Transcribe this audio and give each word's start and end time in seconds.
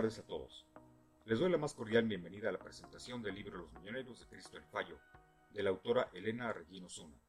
tardes 0.00 0.18
a 0.18 0.26
todos. 0.26 0.64
Les 1.26 1.38
doy 1.38 1.50
la 1.50 1.58
más 1.58 1.74
cordial 1.74 2.08
bienvenida 2.08 2.48
a 2.48 2.52
la 2.52 2.58
presentación 2.58 3.22
del 3.22 3.34
libro 3.34 3.58
Los 3.58 3.72
Milloneros 3.74 4.18
de 4.18 4.26
Cristo 4.28 4.56
el 4.56 4.64
Fallo, 4.64 4.98
de 5.50 5.62
la 5.62 5.68
autora 5.68 6.08
Elena 6.14 6.54
Regino 6.54 6.88
Zuna. 6.88 7.20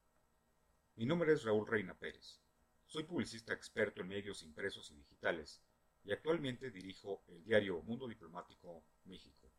Mi 0.96 1.06
nombre 1.06 1.34
es 1.34 1.44
Raúl 1.44 1.68
Reina 1.68 1.94
Pérez. 1.94 2.40
Soy 2.86 3.04
publicista 3.04 3.54
experto 3.54 4.00
en 4.00 4.08
medios 4.08 4.42
impresos 4.44 4.90
y 4.90 4.96
digitales 4.96 5.62
y 6.06 6.14
actualmente 6.14 6.72
dirijo 6.72 7.22
el 7.28 7.44
diario 7.44 7.82
Mundo 7.82 8.08
Diplomático 8.08 8.82
México. 9.04 9.52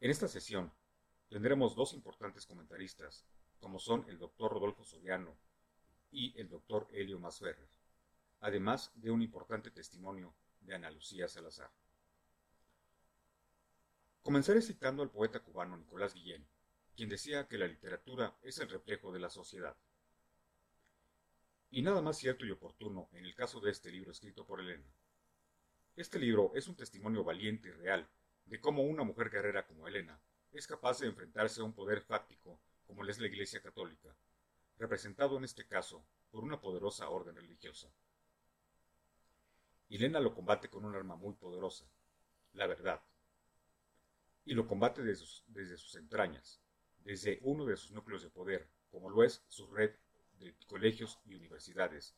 En 0.00 0.10
esta 0.10 0.28
sesión 0.28 0.72
tendremos 1.28 1.76
dos 1.76 1.92
importantes 1.92 2.46
comentaristas, 2.46 3.26
como 3.60 3.78
son 3.78 4.06
el 4.08 4.18
doctor 4.18 4.52
Rodolfo 4.52 4.84
Soriano 4.84 5.36
y 6.10 6.32
el 6.40 6.48
doctor 6.48 6.88
Helio 6.92 7.20
Masferrer, 7.20 7.68
además 8.40 8.90
de 8.94 9.10
un 9.10 9.20
importante 9.20 9.70
testimonio 9.70 10.34
de 10.66 10.74
Ana 10.74 10.90
Lucía 10.90 11.28
Salazar. 11.28 11.70
Comenzaré 14.20 14.60
citando 14.60 15.02
al 15.02 15.10
poeta 15.10 15.40
cubano 15.40 15.76
Nicolás 15.76 16.12
Guillén, 16.12 16.44
quien 16.96 17.08
decía 17.08 17.46
que 17.46 17.58
la 17.58 17.68
literatura 17.68 18.36
es 18.42 18.58
el 18.58 18.68
reflejo 18.68 19.12
de 19.12 19.20
la 19.20 19.30
sociedad. 19.30 19.76
Y 21.70 21.82
nada 21.82 22.02
más 22.02 22.18
cierto 22.18 22.44
y 22.44 22.50
oportuno 22.50 23.08
en 23.12 23.24
el 23.24 23.34
caso 23.34 23.60
de 23.60 23.70
este 23.70 23.90
libro 23.90 24.10
escrito 24.10 24.44
por 24.44 24.60
Elena. 24.60 24.92
Este 25.94 26.18
libro 26.18 26.52
es 26.56 26.66
un 26.66 26.74
testimonio 26.74 27.22
valiente 27.22 27.68
y 27.68 27.72
real 27.72 28.08
de 28.46 28.60
cómo 28.60 28.82
una 28.82 29.04
mujer 29.04 29.30
guerrera 29.30 29.66
como 29.66 29.86
Elena 29.86 30.20
es 30.52 30.66
capaz 30.66 30.98
de 30.98 31.06
enfrentarse 31.06 31.60
a 31.60 31.64
un 31.64 31.72
poder 31.72 32.00
fáctico 32.00 32.58
como 32.86 33.04
es 33.04 33.18
la 33.18 33.26
Iglesia 33.26 33.62
Católica, 33.62 34.16
representado 34.78 35.36
en 35.36 35.44
este 35.44 35.66
caso 35.66 36.04
por 36.30 36.42
una 36.42 36.60
poderosa 36.60 37.08
orden 37.08 37.36
religiosa. 37.36 37.88
Elena 39.88 40.20
lo 40.20 40.34
combate 40.34 40.68
con 40.68 40.84
un 40.84 40.94
arma 40.94 41.16
muy 41.16 41.34
poderosa, 41.34 41.86
la 42.52 42.66
verdad 42.66 43.00
y 44.46 44.54
lo 44.54 44.66
combate 44.66 45.02
desde 45.02 45.76
sus, 45.76 45.96
entrañas, 45.96 46.62
desde 47.00 47.40
uno 47.42 47.66
de 47.66 47.76
sus 47.76 47.90
núcleos 47.90 48.22
de 48.22 48.30
poder, 48.30 48.70
como 48.90 49.10
lo 49.10 49.24
es 49.24 49.44
su 49.48 49.66
red 49.66 49.90
de 50.38 50.54
colegios 50.68 51.18
y 51.24 51.34
universidades, 51.34 52.14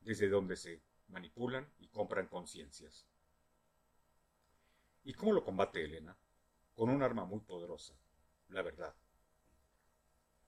desde 0.00 0.28
donde 0.28 0.56
se 0.56 0.80
manipulan 1.08 1.68
y 1.80 1.88
compran 1.88 2.28
conciencias. 2.28 3.04
¿Y 5.02 5.12
cómo 5.14 5.32
lo 5.32 5.44
combate 5.44 5.84
Elena? 5.84 6.16
Con 6.72 6.88
un 6.88 7.02
arma 7.02 7.24
muy 7.24 7.40
poderosa, 7.40 7.94
la 8.48 8.62
verdad. 8.62 8.94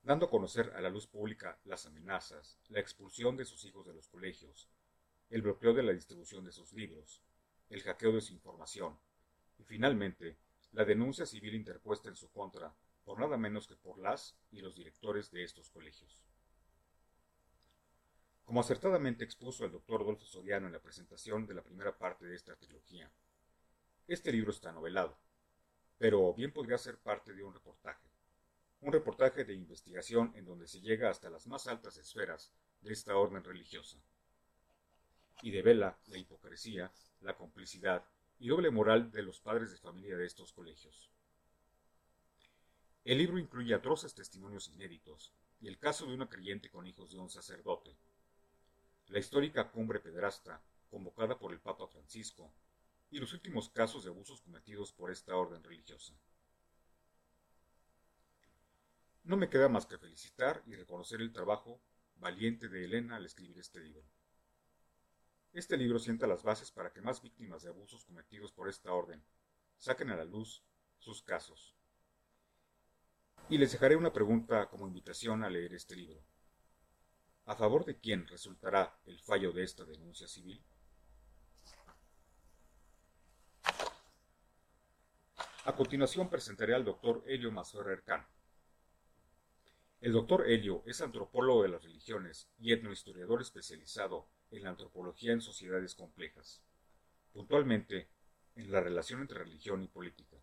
Dando 0.04 0.26
a 0.26 0.30
conocer 0.30 0.72
a 0.76 0.80
la 0.80 0.88
luz 0.88 1.08
pública 1.08 1.58
las 1.64 1.84
amenazas, 1.86 2.60
la 2.68 2.78
expulsión 2.78 3.36
de 3.36 3.44
sus 3.44 3.64
hijos 3.64 3.84
de 3.86 3.94
los 3.94 4.06
colegios, 4.06 4.68
el 5.34 5.42
bloqueo 5.42 5.74
de 5.74 5.82
la 5.82 5.92
distribución 5.92 6.44
de 6.44 6.52
sus 6.52 6.72
libros, 6.74 7.20
el 7.68 7.82
hackeo 7.82 8.12
de 8.12 8.20
su 8.20 8.32
información, 8.32 8.96
y 9.58 9.64
finalmente 9.64 10.38
la 10.70 10.84
denuncia 10.84 11.26
civil 11.26 11.56
interpuesta 11.56 12.08
en 12.08 12.14
su 12.14 12.30
contra 12.30 12.72
por 13.02 13.18
nada 13.18 13.36
menos 13.36 13.66
que 13.66 13.74
por 13.74 13.98
las 13.98 14.36
y 14.52 14.60
los 14.60 14.76
directores 14.76 15.32
de 15.32 15.42
estos 15.42 15.70
colegios. 15.70 16.22
Como 18.44 18.60
acertadamente 18.60 19.24
expuso 19.24 19.64
el 19.64 19.72
doctor 19.72 20.02
Adolfo 20.02 20.24
Soriano 20.24 20.68
en 20.68 20.72
la 20.72 20.80
presentación 20.80 21.48
de 21.48 21.54
la 21.54 21.64
primera 21.64 21.98
parte 21.98 22.26
de 22.26 22.36
esta 22.36 22.54
trilogía, 22.54 23.10
este 24.06 24.30
libro 24.30 24.52
está 24.52 24.70
novelado, 24.70 25.18
pero 25.98 26.32
bien 26.32 26.52
podría 26.52 26.78
ser 26.78 26.98
parte 26.98 27.34
de 27.34 27.42
un 27.42 27.52
reportaje, 27.52 28.08
un 28.82 28.92
reportaje 28.92 29.44
de 29.44 29.54
investigación 29.54 30.30
en 30.36 30.44
donde 30.44 30.68
se 30.68 30.80
llega 30.80 31.10
hasta 31.10 31.28
las 31.28 31.48
más 31.48 31.66
altas 31.66 31.96
esferas 31.96 32.52
de 32.82 32.92
esta 32.92 33.16
orden 33.16 33.42
religiosa, 33.42 33.98
y 35.42 35.50
devela 35.50 35.98
la 36.06 36.18
hipocresía, 36.18 36.92
la 37.20 37.36
complicidad 37.36 38.04
y 38.38 38.48
doble 38.48 38.70
moral 38.70 39.10
de 39.10 39.22
los 39.22 39.40
padres 39.40 39.70
de 39.70 39.78
familia 39.78 40.16
de 40.16 40.26
estos 40.26 40.52
colegios. 40.52 41.10
El 43.04 43.18
libro 43.18 43.38
incluye 43.38 43.74
atroces 43.74 44.14
testimonios 44.14 44.68
inéditos 44.68 45.32
y 45.60 45.68
el 45.68 45.78
caso 45.78 46.06
de 46.06 46.14
una 46.14 46.28
creyente 46.28 46.70
con 46.70 46.86
hijos 46.86 47.10
de 47.10 47.18
un 47.18 47.30
sacerdote, 47.30 47.96
la 49.08 49.18
histórica 49.18 49.70
cumbre 49.70 50.00
pederasta 50.00 50.62
convocada 50.90 51.38
por 51.38 51.52
el 51.52 51.60
Papa 51.60 51.86
Francisco 51.86 52.50
y 53.10 53.18
los 53.18 53.32
últimos 53.32 53.68
casos 53.68 54.04
de 54.04 54.10
abusos 54.10 54.40
cometidos 54.40 54.92
por 54.92 55.10
esta 55.10 55.36
orden 55.36 55.62
religiosa. 55.62 56.14
No 59.24 59.36
me 59.36 59.48
queda 59.48 59.68
más 59.68 59.86
que 59.86 59.98
felicitar 59.98 60.62
y 60.66 60.74
reconocer 60.74 61.20
el 61.20 61.32
trabajo 61.32 61.80
valiente 62.16 62.68
de 62.68 62.84
Elena 62.84 63.16
al 63.16 63.26
escribir 63.26 63.58
este 63.58 63.80
libro. 63.80 64.02
Este 65.54 65.76
libro 65.76 66.00
sienta 66.00 66.26
las 66.26 66.42
bases 66.42 66.72
para 66.72 66.92
que 66.92 67.00
más 67.00 67.22
víctimas 67.22 67.62
de 67.62 67.68
abusos 67.68 68.04
cometidos 68.04 68.50
por 68.50 68.68
esta 68.68 68.92
orden 68.92 69.24
saquen 69.78 70.10
a 70.10 70.16
la 70.16 70.24
luz 70.24 70.64
sus 70.98 71.22
casos. 71.22 71.76
Y 73.48 73.58
les 73.58 73.70
dejaré 73.70 73.94
una 73.94 74.12
pregunta 74.12 74.68
como 74.68 74.88
invitación 74.88 75.44
a 75.44 75.50
leer 75.50 75.72
este 75.72 75.94
libro. 75.94 76.20
¿A 77.46 77.54
favor 77.54 77.84
de 77.84 78.00
quién 78.00 78.26
resultará 78.26 78.98
el 79.06 79.20
fallo 79.20 79.52
de 79.52 79.62
esta 79.62 79.84
denuncia 79.84 80.26
civil? 80.26 80.60
A 85.66 85.76
continuación 85.76 86.28
presentaré 86.28 86.74
al 86.74 86.84
doctor 86.84 87.22
Helio 87.28 87.52
Mazorrer 87.52 88.02
Kahn. 88.02 88.26
El 90.00 90.14
doctor 90.14 90.50
Helio 90.50 90.82
es 90.84 91.00
antropólogo 91.00 91.62
de 91.62 91.68
las 91.68 91.84
religiones 91.84 92.50
y 92.58 92.72
etnohistoriador 92.72 93.40
especializado 93.40 94.33
en 94.56 94.64
la 94.64 94.70
antropología 94.70 95.32
en 95.32 95.40
sociedades 95.40 95.94
complejas, 95.94 96.62
puntualmente 97.32 98.08
en 98.56 98.70
la 98.70 98.80
relación 98.80 99.20
entre 99.20 99.38
religión 99.38 99.82
y 99.82 99.88
política, 99.88 100.36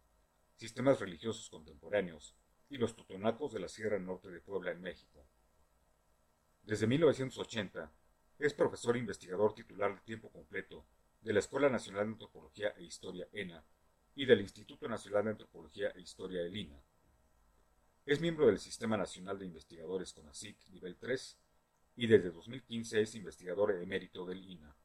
sistemas 0.55 0.99
religiosos 0.99 1.49
contemporáneos 1.49 2.35
y 2.69 2.77
los 2.77 2.95
totonacos 2.95 3.53
de 3.53 3.59
la 3.59 3.67
Sierra 3.67 3.99
Norte 3.99 4.29
de 4.29 4.41
Puebla 4.41 4.71
en 4.71 4.81
México. 4.81 5.25
Desde 6.63 6.87
1980 6.87 7.91
es 8.39 8.53
profesor 8.53 8.95
e 8.95 8.99
investigador 8.99 9.53
titular 9.53 9.95
de 9.95 10.01
tiempo 10.01 10.29
completo 10.29 10.85
de 11.21 11.33
la 11.33 11.39
Escuela 11.39 11.69
Nacional 11.69 12.05
de 12.05 12.13
Antropología 12.13 12.69
e 12.77 12.83
Historia 12.83 13.27
ENA 13.31 13.63
y 14.15 14.25
del 14.25 14.41
Instituto 14.41 14.87
Nacional 14.87 15.25
de 15.25 15.31
Antropología 15.31 15.89
e 15.91 16.01
Historia 16.01 16.41
ELINA. 16.41 16.81
Es 18.05 18.19
miembro 18.19 18.47
del 18.47 18.59
Sistema 18.59 18.97
Nacional 18.97 19.39
de 19.39 19.45
Investigadores 19.45 20.11
CONACYT 20.13 20.67
nivel 20.69 20.97
3 20.97 21.37
y 21.95 22.07
desde 22.07 22.31
2015 22.31 23.01
es 23.01 23.15
investigador 23.15 23.71
emérito 23.71 24.25
del 24.25 24.43
INA. 24.43 24.75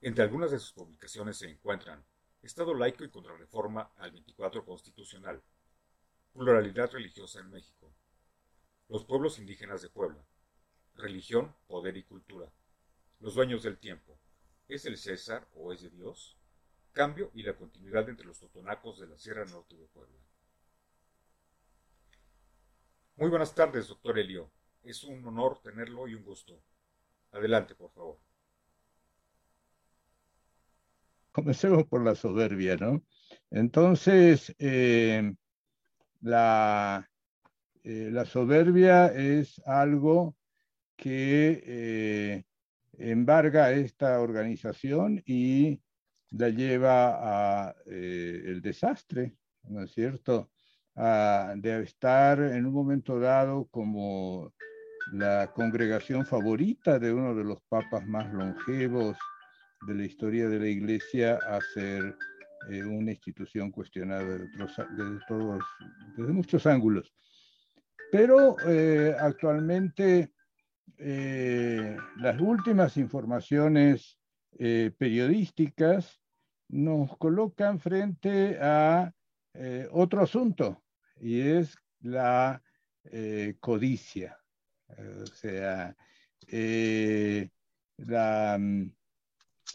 Entre 0.00 0.22
algunas 0.22 0.50
de 0.50 0.58
sus 0.58 0.72
publicaciones 0.72 1.38
se 1.38 1.48
encuentran 1.48 2.04
Estado 2.42 2.74
laico 2.74 3.04
y 3.04 3.10
contrarreforma 3.10 3.92
al 3.96 4.12
24 4.12 4.64
constitucional, 4.66 5.42
Pluralidad 6.34 6.90
religiosa 6.90 7.40
en 7.40 7.50
México, 7.50 7.94
Los 8.88 9.04
pueblos 9.06 9.38
indígenas 9.38 9.80
de 9.80 9.88
Puebla, 9.88 10.22
Religión, 10.94 11.56
poder 11.66 11.96
y 11.96 12.02
cultura, 12.02 12.52
Los 13.20 13.34
dueños 13.34 13.62
del 13.62 13.78
tiempo, 13.78 14.18
¿es 14.68 14.84
el 14.84 14.98
César 14.98 15.48
o 15.54 15.72
es 15.72 15.80
de 15.80 15.90
Dios? 15.90 16.36
Cambio 16.92 17.30
y 17.32 17.42
la 17.42 17.56
continuidad 17.56 18.08
entre 18.08 18.26
los 18.26 18.38
totonacos 18.38 19.00
de 19.00 19.06
la 19.06 19.16
Sierra 19.16 19.46
Norte 19.46 19.74
de 19.74 19.86
Puebla. 19.86 20.18
Muy 23.16 23.30
buenas 23.30 23.54
tardes, 23.54 23.88
doctor 23.88 24.18
Elio. 24.18 24.50
Es 24.84 25.02
un 25.02 25.24
honor 25.24 25.60
tenerlo 25.62 26.06
y 26.06 26.14
un 26.14 26.22
gusto. 26.22 26.60
Adelante, 27.32 27.74
por 27.74 27.90
favor. 27.90 28.18
Comencemos 31.32 31.84
por 31.86 32.04
la 32.04 32.14
soberbia, 32.14 32.76
¿no? 32.76 33.02
Entonces, 33.50 34.54
eh, 34.58 35.34
la, 36.20 37.08
eh, 37.82 38.10
la, 38.12 38.26
soberbia 38.26 39.06
es 39.06 39.58
algo 39.66 40.36
que 40.96 41.62
eh, 41.66 42.44
embarga 42.98 43.72
esta 43.72 44.20
organización 44.20 45.22
y 45.24 45.80
la 46.30 46.50
lleva 46.50 47.68
a 47.68 47.74
el 47.86 48.60
desastre, 48.60 49.34
¿no 49.62 49.82
es 49.82 49.92
cierto? 49.92 50.50
A, 50.94 51.54
de 51.56 51.82
estar 51.82 52.38
en 52.40 52.66
un 52.66 52.74
momento 52.74 53.18
dado 53.18 53.66
como 53.68 54.52
la 55.12 55.50
congregación 55.52 56.24
favorita 56.26 56.98
de 56.98 57.12
uno 57.12 57.34
de 57.34 57.44
los 57.44 57.60
papas 57.68 58.06
más 58.06 58.32
longevos 58.32 59.16
de 59.86 59.94
la 59.94 60.04
historia 60.04 60.48
de 60.48 60.58
la 60.58 60.68
Iglesia 60.68 61.38
a 61.46 61.60
ser 61.60 62.16
eh, 62.70 62.82
una 62.82 63.10
institución 63.12 63.70
cuestionada 63.70 64.24
de 64.24 65.20
todos, 65.28 65.62
desde 66.16 66.32
muchos 66.32 66.66
ángulos. 66.66 67.12
Pero 68.10 68.56
eh, 68.66 69.14
actualmente 69.18 70.32
eh, 70.98 71.96
las 72.16 72.40
últimas 72.40 72.96
informaciones 72.96 74.18
periodísticas 74.56 76.20
nos 76.68 77.16
colocan 77.18 77.80
frente 77.80 78.56
a 78.60 79.12
otro 79.90 80.22
asunto 80.22 80.84
y 81.20 81.40
es 81.40 81.76
la 81.98 82.62
codicia. 83.58 84.38
O 84.98 85.26
sea, 85.26 85.96
eh, 86.48 87.48
mm, 87.98 88.86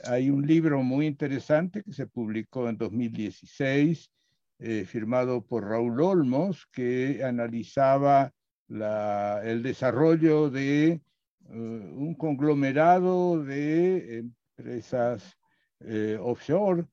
hay 0.05 0.29
un 0.29 0.45
libro 0.45 0.81
muy 0.83 1.07
interesante 1.07 1.83
que 1.83 1.93
se 1.93 2.07
publicó 2.07 2.69
en 2.69 2.77
2016, 2.77 4.11
eh, 4.59 4.85
firmado 4.85 5.45
por 5.45 5.65
Raúl 5.67 6.01
Olmos, 6.01 6.67
que 6.71 7.23
analizaba 7.23 8.33
el 8.69 9.63
desarrollo 9.63 10.51
de 10.51 11.01
uh, 11.45 11.53
un 11.53 12.13
conglomerado 12.15 13.43
de 13.43 14.19
empresas 14.57 15.35
eh, 15.79 16.17
offshore, 16.21 16.85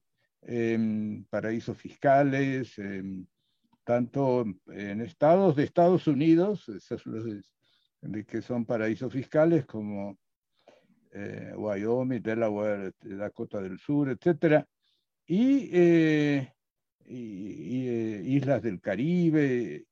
paraísos 1.28 1.76
fiscales, 1.76 2.76
tanto 3.84 4.44
en 4.68 5.00
estados 5.00 5.56
de 5.56 5.64
Estados 5.64 6.06
Unidos, 6.06 6.64
de 8.06 8.24
que 8.24 8.42
son 8.42 8.64
paraísos 8.64 9.12
fiscales, 9.12 9.66
como 9.66 10.18
eh, 11.12 11.52
Wyoming, 11.56 12.22
Delaware, 12.22 12.88
este, 12.88 13.16
Dakota 13.16 13.60
del 13.60 13.78
Sur, 13.78 14.10
etcétera, 14.10 14.66
y, 15.26 15.70
eh, 15.72 16.52
eh, 17.06 18.22
islas 18.24 18.62
del 18.62 18.80
Caribe. 18.80 19.86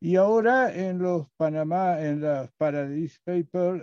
Y 0.00 0.16
ahora 0.16 0.74
en 0.74 0.98
los 0.98 1.28
Panamá, 1.36 2.00
en 2.00 2.20
las 2.20 2.52
Paradise 2.52 3.18
Papers, 3.24 3.82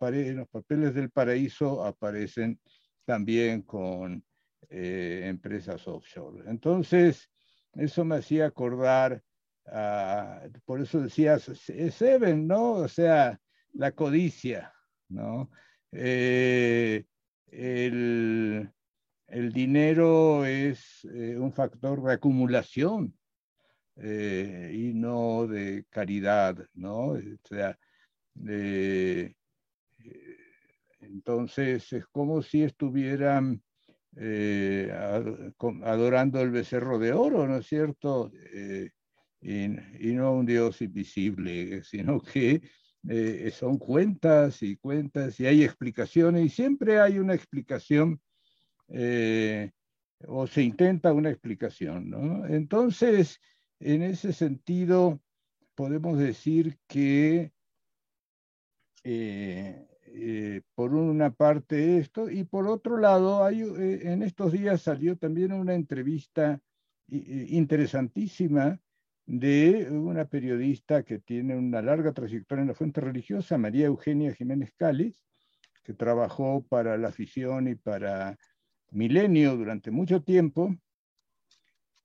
en 0.00 0.36
los 0.36 0.48
papeles 0.48 0.94
del 0.94 1.10
paraíso 1.10 1.84
aparecen 1.84 2.60
también 3.04 3.62
con 3.62 4.24
empresas 4.68 5.86
offshore. 5.86 6.48
Entonces, 6.48 7.28
eso 7.74 8.04
me 8.04 8.16
hacía 8.16 8.46
acordar, 8.46 9.22
por 10.64 10.80
eso 10.80 11.00
decías, 11.00 11.50
Seven, 11.92 12.46
¿no? 12.46 12.72
O 12.72 12.88
sea, 12.88 13.40
la 13.72 13.92
codicia, 13.92 14.72
¿no? 15.08 15.50
Eh, 15.92 17.04
el, 17.50 18.72
dinero 19.52 20.44
es 20.44 21.04
eh, 21.12 21.36
un 21.38 21.52
factor 21.52 22.02
de 22.02 22.12
acumulación 22.12 23.16
eh, 23.96 24.72
y 24.74 24.94
no 24.94 25.46
de 25.46 25.84
caridad, 25.90 26.58
¿no? 26.74 27.12
O 27.12 27.20
sea, 27.44 27.78
entonces 31.00 31.92
es 31.92 32.06
como 32.06 32.42
si 32.42 32.62
estuvieran 32.62 33.62
adorando 35.82 36.40
el 36.40 36.50
becerro 36.50 36.98
de 36.98 37.12
oro, 37.12 37.46
¿no 37.46 37.56
es 37.56 37.66
cierto? 37.66 38.30
Y, 39.46 40.12
no 40.14 40.32
un 40.32 40.46
Dios 40.46 40.82
invisible, 40.82 41.82
sino 41.84 42.20
que 42.20 42.62
eh, 43.08 43.50
son 43.52 43.78
cuentas 43.78 44.62
y 44.62 44.76
cuentas 44.76 45.38
y 45.38 45.46
hay 45.46 45.62
explicaciones 45.62 46.46
y 46.46 46.48
siempre 46.48 47.00
hay 47.00 47.18
una 47.18 47.34
explicación 47.34 48.20
eh, 48.88 49.70
o 50.26 50.46
se 50.46 50.62
intenta 50.62 51.12
una 51.12 51.30
explicación. 51.30 52.10
¿no? 52.10 52.46
Entonces, 52.46 53.38
en 53.78 54.02
ese 54.02 54.32
sentido, 54.32 55.20
podemos 55.76 56.18
decir 56.18 56.78
que 56.88 57.52
eh, 59.04 60.62
por 60.74 60.94
una 60.94 61.30
parte 61.30 61.98
esto 61.98 62.28
y 62.28 62.42
por 62.42 62.66
otro 62.66 62.96
lado, 62.96 63.48
en 63.48 64.22
estos 64.22 64.50
días 64.50 64.82
salió 64.82 65.16
también 65.16 65.52
una 65.52 65.74
entrevista 65.74 66.60
interesantísima 67.08 68.80
de 69.26 69.88
una 69.90 70.24
periodista 70.26 71.02
que 71.02 71.18
tiene 71.18 71.56
una 71.56 71.82
larga 71.82 72.12
trayectoria 72.12 72.62
en 72.62 72.68
la 72.68 72.74
fuente 72.74 73.00
religiosa, 73.00 73.58
María 73.58 73.86
Eugenia 73.86 74.32
Jiménez 74.32 74.72
Cáliz, 74.76 75.20
que 75.82 75.94
trabajó 75.94 76.64
para 76.68 76.96
la 76.96 77.08
afición 77.08 77.68
y 77.68 77.74
para 77.74 78.38
Milenio 78.90 79.56
durante 79.56 79.90
mucho 79.90 80.22
tiempo, 80.22 80.74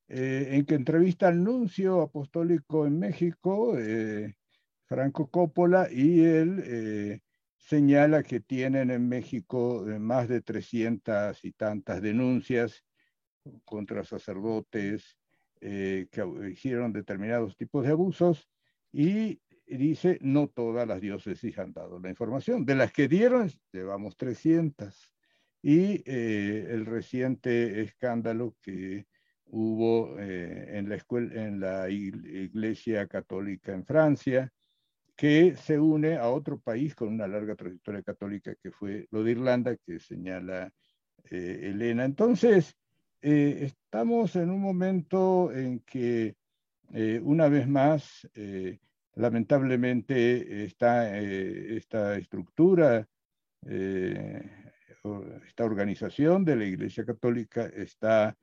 eh, 0.08 0.50
en 0.52 0.66
que 0.66 0.76
entrevista 0.76 1.28
al 1.28 1.44
nuncio 1.44 2.02
apostólico 2.02 2.86
en 2.86 3.00
México, 3.00 3.78
eh, 3.78 4.36
Franco 4.86 5.30
Coppola, 5.30 5.88
y 5.92 6.22
él 6.22 6.62
eh, 6.66 7.22
señala 7.56 8.24
que 8.24 8.40
tienen 8.40 8.90
en 8.90 9.08
México 9.08 9.86
más 10.00 10.28
de 10.28 10.42
300 10.42 11.46
y 11.46 11.54
tantas 11.54 12.02
denuncias 12.02 12.84
contra 13.64 14.04
sacerdotes, 14.04 15.18
eh, 15.64 16.08
que 16.12 16.26
hicieron 16.50 16.92
determinados 16.92 17.56
tipos 17.56 17.86
de 17.86 17.92
abusos 17.92 18.50
y 18.92 19.40
dice, 19.68 20.18
no 20.22 20.48
todas 20.48 20.88
las 20.88 21.00
diócesis 21.00 21.60
han 21.60 21.72
dado 21.72 22.00
la 22.00 22.10
información. 22.10 22.66
De 22.66 22.74
las 22.74 22.92
que 22.92 23.08
dieron, 23.08 23.48
llevamos 23.72 24.18
300. 24.18 25.14
Y 25.62 26.02
eh, 26.08 26.68
el 26.72 26.88
reciente 26.88 27.82
escándalo 27.82 28.56
que 28.60 29.06
hubo 29.46 30.20
eh, 30.20 30.80
en, 30.80 30.90
la 30.90 30.96
escuela, 30.96 31.46
en 31.46 31.60
la 31.60 31.88
Iglesia 31.92 33.06
Católica 33.06 33.72
en 33.72 33.86
Francia, 33.86 34.52
que 35.16 35.56
se 35.56 35.80
une 35.80 36.18
a 36.18 36.28
otro 36.30 36.60
país 36.60 36.96
con 36.96 37.10
una 37.10 37.28
larga 37.28 37.56
trayectoria 37.56 38.02
católica, 38.02 38.56
que 38.56 38.72
fue 38.72 39.08
lo 39.12 39.24
de 39.24 39.32
Irlanda, 39.34 39.78
que 39.78 40.00
señala 40.00 40.74
Elena. 41.30 42.04
Entonces, 42.04 42.76
eh, 43.22 43.66
estamos 43.66 44.36
en 44.36 44.50
un 44.50 44.60
momento 44.60 45.52
en 45.54 45.80
que, 45.82 46.36
eh, 46.94 47.22
una 47.24 47.50
vez 47.50 47.68
más, 47.68 48.28
eh, 48.34 48.80
lamentablemente, 49.16 50.66
está, 50.66 51.18
esta 51.20 52.18
estructura, 52.18 53.08
esta 53.64 55.64
organización 55.64 56.44
de 56.44 56.56
la 56.56 56.66
Iglesia 56.66 57.06
Católica 57.06 57.68
está 57.68 58.36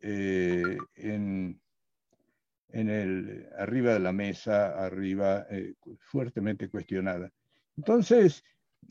en, 0.00 1.60
en 2.68 2.90
el, 2.90 3.48
arriba 3.58 3.92
de 3.92 4.00
la 4.00 4.12
mesa, 4.12 4.82
arriba, 4.82 5.46
fuertemente 5.98 6.70
cuestionada. 6.70 7.30
Entonces, 7.76 8.42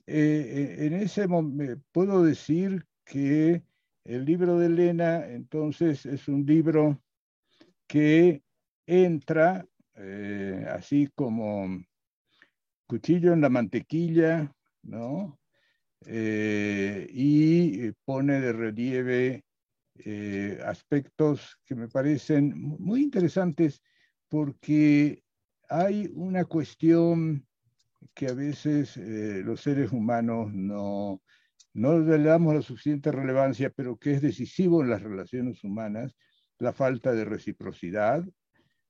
en 0.05 0.93
ese 0.93 1.27
momento 1.27 1.81
puedo 1.91 2.23
decir 2.23 2.85
que 3.05 3.63
el 4.03 4.25
libro 4.25 4.57
de 4.57 4.67
Elena, 4.67 5.27
entonces, 5.27 6.05
es 6.05 6.27
un 6.27 6.45
libro 6.45 7.01
que 7.87 8.43
entra 8.85 9.65
eh, 9.95 10.65
así 10.69 11.09
como 11.13 11.67
cuchillo 12.87 13.33
en 13.33 13.41
la 13.41 13.49
mantequilla, 13.49 14.51
¿no? 14.83 15.39
Eh, 16.05 17.07
y 17.11 17.91
pone 18.05 18.41
de 18.41 18.53
relieve 18.53 19.43
eh, 20.03 20.59
aspectos 20.65 21.59
que 21.63 21.75
me 21.75 21.87
parecen 21.87 22.53
muy 22.57 23.03
interesantes 23.03 23.81
porque 24.27 25.21
hay 25.69 26.09
una 26.15 26.45
cuestión 26.45 27.45
que 28.15 28.27
a 28.27 28.33
veces 28.33 28.97
los 28.97 29.61
seres 29.61 29.91
humanos 29.91 30.51
no, 30.53 31.21
no 31.73 31.99
le 31.99 32.23
damos 32.23 32.55
la 32.55 32.61
suficiente 32.61 33.11
relevancia, 33.11 33.69
pero 33.69 33.97
que 33.97 34.13
es 34.13 34.21
decisivo 34.21 34.81
en 34.81 34.89
las 34.89 35.01
relaciones 35.01 35.63
humanas, 35.63 36.15
la 36.59 36.73
falta 36.73 37.13
de 37.13 37.25
reciprocidad 37.25 38.23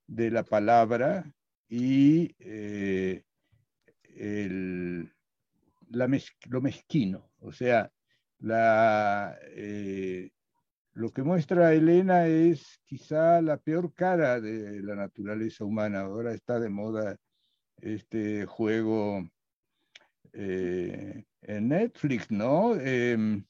de 0.07 0.31
la 0.31 0.43
palabra 0.43 1.31
y 1.69 2.35
eh, 2.39 3.23
lo 5.89 6.61
mezquino. 6.61 7.31
O 7.39 7.51
sea, 7.51 7.91
eh, 9.55 10.29
lo 10.93 11.09
que 11.11 11.23
muestra 11.23 11.73
Elena 11.73 12.27
es 12.27 12.81
quizá 12.85 13.41
la 13.41 13.57
peor 13.57 13.93
cara 13.93 14.41
de 14.41 14.81
la 14.81 14.95
naturaleza 14.95 15.63
humana. 15.63 16.01
Ahora 16.01 16.33
está 16.33 16.59
de 16.59 16.69
moda 16.69 17.17
este 17.77 18.45
juego 18.45 19.27
eh, 20.33 21.23
en 21.41 21.69
Netflix, 21.69 22.29
¿no? 22.31 22.75
Em, 22.75 23.43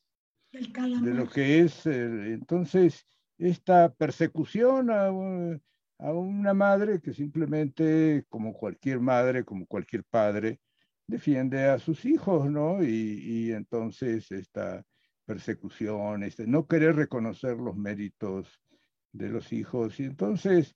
de 0.51 1.13
lo 1.13 1.29
que 1.29 1.61
es, 1.61 1.85
entonces, 1.85 3.05
esta 3.37 3.93
persecución 3.93 4.89
a, 4.91 5.11
una 5.11 6.53
madre 6.53 6.99
que 6.99 7.13
simplemente, 7.13 8.25
como 8.27 8.53
cualquier 8.53 8.99
madre, 8.99 9.45
como 9.45 9.65
cualquier 9.67 10.03
padre, 10.03 10.59
defiende 11.07 11.65
a 11.65 11.79
sus 11.79 12.05
hijos, 12.05 12.49
¿no? 12.49 12.83
Y, 12.83 13.51
entonces 13.51 14.31
esta 14.31 14.83
persecución, 15.25 16.23
este, 16.23 16.47
no 16.47 16.67
querer 16.67 16.95
reconocer 16.95 17.57
los 17.57 17.75
méritos 17.77 18.61
de 19.11 19.29
los 19.29 19.53
hijos, 19.53 19.99
y 19.99 20.05
entonces 20.05 20.75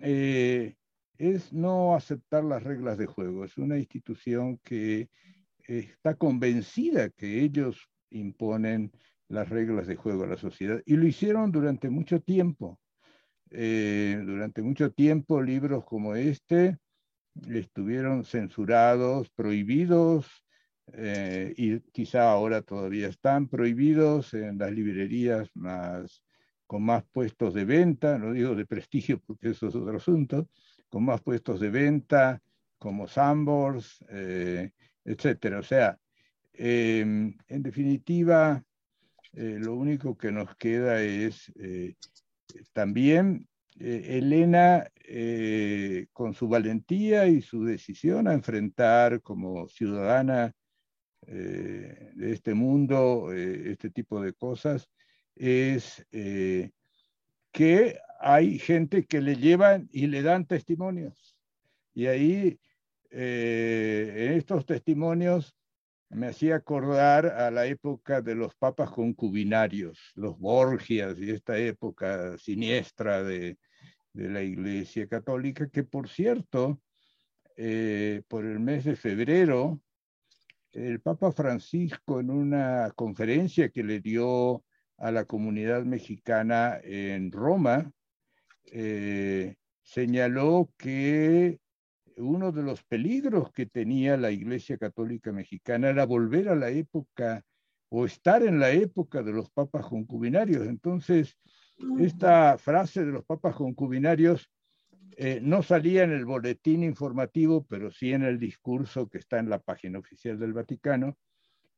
eh, 0.00 0.76
es 1.18 1.52
no 1.52 1.94
aceptar 1.94 2.44
las 2.44 2.62
reglas 2.62 2.98
de 2.98 3.06
juego, 3.06 3.44
es 3.44 3.58
una 3.58 3.78
institución 3.78 4.58
que 4.58 5.08
está 5.66 6.14
convencida 6.14 7.10
que 7.10 7.42
ellos 7.42 7.88
imponen 8.10 8.92
las 9.28 9.48
reglas 9.48 9.86
de 9.86 9.96
juego 9.96 10.24
a 10.24 10.28
la 10.28 10.36
sociedad 10.36 10.82
y 10.84 10.96
lo 10.96 11.06
hicieron 11.06 11.50
durante 11.50 11.88
mucho 11.88 12.20
tiempo. 12.20 12.78
Eh, 13.50 14.20
durante 14.24 14.62
mucho 14.62 14.92
tiempo 14.92 15.42
libros 15.42 15.84
como 15.84 16.14
este 16.14 16.78
estuvieron 17.48 18.24
censurados, 18.24 19.30
prohibidos 19.30 20.26
eh, 20.92 21.54
y 21.56 21.80
quizá 21.92 22.30
ahora 22.30 22.62
todavía 22.62 23.08
están 23.08 23.48
prohibidos 23.48 24.34
en 24.34 24.58
las 24.58 24.72
librerías 24.72 25.50
más, 25.54 26.24
con 26.66 26.82
más 26.82 27.04
puestos 27.12 27.54
de 27.54 27.64
venta, 27.64 28.18
no 28.18 28.32
digo 28.32 28.54
de 28.54 28.66
prestigio 28.66 29.20
porque 29.20 29.50
eso 29.50 29.68
es 29.68 29.74
otro 29.74 29.96
asunto, 29.96 30.48
con 30.88 31.04
más 31.04 31.22
puestos 31.22 31.60
de 31.60 31.70
venta 31.70 32.42
como 32.78 33.06
Sambors, 33.06 34.04
eh, 34.10 34.72
etcétera. 35.04 35.58
O 35.58 35.62
sea, 35.62 35.98
em, 36.52 37.36
en 37.48 37.62
definitiva, 37.62 38.62
eh, 39.34 39.58
lo 39.58 39.74
único 39.74 40.16
que 40.16 40.32
nos 40.32 40.54
queda 40.56 41.02
es 41.02 41.52
también 42.72 43.48
Elena, 43.78 44.86
con 46.12 46.34
su 46.34 46.48
valentía 46.48 47.26
y 47.26 47.40
su 47.40 47.64
decisión 47.64 48.28
a 48.28 48.34
enfrentar 48.34 49.22
como 49.22 49.68
ciudadana 49.68 50.54
eh, 51.28 52.10
de 52.14 52.32
este 52.32 52.52
mundo, 52.52 53.32
eh, 53.32 53.70
este 53.70 53.90
tipo 53.90 54.20
de 54.20 54.32
cosas, 54.32 54.90
es 55.36 56.04
eh, 56.10 56.70
que 57.52 57.98
hay 58.20 58.58
gente 58.58 59.04
que 59.06 59.20
le 59.20 59.36
llevan 59.36 59.88
y 59.92 60.08
le 60.08 60.22
dan 60.22 60.46
testimonios. 60.46 61.36
Y 61.94 62.06
ahí, 62.06 62.58
en 63.12 64.32
estos 64.32 64.66
testimonios, 64.66 65.54
me 66.08 66.28
hacía 66.28 66.56
acordar 66.56 67.26
a 67.26 67.50
la 67.50 67.66
época 67.66 68.20
de 68.20 68.34
los 68.34 68.54
papas 68.54 68.90
concubinarios, 68.90 69.98
los 70.14 70.38
Borgias 70.38 71.18
y 71.18 71.30
esta 71.30 71.58
época 71.58 72.36
siniestra 72.38 73.22
de, 73.22 73.58
la 74.14 74.42
Iglesia 74.42 75.08
Católica, 75.08 75.70
que 75.70 75.84
por 75.84 76.06
cierto, 76.08 76.82
por 78.28 78.44
el 78.44 78.60
mes 78.60 78.84
de 78.84 78.94
febrero, 78.94 79.80
el 80.72 81.00
Papa 81.00 81.32
Francisco 81.32 82.20
en 82.20 82.30
una 82.30 82.90
conferencia 82.94 83.68
que 83.68 83.84
le 83.84 84.00
dio 84.00 84.64
a 84.96 85.10
la 85.10 85.24
comunidad 85.24 85.84
mexicana 85.84 86.78
en 86.82 87.30
Roma, 87.30 87.90
eh, 88.66 89.56
señaló 89.82 90.70
que 90.78 91.58
uno 92.16 92.52
de 92.52 92.62
los 92.62 92.82
peligros 92.84 93.50
que 93.52 93.66
tenía 93.66 94.16
la 94.16 94.30
Iglesia 94.30 94.78
Católica 94.78 95.32
Mexicana 95.32 95.90
era 95.90 96.06
volver 96.06 96.48
a 96.48 96.56
la 96.56 96.70
época 96.70 97.44
o 97.88 98.06
estar 98.06 98.42
en 98.42 98.58
la 98.58 98.70
época 98.70 99.22
de 99.22 99.32
los 99.32 99.50
papas 99.50 99.86
concubinarios. 99.86 100.66
Entonces, 100.66 101.36
esta 101.98 102.56
frase 102.56 103.04
de 103.04 103.12
los 103.12 103.24
papas 103.24 103.54
concubinarios 103.54 104.50
eh, 105.16 105.40
no 105.42 105.62
salía 105.62 106.04
en 106.04 106.12
el 106.12 106.24
boletín 106.24 106.82
informativo, 106.82 107.66
pero 107.66 107.90
sí 107.90 108.12
en 108.12 108.22
el 108.22 108.38
discurso 108.38 109.08
que 109.08 109.18
está 109.18 109.38
en 109.38 109.50
la 109.50 109.58
página 109.58 109.98
oficial 109.98 110.38
del 110.38 110.54
Vaticano, 110.54 111.18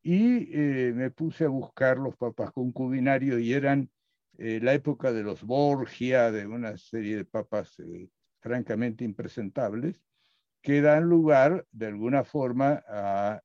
y 0.02 0.48
eh, 0.52 0.92
me 0.94 1.10
puse 1.10 1.44
a 1.44 1.48
buscar 1.48 1.98
los 1.98 2.16
papas 2.16 2.52
concubinarios 2.52 3.40
y 3.40 3.52
eran 3.52 3.90
eh, 4.38 4.60
la 4.62 4.74
época 4.74 5.12
de 5.12 5.22
los 5.22 5.42
Borgia, 5.42 6.30
de 6.30 6.46
una 6.46 6.76
serie 6.76 7.16
de 7.16 7.24
papas 7.24 7.76
francamente 8.40 9.04
impresentables, 9.04 10.00
que 10.64 10.80
dan 10.80 11.04
lugar 11.04 11.66
de 11.72 11.86
alguna 11.86 12.24
forma 12.24 12.82
a 12.88 13.42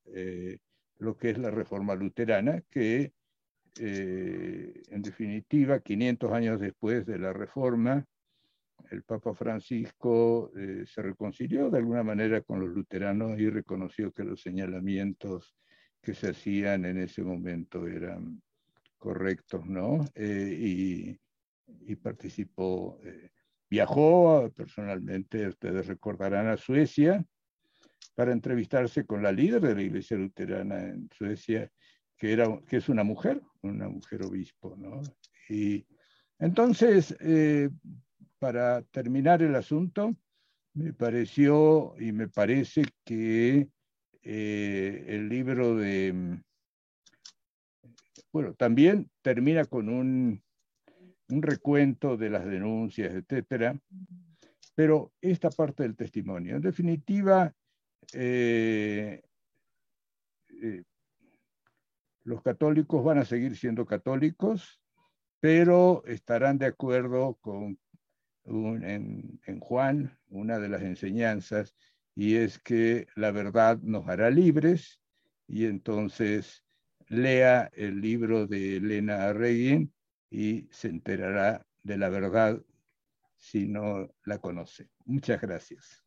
lo 0.99 1.17
que 1.17 1.31
es 1.31 1.37
la 1.37 1.51
reforma 1.51 1.93
luterana, 1.93 2.63
que 2.71 3.11
en 3.77 5.01
definitiva, 5.01 5.81
500 5.81 6.31
años 6.31 6.61
después 6.61 7.05
de 7.05 7.19
la 7.19 7.33
reforma, 7.33 8.07
el 8.91 9.03
Papa 9.03 9.33
Francisco 9.33 10.51
eh, 10.55 10.83
se 10.87 11.01
reconcilió 11.01 11.69
de 11.69 11.77
alguna 11.77 12.03
manera 12.03 12.41
con 12.41 12.59
los 12.59 12.69
luteranos 12.69 13.39
y 13.39 13.49
reconoció 13.49 14.11
que 14.11 14.23
los 14.23 14.41
señalamientos 14.41 15.55
que 16.01 16.13
se 16.13 16.29
hacían 16.29 16.85
en 16.85 16.97
ese 16.97 17.21
momento 17.21 17.87
eran 17.87 18.41
correctos, 18.97 19.65
¿no? 19.65 20.05
Eh, 20.15 21.17
y, 21.85 21.95
participó, 21.97 22.99
eh, 23.03 23.29
viajó 23.69 24.51
personalmente, 24.55 25.47
ustedes 25.47 25.87
recordarán, 25.87 26.47
a 26.47 26.57
Suecia 26.57 27.25
para 28.15 28.33
entrevistarse 28.33 29.05
con 29.05 29.23
la 29.23 29.31
líder 29.31 29.61
de 29.61 29.75
la 29.75 29.81
iglesia 29.81 30.17
luterana 30.17 30.89
en 30.89 31.09
Suecia, 31.15 31.71
que, 32.17 32.33
era, 32.33 32.59
que 32.67 32.77
es 32.77 32.89
una 32.89 33.03
mujer, 33.03 33.41
una 33.61 33.87
mujer 33.87 34.23
obispo, 34.23 34.75
¿no? 34.77 35.01
Y 35.47 35.85
entonces, 36.37 37.15
para 38.39 38.81
terminar 38.83 39.41
el 39.41 39.55
asunto, 39.55 40.15
me 40.73 40.93
pareció 40.93 41.95
y 41.99 42.11
me 42.11 42.27
parece 42.27 42.83
que 43.03 43.69
eh, 44.21 45.05
el 45.07 45.29
libro 45.29 45.75
de, 45.75 46.41
bueno, 48.31 48.53
también 48.53 49.09
termina 49.21 49.65
con 49.65 49.89
un, 49.89 50.43
un 51.29 51.41
recuento 51.41 52.17
de 52.17 52.29
las 52.29 52.45
denuncias, 52.45 53.13
etcétera, 53.13 53.79
pero 54.75 55.11
esta 55.21 55.49
parte 55.49 55.83
del 55.83 55.95
testimonio. 55.95 56.55
En 56.55 56.61
definitiva, 56.61 57.53
eh, 58.13 59.21
eh, 60.49 60.83
los 62.23 62.41
católicos 62.41 63.03
van 63.03 63.19
a 63.19 63.25
seguir 63.25 63.55
siendo 63.57 63.85
católicos, 63.85 64.81
pero 65.39 66.03
estarán 66.05 66.57
de 66.57 66.67
acuerdo 66.67 67.35
con 67.41 67.79
en, 68.45 69.59
Juan 69.59 70.17
una 70.29 70.59
de 70.59 70.69
las 70.69 70.81
enseñanzas 70.81 71.75
y 72.15 72.35
es 72.35 72.59
que 72.59 73.07
la 73.15 73.31
verdad 73.31 73.79
nos 73.81 74.07
hará 74.07 74.29
libres 74.29 74.99
y 75.47 75.65
entonces 75.65 76.63
lea 77.07 77.69
el 77.73 78.01
libro 78.01 78.47
de 78.47 78.77
Elena 78.77 79.25
Arreguín 79.25 79.93
y 80.29 80.67
se 80.71 80.87
enterará 80.87 81.65
de 81.83 81.97
la 81.97 82.09
verdad 82.09 82.61
si 83.37 83.67
no 83.67 84.13
la 84.25 84.39
conoce. 84.39 84.89
Muchas 85.05 85.41
gracias. 85.41 86.03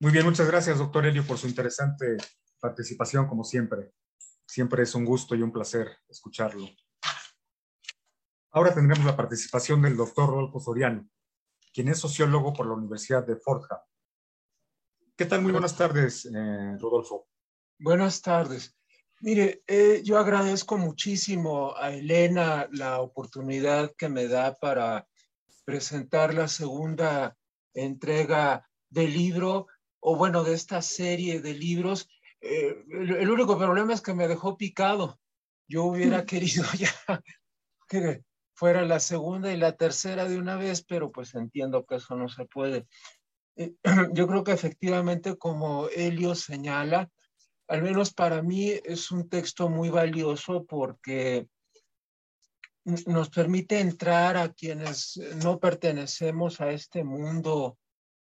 Muy 0.00 0.12
bien, 0.12 0.24
muchas 0.24 0.46
gracias, 0.46 0.78
doctor 0.78 1.06
Elio, 1.06 1.24
por 1.24 1.38
su 1.38 1.46
interesante 1.46 2.16
participación, 2.60 3.26
como 3.26 3.44
siempre. 3.44 3.92
Siempre 4.46 4.82
es 4.82 4.94
un 4.94 5.04
gusto 5.04 5.34
y 5.34 5.42
un 5.42 5.52
placer 5.52 5.88
escucharlo. 6.08 6.68
Ahora 8.50 8.74
tendremos 8.74 9.04
la 9.04 9.16
participación 9.16 9.82
del 9.82 9.96
doctor 9.96 10.28
Rodolfo 10.28 10.60
Soriano, 10.60 11.08
quien 11.72 11.88
es 11.88 11.98
sociólogo 11.98 12.52
por 12.52 12.66
la 12.66 12.74
Universidad 12.74 13.26
de 13.26 13.36
Fordham. 13.36 13.80
¿Qué 15.16 15.26
tal? 15.26 15.42
Muy 15.42 15.52
buenas 15.52 15.76
tardes, 15.76 16.26
eh, 16.26 16.76
Rodolfo. 16.80 17.28
Buenas 17.78 18.20
tardes. 18.20 18.76
Mire, 19.24 19.62
eh, 19.66 20.02
yo 20.04 20.18
agradezco 20.18 20.76
muchísimo 20.76 21.74
a 21.78 21.94
Elena 21.94 22.68
la 22.72 23.00
oportunidad 23.00 23.90
que 23.96 24.10
me 24.10 24.28
da 24.28 24.54
para 24.54 25.08
presentar 25.64 26.34
la 26.34 26.46
segunda 26.46 27.34
entrega 27.72 28.68
del 28.90 29.14
libro, 29.14 29.66
o 29.98 30.14
bueno, 30.16 30.44
de 30.44 30.52
esta 30.52 30.82
serie 30.82 31.40
de 31.40 31.54
libros. 31.54 32.06
Eh, 32.42 32.84
el, 32.90 33.30
único 33.30 33.56
problema 33.56 33.94
es 33.94 34.02
que 34.02 34.12
me 34.12 34.28
dejó 34.28 34.58
picado. 34.58 35.18
Yo 35.66 35.84
hubiera 35.84 36.26
querido 36.26 36.64
ya 36.78 36.92
que 37.88 38.24
fuera 38.52 38.82
la 38.82 39.00
segunda 39.00 39.50
y 39.50 39.56
la 39.56 39.74
tercera 39.74 40.28
de 40.28 40.36
una 40.36 40.56
vez, 40.56 40.84
pero 40.84 41.10
pues 41.10 41.34
entiendo 41.34 41.86
que 41.86 41.94
eso 41.94 42.14
no 42.14 42.28
se 42.28 42.44
puede. 42.44 42.86
Eh, 43.56 43.72
yo 44.12 44.28
creo 44.28 44.44
que 44.44 44.52
efectivamente, 44.52 45.38
como 45.38 45.88
Helio 45.88 46.34
señala, 46.34 47.08
al 47.68 47.82
menos 47.82 48.12
para 48.12 48.42
mí 48.42 48.70
es 48.84 49.10
un 49.10 49.28
texto 49.28 49.68
muy 49.68 49.88
valioso 49.88 50.64
porque 50.64 51.48
nos 52.84 53.30
permite 53.30 53.80
entrar 53.80 54.36
a 54.36 54.52
quienes 54.52 55.16
no 55.42 55.58
pertenecemos 55.58 56.60
a 56.60 56.70
este 56.70 57.02
mundo 57.02 57.78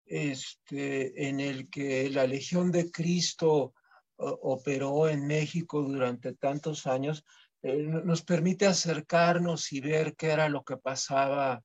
este, 0.06 1.28
en 1.28 1.40
el 1.40 1.70
que 1.70 2.10
la 2.12 2.28
Legión 2.28 2.72
de 2.72 2.92
Cristo 2.92 3.74
operó 4.18 5.10
en 5.10 5.26
México 5.26 5.82
durante 5.82 6.34
tantos 6.34 6.88
años, 6.88 7.26
eh, 7.64 7.78
nos 7.78 8.22
permite 8.22 8.66
acercarnos 8.66 9.74
y 9.74 9.82
ver 9.82 10.16
qué 10.16 10.28
era 10.28 10.48
lo 10.48 10.64
que 10.64 10.78
pasaba 10.78 11.64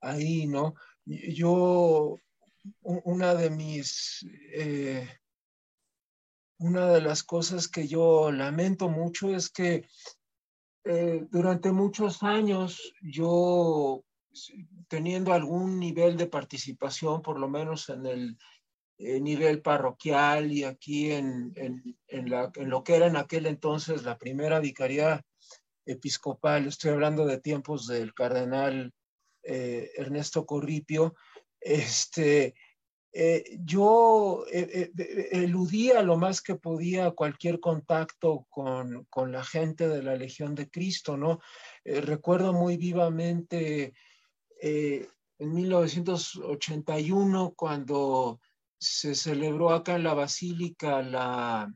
ahí, 0.00 0.46
¿no? 0.46 0.74
Yo, 1.04 2.16
una 2.82 3.34
de 3.34 3.50
mis, 3.50 4.24
eh, 4.52 5.08
una 6.58 6.86
de 6.88 7.00
las 7.00 7.22
cosas 7.22 7.68
que 7.68 7.86
yo 7.86 8.30
lamento 8.30 8.88
mucho 8.88 9.34
es 9.34 9.50
que 9.50 9.86
eh, 10.84 11.26
durante 11.30 11.72
muchos 11.72 12.22
años 12.22 12.92
yo, 13.02 14.04
teniendo 14.88 15.32
algún 15.32 15.78
nivel 15.78 16.16
de 16.16 16.26
participación, 16.26 17.22
por 17.22 17.38
lo 17.38 17.48
menos 17.48 17.88
en 17.88 18.06
el 18.06 18.38
eh, 18.98 19.20
nivel 19.20 19.62
parroquial 19.62 20.52
y 20.52 20.64
aquí 20.64 21.10
en, 21.10 21.52
en, 21.56 22.30
lo 22.68 22.84
que 22.84 22.94
era 22.94 23.06
en 23.06 23.16
aquel 23.16 23.46
entonces 23.46 24.04
la 24.04 24.18
primera 24.18 24.60
vicaría 24.60 25.24
episcopal, 25.86 26.66
estoy 26.66 26.92
hablando 26.92 27.26
de 27.26 27.40
tiempos 27.40 27.86
del 27.86 28.14
cardenal 28.14 28.92
eh, 29.42 29.90
Ernesto 29.96 30.46
Corripio, 30.46 31.14
este, 31.60 32.54
eh, 33.16 33.58
yo 33.60 34.44
eh, 34.50 34.90
eh, 34.98 35.28
eludía 35.30 36.02
lo 36.02 36.16
más 36.16 36.42
que 36.42 36.56
podía 36.56 37.12
cualquier 37.12 37.60
contacto 37.60 38.44
con, 38.50 39.04
con, 39.04 39.30
la 39.30 39.44
gente 39.44 39.86
de 39.86 40.02
la 40.02 40.16
Legión 40.16 40.56
de 40.56 40.68
Cristo, 40.68 41.16
¿no? 41.16 41.38
recuerdo 41.84 42.52
muy 42.52 42.76
vivamente 42.76 43.94
en 44.60 45.06
1981 45.38 47.54
cuando 47.56 48.40
se 48.78 49.14
celebró 49.14 49.70
acá 49.70 49.94
en 49.94 50.02
la 50.02 50.14
Basílica 50.14 51.00
la, 51.00 51.72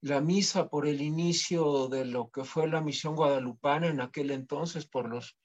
la 0.00 0.20
misa 0.22 0.70
por 0.70 0.86
el 0.86 1.02
inicio 1.02 1.88
de 1.88 2.06
lo 2.06 2.30
que 2.30 2.44
fue 2.44 2.66
la 2.66 2.80
misión 2.80 3.14
guadalupana 3.14 3.88
en 3.88 4.00
aquel 4.00 4.30
entonces, 4.30 4.86
por 4.86 5.06
los 5.06 5.36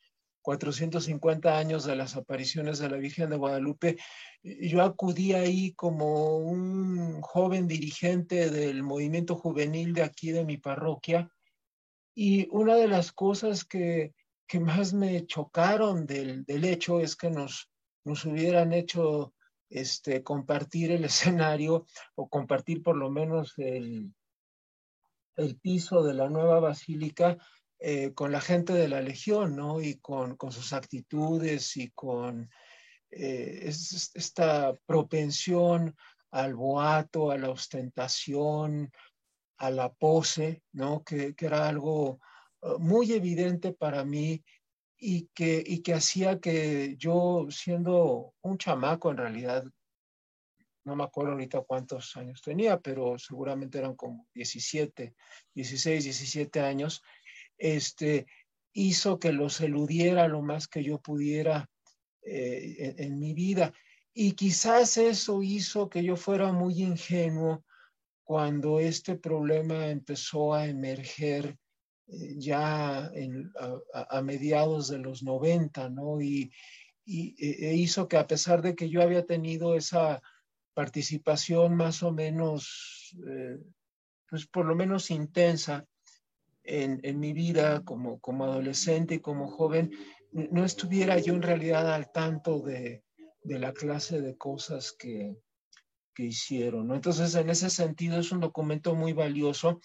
450 0.46 1.58
años 1.58 1.86
de 1.86 1.96
las 1.96 2.16
apariciones 2.16 2.78
de 2.78 2.88
la 2.88 2.98
Virgen 2.98 3.32
de 3.32 3.36
Guadalupe, 3.36 3.98
yo 4.44 4.84
acudí 4.84 5.34
ahí 5.34 5.74
como 5.74 6.38
un 6.38 7.20
joven 7.22 7.68
dirigente 7.68 8.52
del 8.52 8.84
movimiento 8.84 9.36
juvenil 9.36 9.96
de 9.96 10.04
aquí 10.04 10.32
de 10.32 10.46
mi 10.46 10.58
parroquia 10.58 11.32
y 12.14 12.48
una 12.52 12.76
de 12.76 12.88
las 12.88 13.12
cosas 13.12 13.66
que, 13.66 14.14
que 14.48 14.60
más 14.60 14.94
me 14.94 15.26
chocaron 15.26 16.06
del, 16.06 16.46
del, 16.46 16.66
hecho 16.66 17.00
es 17.00 17.16
que 17.16 17.32
nos, 17.32 17.72
nos 18.04 18.24
hubieran 18.26 18.72
hecho 18.72 19.34
este, 19.68 20.22
compartir 20.22 20.92
el 20.92 21.06
escenario 21.06 21.88
o 22.14 22.30
compartir 22.30 22.84
por 22.84 22.98
lo 22.98 23.10
menos 23.10 23.56
el, 23.58 24.14
el 25.38 25.58
piso 25.58 26.04
de 26.04 26.14
la 26.14 26.30
nueva 26.30 26.60
basílica 26.60 27.36
eh, 27.80 28.14
con 28.14 28.32
la 28.32 28.42
gente 28.42 28.74
de 28.74 28.88
la 28.88 29.02
Legión, 29.02 29.56
¿no? 29.56 29.82
Y 29.82 29.96
con, 30.00 30.38
sus 30.50 30.74
actitudes 30.74 31.76
y 31.78 31.92
con 31.92 32.50
eh, 33.12 33.66
esta 33.68 34.74
propensión 34.86 35.96
al 36.32 36.56
boato, 36.56 37.32
a 37.32 37.38
la 37.38 37.50
ostentación, 37.50 38.92
a 39.58 39.70
la 39.70 39.94
pose, 39.94 40.64
¿no? 40.74 41.04
Que, 41.04 41.36
era 41.38 41.68
algo 41.68 42.20
uh, 42.62 42.80
muy 42.80 43.12
evidente 43.14 43.74
para 43.74 44.04
mí 44.04 44.44
y 44.98 45.28
que, 45.34 45.64
y 45.66 45.82
que 45.82 45.94
hacía 45.94 46.40
que 46.40 46.96
yo, 46.98 47.48
siendo 47.50 48.34
un 48.42 48.58
chamaco 48.58 49.12
en 49.12 49.18
realidad, 49.18 49.64
no 50.86 50.96
me 50.96 51.04
acuerdo 51.04 51.32
ahorita 51.34 51.62
cuántos 51.62 52.16
años 52.16 52.42
tenía, 52.42 52.80
pero 52.80 53.18
seguramente 53.18 53.80
eran 53.80 53.96
como 53.96 54.28
17, 54.34 55.16
16, 55.54 56.04
17 56.04 56.62
años, 56.62 57.02
este, 57.58 58.26
hizo 58.74 59.20
que 59.20 59.32
los 59.32 59.62
eludiera 59.62 60.28
lo 60.28 60.42
más 60.42 60.68
que 60.68 60.84
yo 60.84 61.00
pudiera 61.00 61.70
eh, 62.22 62.96
en, 62.98 63.18
mi 63.20 63.34
vida. 63.34 63.74
Y 64.14 64.34
quizás 64.34 64.98
eso 64.98 65.44
hizo 65.44 65.90
que 65.90 66.04
yo 66.04 66.16
fuera 66.16 66.52
muy 66.52 66.82
ingenuo 66.82 67.64
cuando 68.24 68.80
este 68.80 69.16
problema 69.16 69.88
empezó 69.88 70.54
a 70.54 70.68
emerger 70.68 71.58
eh, 72.08 72.36
ya 72.38 73.12
a, 73.94 74.22
mediados 74.22 74.90
de 74.90 74.98
los 75.00 75.24
90, 75.24 75.90
¿no? 75.90 76.20
Y, 76.22 76.52
e, 77.06 77.36
e 77.38 77.76
hizo 77.76 78.08
que 78.08 78.18
a 78.18 78.28
pesar 78.28 78.62
de 78.62 78.76
que 78.76 78.90
yo 78.90 79.02
había 79.02 79.26
tenido 79.26 79.76
esa 79.76 80.22
participación 80.74 81.76
más 81.76 82.04
o 82.04 82.12
menos, 82.12 83.16
eh, 83.28 83.58
pues 84.30 84.46
por 84.48 84.66
lo 84.66 84.76
menos 84.76 85.10
intensa 85.12 85.86
en, 86.66 87.00
en, 87.04 87.20
mi 87.20 87.34
vida 87.34 87.84
como, 87.84 88.20
como 88.20 88.46
adolescente 88.46 89.16
y 89.16 89.20
como 89.20 89.48
joven, 89.48 89.92
no 90.32 90.66
estuviera 90.66 91.18
yo 91.20 91.34
en 91.34 91.42
realidad 91.42 91.94
al 91.94 92.12
tanto 92.12 92.60
de, 92.60 93.04
de 93.44 93.60
la 93.60 93.74
clase 93.74 94.22
de 94.22 94.36
cosas 94.36 94.92
que, 94.92 95.38
que 96.14 96.24
hicieron. 96.24 96.92
Entonces, 96.94 97.36
en 97.36 97.50
ese 97.50 97.70
sentido, 97.70 98.20
es 98.20 98.32
un 98.32 98.40
documento 98.40 98.96
muy 98.96 99.14
valioso 99.14 99.80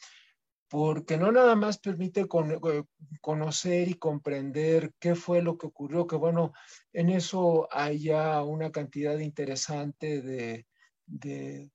porque 0.71 1.19
no 1.19 1.33
nada 1.33 1.57
más 1.57 1.79
permite 1.79 2.21
eh, 2.21 2.83
conocer 3.21 3.89
y 3.89 3.95
comprender 3.95 4.93
qué 5.01 5.17
fue 5.17 5.43
lo 5.43 5.59
que 5.59 5.67
ocurrió, 5.67 6.07
que 6.07 6.15
bueno, 6.15 6.53
en 6.93 7.11
eso 7.11 7.69
hay 7.73 7.99
ya 7.99 8.43
una 8.45 8.71
cantidad 8.71 9.19
interesante 9.19 10.23
de, 10.23 10.67
de, 11.11 11.71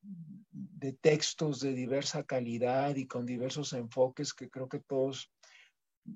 textos 1.01 1.59
de 1.59 1.73
diversa 1.73 2.23
calidad 2.23 2.95
y 2.95 3.07
con 3.07 3.25
diversos 3.25 3.73
enfoques 3.73 4.33
que 4.33 4.49
creo 4.49 4.69
que 4.69 4.79
todos 4.79 5.31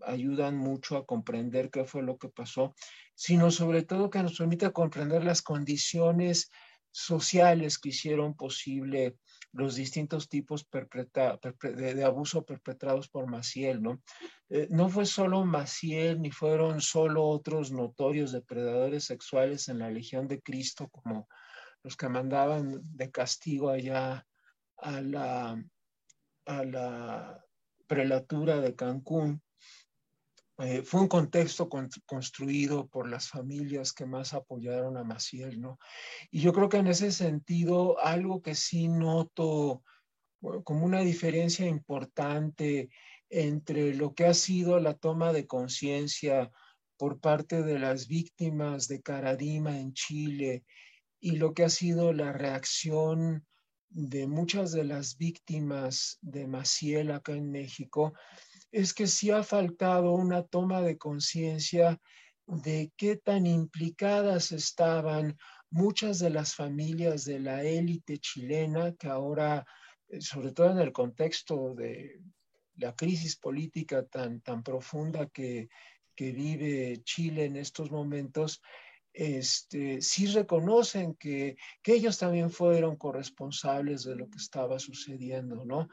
ayudan 0.05 0.55
mucho 0.55 0.97
a 0.97 1.05
comprender 1.05 1.69
qué 1.69 1.83
fue 1.83 2.03
lo 2.03 2.17
que 2.17 2.29
pasó, 2.29 2.75
sino 3.15 3.51
sobre 3.51 3.83
todo 3.83 4.09
que 4.09 4.23
nos 4.23 4.37
permite 4.37 4.71
comprender 4.71 5.23
las 5.23 5.41
condiciones 5.41 6.49
sociales 6.91 7.77
que 7.77 7.89
hicieron 7.89 8.35
posible 8.35 9.15
los 9.51 9.75
distintos 9.75 10.29
tipos 10.29 10.67
de, 10.69 12.03
abuso 12.03 12.45
perpetrados 12.45 13.09
por 13.09 13.27
Maciel, 13.27 13.81
¿no? 13.81 14.01
Eh, 14.49 14.67
no 14.69 14.89
fue 14.89 15.05
solo 15.05 15.43
Maciel, 15.43 16.21
ni 16.21 16.31
fueron 16.31 16.81
solo 16.81 17.25
otros 17.25 17.71
notorios 17.71 18.31
depredadores 18.31 19.05
sexuales 19.05 19.67
en 19.69 19.79
la 19.79 19.89
Legión 19.89 20.27
de 20.27 20.41
Cristo, 20.41 20.87
como 20.89 21.27
los 21.83 21.95
que 21.95 22.09
mandaban 22.09 22.81
de 22.95 23.11
castigo 23.11 23.69
allá 23.69 24.25
a 24.77 25.01
la, 25.01 25.63
a 26.45 26.63
la 26.63 27.45
prelatura 27.87 28.59
de 28.59 28.75
Cancún. 28.75 29.41
Eh, 30.59 30.81
fue 30.83 30.99
un 30.99 31.07
contexto 31.07 31.69
construido 32.05 32.87
por 32.87 33.09
las 33.09 33.29
familias 33.29 33.93
que 33.93 34.05
más 34.05 34.33
apoyaron 34.33 34.97
a 34.97 35.05
Maciel, 35.05 35.61
¿no? 35.61 35.79
Y 36.31 36.41
yo 36.41 36.51
creo 36.51 36.67
que 36.67 36.77
en 36.77 36.87
ese 36.87 37.13
sentido, 37.13 37.97
algo 37.99 38.41
que 38.41 38.55
sí 38.55 38.89
noto 38.89 39.83
como 40.63 40.85
una 40.85 41.01
diferencia 41.01 41.67
importante 41.67 42.89
entre 43.29 43.93
lo 43.93 44.13
que 44.13 44.25
ha 44.25 44.33
sido 44.33 44.79
la 44.79 44.93
toma 44.93 45.33
de 45.33 45.45
conciencia 45.45 46.51
por 46.97 47.19
parte 47.19 47.63
de 47.63 47.79
las 47.79 48.07
víctimas 48.07 48.87
de 48.87 49.01
Caradima 49.01 49.79
en 49.79 49.93
Chile 49.93 50.63
y 51.19 51.31
lo 51.37 51.53
que 51.53 51.63
ha 51.63 51.69
sido 51.69 52.13
la 52.13 52.31
reacción 52.31 53.45
de 53.89 54.27
muchas 54.27 54.71
de 54.71 54.83
las 54.83 55.17
víctimas 55.17 56.19
de 56.21 56.47
Maciel 56.47 57.11
acá 57.11 57.33
en 57.33 57.51
México, 57.51 58.13
es 58.71 58.93
que 58.93 59.07
sí 59.07 59.31
ha 59.31 59.43
faltado 59.43 60.13
una 60.13 60.43
toma 60.43 60.81
de 60.81 60.97
conciencia 60.97 61.99
de 62.45 62.91
qué 62.97 63.15
tan 63.15 63.45
implicadas 63.45 64.51
estaban 64.51 65.37
muchas 65.71 66.19
de 66.19 66.29
las 66.29 66.55
familias 66.55 67.25
de 67.25 67.39
la 67.39 67.63
élite 67.63 68.17
chilena 68.17 68.93
que 68.95 69.07
ahora, 69.07 69.65
eh, 70.07 70.21
sobre 70.21 70.51
todo 70.51 70.71
en 70.71 70.79
el 70.79 70.91
contexto 70.91 71.75
de 71.75 72.21
la 72.75 72.95
crisis 72.95 73.35
política 73.35 74.05
tan, 74.05 74.41
tan 74.41 74.63
profunda 74.63 75.27
que, 75.27 75.69
que 76.15 76.31
vive 76.31 77.01
Chile 77.03 77.45
en 77.45 77.57
estos 77.57 77.91
momentos, 77.91 78.61
este, 79.19 80.01
sí 80.01 80.27
reconocen 80.27 81.13
que, 81.15 81.57
que, 81.83 81.95
ellos 81.95 82.17
también 82.17 82.49
fueron 82.49 82.95
corresponsables 82.95 84.05
de 84.05 84.15
lo 84.15 84.29
que 84.29 84.37
estaba 84.37 84.79
sucediendo, 84.79 85.65
¿no? 85.65 85.89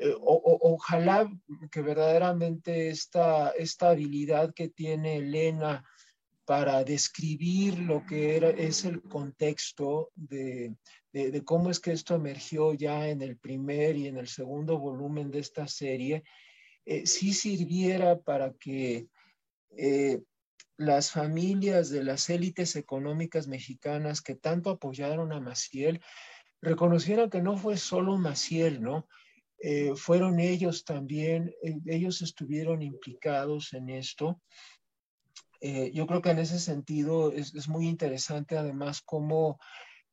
Eh, 0.00 0.12
ojalá 0.18 1.30
que 1.70 1.82
verdaderamente 1.82 2.88
esta, 2.88 3.50
esta 3.50 3.90
habilidad 3.90 4.52
que 4.52 4.70
tiene 4.70 5.18
Elena 5.18 5.84
para 6.44 6.82
describir 6.82 7.78
lo 7.78 8.04
que 8.04 8.38
es 8.58 8.84
el 8.84 9.02
contexto 9.02 10.10
de, 10.16 10.74
de, 11.12 11.44
cómo 11.44 11.70
es 11.70 11.78
que 11.78 11.92
esto 11.92 12.16
emergió 12.16 12.74
ya 12.74 13.08
en 13.08 13.22
el 13.22 13.38
primer 13.38 13.94
y 13.94 14.08
en 14.08 14.16
el 14.16 14.26
segundo 14.26 14.80
volumen 14.80 15.30
de 15.30 15.38
esta 15.38 15.68
serie, 15.68 16.24
eh, 16.84 17.06
sí 17.06 17.32
sirviera 17.32 18.18
para 18.18 18.52
que 18.52 19.06
eh, 19.76 20.20
las 20.76 21.10
familias 21.10 21.90
de 21.90 22.02
las 22.02 22.28
élites 22.30 22.76
económicas 22.76 23.46
mexicanas 23.46 24.20
que 24.20 24.34
tanto 24.34 24.70
apoyaron 24.70 25.32
a 25.32 25.40
Maciel 25.40 26.00
reconocieron 26.60 27.30
que 27.30 27.42
no 27.42 27.56
fue 27.56 27.76
solo 27.76 28.16
Maciel, 28.18 28.82
¿no? 28.82 29.06
Eh, 29.58 29.92
fueron 29.96 30.40
ellos 30.40 30.84
también, 30.84 31.54
eh, 31.62 31.76
ellos 31.86 32.22
estuvieron 32.22 32.82
implicados 32.82 33.72
en 33.74 33.90
esto. 33.90 34.40
Eh, 35.60 35.92
yo 35.94 36.06
creo 36.06 36.20
que 36.20 36.30
en 36.30 36.38
ese 36.38 36.58
sentido 36.58 37.32
es, 37.32 37.54
es 37.54 37.68
muy 37.68 37.86
interesante 37.86 38.56
además 38.56 39.00
cómo 39.02 39.58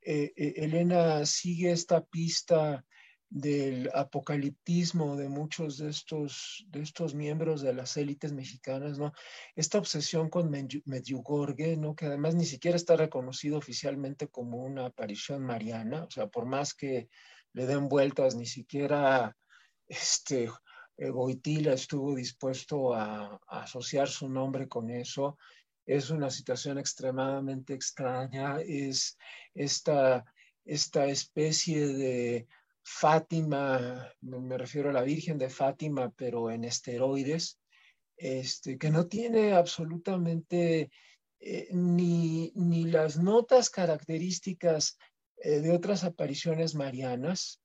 Elena 0.04 1.28
sigue 1.28 1.72
esta 1.72 2.04
pista 2.04 2.84
del 3.32 3.90
apocaliptismo 3.94 5.16
de 5.16 5.30
muchos 5.30 5.78
de 5.78 5.90
estos, 5.90 6.66
de 6.68 6.82
estos 6.82 7.16
miembros 7.16 7.62
de 7.62 7.74
las 7.74 7.96
élites 7.96 8.34
mexicanas, 8.34 9.00
¿no? 9.00 9.14
Esta 9.56 9.78
obsesión 9.78 10.30
con 10.30 10.52
Medjugorje, 10.52 11.78
¿no? 11.78 11.96
Que 11.96 12.08
además 12.08 12.36
ni 12.36 12.44
siquiera 12.44 12.76
está 12.76 12.98
reconocido 12.98 13.58
oficialmente 13.58 14.28
como 14.28 14.58
una 14.58 14.88
aparición 14.88 15.46
mariana, 15.46 16.04
o 16.04 16.12
sea, 16.12 16.28
por 16.28 16.46
más 16.46 16.74
que 16.74 17.08
le 17.54 17.66
den 17.68 17.88
vueltas, 17.88 18.36
ni 18.36 18.46
siquiera 18.46 19.38
este, 19.88 20.50
Boitila 20.98 21.72
estuvo 21.72 22.14
dispuesto 22.14 22.94
a, 22.94 23.40
asociar 23.48 24.10
su 24.10 24.28
nombre 24.28 24.68
con 24.68 24.90
eso. 24.90 25.38
Es 25.86 26.10
una 26.10 26.30
situación 26.30 26.78
extremadamente 26.80 27.74
extraña, 27.74 28.60
es 28.60 29.18
esta 29.54 30.26
esta 30.66 31.06
especie 31.06 31.88
de 31.88 32.48
Fátima, 32.84 34.12
me 34.22 34.58
refiero 34.58 34.90
a 34.90 34.94
la 34.94 35.04
Virgen 35.04 35.38
de 35.38 35.50
Fátima, 35.50 36.12
pero 36.16 36.52
en 36.52 36.64
esteroides, 36.64 37.60
este, 38.18 38.78
que 38.78 38.90
no 38.90 39.08
tiene 39.08 39.54
absolutamente 39.54 40.92
eh, 41.40 41.68
ni, 41.72 42.52
ni, 42.56 42.86
las 42.86 43.18
notas 43.18 43.70
características 43.70 44.98
eh, 45.38 45.60
de 45.60 45.72
otras 45.72 46.04
apariciones 46.04 46.76
marianas, 46.76 47.62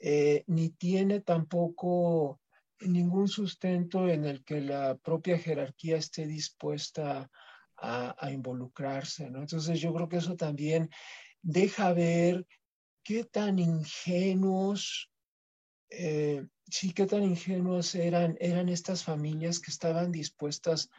eh, 0.00 0.44
ni 0.46 0.70
tiene 0.70 1.20
tampoco 1.20 2.40
ningún 2.80 3.28
sustento 3.28 4.08
en 4.08 4.24
el 4.24 4.44
que 4.44 4.60
la 4.60 4.96
propia 4.96 5.38
jerarquía 5.38 5.96
esté 5.96 6.26
dispuesta 6.26 7.30
a, 7.76 8.30
involucrarse. 8.32 9.24
Entonces 9.26 9.80
yo 9.80 9.94
creo 9.94 10.08
que 10.08 10.16
eso 10.16 10.34
también 10.34 10.90
deja 11.42 11.92
ver 11.92 12.46
qué 13.08 13.24
tan 13.24 13.58
ingenuos, 13.58 15.10
eh, 15.88 16.46
sí, 16.70 16.92
qué 16.92 17.06
tan 17.06 17.22
ingenuos 17.22 17.94
eran, 17.94 18.36
eran 18.38 18.68
estas 18.68 19.02
familias 19.02 19.60
que 19.60 19.70
estaban 19.70 20.12
dispuestas 20.12 20.90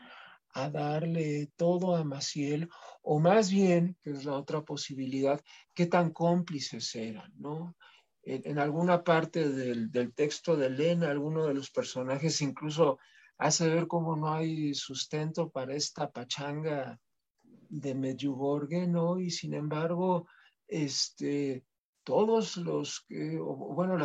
a 0.56 0.72
darle 0.72 1.52
todo 1.56 1.96
a 1.96 2.04
Maciel, 2.04 2.68
o 3.04 3.20
más 3.20 3.52
bien, 3.52 3.96
que 4.02 4.10
es 4.10 4.26
la 4.26 4.34
otra 4.34 4.64
posibilidad, 4.64 5.40
qué 5.76 5.86
tan 5.86 6.10
cómplices 6.10 6.96
eran, 6.96 7.32
¿no? 7.38 7.76
En, 8.24 8.58
alguna 8.58 9.04
parte 9.04 9.48
del, 9.48 9.92
del, 9.92 10.12
texto 10.16 10.58
de 10.58 10.66
Elena, 10.66 11.12
alguno 11.12 11.46
de 11.46 11.54
los 11.54 11.70
personajes 11.70 12.42
incluso 12.42 12.98
hace 13.38 13.70
ver 13.70 13.86
cómo 13.86 14.16
no 14.16 14.34
hay 14.34 14.74
sustento 14.74 15.52
para 15.52 15.76
esta 15.76 16.10
pachanga 16.10 17.00
de 17.44 17.94
Medjugorje, 17.94 18.88
¿no? 18.88 19.20
Y 19.20 19.30
sin 19.30 19.54
embargo, 19.54 20.28
este, 20.68 21.64
todos 22.10 22.58
los 22.58 23.02
que, 23.08 23.38
bueno, 23.38 23.96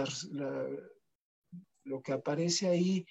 lo 1.84 2.02
que 2.02 2.12
aparece 2.12 2.68
ahí, 2.68 3.06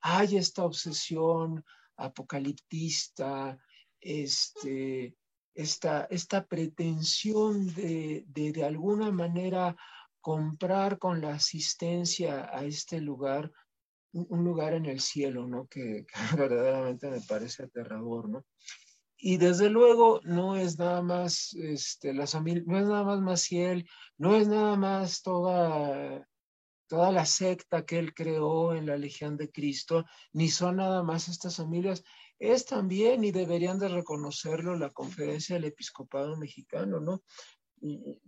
hay 0.00 0.36
esta 0.36 0.64
obsesión 0.64 1.64
apocaliptista, 1.96 3.58
este, 4.00 5.16
esta, 5.52 6.04
esta 6.10 6.46
pretensión 6.46 7.74
de, 7.74 8.24
de, 8.28 8.52
de 8.52 8.64
alguna 8.64 9.10
manera 9.10 9.76
comprar 10.20 11.00
con 11.00 11.20
la 11.20 11.34
asistencia 11.34 12.48
a 12.56 12.64
este 12.64 13.00
lugar 13.00 13.50
un 14.12 14.44
lugar 14.44 14.74
en 14.74 14.86
el 14.86 15.00
cielo, 15.00 15.48
¿no? 15.48 15.66
Que, 15.66 16.06
que, 16.30 16.36
verdaderamente 16.36 17.10
me 17.10 17.20
parece 17.20 17.64
aterrador, 17.64 18.28
¿no? 18.28 18.44
Y 19.18 19.38
desde 19.38 19.70
luego 19.70 20.20
no 20.24 20.56
es 20.56 20.78
nada 20.78 21.02
más, 21.02 21.54
este, 21.54 22.12
la 22.12 22.26
familia, 22.26 22.62
no 22.66 22.78
es 22.78 22.86
nada 22.86 23.04
más 23.04 23.20
Maciel, 23.20 23.88
no 24.18 24.36
es 24.36 24.46
nada 24.46 24.76
más 24.76 25.22
toda, 25.22 26.28
toda 26.86 27.12
la 27.12 27.24
secta 27.24 27.86
que 27.86 27.98
él 27.98 28.14
creó 28.14 28.74
en 28.74 28.86
la 28.86 28.98
Legión 28.98 29.36
de 29.36 29.50
Cristo, 29.50 30.04
ni 30.32 30.48
son 30.48 30.76
nada 30.76 31.02
más 31.02 31.28
estas 31.28 31.56
familias, 31.56 32.04
es 32.38 32.66
también, 32.66 33.24
y 33.24 33.32
deberían 33.32 33.78
de 33.78 33.88
reconocerlo, 33.88 34.76
la 34.76 34.90
conferencia 34.90 35.54
del 35.56 35.64
episcopado 35.64 36.36
mexicano, 36.36 37.00
¿no? 37.00 37.22
Y, 37.80 38.20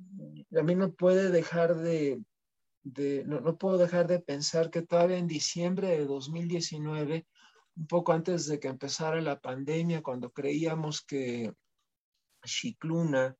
a 0.56 0.62
mí 0.62 0.74
no 0.74 0.92
puede 0.92 1.30
dejar 1.30 1.76
de, 1.76 2.22
no, 3.26 3.40
no 3.40 3.58
puedo 3.58 3.76
dejar 3.76 4.06
de 4.06 4.20
pensar 4.20 4.70
que 4.70 4.80
todavía 4.80 5.18
en 5.18 5.26
diciembre 5.26 5.88
de 5.88 6.06
2019 6.06 7.26
un 7.78 7.86
poco 7.86 8.12
antes 8.12 8.46
de 8.46 8.58
que 8.58 8.68
empezara 8.68 9.20
la 9.20 9.40
pandemia, 9.40 10.02
cuando 10.02 10.32
creíamos 10.32 11.02
que 11.02 11.52
Chicluna 12.44 13.36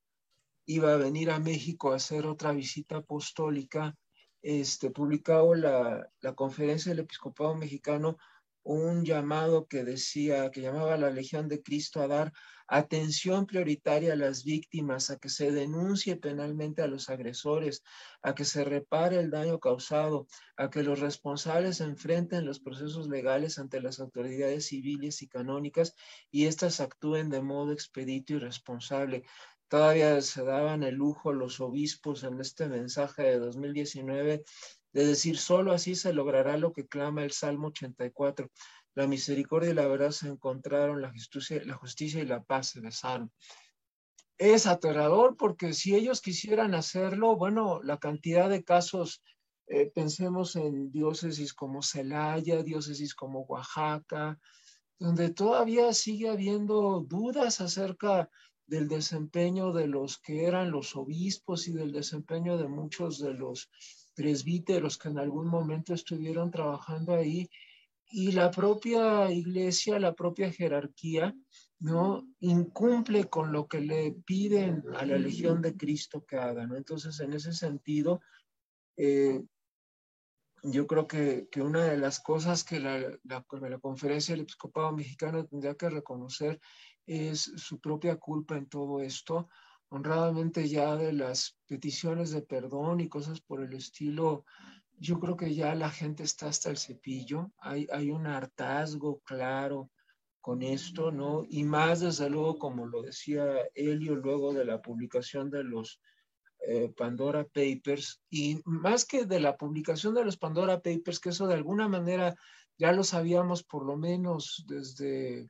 iba 0.67 0.95
a 0.95 0.97
venir 0.97 1.31
a 1.31 1.41
México 1.41 1.93
a 1.93 1.97
hacer 1.97 2.25
otra 2.27 2.53
visita 2.53 2.99
apostólica, 2.99 3.97
este, 4.41 4.91
publicado 4.91 5.55
la, 5.55 6.09
la 6.21 6.35
conferencia 6.35 6.91
del 6.91 7.01
episcopado 7.01 7.57
mexicano 7.57 8.17
un 8.63 9.05
llamado 9.05 9.67
que 9.67 9.83
decía, 9.83 10.51
que 10.51 10.61
llamaba 10.61 10.95
a 10.95 10.99
la 10.99 11.11
Legión 11.11 11.49
de 11.49 11.63
Cristo 11.63 12.01
a 12.01 12.07
dar 12.07 12.33
atención 12.69 13.47
prioritaria 13.47 14.13
a 14.13 14.17
las 14.17 14.45
víctimas, 14.45 15.11
a 15.11 15.17
que 15.17 15.31
se 15.31 15.51
denuncie 15.51 16.17
penalmente 16.17 16.83
a 16.83 16.87
los 16.87 17.09
agresores, 17.09 17.83
a 18.23 18.35
que 18.35 18.45
se 18.45 18.63
repare 18.63 19.19
el 19.19 19.31
daño 19.31 19.59
causado, 19.59 20.27
a 20.57 20.69
que 20.69 20.83
los 20.83 21.01
responsables 21.01 21.81
enfrenten 21.81 22.45
los 22.45 22.61
procesos 22.61 23.09
legales 23.09 23.59
ante 23.59 23.81
las 23.81 24.01
autoridades 24.01 24.67
civiles 24.67 25.23
y 25.23 25.29
canónicas 25.29 25.95
y 26.31 26.45
éstas 26.45 26.81
actúen 26.81 27.31
de 27.31 27.41
modo 27.41 27.73
expedito 27.73 28.35
y 28.35 28.39
responsable. 28.39 29.25
Todavía 29.69 30.21
se 30.21 30.45
daban 30.45 30.83
el 30.83 30.95
lujo 30.95 31.33
los 31.33 31.61
obispos 31.61 32.25
en 32.25 32.41
este 32.41 32.69
mensaje 32.69 33.23
de 33.23 33.39
2019 33.39 34.45
de 34.93 35.07
decir, 35.07 35.39
solo 35.39 35.73
así 35.73 35.95
se 35.95 36.13
logrará 36.13 36.57
lo 36.57 36.73
que 36.73 36.87
clama 36.87 37.23
el 37.23 37.33
Salmo 37.33 37.69
84. 37.69 38.51
La 38.99 39.07
misericordia 39.07 39.71
y 39.71 39.75
la 39.75 39.87
verdad 39.87 40.11
se 40.11 40.27
encontraron, 40.27 41.01
la 41.01 41.13
justicia, 41.13 42.21
y 42.21 42.27
la 42.27 42.43
paz 42.43 42.71
se 42.71 42.81
besaron. 42.81 43.31
Es 44.37 44.67
aterrador 44.67 45.37
porque 45.37 45.73
si 45.73 45.95
ellos 45.95 46.21
quisieran 46.21 46.75
hacerlo, 46.75 47.37
bueno, 47.37 47.81
la 47.85 47.99
cantidad 47.99 48.51
de 48.51 48.65
casos, 48.65 49.23
eh, 49.69 49.89
pensemos 49.95 50.57
en 50.57 50.91
diócesis 50.91 51.55
como 51.55 51.81
Celaya, 51.81 52.65
diócesis 52.65 53.15
como 53.15 53.43
Oaxaca, 53.43 54.37
donde 54.99 55.31
todavía 55.31 55.93
sigue 55.93 56.29
habiendo 56.29 56.99
dudas 56.99 57.61
acerca 57.61 58.29
del 58.67 58.89
desempeño 58.89 59.73
de 59.73 59.87
los 59.87 60.19
que 60.19 60.45
eran 60.45 60.73
los 60.73 60.97
obispos 60.97 61.69
y 61.69 61.73
del 61.73 61.93
desempeño 61.93 62.59
de 62.59 62.67
muchos 62.67 63.21
de 63.21 63.33
los 63.33 63.71
presbíteros 64.17 64.99
que 64.99 65.11
en 65.11 65.21
algún 65.21 65.47
momento 65.47 65.95
estuvieron 65.95 66.51
trabajando 66.51 67.15
ahí 67.15 67.49
y 68.11 68.33
la 68.33 68.51
propia 68.51 69.31
iglesia, 69.31 69.99
la 69.99 70.15
propia 70.15 70.51
jerarquía, 70.51 71.35
¿no? 71.81 72.27
Incumple 72.41 73.29
con 73.29 73.53
lo 73.53 73.69
que 73.69 73.81
le 73.81 74.13
piden 74.25 74.83
a 74.95 75.05
la 75.05 75.19
Legión 75.19 75.63
de 75.63 75.77
Cristo 75.77 76.25
que 76.25 76.37
haga, 76.37 76.67
¿no? 76.67 76.77
Entonces, 76.77 77.21
en 77.21 77.33
ese 77.35 77.53
sentido, 77.53 78.21
eh, 78.97 79.43
yo 80.63 80.87
creo 80.87 81.07
que, 81.07 81.49
que, 81.51 81.63
una 81.63 81.85
de 81.85 81.99
las 81.99 82.21
cosas 82.21 82.65
que 82.65 82.81
la, 82.81 82.99
la, 83.25 83.45
la, 83.69 83.79
conferencia 83.79 84.33
del 84.33 84.43
episcopado 84.43 84.93
mexicano 84.93 85.47
tendría 85.47 85.75
que 85.75 85.89
reconocer 85.89 86.61
es 87.07 87.41
su 87.41 87.79
propia 87.81 88.17
culpa 88.17 88.57
en 88.57 88.69
todo 88.69 89.01
esto, 89.01 89.49
honradamente 89.89 90.69
ya 90.69 90.97
de 90.97 91.13
las 91.13 91.59
peticiones 91.67 92.31
de 92.33 92.43
perdón 92.43 93.01
y 93.01 93.09
cosas 93.09 93.41
por 93.41 93.63
el 93.63 93.73
estilo, 93.73 94.45
yo 95.01 95.19
creo 95.21 95.37
que 95.37 95.55
ya 95.55 95.75
la 95.75 95.91
gente 95.91 96.23
está 96.23 96.49
hasta 96.49 96.71
el 96.71 96.77
cepillo, 96.77 97.53
hay, 97.59 97.87
hay 97.93 98.11
un 98.11 98.27
hartazgo 98.27 99.21
claro 99.21 99.91
con 100.41 100.63
esto, 100.63 101.11
¿no? 101.11 101.45
Y 101.49 101.65
más 101.65 102.01
desde 102.01 102.31
luego, 102.31 102.59
como 102.59 102.87
lo 102.87 103.03
decía 103.03 103.45
Elio 103.75 104.15
luego 104.17 104.53
de 104.53 104.65
la 104.65 104.81
publicación 104.81 105.51
de 105.51 105.65
los 105.65 106.01
eh, 106.61 106.93
Pandora 106.97 107.45
Papers, 107.45 108.23
y 108.31 108.61
más 108.65 109.05
que 109.05 109.25
de 109.25 109.41
la 109.41 109.57
publicación 109.57 110.15
de 110.15 110.25
los 110.25 110.37
Pandora 110.37 110.81
Papers, 110.81 111.21
que 111.21 111.31
eso 111.31 111.47
de 111.47 111.55
alguna 111.55 111.89
manera 111.89 112.35
ya 112.79 112.93
lo 112.93 113.05
sabíamos 113.05 113.63
por 113.63 113.85
lo 113.85 113.97
menos 113.97 114.65
desde 114.67 115.49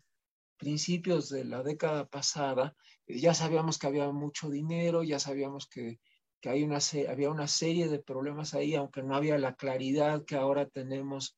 principios 0.56 1.28
de 1.28 1.44
la 1.44 1.62
década 1.62 2.06
pasada, 2.06 2.74
eh, 3.06 3.18
ya 3.18 3.34
sabíamos 3.34 3.78
que 3.78 3.86
había 3.86 4.10
mucho 4.10 4.50
dinero, 4.50 5.02
ya 5.02 5.18
sabíamos 5.18 5.68
que, 5.68 6.00
que 6.40 6.48
hay 6.50 6.62
una, 6.62 6.78
había 7.08 7.30
una 7.30 7.48
serie 7.48 7.88
de 7.88 7.98
problemas 7.98 8.54
ahí, 8.54 8.74
aunque 8.74 9.02
no 9.02 9.14
había 9.14 9.38
la 9.38 9.54
claridad 9.54 10.24
que 10.24 10.36
ahora 10.36 10.66
tenemos 10.66 11.36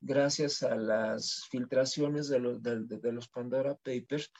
gracias 0.00 0.62
a 0.62 0.74
las 0.76 1.46
filtraciones 1.50 2.28
de 2.28 2.40
los, 2.40 2.62
de, 2.62 2.80
de 2.84 3.12
los 3.12 3.28
Pandora 3.28 3.74
Papers. 3.74 4.30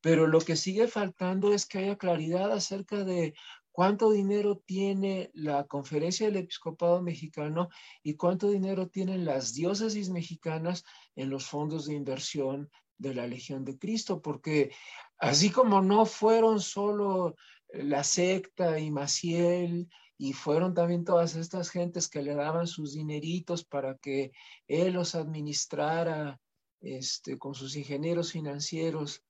Pero 0.00 0.26
lo 0.26 0.40
que 0.40 0.56
sigue 0.56 0.86
faltando 0.86 1.52
es 1.52 1.66
que 1.66 1.78
haya 1.78 1.96
claridad 1.96 2.52
acerca 2.52 3.04
de 3.04 3.34
cuánto 3.72 4.10
dinero 4.10 4.62
tiene 4.64 5.30
la 5.34 5.64
conferencia 5.64 6.26
del 6.26 6.36
episcopado 6.36 7.02
mexicano 7.02 7.68
y 8.02 8.14
cuánto 8.14 8.48
dinero 8.48 8.88
tienen 8.88 9.24
las 9.24 9.54
diócesis 9.54 10.10
mexicanas 10.10 10.84
en 11.16 11.30
los 11.30 11.46
fondos 11.46 11.86
de 11.86 11.94
inversión 11.94 12.70
de 12.96 13.14
la 13.14 13.26
Legión 13.26 13.64
de 13.64 13.78
Cristo, 13.78 14.20
porque 14.20 14.72
así 15.18 15.50
como 15.50 15.80
no 15.80 16.04
fueron 16.06 16.60
solo 16.60 17.36
la 17.72 18.04
secta 18.04 18.78
y 18.78 18.90
Maciel, 18.90 19.88
y 20.16 20.32
fueron 20.32 20.74
también 20.74 21.04
todas 21.04 21.36
estas 21.36 21.70
gentes 21.70 22.08
que 22.08 22.22
le 22.22 22.34
daban 22.34 22.66
sus 22.66 22.94
dineritos 22.94 23.64
para 23.64 23.96
que 23.96 24.32
él 24.66 24.94
los 24.94 25.14
administrara 25.14 26.40
este, 26.80 27.38
con 27.38 27.54
sus 27.54 27.76
ingenieros 27.76 28.32
financieros 28.32 29.22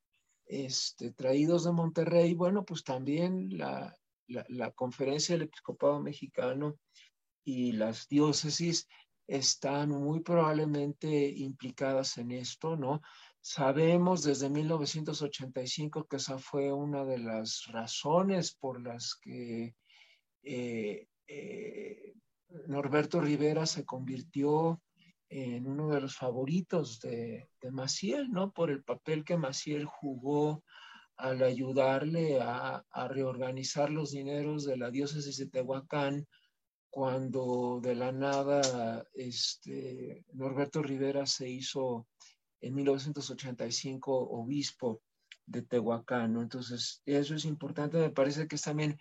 este, 0.47 1.13
traídos 1.13 1.65
de 1.65 1.73
Monterrey. 1.73 2.33
Bueno, 2.35 2.65
pues 2.65 2.85
también 2.85 3.59
la, 3.59 3.95
la, 4.27 4.47
la 4.49 4.71
conferencia 4.71 5.35
del 5.35 5.43
episcopado 5.43 6.01
mexicano 6.01 6.79
y 7.45 7.73
las 7.73 8.09
diócesis 8.09 8.89
están 9.27 9.91
muy 9.91 10.21
probablemente 10.21 11.29
implicadas 11.29 12.17
en 12.17 12.31
esto, 12.31 12.77
¿no? 12.77 13.03
Sabemos 13.51 14.25
desde 14.25 14.51
1985 14.51 16.07
que 16.07 16.17
esa 16.17 16.37
fue 16.37 16.71
una 16.71 17.07
de 17.07 17.17
las 17.17 17.65
razones 17.69 18.55
por 18.55 18.79
las 18.79 19.15
que 19.15 19.75
eh, 20.43 21.09
eh, 21.27 22.13
Norberto 22.67 23.23
Rivera 23.23 23.65
se 23.65 23.87
convirtió 23.87 24.83
en 25.31 25.67
uno 25.67 25.89
de 25.89 26.03
los 26.03 26.15
favoritos 26.15 27.01
de, 27.01 27.49
Maciel, 27.73 28.31
¿no? 28.31 28.53
Por 28.53 28.71
el 28.71 28.85
papel 28.85 29.25
que 29.25 29.39
Maciel 29.39 29.87
jugó 29.87 30.63
al 31.17 31.43
ayudarle 31.43 32.41
a, 32.43 32.85
reorganizar 33.09 33.89
los 33.89 34.11
dineros 34.11 34.67
de 34.67 34.77
la 34.77 34.91
diócesis 34.91 35.39
de 35.39 35.47
Tehuacán 35.47 36.27
cuando 36.91 37.81
de 37.83 37.95
la 37.95 38.13
nada 38.13 39.07
este, 39.15 40.27
Norberto 40.35 40.83
Rivera 40.83 41.25
se 41.25 41.49
hizo 41.49 42.07
en 42.61 42.75
1985 42.75 44.13
obispo 44.13 45.03
de 45.47 45.63
Tehuacán. 45.63 46.37
Entonces, 46.37 47.03
eso 47.07 47.35
es 47.35 47.45
importante, 47.45 47.99
me 47.99 48.11
parece 48.11 48.47
que 48.47 48.57
es 48.57 48.63
también 48.63 48.99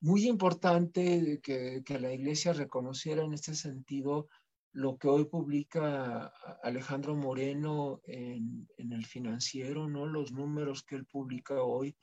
muy 0.00 0.26
importante 0.26 1.40
que, 1.42 1.82
que 1.84 1.98
la 2.00 2.12
iglesia 2.12 2.52
reconociera 2.52 3.22
en 3.22 3.34
este 3.34 3.54
sentido 3.54 4.28
lo 4.72 4.96
que 4.96 5.06
hoy 5.06 5.26
publica 5.26 6.32
Alejandro 6.62 7.14
Moreno 7.14 8.00
en, 8.04 8.68
en, 8.78 8.92
el 8.92 9.04
financiero, 9.04 9.86
¿no? 9.86 10.06
Los 10.06 10.32
números 10.32 10.82
que 10.82 10.96
él 10.96 11.04
publica 11.04 11.62
hoy 11.62 11.94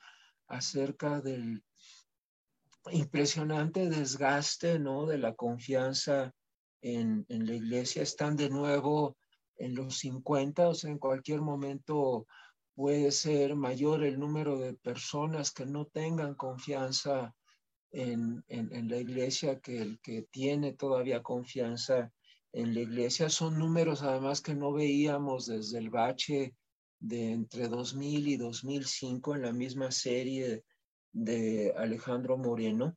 acerca 0.48 1.20
del 1.20 1.64
impresionante 2.92 3.90
desgaste, 3.90 4.80
¿no? 4.80 5.08
De 5.08 5.18
la 5.18 5.34
confianza 5.34 6.34
en, 6.82 7.26
en 7.28 7.48
la 7.48 7.56
iglesia. 7.56 8.04
Están 8.04 8.36
de 8.36 8.50
nuevo 8.50 9.18
en 9.60 9.76
los 9.76 10.00
50, 10.00 10.70
o 10.70 10.74
sea, 10.74 10.90
en 10.90 10.98
cualquier 10.98 11.42
momento 11.42 12.26
puede 12.74 13.12
ser 13.12 13.56
mayor 13.56 14.04
el 14.04 14.20
número 14.20 14.58
de 14.58 14.74
personas 14.74 15.52
que 15.52 15.66
no 15.66 15.86
tengan 15.86 16.34
confianza 16.34 17.36
en, 17.92 18.44
en, 18.48 18.88
la 18.88 18.98
iglesia 18.98 19.60
que 19.60 19.82
el 19.82 20.00
que 20.00 20.24
tiene 20.32 20.74
todavía 20.74 21.22
confianza 21.22 22.12
en 22.54 22.74
la 22.74 22.82
iglesia. 22.82 23.30
Son 23.30 23.60
números 23.60 24.02
además 24.02 24.42
que 24.42 24.56
no 24.56 24.72
veíamos 24.72 25.48
desde 25.48 25.80
el 25.80 25.90
bache 25.90 26.56
de 27.00 27.32
entre 27.32 27.68
2000 27.68 28.28
y 28.28 28.38
2005 28.38 29.36
en 29.36 29.42
la 29.42 29.52
misma 29.52 29.92
serie 29.92 30.64
de 31.12 31.74
Alejandro 31.76 32.38
Moreno. 32.38 32.96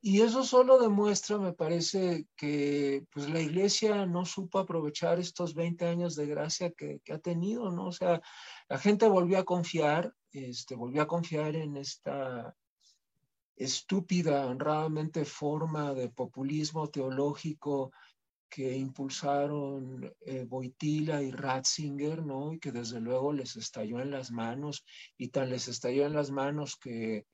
Y 0.00 0.20
eso 0.20 0.44
solo 0.44 0.78
demuestra, 0.78 1.38
me 1.38 1.52
parece, 1.52 2.26
que 2.36 3.04
pues 3.12 3.28
la 3.28 3.40
iglesia 3.40 4.06
no 4.06 4.24
supo 4.24 4.60
aprovechar 4.60 5.18
estos 5.18 5.54
20 5.54 5.86
años 5.86 6.14
de 6.14 6.26
gracia 6.26 6.70
que, 6.70 7.00
ha 7.12 7.18
tenido, 7.18 7.70
¿no? 7.72 7.86
O 7.86 7.92
sea, 7.92 8.20
la 8.68 8.78
gente 8.78 9.08
volvió 9.08 9.38
a 9.38 9.44
confiar, 9.44 10.14
este, 10.30 10.76
volvió 10.76 11.02
a 11.02 11.08
confiar 11.08 11.56
en 11.56 11.76
esta 11.76 12.54
estúpida, 13.56 14.46
honradamente 14.46 15.24
forma 15.24 15.92
de 15.94 16.10
populismo 16.10 16.88
teológico 16.88 17.90
que 18.48 18.76
impulsaron 18.76 20.14
eh, 20.20 20.44
Boitila 20.44 21.22
y 21.22 21.32
Ratzinger, 21.32 22.24
¿no? 22.24 22.52
Y 22.52 22.60
que 22.60 22.70
desde 22.70 23.00
luego 23.00 23.32
les 23.32 23.56
estalló 23.56 24.00
en 24.00 24.12
las 24.12 24.30
manos, 24.30 24.84
y 25.16 25.28
tan 25.28 25.50
les 25.50 25.66
estalló 25.66 26.06
en 26.06 26.14
las 26.14 26.30
manos 26.30 26.76
que 26.76 27.26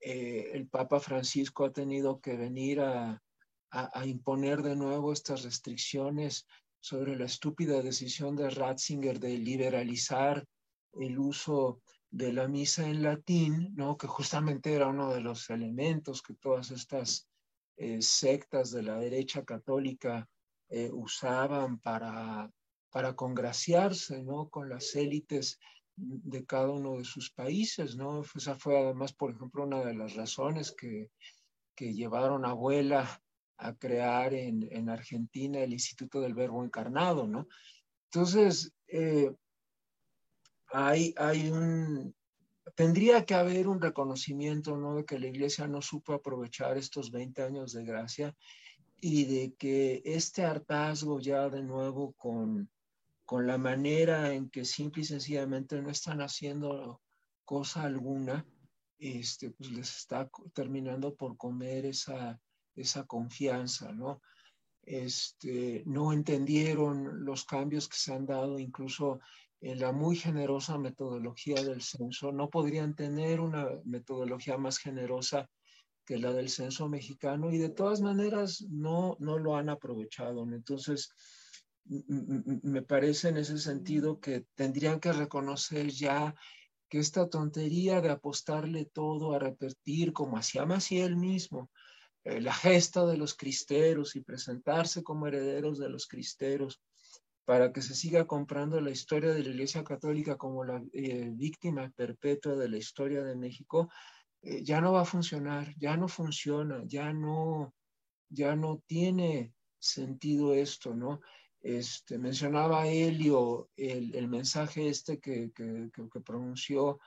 eh, 0.00 0.50
el 0.52 0.68
Papa 0.68 1.00
Francisco 1.00 1.64
ha 1.64 1.72
tenido 1.72 2.20
que 2.20 2.36
venir 2.36 2.80
a, 2.80 3.22
imponer 4.06 4.62
de 4.62 4.74
nuevo 4.74 5.12
estas 5.12 5.42
restricciones 5.42 6.46
sobre 6.80 7.16
la 7.16 7.26
estúpida 7.26 7.82
decisión 7.82 8.34
de 8.34 8.48
Ratzinger 8.48 9.20
de 9.20 9.36
liberalizar 9.36 10.46
el 10.94 11.18
uso 11.18 11.82
de 12.10 12.32
la 12.32 12.48
misa 12.48 12.88
en 12.88 13.02
latín, 13.02 13.74
¿no? 13.76 13.98
que 13.98 14.06
justamente 14.06 14.72
era 14.72 14.86
uno 14.86 15.12
de 15.12 15.20
los 15.20 15.50
elementos 15.50 16.22
que 16.22 16.32
todas 16.32 16.70
estas 16.70 17.28
eh, 17.76 18.00
sectas 18.00 18.70
de 18.70 18.82
la 18.82 18.96
derecha 18.96 19.44
católica 19.44 20.26
eh, 20.70 20.88
usaban 20.90 21.78
para, 21.80 22.50
para 22.90 23.14
congraciarse 23.14 24.22
¿no? 24.22 24.48
con 24.48 24.70
las 24.70 24.94
élites 24.94 25.58
de 25.98 26.44
cada 26.44 26.70
uno 26.70 26.98
de 26.98 27.04
sus 27.04 27.30
países. 27.30 27.96
¿no? 27.96 28.22
Esa 28.34 28.54
fue 28.54 28.78
además, 28.78 29.12
por 29.12 29.32
ejemplo, 29.32 29.64
una 29.64 29.84
de 29.84 29.94
las 29.94 30.14
razones 30.14 30.72
que, 30.72 31.10
que 31.74 31.92
llevaron 31.92 32.44
a 32.44 32.50
Abuela 32.50 33.22
a 33.56 33.74
crear 33.74 34.34
en, 34.34 34.68
en, 34.70 34.88
Argentina 34.88 35.58
el 35.60 35.72
Instituto 35.72 36.20
del 36.20 36.34
Verbo 36.34 36.64
Encarnado. 36.64 37.26
¿no? 37.26 37.48
Entonces, 38.04 38.72
eh, 38.86 39.32
hay, 40.70 41.12
hay 41.16 41.50
un, 41.50 42.14
tendría 42.74 43.24
que 43.24 43.34
haber 43.34 43.66
un 43.66 43.80
reconocimiento 43.80 44.76
¿no? 44.76 44.94
de 44.96 45.04
que 45.04 45.18
la 45.18 45.26
iglesia 45.26 45.66
no 45.66 45.82
supo 45.82 46.12
aprovechar 46.12 46.78
estos 46.78 47.10
20 47.10 47.42
años 47.42 47.72
de 47.72 47.84
gracia 47.84 48.36
y 49.00 49.24
de 49.24 49.54
que 49.54 50.02
este 50.04 50.44
hartazgo 50.44 51.20
ya 51.20 51.48
de 51.48 51.62
nuevo 51.62 52.12
con, 52.12 52.70
con 53.28 53.46
la 53.46 53.58
manera 53.58 54.32
en 54.32 54.48
que 54.48 54.64
simple 54.64 55.02
y 55.02 55.04
sencillamente 55.04 55.82
no 55.82 55.90
están 55.90 56.22
haciendo 56.22 57.02
cosa 57.44 57.82
alguna, 57.82 58.46
este, 58.98 59.50
pues 59.50 59.70
les 59.70 59.98
está 59.98 60.30
terminando 60.54 61.14
por 61.14 61.36
comer 61.36 61.84
esa, 61.84 62.40
esa 62.74 63.04
confianza, 63.04 63.92
¿no? 63.92 64.22
Este, 64.80 65.82
no 65.84 66.14
entendieron 66.14 67.22
los 67.26 67.44
cambios 67.44 67.86
que 67.86 67.98
se 67.98 68.14
han 68.14 68.24
dado 68.24 68.58
incluso 68.58 69.20
en 69.60 69.78
la 69.78 69.92
muy 69.92 70.16
generosa 70.16 70.78
metodología 70.78 71.62
del 71.62 71.82
censo. 71.82 72.32
No 72.32 72.48
podrían 72.48 72.94
tener 72.94 73.40
una 73.40 73.68
metodología 73.84 74.56
más 74.56 74.78
generosa 74.78 75.50
que 76.06 76.16
la 76.16 76.32
del 76.32 76.48
censo 76.48 76.88
mexicano 76.88 77.52
y 77.52 77.58
de 77.58 77.68
todas 77.68 78.00
maneras 78.00 78.64
no, 78.70 79.18
no 79.20 79.38
lo 79.38 79.54
han 79.54 79.68
aprovechado. 79.68 80.44
Entonces, 80.50 81.10
me 81.88 82.82
parece 82.82 83.28
en 83.28 83.38
ese 83.38 83.58
sentido 83.58 84.20
que 84.20 84.44
tendrían 84.54 85.00
que 85.00 85.12
reconocer 85.12 85.88
ya 85.88 86.34
que 86.88 86.98
esta 86.98 87.28
tontería 87.28 88.00
de 88.00 88.10
apostarle 88.10 88.86
todo 88.86 89.34
a 89.34 89.38
repetir 89.38 90.12
como 90.12 90.36
hacía 90.36 90.66
Maciel 90.66 91.16
mismo, 91.16 91.70
eh, 92.24 92.40
la 92.40 92.54
gesta 92.54 93.06
de 93.06 93.16
los 93.16 93.34
cristeros 93.34 94.16
y 94.16 94.22
presentarse 94.22 95.02
como 95.02 95.26
herederos 95.26 95.78
de 95.78 95.88
los 95.88 96.06
cristeros 96.06 96.80
para 97.44 97.72
que 97.72 97.80
se 97.80 97.94
siga 97.94 98.26
comprando 98.26 98.80
la 98.80 98.90
historia 98.90 99.32
de 99.32 99.42
la 99.42 99.48
Iglesia 99.50 99.82
Católica 99.82 100.36
como 100.36 100.64
la 100.64 100.82
eh, 100.92 101.30
víctima 101.32 101.90
perpetua 101.96 102.54
de 102.56 102.68
la 102.68 102.76
historia 102.76 103.22
de 103.22 103.36
México, 103.36 103.90
eh, 104.42 104.62
ya 104.62 104.80
no 104.80 104.92
va 104.92 105.02
a 105.02 105.06
funcionar, 105.06 105.74
ya 105.78 105.96
no 105.96 106.08
funciona, 106.08 106.82
ya 106.84 107.12
no, 107.12 107.74
ya 108.28 108.54
no 108.54 108.82
tiene 108.86 109.54
sentido 109.78 110.52
esto, 110.52 110.94
¿no? 110.94 111.20
Este, 111.60 112.18
mencionaba 112.18 112.86
Helio 112.86 113.68
el, 113.76 114.28
mensaje 114.28 114.88
este 114.88 115.18
que, 115.18 115.50
que, 115.52 116.20
pronunció 116.24 117.00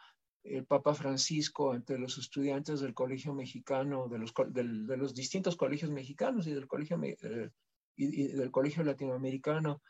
el 0.44 0.66
Papa 0.66 0.94
Francisco 0.94 1.72
ante 1.72 1.98
los 1.98 2.18
estudiantes 2.18 2.82
del 2.82 2.94
Colegio 2.94 3.34
Mexicano, 3.34 4.10
de 4.10 4.20
los, 4.20 4.34
de 4.50 4.98
los 4.98 5.14
distintos 5.14 5.56
colegios 5.56 5.92
mexicanos 5.92 6.48
y 6.48 6.54
del 6.54 6.68
Colegio, 6.68 7.00
eh, 7.04 7.50
del 7.96 8.52
colegio 8.52 8.84
Latinoamericano 8.84 9.82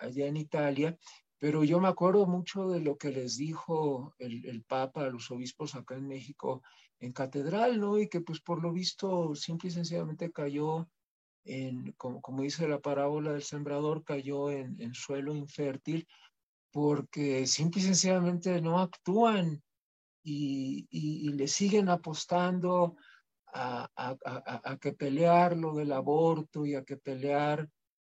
allá 0.00 0.26
en 0.26 0.36
Italia, 0.36 0.96
pero 1.38 1.64
yo 1.64 1.80
me 1.80 1.88
acuerdo 1.88 2.26
mucho 2.26 2.68
de 2.68 2.80
lo 2.80 2.96
que 2.96 3.10
les 3.10 3.36
dijo 3.36 4.14
el, 4.18 4.44
el, 4.46 4.62
Papa 4.62 5.04
a 5.04 5.10
los 5.10 5.30
obispos 5.30 5.74
acá 5.74 5.94
en 5.96 6.06
México 6.06 6.62
en 7.00 7.12
catedral, 7.12 7.80
¿no? 7.80 7.98
Y 7.98 8.08
que 8.08 8.20
pues 8.20 8.40
por 8.40 8.62
lo 8.62 8.72
visto 8.72 9.34
simple 9.34 9.68
y 9.68 9.72
sencillamente 9.72 10.32
cayó 10.32 10.88
en, 11.44 11.92
como, 11.92 12.20
como 12.20 12.42
dice 12.42 12.68
la 12.68 12.80
parábola 12.80 13.32
del 13.32 13.42
sembrador, 13.42 14.04
cayó 14.04 14.50
en, 14.50 14.80
en 14.80 14.94
suelo 14.94 15.34
infértil 15.34 16.06
porque 16.72 17.46
simple 17.46 17.80
y 17.80 17.84
sencillamente 17.84 18.60
no 18.60 18.80
actúan 18.80 19.62
y, 20.24 20.86
y, 20.90 21.28
y 21.28 21.32
le 21.34 21.46
siguen 21.46 21.88
apostando 21.88 22.96
a, 23.52 23.88
a, 23.94 24.16
a, 24.24 24.72
a, 24.72 24.76
que 24.78 24.92
pelear 24.92 25.56
lo 25.56 25.74
del 25.74 25.92
aborto 25.92 26.66
y 26.66 26.74
a 26.74 26.82
que 26.82 26.96
pelear 26.96 27.68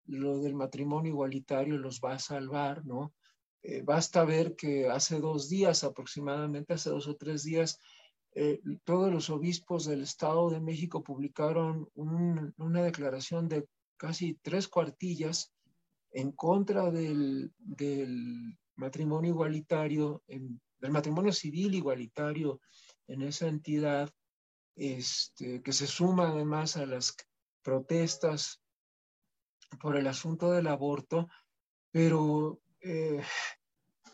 lo 0.06 0.40
del 0.40 0.54
matrimonio 0.54 1.12
igualitario 1.12 1.78
los 1.78 2.00
va 2.00 2.14
a 2.14 2.20
salvar, 2.20 2.86
¿no? 2.86 3.14
Eh, 3.64 3.82
basta 3.84 4.24
ver 4.26 4.56
que 4.56 4.90
hace 4.90 5.20
dos 5.20 5.50
días 5.50 5.84
aproximadamente, 5.84 6.74
hace 6.74 6.90
dos 6.90 7.08
o 7.08 7.16
tres 7.16 7.44
días, 7.44 7.80
eh, 8.34 8.62
todos 8.86 9.12
los 9.12 9.30
obispos 9.30 9.86
del 9.86 10.04
Estado 10.04 10.50
de 10.50 10.62
México 10.62 11.04
publicaron 11.04 11.90
un, 11.96 12.54
una 12.58 12.84
declaración 12.84 13.50
de 13.50 13.68
casi 13.98 14.36
tres 14.42 14.68
cuartillas 14.68 15.54
en 16.12 16.32
contra 16.32 16.92
del, 16.92 17.52
matrimonio 18.76 19.32
igualitario, 19.32 20.24
del 20.28 20.92
matrimonio 20.92 21.32
civil 21.32 21.76
igualitario 21.76 22.62
en 23.08 23.22
esa 23.22 23.48
entidad, 23.48 24.10
este, 24.76 25.62
que 25.62 25.74
se 25.74 25.86
suma 25.86 26.30
además 26.30 26.78
a 26.78 26.86
las 26.86 27.16
protestas 27.62 28.62
por 29.80 29.98
el 29.98 30.08
asunto 30.08 30.52
del 30.52 30.68
aborto, 30.68 31.28
pero 31.92 32.60
eh, 32.82 33.22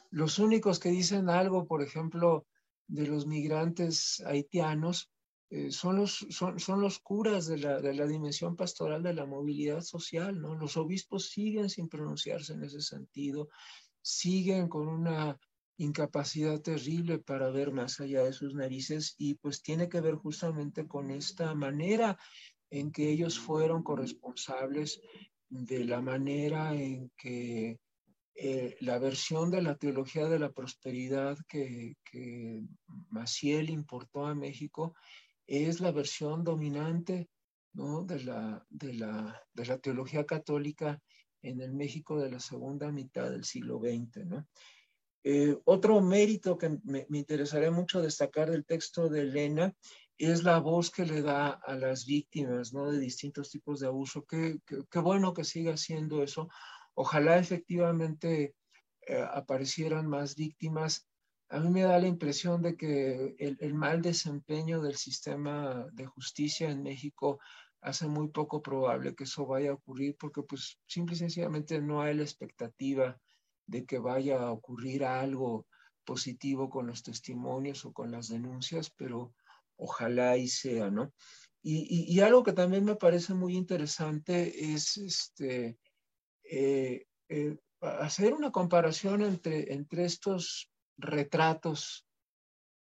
los 0.09 0.39
únicos 0.39 0.79
que 0.79 0.89
dicen 0.89 1.29
algo, 1.29 1.65
por 1.65 1.81
ejemplo, 1.81 2.45
de 2.87 3.07
los 3.07 3.27
migrantes 3.27 4.21
haitianos, 4.25 5.11
eh, 5.49 5.71
son, 5.71 5.95
los, 5.95 6.25
son, 6.29 6.59
son, 6.59 6.81
los 6.81 6.99
curas 6.99 7.47
de 7.47 7.57
la, 7.57 7.79
de 7.79 7.93
la, 7.93 8.05
dimensión 8.05 8.57
pastoral 8.57 9.01
de 9.01 9.13
la 9.13 9.25
movilidad 9.25 9.81
social, 9.81 10.41
¿no? 10.41 10.55
Los 10.55 10.75
obispos 10.75 11.29
siguen 11.29 11.69
sin 11.69 11.87
pronunciarse 11.87 12.53
en 12.53 12.63
ese 12.63 12.81
sentido, 12.81 13.49
siguen 14.01 14.67
con 14.67 14.87
una 14.89 15.39
incapacidad 15.77 16.59
terrible 16.59 17.19
para 17.19 17.49
ver 17.49 17.71
más 17.71 17.99
allá 17.99 18.23
de 18.23 18.33
sus 18.33 18.55
narices 18.55 19.15
y 19.17 19.35
pues 19.35 19.61
tiene 19.61 19.87
que 19.87 20.01
ver 20.01 20.15
justamente 20.15 20.87
con 20.87 21.11
esta 21.11 21.53
manera 21.53 22.17
en 22.69 22.91
que 22.91 23.09
ellos 23.09 23.39
fueron 23.39 23.83
corresponsables 23.83 24.99
de 25.49 25.85
la 25.85 26.01
manera 26.01 26.75
en 26.75 27.11
que 27.15 27.79
eh, 28.39 28.77
la 28.81 28.99
versión 28.99 29.49
de 29.49 29.63
la 29.63 29.75
teología 29.75 30.27
de 30.27 30.37
la 30.37 30.51
prosperidad 30.51 31.37
que, 31.47 31.95
Maciel 33.09 33.71
importó 33.71 34.27
a 34.27 34.35
México 34.35 34.93
es 35.47 35.79
la 35.79 35.91
versión 35.91 36.43
dominante 36.43 37.29
¿no? 37.73 38.03
de, 38.03 38.23
la, 38.23 38.63
de, 38.69 38.93
la, 38.93 39.41
de 39.53 39.65
la 39.65 39.79
teología 39.79 40.25
católica 40.25 41.01
en 41.41 41.61
el 41.61 41.73
México 41.73 42.19
de 42.19 42.29
la 42.29 42.39
segunda 42.39 42.91
mitad 42.91 43.31
del 43.31 43.43
siglo 43.43 43.79
XX. 43.79 44.45
Eh, 45.23 45.57
otro 45.65 45.99
mérito 46.01 46.59
que 46.59 46.69
me, 46.83 47.07
me, 47.09 47.17
interesaría 47.17 47.71
mucho 47.71 48.01
destacar 48.01 48.51
del 48.51 48.65
texto 48.65 49.09
de 49.09 49.21
Elena 49.21 49.75
es 50.17 50.43
la 50.43 50.59
voz 50.59 50.89
que 50.89 51.05
le 51.05 51.21
da 51.21 51.49
a 51.49 51.75
las 51.75 52.05
víctimas 52.05 52.73
¿no? 52.73 52.91
de 52.91 52.99
distintos 52.99 53.49
tipos 53.49 53.79
de 53.79 53.87
abuso. 53.87 54.25
Qué, 54.25 54.59
qué, 54.65 54.99
bueno 54.99 55.33
que 55.33 55.43
siga 55.43 55.73
haciendo 55.73 56.23
eso. 56.23 56.49
Ojalá 56.97 57.37
efectivamente 57.37 58.55
eh, 59.07 59.25
aparecieran 59.31 60.07
más 60.07 60.35
víctimas 60.35 61.07
a 61.49 61.59
mí 61.59 61.69
me 61.69 61.83
da 61.83 61.97
la 61.99 62.07
impresión 62.07 62.61
de 62.61 62.75
que 62.75 63.35
el, 63.39 63.73
mal 63.73 64.01
desempeño 64.01 64.81
del 64.81 64.97
sistema 64.97 65.87
de 65.93 66.05
justicia 66.05 66.69
en 66.69 66.83
México 66.83 67.39
hace 67.79 68.07
muy 68.07 68.27
poco 68.29 68.61
probable 68.61 69.15
que 69.15 69.23
eso 69.23 69.45
vaya 69.45 69.71
a 69.71 69.75
ocurrir 69.75 70.17
porque 70.19 70.41
pues 70.43 70.77
simple 70.87 71.15
y 71.15 71.19
sencillamente 71.19 71.79
no 71.79 72.01
hay 72.01 72.15
la 72.15 72.23
expectativa 72.23 73.17
de 73.65 73.85
que 73.85 73.97
vaya 73.97 74.41
a 74.41 74.51
ocurrir 74.51 75.05
algo 75.05 75.67
positivo 76.03 76.69
con 76.69 76.87
los 76.87 77.03
testimonios 77.03 77.85
o 77.85 77.93
con 77.93 78.11
las 78.11 78.27
denuncias, 78.27 78.89
pero 78.89 79.33
ojalá 79.77 80.37
y 80.37 80.47
sea, 80.47 80.89
¿no? 80.89 81.13
Y, 81.61 82.21
algo 82.21 82.43
que 82.43 82.53
también 82.53 82.85
me 82.85 82.95
parece 82.95 83.33
muy 83.33 83.57
interesante 83.57 84.71
es 84.73 84.95
este, 84.95 85.77
eh, 86.49 87.05
eh, 87.29 87.57
hacer 87.81 88.33
una 88.33 88.51
comparación 88.51 89.21
entre, 89.21 89.73
entre 89.73 90.05
estos 90.05 90.69
retratos, 90.97 92.07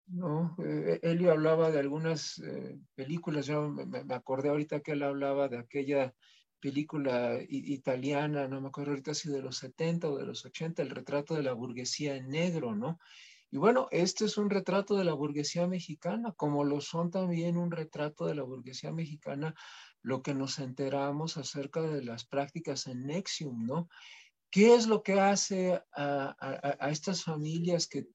¿no? 0.08 0.56
Eh, 0.64 1.00
Elio 1.04 1.32
hablaba 1.32 1.72
de 1.72 1.80
algunas 1.80 2.40
eh, 2.40 2.78
películas, 2.96 3.46
yo 3.46 3.70
me, 3.70 4.14
acordé 4.14 4.50
ahorita 4.50 4.82
que 4.82 4.92
él 4.92 5.04
hablaba 5.04 5.48
de 5.48 5.60
aquella 5.60 6.14
película 6.60 7.40
italiana, 7.50 8.48
no 8.48 8.62
me 8.62 8.68
acuerdo 8.68 8.92
ahorita 8.92 9.16
si 9.16 9.30
de 9.30 9.42
los 9.42 9.58
70 9.58 10.10
o 10.10 10.18
de 10.18 10.28
los 10.28 10.46
80, 10.46 10.84
el 10.84 10.92
retrato 10.92 11.34
de 11.34 11.42
la 11.42 11.54
burguesía 11.54 12.16
en 12.16 12.30
negro, 12.30 12.76
¿no? 12.76 13.00
Y 13.50 13.58
bueno, 13.58 13.88
este 13.92 14.26
es 14.26 14.38
un 14.38 14.50
retrato 14.50 14.96
de 14.96 15.04
la 15.04 15.14
burguesía 15.14 15.68
mexicana, 15.68 16.34
como 16.38 16.64
lo 16.64 16.80
son 16.80 17.10
también 17.10 17.58
un 17.58 17.72
retrato 17.72 18.26
de 18.26 18.36
la 18.36 18.44
burguesía 18.44 18.92
mexicana, 18.94 19.56
lo 20.04 20.22
que 20.22 20.34
nos 20.34 20.60
enteramos 20.60 21.38
acerca 21.38 21.82
de 21.82 22.04
las 22.04 22.26
prácticas 22.26 22.88
en 22.88 23.06
Nexium, 23.06 23.66
¿no? 23.66 23.90
¿Qué 24.50 24.76
es 24.76 24.88
lo 24.88 25.02
que 25.02 25.20
hace 25.20 25.82
a, 25.96 26.90
estas 26.92 27.24
familias 27.24 27.88
que 27.88 28.08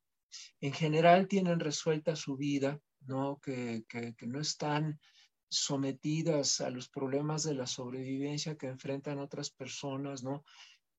en 0.61 0.72
general 0.72 1.29
tienen 1.29 1.61
resuelta 1.61 2.14
su 2.14 2.37
vida, 2.37 2.79
¿no? 3.07 3.40
Que, 3.40 3.85
no 4.20 4.40
están 4.40 5.01
sometidas 5.49 6.61
a 6.61 6.70
los 6.70 6.88
problemas 6.88 7.44
de 7.44 7.55
la 7.55 7.66
sobrevivencia 7.66 8.57
que 8.57 8.66
enfrentan 8.66 9.18
otras 9.18 9.51
personas, 9.51 10.22
¿no? 10.22 10.44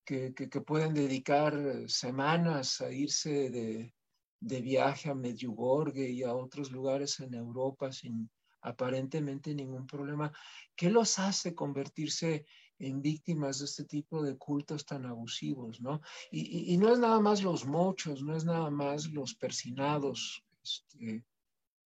Que, 0.03 0.33
pueden 0.65 0.93
dedicar 0.93 1.53
semanas 1.87 2.81
a 2.81 2.91
irse 2.91 3.51
de, 3.51 3.93
de, 4.39 4.61
viaje 4.61 5.09
a 5.09 5.15
Medjugorje 5.15 6.09
y 6.09 6.23
a 6.23 6.33
otros 6.33 6.71
lugares 6.71 7.19
en 7.19 7.33
Europa 7.35 7.91
sin 7.91 8.29
aparentemente 8.67 9.55
ningún 9.55 9.87
problema. 9.87 10.31
¿Qué 10.75 10.89
los 10.89 11.19
hace 11.19 11.55
convertirse 11.55 12.45
en 12.79 13.01
víctimas 13.01 13.59
de 13.59 13.65
este 13.65 13.85
tipo 13.85 14.21
de 14.21 14.37
cultos 14.37 14.85
tan 14.85 15.05
abusivos, 15.05 15.81
¿no? 15.81 16.01
Y, 16.31 16.77
no 16.77 16.93
es 16.93 16.99
nada 16.99 17.19
más 17.19 17.41
los 17.41 17.65
mochos, 17.65 18.21
no 18.21 18.35
es 18.35 18.45
nada 18.45 18.69
más 18.69 19.07
los 19.07 19.33
persinados, 19.33 20.43
este, 20.63 21.23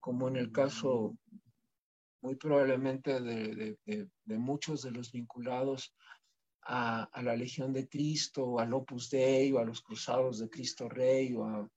como 0.00 0.28
en 0.28 0.36
el 0.36 0.50
caso 0.50 1.16
muy 2.22 2.34
probablemente 2.34 3.20
de, 3.20 4.08
muchos 4.26 4.82
de 4.82 4.90
los 4.90 5.12
vinculados 5.12 5.94
a, 6.62 7.08
la 7.22 7.36
Legión 7.36 7.72
de 7.72 7.88
Cristo, 7.88 8.44
o 8.44 8.58
al 8.58 8.74
Opus 8.74 9.10
Dei, 9.10 9.52
o 9.52 9.58
a 9.58 9.64
los 9.64 9.80
Cruzados 9.82 10.38
de 10.38 10.50
Cristo 10.50 10.88
Rey, 10.88 11.34
o 11.34 11.44
a 11.44 11.70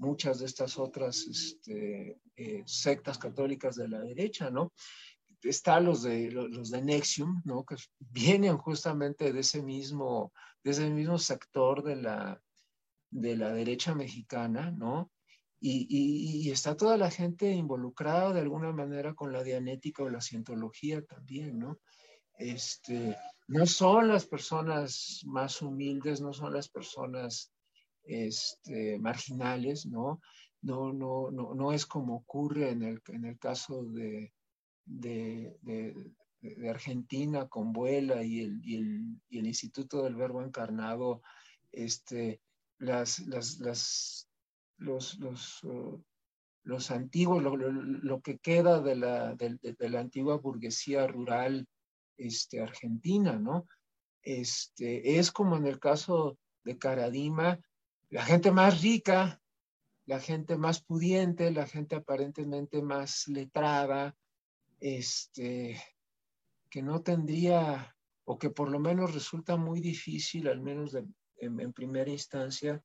muchas 0.00 0.40
de 0.40 0.46
estas 0.46 0.78
otras 0.78 1.26
este, 1.26 2.18
eh, 2.36 2.62
sectas 2.66 3.18
católicas 3.18 3.76
de 3.76 3.88
la 3.88 4.00
derecha, 4.00 4.50
¿no? 4.50 4.72
está 5.42 5.80
los 5.80 6.02
de, 6.02 6.30
los 6.30 6.70
de 6.70 6.82
Nexium, 6.82 7.42
¿no? 7.44 7.64
que 7.64 7.76
vienen 7.98 8.58
justamente 8.58 9.32
de 9.32 9.40
ese 9.40 9.62
mismo, 9.62 10.32
de 10.62 10.72
ese 10.72 10.90
mismo 10.90 11.18
sector 11.18 11.82
de 11.82 11.96
la, 11.96 12.42
de 13.10 13.36
la 13.36 13.52
derecha 13.52 13.94
mexicana, 13.94 14.70
¿no? 14.70 15.10
Y, 15.62 15.86
y, 15.90 16.50
está 16.50 16.74
toda 16.74 16.96
la 16.96 17.10
gente 17.10 17.50
involucrada 17.50 18.32
de 18.32 18.40
alguna 18.40 18.72
manera 18.72 19.12
con 19.14 19.30
la 19.30 19.42
dianética 19.42 20.02
o 20.02 20.08
la 20.08 20.22
cientología 20.22 21.04
también, 21.04 21.58
¿no? 21.58 21.78
Este, 22.38 23.14
no 23.46 23.66
son 23.66 24.08
las 24.08 24.24
personas 24.24 25.20
más 25.26 25.60
humildes, 25.60 26.22
no 26.22 26.32
son 26.32 26.54
las 26.54 26.70
personas 26.70 27.52
este, 28.04 28.98
marginales, 28.98 29.86
¿no? 29.86 30.20
No, 30.62 30.92
no, 30.92 31.30
no, 31.30 31.54
no 31.54 31.72
es 31.72 31.86
como 31.86 32.16
ocurre 32.16 32.70
en 32.70 32.82
el, 32.82 33.02
en 33.08 33.24
el 33.24 33.38
caso 33.38 33.84
de, 33.84 34.32
de, 34.84 35.94
Argentina 36.68 37.48
con 37.48 37.72
Vuela 37.72 38.22
y 38.22 38.40
el, 38.40 38.60
y, 38.64 38.76
el, 38.76 39.20
y 39.28 39.38
el, 39.38 39.46
Instituto 39.46 40.02
del 40.02 40.16
Verbo 40.16 40.42
Encarnado, 40.42 41.22
este, 41.72 42.40
las, 42.78 43.20
las, 43.20 43.58
los, 44.78 45.18
los, 45.18 45.64
uh, 45.64 46.02
los 46.64 46.90
antiguos, 46.90 47.42
lo, 47.42 48.20
que 48.20 48.38
queda 48.38 48.80
de 48.80 48.96
la, 48.96 49.34
de, 49.34 49.88
la 49.88 50.00
antigua 50.00 50.36
burguesía 50.36 51.06
rural 51.06 51.66
este, 52.16 52.60
argentina, 52.60 53.38
¿no? 53.38 53.66
Este, 54.22 55.18
es 55.18 55.30
como 55.30 55.56
en 55.56 55.66
el 55.66 55.78
caso 55.78 56.38
de 56.64 56.78
Caradima, 56.78 57.58
la 58.10 58.24
gente 58.24 58.50
más 58.50 58.82
rica, 58.82 59.40
la 60.06 60.18
gente 60.18 60.56
más 60.56 60.82
pudiente, 60.82 61.50
la 61.52 61.66
gente 61.66 61.94
aparentemente 61.94 62.82
más 62.82 63.28
letrada, 63.28 64.16
este, 64.80 65.80
que 66.68 66.82
no 66.82 67.02
tendría, 67.02 67.96
o 68.24 68.36
que 68.36 68.50
por 68.50 68.68
lo 68.68 68.80
menos 68.80 69.14
resulta 69.14 69.56
muy 69.56 69.80
difícil, 69.80 70.48
al 70.48 70.60
menos 70.60 70.94
en, 70.94 71.72
primera 71.72 72.10
instancia, 72.10 72.82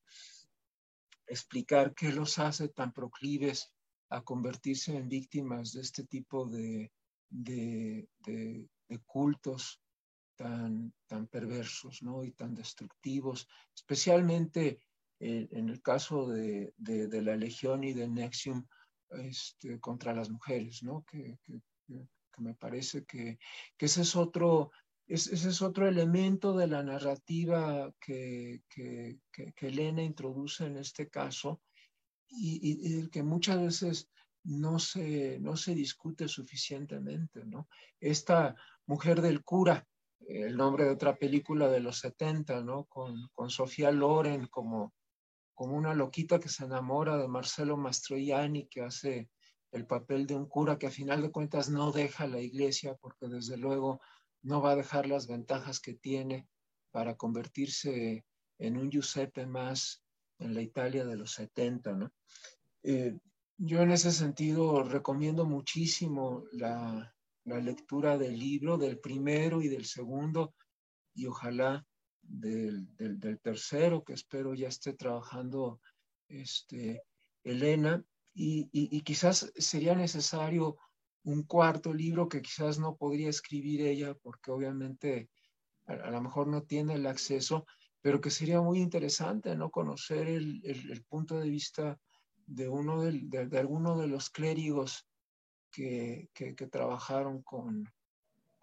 explicar 1.26 1.96
qué 1.96 2.12
los 2.12 2.38
hace 2.38 2.70
tan 2.70 2.94
proclives 2.94 3.74
a 4.10 4.22
convertirse 4.22 4.96
en 4.96 5.10
víctimas 5.10 5.74
de 5.74 5.82
este 5.82 6.06
tipo 6.06 6.46
de, 6.46 6.92
de, 7.30 8.08
cultos 9.06 9.82
tan, 10.36 10.94
tan 11.08 11.28
perversos 11.28 12.04
¿no? 12.04 12.24
y 12.24 12.32
tan 12.32 12.54
destructivos, 12.54 13.48
especialmente 13.74 14.80
en 15.20 15.70
el 15.70 15.82
caso 15.82 16.28
de, 16.28 16.74
la 16.78 17.36
Legión 17.36 17.84
y 17.84 17.94
de 17.94 18.08
Nexium 18.08 18.66
este, 19.10 19.80
contra 19.80 20.14
las 20.14 20.30
mujeres, 20.30 20.84
¿no? 20.84 21.04
que, 21.10 21.38
que 22.36 22.42
me 22.42 22.54
parece 22.54 23.06
que, 23.06 23.40
ese, 23.78 24.02
es 24.02 24.16
otro, 24.16 24.72
ese 25.08 25.34
es 25.34 25.62
otro 25.62 25.88
elemento 25.88 26.56
de 26.56 26.68
la 26.68 26.84
narrativa 26.84 27.94
que, 28.00 28.62
que, 28.70 29.20
Elena 29.62 30.04
introduce 30.04 30.66
en 30.66 30.78
este 30.78 31.10
caso 31.10 31.62
y, 32.28 32.60
y, 32.62 33.10
que 33.10 33.24
muchas 33.24 33.62
veces 33.62 34.10
no 34.44 34.80
se, 34.80 35.40
no 35.40 35.56
se 35.56 35.74
discute 35.74 36.28
suficientemente. 36.28 37.46
¿no? 37.46 37.68
Esta 38.00 38.56
mujer 38.86 39.22
del 39.22 39.44
cura, 39.44 39.88
el 40.28 40.58
nombre 40.58 40.86
de 40.86 40.92
otra 40.92 41.16
película 41.16 41.68
de 41.68 41.80
los 41.80 42.00
70, 42.00 42.62
¿no? 42.62 42.86
con, 42.86 43.30
con 43.34 43.50
Sofía 43.50 43.92
Loren 43.92 44.48
como, 44.48 44.94
como 45.56 45.76
una 45.76 45.94
loquita 45.94 46.40
que 46.40 46.50
se 46.50 46.66
enamora 46.66 47.18
de 47.18 47.28
Marcelo 47.28 47.78
Mastroianni, 47.78 48.68
que 48.68 48.82
hace 48.82 49.30
el 49.72 49.88
papel 49.88 50.28
de 50.28 50.36
un 50.36 50.46
cura 50.48 50.78
que 50.78 50.88
a 50.88 50.92
final 50.92 51.22
de 51.22 51.32
cuentas 51.32 51.70
no 51.70 51.92
deja 51.92 52.28
la 52.28 52.40
iglesia 52.40 52.96
porque 52.96 53.28
desde 53.28 53.58
luego 53.58 54.02
no 54.42 54.62
va 54.62 54.72
a 54.72 54.76
dejar 54.76 55.08
las 55.08 55.28
ventajas 55.28 55.80
que 55.80 55.94
tiene 55.94 56.48
para 56.92 57.16
convertirse 57.16 58.26
en 58.60 58.78
un 58.78 58.92
Giuseppe 58.92 59.46
más 59.46 60.04
en 60.40 60.54
la 60.54 60.62
Italia 60.62 61.06
de 61.06 61.18
los 61.18 61.32
70, 61.32 61.94
¿no? 61.94 62.12
Eh, 62.84 63.18
yo 63.58 63.82
en 63.82 63.92
ese 63.92 64.12
sentido 64.12 64.84
recomiendo 64.84 65.46
muchísimo 65.46 66.44
la, 66.52 67.16
la 67.46 67.60
lectura 67.60 68.18
del 68.18 68.38
libro, 68.38 68.78
del 68.78 69.00
primero 69.00 69.62
y 69.62 69.70
del 69.70 69.86
segundo, 69.86 70.54
y 71.14 71.26
ojalá 71.28 71.86
del, 72.28 72.88
del, 72.96 73.40
tercero, 73.40 74.04
que 74.04 74.14
espero 74.14 74.54
ya 74.54 74.68
esté 74.68 74.94
trabajando 74.94 75.80
este, 76.28 77.04
Elena, 77.44 78.04
y, 78.34 79.02
quizás 79.02 79.52
sería 79.56 79.96
necesario 79.96 80.78
un 81.24 81.44
cuarto 81.44 81.94
libro 81.94 82.28
que 82.28 82.42
quizás 82.42 82.78
no 82.80 82.98
podría 82.98 83.30
escribir 83.30 83.82
ella 83.82 84.14
porque 84.14 84.52
obviamente 84.52 85.30
a, 85.86 86.12
lo 86.12 86.22
mejor 86.22 86.48
no 86.48 86.64
tiene 86.64 86.96
el 86.96 87.08
acceso, 87.08 87.66
pero 88.02 88.20
que 88.20 88.30
sería 88.30 88.62
muy 88.62 88.80
interesante 88.80 89.56
no 89.56 89.72
conocer 89.72 90.28
el, 90.28 91.06
punto 91.08 91.40
de 91.40 91.50
vista 91.50 91.98
de 92.46 92.68
uno 92.68 93.02
de, 93.02 93.48
de, 93.48 93.58
alguno 93.58 93.98
de 93.98 94.08
los 94.08 94.30
clérigos 94.30 95.08
que 95.72 96.30
trabajaron 96.70 97.42
con, 97.42 97.86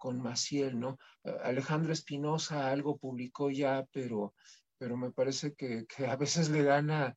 con 0.03 0.21
Maciel, 0.21 0.77
¿no? 0.77 0.99
Alejandro 1.43 1.93
Espinosa 1.93 2.69
algo 2.69 2.97
publicó 2.97 3.49
ya, 3.49 3.87
pero, 3.93 4.33
pero 4.77 4.97
me 4.97 5.11
parece 5.11 5.53
que, 5.53 5.85
que, 5.85 6.07
a 6.07 6.17
veces 6.17 6.49
le 6.49 6.61
gana 6.61 7.15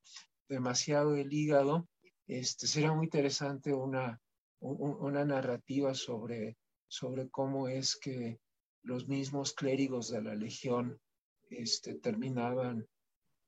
demasiado 0.48 1.16
el 1.16 1.32
hígado. 1.32 1.88
Este, 2.28 2.68
sería 2.68 2.92
muy 2.92 3.06
interesante 3.06 3.74
una, 3.74 4.20
una 4.60 5.24
narrativa 5.24 5.94
sobre, 5.94 6.58
sobre 6.86 7.28
cómo 7.28 7.66
es 7.66 7.96
que 7.96 8.38
los 8.84 9.08
mismos 9.08 9.52
clérigos 9.52 10.08
de 10.12 10.22
la 10.22 10.36
Legión 10.36 10.96
este, 11.50 11.96
terminaban 11.96 12.86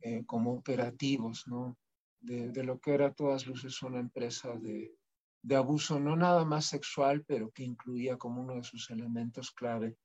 eh, 0.01 0.25
como 0.27 0.53
operativos, 0.55 1.45
¿no? 1.47 1.79
De, 2.19 2.51
de, 2.51 2.65
lo 2.65 2.81
que 2.81 2.95
era 2.95 3.07
a 3.07 3.15
todas 3.15 3.47
luces 3.47 3.81
una 3.85 4.01
empresa 4.01 4.53
de, 4.57 4.98
de 5.43 5.57
abuso 5.57 5.99
no 6.01 6.17
nada 6.17 6.45
más 6.45 6.67
sexual, 6.67 7.25
pero 7.25 7.51
que 7.51 7.65
incluía 7.65 8.17
como 8.17 8.43
uno 8.43 8.57
de 8.57 8.63
sus 8.63 8.91
elementos 8.91 9.51
clave 9.53 9.97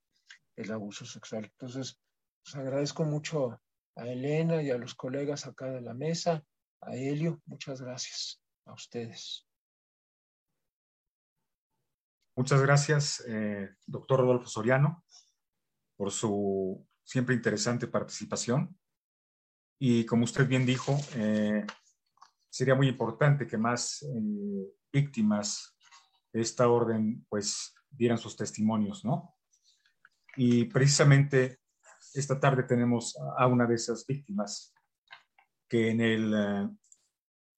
el 0.55 0.71
abuso 0.71 1.05
sexual. 1.05 1.45
Entonces, 1.45 1.99
pues 2.43 2.55
agradezco 2.55 3.03
mucho 3.03 3.59
a 3.95 4.07
Elena 4.07 4.61
y 4.61 4.69
a 4.69 4.77
los 4.77 4.95
colegas 4.95 5.45
acá 5.45 5.71
de 5.71 5.81
la 5.81 5.93
mesa, 5.93 6.43
a 6.81 6.95
Helio, 6.95 7.41
muchas 7.45 7.81
gracias 7.81 8.41
a 8.65 8.73
ustedes. 8.73 9.47
Muchas 12.35 12.61
gracias, 12.61 13.23
eh, 13.27 13.69
doctor 13.85 14.21
Rodolfo 14.21 14.47
Soriano, 14.47 15.03
por 15.95 16.11
su 16.11 16.85
siempre 17.03 17.35
interesante 17.35 17.87
participación. 17.87 18.75
Y 19.79 20.05
como 20.05 20.23
usted 20.23 20.47
bien 20.47 20.65
dijo, 20.65 20.97
eh, 21.15 21.65
sería 22.49 22.73
muy 22.73 22.87
importante 22.87 23.45
que 23.45 23.57
más 23.57 24.01
eh, 24.03 24.73
víctimas 24.93 25.75
de 26.31 26.41
esta 26.41 26.69
orden 26.69 27.25
pues 27.27 27.73
dieran 27.89 28.17
sus 28.17 28.37
testimonios, 28.37 29.03
¿no? 29.03 29.35
Y 30.35 30.65
precisamente 30.65 31.59
esta 32.13 32.39
tarde 32.39 32.63
tenemos 32.63 33.17
a 33.37 33.47
una 33.47 33.65
de 33.65 33.75
esas 33.75 34.05
víctimas 34.05 34.73
que 35.67 35.89
en 35.89 36.01
el 36.01 36.69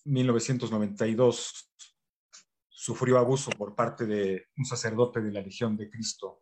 1992 0.05 1.51
eh, 1.51 1.85
sufrió 2.69 3.17
abuso 3.17 3.51
por 3.51 3.75
parte 3.75 4.05
de 4.05 4.47
un 4.57 4.65
sacerdote 4.65 5.21
de 5.21 5.31
la 5.31 5.41
Legión 5.41 5.75
de 5.75 5.89
Cristo 5.89 6.41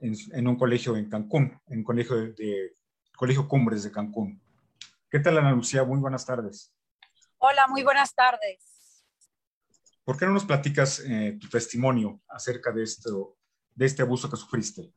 en, 0.00 0.46
un 0.46 0.56
colegio 0.56 0.96
en 0.96 1.08
Cancún, 1.08 1.60
en 1.66 1.84
colegio 1.84 2.16
de, 2.16 2.76
Colegio 3.16 3.46
Cumbres 3.46 3.82
de 3.82 3.92
Cancún. 3.92 4.40
¿Qué 5.10 5.18
tal, 5.20 5.38
Ana 5.38 5.52
Lucía? 5.52 5.84
Muy 5.84 5.98
buenas 5.98 6.24
tardes. 6.24 6.74
Hola, 7.38 7.66
muy 7.68 7.82
buenas 7.82 8.14
tardes. 8.14 8.79
¿Por 10.10 10.18
qué 10.18 10.26
no 10.26 10.32
nos 10.32 10.44
platicas 10.44 11.04
eh, 11.06 11.38
tu 11.40 11.48
testimonio 11.48 12.20
acerca 12.28 12.72
de, 12.72 12.82
esto, 12.82 13.36
de 13.76 13.86
este 13.86 14.02
abuso 14.02 14.28
que 14.28 14.36
sufriste? 14.36 14.92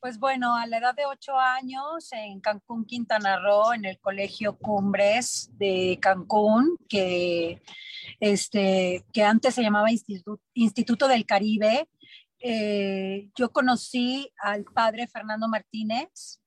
Pues 0.00 0.18
bueno, 0.18 0.56
a 0.56 0.66
la 0.66 0.78
edad 0.78 0.96
de 0.96 1.06
ocho 1.06 1.38
años 1.38 2.10
en 2.10 2.40
Cancún, 2.40 2.84
Quintana 2.84 3.38
Roo, 3.38 3.72
en 3.72 3.84
el 3.84 4.00
Colegio 4.00 4.58
Cumbres 4.58 5.48
de 5.52 6.00
Cancún, 6.02 6.76
que, 6.88 7.62
este, 8.18 9.04
que 9.12 9.22
antes 9.22 9.54
se 9.54 9.62
llamaba 9.62 9.92
Instituto, 9.92 10.42
Instituto 10.54 11.06
del 11.06 11.24
Caribe, 11.24 11.88
eh, 12.40 13.30
yo 13.36 13.52
conocí 13.52 14.28
al 14.40 14.64
padre 14.64 15.06
Fernando 15.06 15.46
Martínez. 15.46 16.40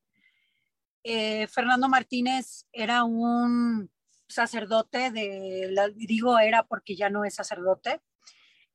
Eh, 1.02 1.48
Fernando 1.48 1.88
Martínez 1.88 2.66
era 2.74 3.06
un 3.06 3.90
sacerdote 4.30 5.12
de, 5.12 5.94
digo 5.96 6.40
era 6.40 6.64
porque 6.64 6.96
ya 6.96 7.10
no 7.10 7.26
es 7.26 7.36
sacerdote, 7.36 8.02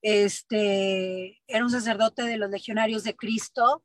este, 0.03 1.43
era 1.47 1.65
un 1.65 1.71
sacerdote 1.71 2.25
de 2.25 2.37
los 2.37 2.51
legionarios 2.51 3.05
de 3.05 3.17
Cristo, 3.17 3.83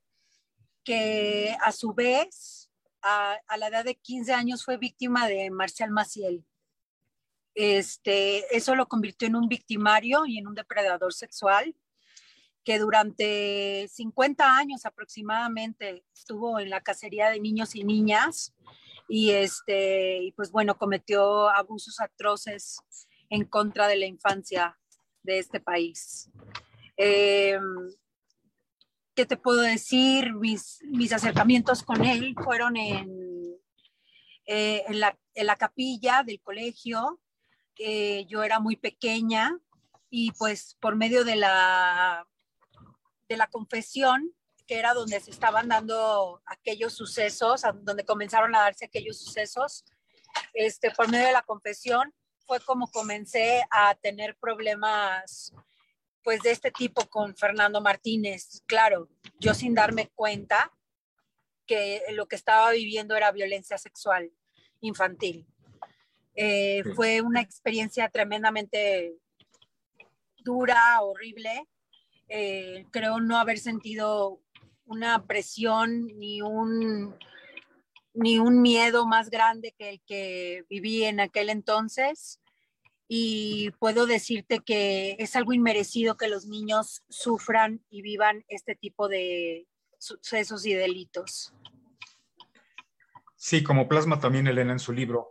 que 0.83 1.55
a 1.63 1.71
su 1.71 1.93
vez, 1.93 2.69
a, 3.01 3.37
la 3.57 3.67
edad 3.67 3.85
de 3.85 3.95
15 3.95 4.33
años, 4.33 4.65
fue 4.65 4.77
víctima 4.77 5.27
de 5.27 5.49
Marcial 5.49 5.91
Maciel. 5.91 6.45
Este, 7.55 8.55
eso 8.55 8.75
lo 8.75 8.87
convirtió 8.87 9.27
en 9.27 9.37
un 9.37 9.47
victimario 9.47 10.25
y 10.25 10.37
en 10.37 10.47
un 10.47 10.55
depredador 10.55 11.13
sexual 11.13 11.75
que 12.65 12.79
durante 12.79 13.87
50 13.87 14.57
años 14.57 14.85
aproximadamente 14.85 16.03
estuvo 16.13 16.59
en 16.59 16.69
la 16.69 16.81
cacería 16.81 17.29
de 17.29 17.39
niños 17.39 17.75
y 17.75 17.83
niñas 17.83 18.53
y 19.09 19.31
este 19.31 20.19
y 20.19 20.31
pues 20.33 20.51
bueno 20.51 20.77
cometió 20.77 21.49
abusos 21.49 21.99
atroces 21.99 22.77
en 23.29 23.43
contra 23.45 23.87
de 23.87 23.97
la 23.97 24.05
infancia 24.05 24.79
de 25.23 25.39
este 25.39 25.59
país. 25.59 26.29
Em, 26.95 27.89
¿Qué 29.15 29.25
te 29.25 29.35
puedo 29.35 29.61
decir? 29.61 30.33
Mis, 30.33 30.81
mis 30.83 31.11
acercamientos 31.11 31.83
con 31.83 32.05
él 32.05 32.35
fueron 32.41 32.77
en, 32.77 33.09
eh, 34.45 34.83
en, 34.87 34.99
la, 34.99 35.19
en, 35.33 35.45
la, 35.45 35.57
capilla 35.57 36.23
del 36.23 36.39
colegio. 36.41 37.19
yo 37.77 38.43
era 38.43 38.59
muy 38.59 38.75
pequeña 38.75 39.59
y 40.09 40.31
pues 40.33 40.77
por 40.79 40.95
medio 40.95 41.23
de 41.23 41.35
la, 41.35 42.27
de 43.27 43.37
la 43.37 43.47
confesión 43.47 44.33
que 44.69 44.77
era 44.77 44.93
donde 44.93 45.19
se 45.19 45.31
estaban 45.31 45.67
dando 45.67 46.43
aquellos 46.45 46.93
sucesos, 46.93 47.63
donde 47.81 48.05
comenzaron 48.05 48.55
a 48.55 48.59
darse 48.59 48.85
aquellos 48.85 49.19
sucesos, 49.19 49.83
este, 50.53 50.91
por 50.91 51.09
medio 51.09 51.25
de 51.25 51.33
la 51.33 51.41
confesión, 51.41 52.13
fue 52.45 52.59
como 52.59 52.87
comencé 52.91 53.63
a 53.71 53.95
tener 53.95 54.37
problemas 54.37 55.55
pues 56.23 56.43
de 56.43 56.51
este 56.51 56.69
tipo 56.69 57.03
con 57.09 57.35
Fernando 57.35 57.81
Martínez. 57.81 58.61
Claro, 58.67 59.09
yo 59.39 59.55
sin 59.55 59.73
darme 59.73 60.11
cuenta 60.13 60.71
que 61.65 62.03
lo 62.11 62.27
que 62.27 62.35
estaba 62.35 62.69
viviendo 62.69 63.15
era 63.15 63.31
violencia 63.31 63.79
sexual 63.79 64.31
infantil. 64.81 65.47
Eh, 66.35 66.83
fue 66.95 67.21
una 67.21 67.41
experiencia 67.41 68.07
tremendamente 68.09 69.15
dura, 70.37 71.01
horrible. 71.01 71.67
Eh, 72.27 72.85
creo 72.91 73.19
no 73.19 73.39
haber 73.39 73.57
sentido 73.57 74.43
una 74.89 75.25
presión 75.25 76.07
ni 76.17 76.41
un, 76.41 77.15
ni 78.13 78.39
un 78.39 78.61
miedo 78.61 79.05
más 79.05 79.29
grande 79.29 79.73
que 79.77 79.89
el 79.91 80.01
que 80.05 80.65
viví 80.69 81.03
en 81.03 81.19
aquel 81.19 81.49
entonces. 81.49 82.41
Y 83.07 83.71
puedo 83.79 84.05
decirte 84.05 84.59
que 84.59 85.15
es 85.19 85.35
algo 85.35 85.53
inmerecido 85.53 86.17
que 86.17 86.27
los 86.27 86.45
niños 86.45 87.03
sufran 87.09 87.83
y 87.89 88.01
vivan 88.01 88.43
este 88.49 88.75
tipo 88.75 89.07
de 89.07 89.67
sucesos 89.97 90.65
y 90.65 90.73
delitos. 90.73 91.53
Sí, 93.35 93.63
como 93.63 93.87
plasma 93.87 94.19
también 94.19 94.47
Elena 94.47 94.73
en 94.73 94.79
su 94.79 94.91
libro, 94.91 95.29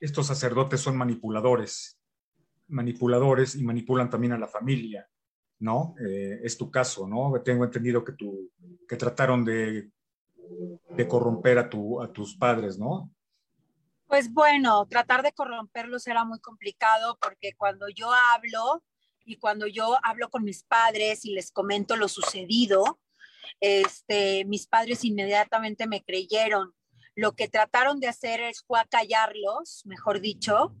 estos 0.00 0.26
sacerdotes 0.26 0.80
son 0.80 0.96
manipuladores, 0.96 1.98
manipuladores 2.68 3.54
y 3.54 3.62
manipulan 3.62 4.10
también 4.10 4.32
a 4.32 4.38
la 4.38 4.48
familia, 4.48 5.08
¿no? 5.62 5.94
Eh, 6.04 6.40
es 6.42 6.58
tu 6.58 6.70
caso, 6.70 7.06
¿no? 7.06 7.32
Tengo 7.42 7.64
entendido 7.64 8.04
que, 8.04 8.12
tu, 8.12 8.50
que 8.88 8.96
trataron 8.96 9.44
de, 9.44 9.90
de 10.90 11.08
corromper 11.08 11.58
a, 11.58 11.70
tu, 11.70 12.02
a 12.02 12.12
tus 12.12 12.36
padres, 12.36 12.78
¿no? 12.78 13.10
Pues 14.06 14.30
bueno, 14.32 14.86
tratar 14.90 15.22
de 15.22 15.32
corromperlos 15.32 16.06
era 16.06 16.24
muy 16.24 16.40
complicado 16.40 17.16
porque 17.22 17.54
cuando 17.56 17.88
yo 17.88 18.10
hablo 18.12 18.82
y 19.24 19.36
cuando 19.36 19.66
yo 19.68 19.96
hablo 20.02 20.28
con 20.28 20.42
mis 20.42 20.64
padres 20.64 21.24
y 21.24 21.32
les 21.32 21.52
comento 21.52 21.96
lo 21.96 22.08
sucedido, 22.08 23.00
este, 23.60 24.44
mis 24.44 24.66
padres 24.66 25.04
inmediatamente 25.04 25.86
me 25.86 26.02
creyeron. 26.02 26.74
Lo 27.14 27.32
que 27.36 27.48
trataron 27.48 28.00
de 28.00 28.08
hacer 28.08 28.40
es 28.40 28.64
fue 28.66 28.80
acallarlos, 28.80 29.82
mejor 29.86 30.20
dicho, 30.20 30.74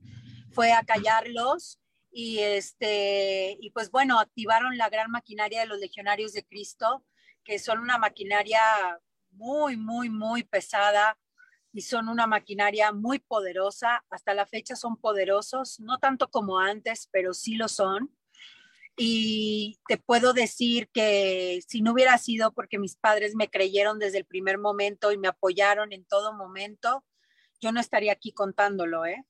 fue 0.50 0.72
acallarlos 0.72 1.78
y 2.12 2.40
este 2.40 3.56
y 3.60 3.70
pues 3.70 3.90
bueno 3.90 4.20
activaron 4.20 4.76
la 4.76 4.90
gran 4.90 5.10
maquinaria 5.10 5.60
de 5.60 5.66
los 5.66 5.78
legionarios 5.78 6.32
de 6.32 6.44
Cristo 6.44 7.04
que 7.42 7.58
son 7.58 7.80
una 7.80 7.98
maquinaria 7.98 8.60
muy 9.30 9.76
muy 9.76 10.10
muy 10.10 10.44
pesada 10.44 11.18
y 11.72 11.80
son 11.82 12.08
una 12.08 12.26
maquinaria 12.26 12.92
muy 12.92 13.18
poderosa. 13.18 14.04
Hasta 14.10 14.34
la 14.34 14.46
fecha 14.46 14.76
son 14.76 14.96
poderosos, 14.96 15.80
no 15.80 15.98
tanto 15.98 16.28
como 16.28 16.58
antes, 16.58 17.08
pero 17.10 17.32
sí 17.32 17.54
lo 17.54 17.68
son. 17.68 18.14
Y 18.96 19.78
te 19.88 19.96
puedo 19.96 20.34
decir 20.34 20.88
que 20.92 21.60
si 21.66 21.80
no 21.80 21.92
hubiera 21.92 22.18
sido 22.18 22.52
porque 22.52 22.78
mis 22.78 22.96
padres 22.96 23.34
me 23.34 23.48
creyeron 23.48 23.98
desde 23.98 24.18
el 24.18 24.26
primer 24.26 24.58
momento 24.58 25.12
y 25.12 25.18
me 25.18 25.28
apoyaron 25.28 25.92
en 25.92 26.04
todo 26.04 26.34
momento, 26.34 27.02
yo 27.60 27.72
no 27.72 27.80
estaría 27.80 28.12
aquí 28.12 28.32
contándolo, 28.32 29.06
¿eh? 29.06 29.24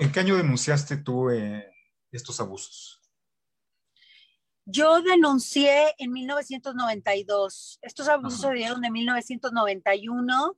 ¿En 0.00 0.10
qué 0.10 0.20
año 0.20 0.34
denunciaste 0.34 0.96
tú 0.96 1.28
eh, 1.28 1.70
estos 2.10 2.40
abusos? 2.40 3.02
Yo 4.64 5.02
denuncié 5.02 5.94
en 5.98 6.12
1992. 6.12 7.78
Estos 7.82 8.08
abusos 8.08 8.40
se 8.40 8.50
dieron 8.54 8.80
de 8.80 8.90
1991 8.90 10.56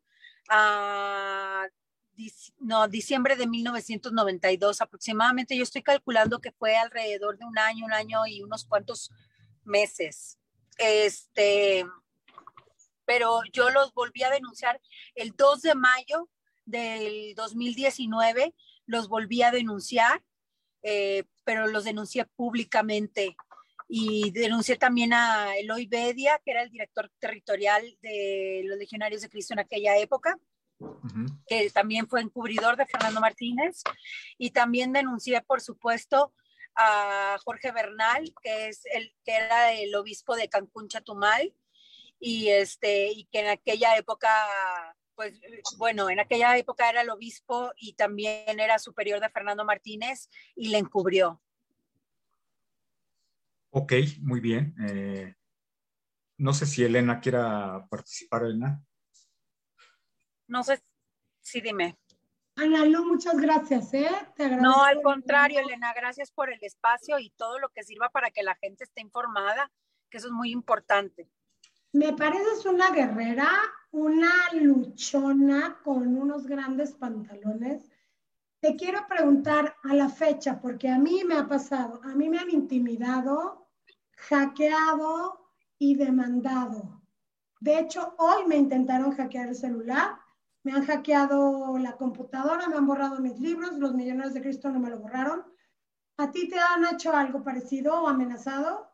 a 0.49 1.67
no, 2.61 2.87
diciembre 2.87 3.35
de 3.35 3.49
1992 3.49 4.81
aproximadamente. 4.81 5.57
Yo 5.57 5.65
estoy 5.65 5.83
calculando 5.83 6.41
que 6.41 6.53
fue 6.53 6.77
alrededor 6.77 7.37
de 7.37 7.45
un 7.45 7.59
año, 7.59 7.85
un 7.85 7.93
año 7.93 8.25
y 8.29 8.43
unos 8.43 8.65
cuantos 8.65 9.11
meses. 9.65 10.39
Este, 10.79 11.85
pero 13.05 13.41
yo 13.53 13.71
los 13.71 13.93
volví 13.93 14.23
a 14.23 14.31
denunciar 14.31 14.81
el 15.17 15.35
2 15.37 15.63
de 15.63 15.75
mayo 15.75 16.29
del 16.65 17.35
2019, 17.35 18.55
los 18.87 19.09
volví 19.09 19.43
a 19.43 19.51
denunciar, 19.51 20.23
eh, 20.83 21.25
pero 21.45 21.67
los 21.67 21.85
denuncié 21.85 22.25
públicamente. 22.25 23.37
Y 23.89 24.31
denuncié 24.31 24.77
también 24.77 25.13
a 25.13 25.57
Eloy 25.57 25.87
Bedia, 25.87 26.41
que 26.45 26.53
era 26.53 26.63
el 26.63 26.71
director 26.71 27.11
territorial 27.19 27.83
de 28.01 28.63
los 28.65 28.79
Legionarios 28.79 29.21
de 29.21 29.29
Cristo 29.29 29.53
en 29.53 29.61
aquella 29.61 29.99
época 29.99 30.39
que 31.47 31.71
también 31.71 32.09
fue 32.09 32.21
encubridor 32.21 32.77
de 32.77 32.87
Fernando 32.87 33.21
Martínez, 33.21 33.83
y 34.39 34.51
también 34.51 34.93
denuncié, 34.93 35.41
por 35.43 35.61
supuesto, 35.61 36.33
a 36.75 37.37
Jorge 37.45 37.73
Bernal, 37.73 38.33
que 38.43 38.69
es 38.69 38.83
el 38.93 39.15
que 39.25 39.37
era 39.37 39.73
el 39.73 39.95
obispo 39.95 40.37
de 40.37 40.49
Cancún 40.49 40.89
Chatumal, 40.89 41.55
y 42.19 42.49
este, 42.49 43.09
y 43.09 43.25
que 43.27 43.41
en 43.41 43.49
aquella 43.49 43.97
época, 43.97 44.31
pues 45.15 45.41
bueno, 45.79 46.11
en 46.11 46.21
aquella 46.21 46.57
época 46.57 46.89
era 46.89 47.03
el 47.03 47.11
obispo 47.11 47.73
y 47.77 47.95
también 47.95 48.61
era 48.61 48.79
superior 48.79 49.21
de 49.21 49.31
Fernando 49.31 49.65
Martínez 49.65 50.29
y 50.55 50.69
le 50.69 50.79
encubrió. 50.79 51.41
Ok, 53.71 53.93
muy 54.21 54.41
bien. 54.41 54.75
Eh, 54.89 55.35
no 56.39 56.53
sé 56.53 56.67
si 56.67 56.85
Elena 56.85 57.21
quiera 57.21 57.87
participar, 57.89 58.43
Elena. 58.43 58.85
No 60.47 60.63
sé, 60.63 60.83
sí, 61.41 61.61
dime. 61.61 61.97
Ana 62.57 62.85
Lu, 62.85 63.07
muchas 63.07 63.37
gracias, 63.39 63.95
¿eh? 63.95 64.11
no, 64.61 64.85
al 64.85 65.01
contrario, 65.01 65.61
Elena, 65.61 65.95
gracias 65.95 66.31
por 66.31 66.53
el 66.53 66.59
espacio 66.63 67.19
y 67.19 67.31
todo 67.31 67.59
lo 67.59 67.71
que 67.71 67.83
sirva 67.83 68.11
para 68.11 68.31
que 68.31 68.43
la 68.43 68.55
gente 68.57 68.85
esté 68.85 69.01
informada, 69.01 69.73
que 70.11 70.19
eso 70.19 70.27
es 70.27 70.33
muy 70.33 70.51
importante. 70.51 71.31
Me 71.93 72.13
pareces 72.13 72.65
una 72.67 72.91
guerrera, 72.91 73.49
una 73.91 74.33
luchona 74.55 75.79
con 75.85 76.17
unos 76.17 76.47
grandes 76.47 76.93
pantalones. 76.93 77.91
Te 78.61 78.77
quiero 78.77 79.07
preguntar 79.09 79.77
a 79.83 79.95
la 79.95 80.09
fecha, 80.09 80.61
porque 80.61 80.89
a 80.89 80.99
mí 80.99 81.23
me 81.25 81.37
ha 81.37 81.47
pasado, 81.47 82.01
a 82.05 82.15
mí 82.15 82.29
me 82.29 82.39
han 82.39 82.51
intimidado, 82.51 83.69
hackeado 84.17 85.51
y 85.79 85.97
demandado. 85.97 87.03
De 87.61 87.79
hecho, 87.79 88.15
hoy 88.19 88.47
me 88.47 88.57
intentaron 88.57 89.13
hackear 89.13 89.49
el 89.49 89.57
celular 89.57 90.23
me 90.65 90.73
han 90.73 90.85
hackeado 90.87 91.77
la 91.79 91.97
computadora, 91.97 92.69
me 92.69 92.77
han 92.77 92.87
borrado 92.87 93.19
mis 93.19 93.39
libros, 93.41 93.79
los 93.79 93.95
millonarios 93.95 94.35
de 94.35 94.43
Cristo 94.43 94.71
no 94.71 94.79
me 94.79 94.91
lo 94.91 94.99
borraron. 94.99 95.45
¿A 96.19 96.31
ti 96.31 96.49
te 96.49 96.59
han 96.59 96.85
hecho 96.95 97.15
algo 97.15 97.43
parecido 97.43 98.03
o 98.03 98.09
amenazado? 98.09 98.92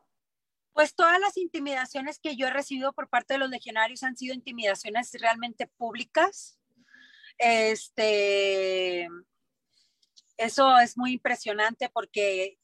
Pues 0.79 0.95
todas 0.95 1.19
las 1.19 1.35
intimidaciones 1.35 2.19
que 2.19 2.37
yo 2.37 2.47
he 2.47 2.51
recibido 2.51 2.93
por 2.93 3.09
parte 3.09 3.33
de 3.33 3.39
los 3.39 3.49
legionarios 3.49 4.01
han 4.03 4.15
sido 4.15 4.33
intimidaciones 4.33 5.11
realmente 5.19 5.67
públicas. 5.67 6.57
Este, 7.37 9.05
eso 10.37 10.79
es 10.79 10.97
muy 10.97 11.11
impresionante 11.11 11.89
porque 11.89 12.59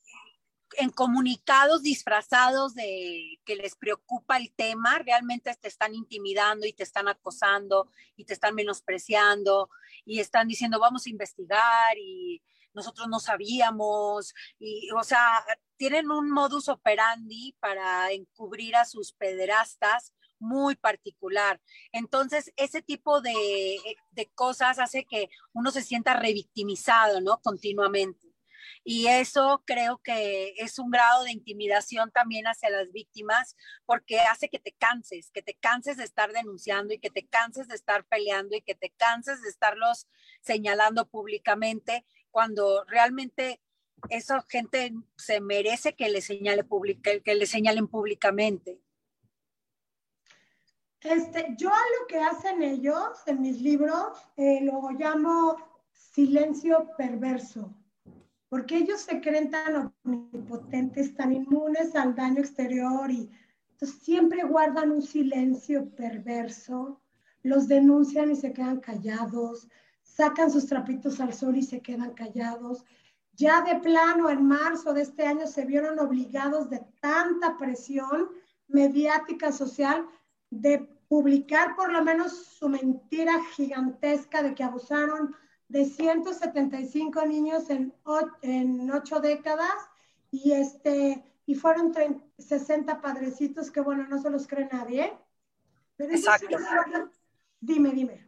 en 0.78 0.92
comunicados 0.92 1.84
disfrazados 1.84 2.74
de 2.74 3.38
que 3.44 3.58
les 3.58 3.76
preocupa 3.76 4.38
el 4.38 4.54
tema, 4.54 4.98
realmente 5.00 5.54
te 5.60 5.68
están 5.68 5.94
intimidando 5.94 6.66
y 6.66 6.72
te 6.72 6.84
están 6.84 7.10
acosando 7.10 7.92
y 8.16 8.24
te 8.24 8.32
están 8.32 8.56
menospreciando 8.56 9.70
y 10.06 10.22
están 10.22 10.48
diciendo 10.48 10.80
vamos 10.80 11.06
a 11.06 11.10
investigar 11.10 11.98
y 11.98 12.42
nosotros 12.76 13.08
no 13.08 13.20
sabíamos 13.20 14.34
y 14.60 14.90
o 14.92 15.04
sea, 15.04 15.44
tienen 15.78 16.12
un 16.12 16.30
modus 16.30 16.70
operandi 16.70 17.56
para 17.60 18.12
encubrir 18.12 18.76
a 18.76 18.86
sus 18.86 19.14
pederastas 19.14 20.14
muy 20.40 20.76
particular. 20.76 21.62
Entonces, 21.92 22.52
ese 22.58 22.82
tipo 22.82 23.22
de, 23.22 23.78
de 24.12 24.30
cosas 24.36 24.80
hace 24.80 25.06
que 25.06 25.30
uno 25.54 25.72
se 25.72 25.82
sienta 25.82 26.14
revictimizado, 26.14 27.22
¿no? 27.22 27.40
Continuamente. 27.42 28.36
Y 28.84 29.08
eso 29.08 29.64
creo 29.66 30.00
que 30.04 30.54
es 30.58 30.78
un 30.78 30.92
grado 30.92 31.24
de 31.24 31.32
intimidación 31.32 32.12
también 32.12 32.46
hacia 32.46 32.70
las 32.70 32.92
víctimas 32.92 33.56
porque 33.86 34.20
hace 34.20 34.48
que 34.50 34.60
te 34.60 34.74
canses, 34.74 35.32
que 35.32 35.42
te 35.42 35.56
canses 35.56 35.98
de 35.98 36.04
estar 36.04 36.32
denunciando 36.32 36.94
y 36.94 37.00
que 37.00 37.10
te 37.10 37.26
canses 37.26 37.68
de 37.68 37.76
estar 37.76 38.06
peleando 38.06 38.56
y 38.56 38.62
que 38.62 38.76
te 38.76 38.92
canses 38.92 39.42
de 39.42 39.50
estarlos 39.50 40.08
señalando 40.42 41.08
públicamente 41.08 42.06
cuando 42.36 42.84
realmente 42.84 43.62
esa 44.10 44.42
gente 44.50 44.94
se 45.16 45.40
merece 45.40 45.96
que 45.96 46.10
le, 46.10 46.20
señale 46.20 46.66
que 47.24 47.34
le 47.34 47.46
señalen 47.46 47.88
públicamente. 47.88 48.82
Este, 51.00 51.56
yo 51.58 51.70
a 51.70 51.86
lo 51.98 52.08
que 52.10 52.20
hacen 52.20 52.62
ellos 52.62 53.08
en 53.26 53.42
mis 53.42 53.62
libros 53.62 54.18
eh, 54.36 54.60
lo 54.64 54.90
llamo 54.92 55.56
silencio 55.94 56.92
perverso 56.98 57.74
porque 58.50 58.80
ellos 58.80 59.00
se 59.00 59.22
creen 59.22 59.50
tan 59.50 59.94
omnipotentes, 60.04 61.16
tan 61.16 61.32
inmunes 61.32 61.96
al 61.96 62.16
daño 62.16 62.42
exterior 62.42 63.10
y 63.10 63.32
siempre 63.80 64.44
guardan 64.44 64.92
un 64.92 65.02
silencio 65.02 65.90
perverso, 65.96 67.02
los 67.44 67.70
denuncian 67.70 68.30
y 68.30 68.36
se 68.36 68.52
quedan 68.52 68.82
callados, 68.82 69.70
sacan 70.16 70.50
sus 70.50 70.66
trapitos 70.66 71.20
al 71.20 71.34
sol 71.34 71.58
y 71.58 71.64
se 71.64 71.82
quedan 71.82 72.14
callados. 72.14 72.86
Ya 73.34 73.62
de 73.62 73.76
plano, 73.82 74.30
en 74.30 74.46
marzo 74.46 74.94
de 74.94 75.02
este 75.02 75.26
año 75.26 75.46
se 75.46 75.66
vieron 75.66 76.00
obligados 76.00 76.70
de 76.70 76.82
tanta 77.02 77.58
presión 77.58 78.30
mediática 78.68 79.52
social 79.52 80.06
de 80.50 80.90
publicar 81.10 81.76
por 81.76 81.92
lo 81.92 82.02
menos 82.04 82.46
su 82.46 82.70
mentira 82.70 83.44
gigantesca 83.56 84.42
de 84.42 84.56
que 84.56 84.64
abusaron 84.64 85.36
de 85.68 85.84
175 85.84 87.26
niños 87.26 87.70
en, 87.70 87.94
en 88.42 88.92
ocho 88.92 89.20
décadas 89.20 89.76
y, 90.32 90.54
este, 90.54 91.24
y 91.46 91.56
fueron 91.56 91.94
60 92.38 93.02
padrecitos 93.02 93.70
que, 93.70 93.82
bueno, 93.82 94.08
no 94.08 94.22
se 94.22 94.30
los 94.30 94.48
cree 94.48 94.70
nadie. 94.72 95.14
Exacto. 95.98 96.58
dime, 97.60 97.92
dime. 97.92 98.25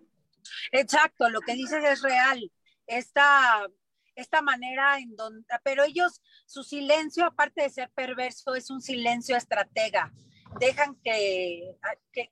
Exacto, 0.71 1.29
lo 1.29 1.41
que 1.41 1.53
dices 1.53 1.83
es 1.83 2.01
real. 2.01 2.51
Esta, 2.85 3.67
esta 4.15 4.41
manera 4.41 4.99
en 4.99 5.15
donde, 5.15 5.45
pero 5.63 5.83
ellos, 5.83 6.21
su 6.45 6.63
silencio, 6.63 7.25
aparte 7.25 7.63
de 7.63 7.69
ser 7.69 7.89
perverso, 7.91 8.55
es 8.55 8.69
un 8.69 8.81
silencio 8.81 9.35
estratega 9.35 10.11
dejan 10.59 10.95
que, 11.03 11.75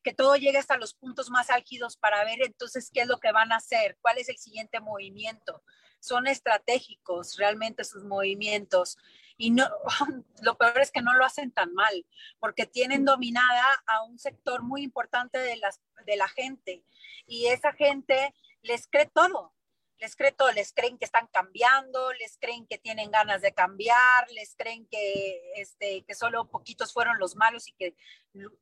que, 0.03 0.13
todo 0.13 0.35
llegue 0.35 0.57
hasta 0.57 0.77
los 0.77 0.93
puntos 0.93 1.29
más 1.29 1.49
álgidos 1.49 1.97
para 1.97 2.23
ver 2.23 2.39
entonces 2.41 2.89
qué 2.93 3.01
es 3.01 3.07
lo 3.07 3.19
que 3.19 3.31
van 3.31 3.51
a 3.51 3.57
hacer, 3.57 3.97
cuál 4.01 4.17
es 4.17 4.29
el 4.29 4.37
siguiente 4.37 4.79
movimiento. 4.79 5.63
Son 5.99 6.27
estratégicos 6.27 7.35
realmente 7.37 7.83
sus 7.83 8.03
movimientos 8.03 8.97
y 9.37 9.51
no, 9.51 9.67
lo 10.41 10.57
peor 10.57 10.79
es 10.79 10.91
que 10.91 11.01
no 11.01 11.13
lo 11.13 11.25
hacen 11.25 11.51
tan 11.51 11.73
mal, 11.73 12.05
porque 12.39 12.65
tienen 12.65 13.05
dominada 13.05 13.65
a 13.87 14.03
un 14.03 14.19
sector 14.19 14.63
muy 14.63 14.83
importante 14.83 15.37
de, 15.39 15.57
las, 15.57 15.81
de 16.05 16.15
la 16.15 16.27
gente 16.27 16.83
y 17.27 17.47
esa 17.47 17.73
gente 17.73 18.33
les 18.61 18.87
cree 18.87 19.07
todo 19.07 19.55
les 19.99 20.15
creen 20.15 20.35
todo, 20.35 20.51
les 20.51 20.73
creen 20.73 20.97
que 20.97 21.05
están 21.05 21.27
cambiando, 21.27 22.11
les 22.13 22.37
creen 22.37 22.67
que 22.67 22.77
tienen 22.77 23.11
ganas 23.11 23.41
de 23.41 23.53
cambiar, 23.53 24.29
les 24.31 24.55
creen 24.55 24.87
que, 24.87 25.41
este, 25.55 26.03
que 26.03 26.15
solo 26.15 26.49
poquitos 26.49 26.93
fueron 26.93 27.17
los 27.19 27.35
malos 27.35 27.67
y 27.67 27.73
que 27.73 27.95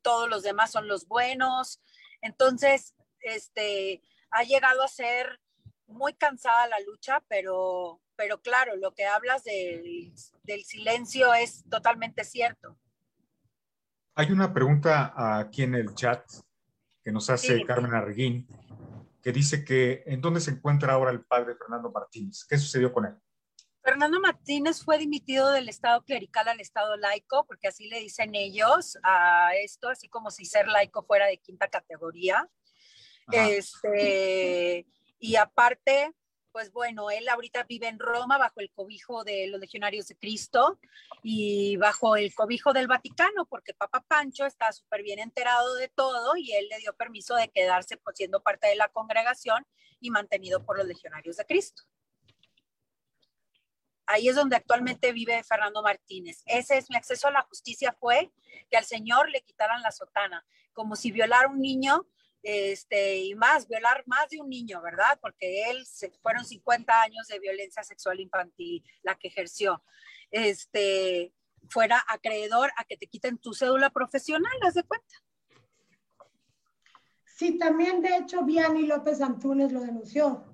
todos 0.01 0.29
los 0.29 0.43
demás 0.43 0.71
son 0.71 0.87
los 0.87 1.07
buenos. 1.07 1.81
Entonces, 2.21 2.95
este, 3.21 4.03
ha 4.29 4.43
llegado 4.43 4.83
a 4.83 4.87
ser 4.87 5.39
muy 5.93 6.13
cansada 6.13 6.67
la 6.67 6.79
lucha, 6.79 7.23
pero, 7.27 8.01
pero 8.15 8.41
claro, 8.41 8.75
lo 8.75 8.93
que 8.93 9.05
hablas 9.05 9.43
del, 9.43 10.13
del 10.43 10.63
silencio 10.63 11.33
es 11.33 11.63
totalmente 11.69 12.23
cierto. 12.23 12.77
Hay 14.15 14.31
una 14.31 14.53
pregunta 14.53 15.13
aquí 15.39 15.63
en 15.63 15.75
el 15.75 15.95
chat 15.95 16.23
que 17.03 17.11
nos 17.11 17.29
hace 17.29 17.65
Carmen 17.65 17.93
Arguín 17.93 18.47
que 19.23 19.31
dice 19.31 19.63
que 19.63 20.03
en 20.05 20.19
dónde 20.19 20.41
se 20.41 20.51
encuentra 20.51 20.93
ahora 20.93 21.11
el 21.11 21.23
padre 21.23 21.55
Fernando 21.55 21.89
Martínez. 21.91 22.45
¿Qué 22.47 22.57
sucedió 22.57 22.91
con 22.91 23.05
él? 23.05 23.15
Fernando 23.81 24.19
Martínez 24.19 24.83
fue 24.83 24.97
dimitido 24.97 25.51
del 25.51 25.69
Estado 25.69 26.03
clerical 26.03 26.47
al 26.49 26.59
Estado 26.59 26.97
laico, 26.97 27.45
porque 27.45 27.69
así 27.69 27.87
le 27.87 27.99
dicen 27.99 28.35
ellos 28.35 28.97
a 29.03 29.51
esto, 29.55 29.89
así 29.89 30.09
como 30.09 30.29
si 30.29 30.45
ser 30.45 30.67
laico 30.67 31.03
fuera 31.03 31.25
de 31.27 31.37
quinta 31.37 31.67
categoría. 31.69 32.49
Este, 33.31 34.85
y 35.23 35.37
aparte, 35.37 36.11
pues 36.51 36.73
bueno, 36.73 37.09
él 37.09 37.29
ahorita 37.29 37.63
vive 37.63 37.87
en 37.87 37.97
Roma 37.97 38.37
bajo 38.37 38.59
el 38.59 38.69
cobijo 38.71 39.23
de 39.23 39.47
los 39.47 39.57
legionarios 39.57 40.05
de 40.07 40.17
Cristo 40.17 40.81
y 41.23 41.77
bajo 41.77 42.17
el 42.17 42.35
cobijo 42.35 42.73
del 42.73 42.87
Vaticano, 42.87 43.45
porque 43.45 43.73
Papa 43.73 44.03
Pancho 44.05 44.45
está 44.45 44.69
súper 44.73 45.01
bien 45.01 45.19
enterado 45.19 45.75
de 45.75 45.87
todo 45.87 46.35
y 46.35 46.51
él 46.51 46.67
le 46.69 46.77
dio 46.79 46.93
permiso 46.97 47.35
de 47.35 47.47
quedarse 47.47 47.95
pues, 47.95 48.17
siendo 48.17 48.43
parte 48.43 48.67
de 48.67 48.75
la 48.75 48.89
congregación 48.89 49.65
y 50.01 50.11
mantenido 50.11 50.65
por 50.65 50.77
los 50.77 50.87
legionarios 50.87 51.37
de 51.37 51.45
Cristo. 51.45 51.83
Ahí 54.05 54.27
es 54.27 54.35
donde 54.35 54.57
actualmente 54.57 55.13
vive 55.13 55.41
Fernando 55.45 55.81
Martínez. 55.83 56.43
Ese 56.47 56.77
es 56.77 56.89
mi 56.89 56.97
acceso 56.97 57.29
a 57.29 57.31
la 57.31 57.43
justicia 57.43 57.95
fue 57.97 58.29
que 58.69 58.75
al 58.75 58.83
señor 58.83 59.29
le 59.29 59.39
quitaran 59.39 59.81
la 59.81 59.93
sotana, 59.93 60.45
como 60.73 60.97
si 60.97 61.13
violara 61.13 61.47
un 61.47 61.61
niño, 61.61 62.09
este, 62.43 63.17
y 63.17 63.35
más, 63.35 63.67
violar 63.67 64.03
más 64.05 64.29
de 64.29 64.41
un 64.41 64.49
niño, 64.49 64.81
¿verdad? 64.81 65.17
Porque 65.21 65.69
él 65.69 65.85
se, 65.85 66.11
fueron 66.21 66.45
50 66.45 67.01
años 67.01 67.27
de 67.27 67.39
violencia 67.39 67.83
sexual 67.83 68.19
infantil 68.19 68.83
la 69.01 69.15
que 69.15 69.29
ejerció. 69.29 69.81
Este, 70.29 71.33
fuera 71.69 72.03
acreedor 72.07 72.71
a 72.77 72.83
que 72.83 72.97
te 72.97 73.07
quiten 73.07 73.37
tu 73.37 73.53
cédula 73.53 73.89
profesional, 73.89 74.51
haz 74.61 74.73
de 74.73 74.83
cuenta. 74.83 75.15
Sí, 77.25 77.57
también 77.57 78.01
de 78.01 78.17
hecho 78.17 78.43
Vianney 78.43 78.85
López 78.85 79.21
Antunes 79.21 79.71
lo 79.71 79.81
denunció. 79.81 80.45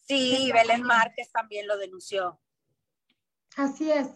Sí, 0.00 0.50
Belén 0.52 0.82
Márquez 0.82 1.30
también 1.30 1.66
lo 1.66 1.78
denunció. 1.78 2.40
Así 3.56 3.90
es. 3.90 4.08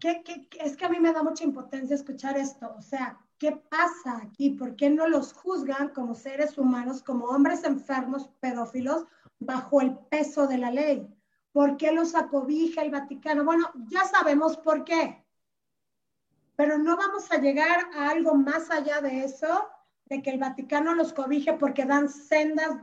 ¿Qué, 0.00 0.22
es 0.58 0.76
que 0.76 0.84
a 0.86 0.88
mí 0.88 0.98
me 0.98 1.12
da 1.12 1.22
mucha 1.22 1.44
impotencia 1.44 1.94
escuchar 1.94 2.38
esto. 2.38 2.74
O 2.76 2.82
sea, 2.82 3.20
¿qué 3.40 3.52
pasa 3.52 4.18
aquí? 4.18 4.50
¿Por 4.50 4.76
qué 4.76 4.90
no 4.90 5.08
los 5.08 5.32
juzgan 5.32 5.88
como 5.88 6.14
seres 6.14 6.58
humanos, 6.58 7.02
como 7.02 7.24
hombres 7.24 7.64
enfermos, 7.64 8.28
pedófilos, 8.38 9.06
bajo 9.40 9.80
el 9.80 9.96
peso 10.10 10.46
de 10.46 10.58
la 10.58 10.70
ley? 10.70 11.08
¿Por 11.50 11.78
qué 11.78 11.90
los 11.90 12.14
acobija 12.14 12.82
el 12.82 12.90
Vaticano? 12.90 13.44
Bueno, 13.44 13.72
ya 13.88 14.04
sabemos 14.04 14.58
por 14.58 14.84
qué. 14.84 15.24
Pero 16.54 16.76
no 16.76 16.98
vamos 16.98 17.32
a 17.32 17.38
llegar 17.38 17.88
a 17.96 18.10
algo 18.10 18.34
más 18.34 18.70
allá 18.70 19.00
de 19.00 19.24
eso 19.24 19.66
de 20.04 20.22
que 20.22 20.30
el 20.30 20.38
Vaticano 20.38 20.94
los 20.94 21.14
cobije 21.14 21.54
porque 21.54 21.86
dan 21.86 22.10
sendas 22.10 22.76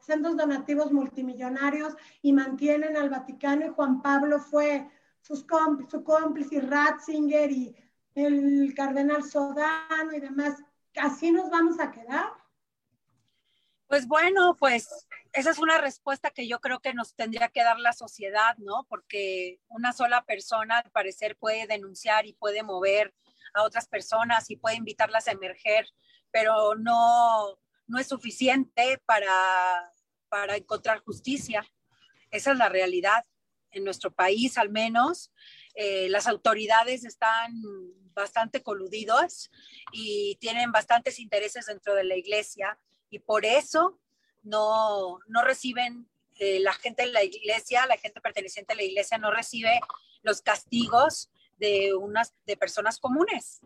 sendos 0.00 0.36
donativos 0.36 0.92
multimillonarios 0.92 1.96
y 2.22 2.32
mantienen 2.32 2.96
al 2.96 3.10
Vaticano 3.10 3.66
y 3.66 3.70
Juan 3.70 4.00
Pablo 4.00 4.38
fue 4.38 4.88
sus 5.20 5.44
su 5.88 6.04
cómplice 6.04 6.56
y 6.56 6.60
Ratzinger 6.60 7.50
y 7.50 7.74
el 8.14 8.72
cardenal 8.74 9.24
Sodano 9.24 10.12
y 10.12 10.20
demás. 10.20 10.62
¿Así 10.96 11.30
nos 11.30 11.50
vamos 11.50 11.80
a 11.80 11.90
quedar? 11.90 12.32
Pues 13.86 14.06
bueno, 14.06 14.56
pues 14.58 15.06
esa 15.32 15.50
es 15.50 15.58
una 15.58 15.78
respuesta 15.78 16.30
que 16.30 16.48
yo 16.48 16.60
creo 16.60 16.80
que 16.80 16.94
nos 16.94 17.14
tendría 17.14 17.48
que 17.48 17.62
dar 17.62 17.78
la 17.78 17.92
sociedad, 17.92 18.56
¿no? 18.58 18.86
Porque 18.88 19.60
una 19.68 19.92
sola 19.92 20.24
persona 20.24 20.78
al 20.78 20.90
parecer 20.90 21.36
puede 21.36 21.66
denunciar 21.66 22.26
y 22.26 22.32
puede 22.32 22.62
mover 22.62 23.14
a 23.52 23.62
otras 23.62 23.86
personas 23.86 24.50
y 24.50 24.56
puede 24.56 24.76
invitarlas 24.76 25.28
a 25.28 25.32
emerger 25.32 25.86
pero 26.34 26.74
no, 26.74 27.60
no 27.86 27.98
es 28.00 28.08
suficiente 28.08 29.00
para, 29.06 29.88
para 30.28 30.56
encontrar 30.56 30.98
justicia. 30.98 31.64
Esa 32.32 32.50
es 32.50 32.58
la 32.58 32.68
realidad. 32.68 33.24
En 33.70 33.84
nuestro 33.84 34.12
país, 34.12 34.58
al 34.58 34.70
menos, 34.70 35.32
eh, 35.76 36.08
las 36.08 36.26
autoridades 36.26 37.04
están 37.04 37.52
bastante 38.14 38.62
coludidos 38.62 39.50
y 39.92 40.36
tienen 40.36 40.72
bastantes 40.72 41.18
intereses 41.18 41.66
dentro 41.66 41.94
de 41.94 42.04
la 42.04 42.16
iglesia 42.16 42.78
y 43.10 43.18
por 43.18 43.44
eso 43.44 43.98
no, 44.42 45.18
no 45.26 45.42
reciben, 45.42 46.08
eh, 46.36 46.60
la 46.60 46.72
gente 46.72 47.02
de 47.02 47.12
la 47.12 47.22
iglesia, 47.22 47.86
la 47.86 47.96
gente 47.96 48.20
perteneciente 48.20 48.72
a 48.72 48.76
la 48.76 48.82
iglesia 48.82 49.18
no 49.18 49.30
recibe 49.30 49.80
los 50.22 50.42
castigos 50.42 51.30
de, 51.58 51.94
unas, 51.94 52.34
de 52.46 52.56
personas 52.56 52.98
comunes. 52.98 53.60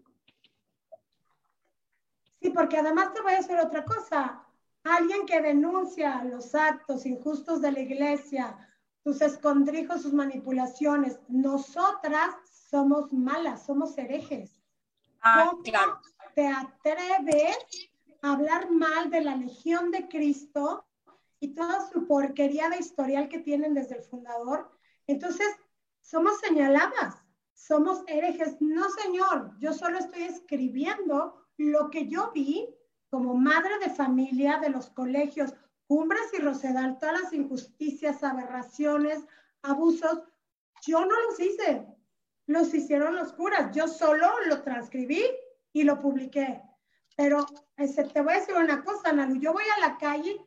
Sí, 2.40 2.50
porque 2.50 2.78
además 2.78 3.12
te 3.14 3.20
voy 3.20 3.32
a 3.32 3.38
decir 3.38 3.58
otra 3.58 3.84
cosa. 3.84 4.44
Alguien 4.84 5.26
que 5.26 5.40
denuncia 5.40 6.22
los 6.24 6.54
actos 6.54 7.04
injustos 7.04 7.60
de 7.60 7.72
la 7.72 7.80
iglesia, 7.80 8.56
sus 9.02 9.20
escondrijos, 9.20 10.02
sus 10.02 10.12
manipulaciones, 10.12 11.18
nosotras 11.28 12.34
somos 12.70 13.12
malas, 13.12 13.64
somos 13.64 13.96
herejes. 13.96 14.60
Ah, 15.22 15.52
claro. 15.64 16.00
te 16.34 16.46
atreves 16.46 17.56
a 18.22 18.32
hablar 18.32 18.70
mal 18.70 19.10
de 19.10 19.22
la 19.22 19.36
Legión 19.36 19.90
de 19.90 20.08
Cristo 20.08 20.86
y 21.40 21.54
toda 21.54 21.88
su 21.88 22.06
porquería 22.06 22.68
de 22.68 22.78
historial 22.78 23.28
que 23.28 23.38
tienen 23.38 23.74
desde 23.74 23.96
el 23.96 24.04
fundador? 24.04 24.70
Entonces, 25.06 25.48
somos 26.00 26.38
señaladas, 26.40 27.16
somos 27.54 28.02
herejes. 28.06 28.60
No, 28.60 28.88
señor, 28.90 29.56
yo 29.58 29.72
solo 29.72 29.98
estoy 29.98 30.22
escribiendo 30.22 31.46
lo 31.56 31.90
que 31.90 32.08
yo 32.08 32.30
vi 32.32 32.68
como 33.10 33.34
madre 33.34 33.78
de 33.78 33.90
familia 33.90 34.58
de 34.58 34.70
los 34.70 34.90
colegios 34.90 35.54
Cumbres 35.86 36.30
y 36.38 36.42
Rosedal, 36.42 36.98
todas 36.98 37.22
las 37.22 37.32
injusticias, 37.32 38.22
aberraciones, 38.22 39.24
abusos, 39.62 40.22
yo 40.86 41.00
no 41.00 41.20
los 41.22 41.40
hice, 41.40 41.86
los 42.48 42.74
hicieron 42.74 43.14
los 43.14 43.32
curas, 43.32 43.74
yo 43.74 43.86
solo 43.86 44.28
lo 44.46 44.62
transcribí 44.62 45.24
y 45.72 45.84
lo 45.84 46.00
publiqué. 46.00 46.60
Pero 47.16 47.46
ese, 47.76 48.04
te 48.04 48.20
voy 48.20 48.34
a 48.34 48.40
decir 48.40 48.56
una 48.56 48.82
cosa, 48.82 49.12
Nalu, 49.12 49.36
yo 49.36 49.52
voy 49.52 49.64
a 49.76 49.80
la 49.88 49.96
calle, 49.96 50.44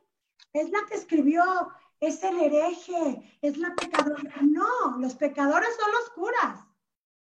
es 0.52 0.70
la 0.70 0.80
que 0.88 0.96
escribió, 0.96 1.44
es 2.00 2.22
el 2.24 2.40
hereje, 2.40 3.40
es 3.42 3.58
la 3.58 3.74
pecadora. 3.76 4.34
No, 4.42 4.98
los 4.98 5.16
pecadores 5.16 5.70
son 5.80 5.92
los 5.92 6.10
curas. 6.12 6.66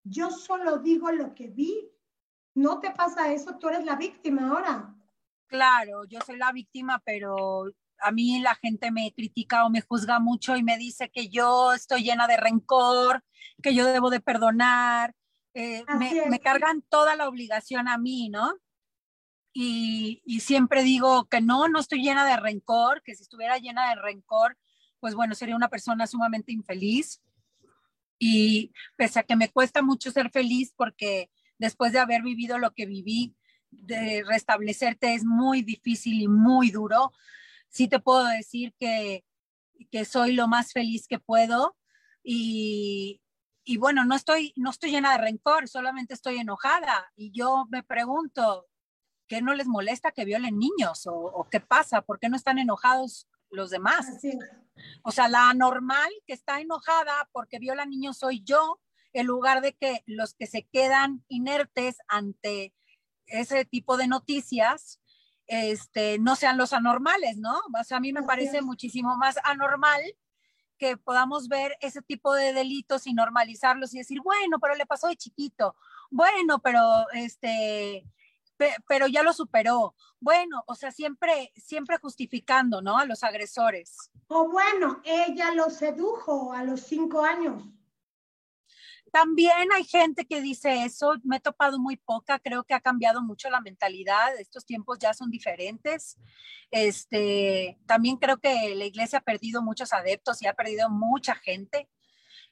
Yo 0.03 0.31
solo 0.31 0.79
digo 0.79 1.11
lo 1.11 1.35
que 1.35 1.47
vi 1.47 1.91
no 2.55 2.79
te 2.79 2.91
pasa 2.91 3.31
eso, 3.31 3.57
tú 3.57 3.69
eres 3.69 3.85
la 3.85 3.95
víctima 3.95 4.49
ahora. 4.49 4.93
Claro, 5.47 6.03
yo 6.05 6.19
soy 6.25 6.37
la 6.37 6.51
víctima, 6.51 7.01
pero 7.05 7.65
a 8.01 8.11
mí 8.11 8.39
la 8.39 8.55
gente 8.55 8.91
me 8.91 9.13
critica 9.13 9.65
o 9.65 9.69
me 9.69 9.81
juzga 9.81 10.19
mucho 10.19 10.55
y 10.55 10.63
me 10.63 10.77
dice 10.77 11.09
que 11.09 11.29
yo 11.29 11.73
estoy 11.73 12.03
llena 12.03 12.27
de 12.27 12.37
rencor, 12.37 13.23
que 13.61 13.73
yo 13.73 13.85
debo 13.85 14.09
de 14.09 14.19
perdonar. 14.19 15.15
Eh, 15.53 15.83
me, 16.29 16.39
cargan 16.39 16.83
toda 16.89 17.15
la 17.15 17.27
obligación 17.27 17.87
a 17.87 17.97
mí, 17.97 18.29
¿no? 18.29 18.53
Y, 19.53 20.21
y, 20.25 20.41
siempre 20.41 20.83
digo 20.83 21.25
que 21.25 21.41
no, 21.41 21.67
no 21.67 21.79
estoy 21.79 22.03
llena 22.03 22.25
de 22.25 22.37
rencor, 22.37 23.01
que 23.03 23.15
si 23.15 23.23
estuviera 23.23 23.57
llena 23.57 23.89
de 23.89 23.95
rencor, 23.95 24.57
pues 24.99 25.15
bueno, 25.15 25.33
sería 25.33 25.55
una 25.55 25.69
persona 25.69 26.07
sumamente 26.07 26.51
infeliz. 26.51 27.21
Y 28.19 28.71
pese 28.95 29.19
a 29.19 29.23
que 29.23 29.35
me 29.35 29.49
cuesta 29.49 29.81
mucho 29.81 30.11
ser 30.11 30.29
feliz 30.29 30.73
porque 30.75 31.31
después 31.57 31.93
de 31.93 31.99
haber 31.99 32.21
vivido 32.21 32.59
lo 32.59 32.73
que 32.73 32.85
viví, 32.85 33.35
de 33.71 34.23
restablecerte 34.25 35.13
es 35.13 35.23
muy 35.23 35.61
difícil 35.61 36.21
y 36.21 36.27
muy 36.27 36.71
duro. 36.71 37.11
Sí 37.69 37.87
te 37.87 37.99
puedo 37.99 38.25
decir 38.25 38.73
que, 38.79 39.23
que 39.91 40.05
soy 40.05 40.33
lo 40.33 40.47
más 40.47 40.73
feliz 40.73 41.07
que 41.07 41.19
puedo 41.19 41.75
y, 42.23 43.21
y 43.63 43.77
bueno, 43.77 44.05
no 44.05 44.15
estoy, 44.15 44.53
no 44.55 44.71
estoy 44.71 44.91
llena 44.91 45.11
de 45.11 45.23
rencor, 45.23 45.67
solamente 45.67 46.13
estoy 46.13 46.37
enojada 46.37 47.11
y 47.15 47.31
yo 47.31 47.65
me 47.69 47.83
pregunto, 47.83 48.67
¿qué 49.27 49.41
no 49.41 49.53
les 49.53 49.67
molesta 49.67 50.11
que 50.11 50.25
violen 50.25 50.57
niños 50.57 51.05
o, 51.07 51.13
o 51.13 51.47
qué 51.49 51.59
pasa? 51.59 52.01
¿Por 52.01 52.19
qué 52.19 52.29
no 52.29 52.35
están 52.35 52.59
enojados 52.59 53.27
los 53.49 53.69
demás? 53.69 54.07
O 55.03 55.11
sea, 55.11 55.27
la 55.27 55.53
normal 55.53 56.09
que 56.25 56.33
está 56.33 56.59
enojada 56.59 57.29
porque 57.31 57.59
viola 57.59 57.85
niños 57.85 58.17
soy 58.17 58.41
yo 58.43 58.79
en 59.13 59.25
lugar 59.25 59.61
de 59.61 59.73
que 59.73 60.03
los 60.05 60.33
que 60.33 60.47
se 60.47 60.63
quedan 60.63 61.23
inertes 61.27 61.97
ante 62.07 62.73
ese 63.25 63.65
tipo 63.65 63.97
de 63.97 64.07
noticias 64.07 64.98
este, 65.49 66.19
no 66.19 66.35
sean 66.35 66.57
los 66.57 66.73
anormales, 66.73 67.37
¿no? 67.37 67.59
O 67.77 67.83
sea, 67.83 67.97
a 67.97 67.99
mí 67.99 68.13
me 68.13 68.23
parece 68.23 68.61
muchísimo 68.61 69.17
más 69.17 69.35
anormal 69.43 70.01
que 70.77 70.95
podamos 70.95 71.49
ver 71.49 71.75
ese 71.81 72.01
tipo 72.01 72.33
de 72.33 72.53
delitos 72.53 73.05
y 73.07 73.13
normalizarlos 73.13 73.93
y 73.93 73.97
decir, 73.97 74.21
bueno, 74.23 74.59
pero 74.59 74.75
le 74.75 74.85
pasó 74.85 75.07
de 75.07 75.17
chiquito, 75.17 75.75
bueno, 76.09 76.59
pero 76.59 76.81
este, 77.13 78.05
pero 78.87 79.07
ya 79.07 79.23
lo 79.23 79.33
superó. 79.33 79.95
Bueno, 80.19 80.63
o 80.67 80.75
sea, 80.75 80.91
siempre, 80.91 81.51
siempre 81.55 81.97
justificando, 81.97 82.81
¿no? 82.81 82.97
A 82.97 83.05
los 83.05 83.23
agresores. 83.23 84.11
O 84.27 84.49
bueno, 84.49 85.01
ella 85.03 85.53
lo 85.53 85.69
sedujo 85.69 86.53
a 86.53 86.63
los 86.63 86.81
cinco 86.81 87.23
años. 87.23 87.63
También 89.11 89.71
hay 89.73 89.83
gente 89.83 90.25
que 90.25 90.41
dice 90.41 90.83
eso, 90.83 91.15
me 91.23 91.37
he 91.37 91.39
topado 91.39 91.79
muy 91.79 91.97
poca, 91.97 92.39
creo 92.39 92.63
que 92.63 92.73
ha 92.73 92.79
cambiado 92.79 93.21
mucho 93.21 93.49
la 93.49 93.61
mentalidad, 93.61 94.37
estos 94.39 94.65
tiempos 94.65 94.99
ya 94.99 95.13
son 95.13 95.29
diferentes. 95.31 96.17
Este, 96.71 97.77
también 97.87 98.17
creo 98.17 98.37
que 98.37 98.75
la 98.75 98.85
iglesia 98.85 99.19
ha 99.19 99.23
perdido 99.23 99.61
muchos 99.61 99.93
adeptos 99.93 100.41
y 100.41 100.47
ha 100.47 100.53
perdido 100.53 100.89
mucha 100.89 101.35
gente 101.35 101.89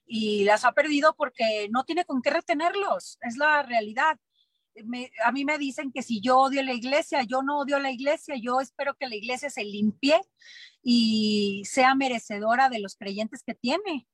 y 0.08 0.46
las 0.46 0.64
ha 0.66 0.72
perdido 0.72 1.16
porque 1.16 1.68
no 1.70 1.84
tiene 1.84 2.06
con 2.06 2.22
qué 2.22 2.30
retenerlos, 2.30 3.20
es 3.22 3.38
la 3.38 3.62
realidad. 3.64 4.18
a 5.26 5.32
mí 5.32 5.44
me 5.46 5.58
dicen 5.58 5.92
que 5.92 6.04
si 6.04 6.22
yo 6.22 6.38
odio 6.40 6.64
la 6.64 6.74
iglesia, 6.74 7.24
yo 7.24 7.42
no 7.42 7.60
odio 7.60 7.80
la 7.80 7.92
iglesia, 7.92 8.36
yo 8.42 8.62
espero 8.62 8.96
que 8.96 9.08
la 9.08 9.16
iglesia 9.16 9.50
se 9.50 9.64
limpie 9.64 10.22
y 10.82 11.64
sea 11.66 11.96
merecedora 11.96 12.70
de 12.70 12.80
los 12.80 12.96
creyentes 12.96 13.44
que 13.44 13.56
tiene. 13.56 14.08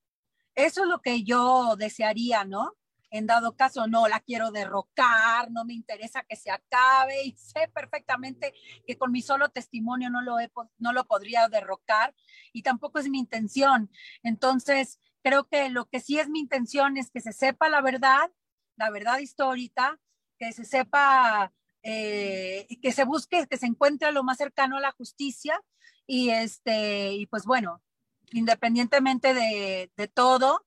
Eso 0.55 0.83
es 0.83 0.87
lo 0.87 1.01
que 1.01 1.23
yo 1.23 1.75
desearía, 1.77 2.45
¿no? 2.45 2.73
En 3.09 3.27
dado 3.27 3.55
caso, 3.55 3.85
no 3.87 4.07
la 4.07 4.19
quiero 4.21 4.51
derrocar, 4.51 5.51
no 5.51 5.65
me 5.65 5.73
interesa 5.73 6.23
que 6.23 6.35
se 6.35 6.49
acabe 6.49 7.23
y 7.23 7.33
sé 7.37 7.69
perfectamente 7.73 8.53
que 8.87 8.97
con 8.97 9.11
mi 9.11 9.21
solo 9.21 9.49
testimonio 9.49 10.09
no 10.09 10.23
lo, 10.23 10.37
no 10.79 10.93
lo 10.93 11.05
podría 11.05 11.47
derrocar 11.47 12.15
y 12.53 12.63
tampoco 12.63 12.97
es 12.97 13.09
mi 13.09 13.19
intención. 13.19 13.91
Entonces, 14.23 14.99
creo 15.23 15.47
que 15.47 15.69
lo 15.69 15.85
que 15.85 15.99
sí 15.99 16.17
es 16.17 16.27
mi 16.27 16.39
intención 16.39 16.97
es 16.97 17.11
que 17.11 17.21
se 17.21 17.33
sepa 17.33 17.69
la 17.69 17.81
verdad, 17.81 18.31
la 18.77 18.89
verdad 18.89 19.19
histórica, 19.19 19.99
que 20.39 20.51
se 20.51 20.65
sepa, 20.65 21.53
eh, 21.83 22.67
que 22.81 22.91
se 22.91 23.05
busque, 23.05 23.47
que 23.47 23.57
se 23.57 23.67
encuentre 23.67 24.11
lo 24.11 24.23
más 24.23 24.37
cercano 24.37 24.77
a 24.77 24.81
la 24.81 24.91
justicia 24.91 25.61
y 26.07 26.29
este, 26.31 27.13
y 27.13 27.27
pues 27.27 27.45
bueno, 27.45 27.81
independientemente 28.33 29.33
de, 29.33 29.91
de 29.95 30.07
todo, 30.07 30.65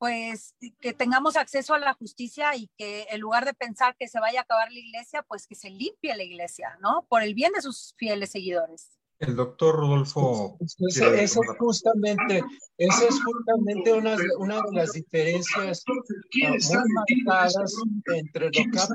pues 0.00 0.54
que 0.80 0.94
tengamos 0.94 1.36
acceso 1.36 1.74
a 1.74 1.78
la 1.78 1.92
justicia 1.92 2.56
y 2.56 2.70
que 2.78 3.06
en 3.10 3.20
lugar 3.20 3.44
de 3.44 3.52
pensar 3.52 3.96
que 3.98 4.08
se 4.08 4.18
vaya 4.18 4.40
a 4.40 4.42
acabar 4.44 4.72
la 4.72 4.78
iglesia, 4.78 5.22
pues 5.28 5.46
que 5.46 5.54
se 5.54 5.68
limpie 5.68 6.16
la 6.16 6.22
iglesia, 6.22 6.78
¿no? 6.80 7.06
Por 7.10 7.22
el 7.22 7.34
bien 7.34 7.52
de 7.52 7.60
sus 7.60 7.94
fieles 7.98 8.30
seguidores. 8.30 8.98
El 9.18 9.36
doctor 9.36 9.76
Rodolfo. 9.76 10.56
Esa 10.88 11.14
es 11.20 11.38
justamente, 11.58 12.42
esa 12.78 13.08
es 13.08 13.22
justamente 13.22 13.92
una, 13.92 14.16
una 14.38 14.62
de 14.62 14.72
las 14.72 14.92
diferencias 14.92 15.84
ah, 15.86 15.92
muy 15.92 17.22
marcadas 17.26 17.74
entre 18.06 18.46
lo 18.46 18.50
que 18.50 18.62
ha 18.62 18.72
pasado 18.72 18.94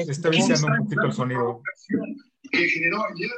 en 0.00 0.10
Está 0.10 0.30
viciando 0.30 0.66
un 0.66 0.78
poquito 0.78 1.06
el 1.06 1.12
sonido. 1.12 1.62
Que 2.50 2.68
generó 2.68 3.04
ayer 3.04 3.30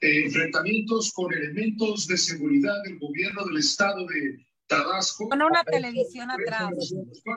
eh, 0.00 0.24
enfrentamientos 0.24 1.12
con 1.12 1.32
elementos 1.32 2.06
de 2.06 2.16
seguridad 2.16 2.82
del 2.84 2.98
gobierno 2.98 3.44
del 3.46 3.58
estado 3.58 4.06
de 4.06 4.46
Tabasco. 4.68 5.28
Con 5.28 5.42
una 5.42 5.64
televisión 5.64 6.30
atrás. 6.30 6.70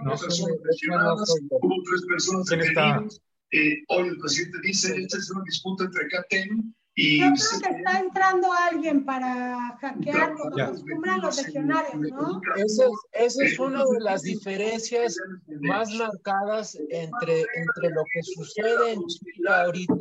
No, 0.03 0.11
personas 0.11 0.57
lesionadas, 0.63 1.35
hubo 1.49 1.83
tres 1.89 2.05
personas 2.07 2.45
detenidas. 2.45 3.21
Eh, 3.51 3.83
hoy 3.87 4.09
el 4.09 4.17
presidente 4.17 4.59
dice, 4.63 4.95
esta 4.95 5.17
es 5.17 5.31
una 5.31 5.43
disputa 5.43 5.85
entre 5.85 6.07
CATEM 6.07 6.73
y... 6.95 7.19
Yo 7.19 7.25
creo 7.33 7.61
que 7.61 7.77
está 7.77 7.99
entrando 7.99 8.47
alguien 8.53 9.03
para 9.05 9.77
hackear 9.81 10.33
como 10.35 10.61
acostumbran 10.61 11.21
los 11.21 11.43
legionarios, 11.43 11.95
¿no? 11.95 12.41
Esa 12.57 12.85
es, 13.13 13.39
es 13.39 13.59
una 13.59 13.79
de 13.79 13.99
las 14.01 14.21
diferencias 14.21 15.17
más 15.61 15.89
marcadas 15.95 16.75
entre, 16.75 17.39
entre 17.39 17.89
lo 17.89 18.03
que 18.13 18.23
sucede 18.23 18.93
en 18.93 19.05
Chile 19.07 19.49
ahorita 19.49 19.95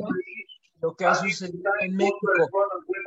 lo 0.81 0.95
que 0.95 1.05
ha 1.05 1.15
sucedido 1.15 1.71
en 1.81 1.95
México. 1.95 2.17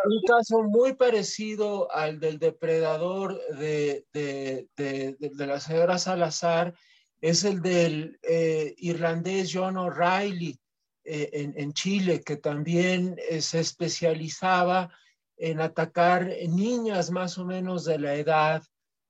Un 0.05 0.23
caso 0.27 0.63
muy 0.63 0.95
parecido 0.95 1.91
al 1.91 2.21
del 2.21 2.39
depredador 2.39 3.41
de, 3.59 4.07
de, 4.13 4.69
de, 4.77 5.17
de 5.19 5.47
la 5.47 5.61
señora 5.61 5.99
Salazar 5.99 6.75
es 7.21 7.45
el 7.45 7.63
del 7.63 8.19
eh, 8.23 8.75
irlandés 8.79 9.51
John 9.53 9.77
O'Reilly 9.77 10.59
eh, 11.05 11.31
en, 11.33 11.55
en, 11.57 11.73
Chile, 11.73 12.23
que 12.23 12.37
también 12.37 13.17
eh, 13.29 13.41
se 13.41 13.61
especializaba 13.61 14.91
en 15.37 15.61
atacar 15.61 16.31
niñas 16.49 17.11
más 17.11 17.39
o 17.39 17.45
menos 17.45 17.85
de 17.85 17.99
la 17.99 18.15
edad 18.15 18.63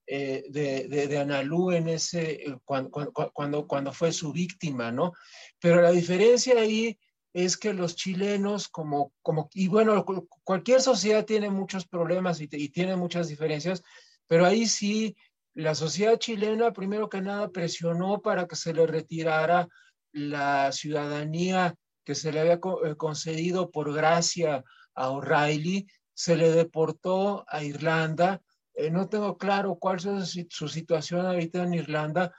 de, 0.07 0.45
de, 0.51 1.09
de, 1.09 1.19
Analú 1.19 1.73
en 1.73 1.89
ese, 1.89 2.45
cuando, 2.65 2.91
cuando, 3.33 3.67
cuando 3.67 3.93
fue 3.93 4.12
su 4.12 4.33
víctima, 4.33 4.93
¿no? 4.93 5.15
Pero 5.59 5.81
la 5.81 5.91
diferencia 5.91 6.61
ahí 6.61 6.99
es 7.35 7.59
que 7.59 7.74
los 7.74 7.97
chilenos, 7.97 8.68
como, 8.68 9.12
como 9.20 9.51
y 9.53 9.68
bueno, 9.68 10.07
cualquier 10.45 10.80
sociedad 10.80 11.26
tiene 11.26 11.51
muchos 11.51 11.87
problemas 11.87 12.41
y, 12.41 12.49
y, 12.51 12.70
tiene 12.70 12.97
muchas 12.97 13.28
diferencias, 13.28 13.82
pero 14.26 14.47
ahí 14.47 14.66
sí, 14.66 15.14
la 15.53 15.74
sociedad 15.74 16.18
chilena, 16.18 16.72
primero 16.72 17.11
que 17.11 17.20
nada, 17.20 17.51
presionó 17.51 18.22
para 18.22 18.47
que 18.47 18.57
se 18.57 18.72
le 18.72 18.87
retirara 18.87 19.68
la 20.12 20.72
ciudadanía 20.72 21.76
que 22.05 22.14
se 22.14 22.30
le 22.30 22.41
había 22.41 22.55
eh, 22.85 22.97
concedido 22.97 23.70
por 23.70 23.93
gracia 23.93 24.62
a 24.95 25.11
O'Reilly, 25.11 25.87
se 26.12 26.37
le 26.37 26.53
deportó 26.53 27.45
a 27.49 27.64
Irlanda. 27.64 28.41
Eh, 28.74 28.91
no 28.91 29.09
tengo 29.09 29.37
claro 29.39 29.76
cuál 29.76 29.97
es 29.97 30.37
su 30.51 30.68
situación 30.68 31.26
ahorita 31.26 31.62
en 31.62 31.74
Irlanda, 31.74 32.32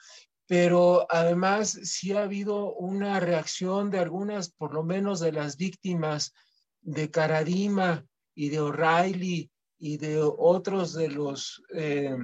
pero 0.47 1.07
además 1.09 1.79
sí 1.83 2.13
ha 2.13 2.23
habido 2.23 2.73
una 2.73 3.19
reacción 3.19 3.89
de 3.89 3.99
algunas, 3.99 4.49
por 4.51 4.73
lo 4.73 4.83
menos 4.83 5.19
de 5.19 5.31
las 5.31 5.57
víctimas 5.57 6.33
de 6.81 7.09
Caradima 7.09 8.05
y 8.35 8.49
de 8.49 8.59
O'Reilly 8.59 9.49
y 9.79 9.97
de 9.97 10.21
otros 10.21 10.93
de 10.93 11.09
los, 11.09 11.63
eh, 11.73 12.15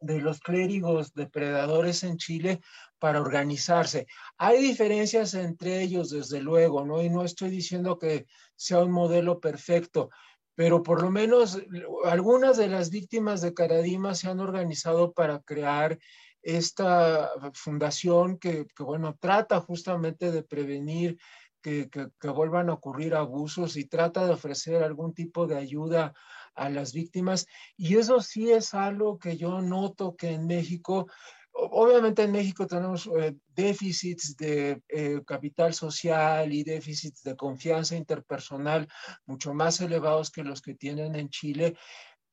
de 0.00 0.20
los 0.20 0.40
clérigos 0.40 1.12
depredadores 1.12 2.04
en 2.04 2.16
Chile 2.16 2.60
para 2.98 3.20
organizarse. 3.20 4.06
Hay 4.38 4.62
diferencias 4.62 5.34
entre 5.34 5.82
ellos, 5.82 6.10
desde 6.10 6.40
luego. 6.40 7.02
Y 7.02 7.10
no 7.10 7.22
estoy 7.22 7.50
diciendo 7.50 7.98
que 7.98 8.26
sea 8.56 8.82
un 8.82 8.92
modelo 8.92 9.40
perfecto, 9.40 10.08
pero 10.54 10.82
por 10.82 11.02
lo 11.02 11.10
menos 11.10 11.60
algunas 12.04 12.56
de 12.56 12.68
las 12.68 12.88
víctimas 12.88 13.42
de 13.42 13.52
Caradima 13.52 14.14
se 14.14 14.28
han 14.28 14.40
organizado 14.40 15.12
para 15.12 15.40
crear 15.40 15.98
esta 16.46 17.28
fundación 17.54 18.38
que, 18.38 18.66
bueno, 18.78 19.16
trata 19.18 19.60
justamente 19.60 20.30
de 20.30 20.44
prevenir 20.44 21.18
que, 21.60 21.90
que, 21.90 22.28
vuelvan 22.28 22.70
a 22.70 22.74
ocurrir 22.74 23.16
abusos 23.16 23.76
y 23.76 23.86
trata 23.86 24.24
de 24.24 24.34
ofrecer 24.34 24.84
algún 24.84 25.12
tipo 25.12 25.48
de 25.48 25.56
ayuda 25.56 26.14
a 26.54 26.68
las 26.68 26.92
víctimas. 26.92 27.48
Y 27.76 27.96
eso 27.96 28.20
sí 28.20 28.52
es 28.52 28.74
algo 28.74 29.18
que 29.18 29.36
yo 29.36 29.60
noto 29.60 30.14
que 30.14 30.30
en 30.30 30.46
México, 30.46 31.08
obviamente 31.52 32.22
en 32.22 32.30
México 32.30 32.68
tenemos 32.68 33.10
eh, 33.18 33.34
déficits 33.48 34.36
de 34.36 34.80
eh, 34.88 35.22
capital 35.26 35.74
social 35.74 36.52
y 36.52 36.62
déficits 36.62 37.24
de 37.24 37.34
confianza 37.34 37.96
interpersonal 37.96 38.86
mucho 39.24 39.52
más 39.52 39.80
elevados 39.80 40.30
que 40.30 40.44
los 40.44 40.62
que 40.62 40.74
tienen 40.74 41.16
en 41.16 41.28
Chile, 41.28 41.76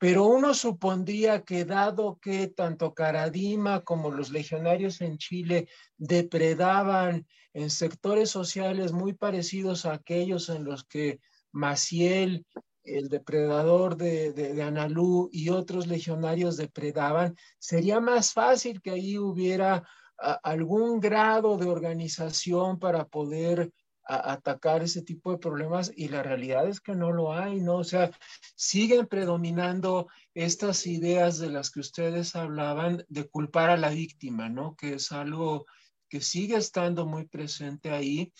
pero 0.03 0.25
uno 0.25 0.53
supondría 0.53 1.43
que 1.45 1.63
dado 1.63 2.19
que 2.19 2.47
tanto 2.47 2.93
Caradima 2.93 3.85
como 3.85 4.11
los 4.11 4.31
legionarios 4.31 4.99
en 4.99 5.17
Chile 5.17 5.69
depredaban 5.95 7.25
en 7.53 7.69
sectores 7.69 8.29
sociales 8.29 8.91
muy 8.91 9.13
parecidos 9.13 9.85
a 9.85 9.93
aquellos 9.93 10.49
en 10.49 10.65
los 10.65 10.83
que 10.83 11.21
Maciel, 11.53 12.45
el 12.83 13.07
depredador 13.07 13.95
de, 13.95 14.33
de, 14.33 14.61
Analú 14.61 15.29
y 15.31 15.47
otros 15.47 15.87
legionarios 15.87 16.57
depredaban, 16.57 17.37
sería 17.57 18.01
más 18.01 18.33
fácil 18.33 18.81
que 18.81 18.91
ahí 18.91 19.17
hubiera 19.17 19.87
algún 20.17 20.99
grado 20.99 21.57
de 21.57 21.69
organización 21.69 22.77
para 22.77 23.05
poder 23.05 23.71
a 24.15 24.33
atacar 24.33 24.83
ese 24.83 25.01
tipo 25.01 25.31
de 25.31 25.37
problemas 25.37 25.91
y 25.95 26.07
la 26.09 26.23
realidad 26.23 26.67
es 26.67 26.81
que 26.81 26.95
no 26.95 27.11
lo 27.11 27.33
hay, 27.33 27.61
¿no? 27.61 27.77
O 27.77 27.83
sea, 27.83 28.11
siguen 28.55 29.07
predominando 29.07 30.07
estas 30.33 30.85
ideas 30.87 31.39
de 31.39 31.49
las 31.49 31.71
que 31.71 31.79
ustedes 31.79 32.35
hablaban 32.35 33.05
de 33.09 33.27
culpar 33.27 33.69
a 33.69 33.77
la 33.77 33.89
víctima, 33.89 34.49
¿no? 34.49 34.75
Que 34.75 34.95
es 34.95 35.11
algo 35.11 35.65
que 36.09 36.21
sigue 36.21 36.57
estando 36.57 37.05
muy 37.05 37.25
presente 37.25 37.89
ahí 37.89 38.31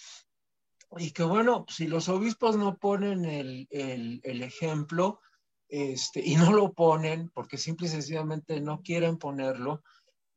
y 0.97 1.11
que 1.11 1.24
bueno, 1.24 1.65
si 1.69 1.88
los 1.88 2.09
obispos 2.09 2.55
no 2.57 2.78
ponen 2.78 3.26
el, 3.26 3.67
el, 3.71 4.21
el 4.24 4.43
ejemplo, 4.43 5.19
este, 5.67 6.21
y 6.24 6.36
no 6.36 6.53
lo 6.53 6.74
ponen 6.74 7.30
porque 7.30 7.57
simple 7.57 7.88
y 7.88 7.89
sencillamente 7.89 8.61
no 8.61 8.82
quieren 8.84 9.17
ponerlo, 9.17 9.82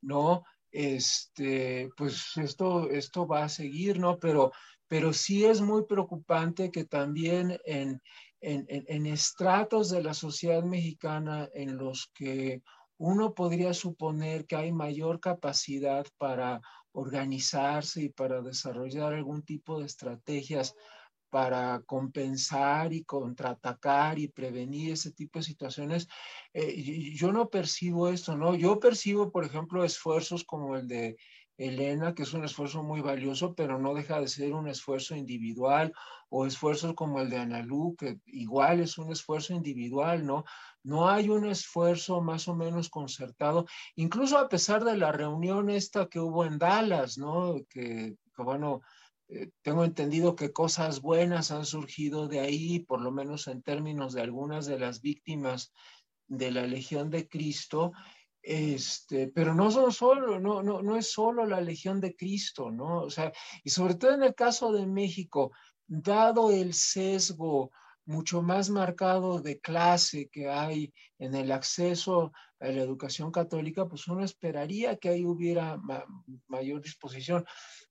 ¿no? 0.01 0.43
Este, 0.71 1.89
pues 1.95 2.35
esto, 2.37 2.89
esto 2.89 3.27
va 3.27 3.43
a 3.43 3.49
seguir, 3.49 3.99
¿no? 3.99 4.17
Pero 4.17 4.51
pero 4.87 5.13
sí 5.13 5.45
es 5.45 5.61
muy 5.61 5.85
preocupante 5.85 6.71
que 6.71 6.85
también 6.85 7.59
en, 7.65 8.01
en, 8.41 8.65
en, 8.69 9.05
estratos 9.05 9.89
de 9.89 10.03
la 10.03 10.13
sociedad 10.13 10.63
mexicana 10.63 11.49
en 11.53 11.77
los 11.77 12.11
que 12.13 12.61
uno 12.97 13.33
podría 13.33 13.73
suponer 13.73 14.45
que 14.45 14.55
hay 14.55 14.71
mayor 14.71 15.19
capacidad 15.19 16.05
para 16.17 16.61
organizarse 16.91 18.03
y 18.03 18.09
para 18.09 18.41
desarrollar 18.41 19.13
algún 19.13 19.43
tipo 19.43 19.79
de 19.79 19.85
estrategias 19.85 20.75
para 21.29 21.81
compensar 21.85 22.93
y 22.93 23.03
contraatacar 23.03 24.17
y 24.17 24.29
prevenir 24.29 24.93
ese 24.93 25.11
tipo 25.11 25.39
de 25.39 25.43
situaciones, 25.43 26.07
eh, 26.53 27.13
yo 27.13 27.31
no 27.31 27.49
percibo 27.49 28.09
esto, 28.09 28.37
¿no? 28.37 28.55
Yo 28.55 28.79
percibo, 28.79 29.31
por 29.31 29.43
ejemplo, 29.43 29.83
esfuerzos 29.83 30.43
como 30.45 30.77
el 30.77 30.87
de 30.87 31.17
Elena, 31.57 32.13
que 32.13 32.23
es 32.23 32.33
un 32.33 32.43
esfuerzo 32.43 32.83
muy 32.83 33.01
valioso, 33.01 33.55
pero 33.55 33.79
no 33.79 33.93
deja 33.93 34.19
de 34.19 34.27
ser 34.27 34.53
un 34.53 34.67
esfuerzo 34.67 35.15
individual, 35.15 35.93
o 36.29 36.45
esfuerzos 36.45 36.93
como 36.93 37.19
el 37.19 37.29
de 37.29 37.37
Analú, 37.37 37.95
que 37.97 38.19
igual 38.25 38.81
es 38.81 38.97
un 38.97 39.11
esfuerzo 39.11 39.53
individual, 39.53 40.25
¿no? 40.25 40.43
No 40.83 41.09
hay 41.09 41.29
un 41.29 41.45
esfuerzo 41.45 42.21
más 42.21 42.47
o 42.47 42.55
menos 42.55 42.89
concertado, 42.89 43.65
incluso 43.95 44.37
a 44.37 44.49
pesar 44.49 44.83
de 44.83 44.97
la 44.97 45.11
reunión 45.11 45.69
esta 45.69 46.07
que 46.07 46.19
hubo 46.19 46.45
en 46.45 46.57
Dallas, 46.57 47.17
¿no? 47.17 47.55
Que, 47.69 48.15
que 48.35 48.43
bueno, 48.43 48.81
eh, 49.29 49.49
tengo 49.61 49.83
entendido 49.83 50.35
que 50.35 50.53
cosas 50.53 51.01
buenas 51.01 51.51
han 51.51 51.65
surgido 51.65 52.27
de 52.27 52.39
ahí, 52.39 52.79
por 52.79 53.01
lo 53.01 53.11
menos 53.11 53.47
en 53.47 53.61
términos 53.61 54.13
de 54.13 54.21
algunas 54.21 54.65
de 54.65 54.79
las 54.79 55.01
víctimas 55.01 55.73
de 56.27 56.51
la 56.51 56.67
Legión 56.67 57.09
de 57.09 57.27
Cristo, 57.27 57.93
este, 58.47 59.27
pero 59.27 59.53
no 59.53 59.71
son 59.71 59.91
solo, 59.91 60.39
no, 60.39 60.63
no, 60.63 60.81
no 60.81 60.95
es 60.95 61.11
solo 61.11 61.45
la 61.45 61.61
Legión 61.61 61.99
de 61.99 62.15
Cristo, 62.15 62.71
¿no? 62.71 63.01
O 63.01 63.09
sea, 63.09 63.31
y 63.63 63.69
sobre 63.69 63.95
todo 63.95 64.13
en 64.13 64.23
el 64.23 64.35
caso 64.35 64.71
de 64.71 64.85
México, 64.85 65.51
dado 65.87 66.51
el 66.51 66.73
sesgo 66.73 67.71
mucho 68.05 68.41
más 68.41 68.69
marcado 68.69 69.41
de 69.41 69.59
clase 69.59 70.29
que 70.29 70.49
hay 70.49 70.93
en 71.19 71.35
el 71.35 71.51
acceso 71.51 72.31
a 72.59 72.67
la 72.67 72.81
educación 72.81 73.31
católica, 73.31 73.85
pues 73.85 74.07
uno 74.07 74.23
esperaría 74.23 74.95
que 74.95 75.09
ahí 75.09 75.25
hubiera 75.25 75.77
mayor 76.47 76.81
disposición 76.81 77.45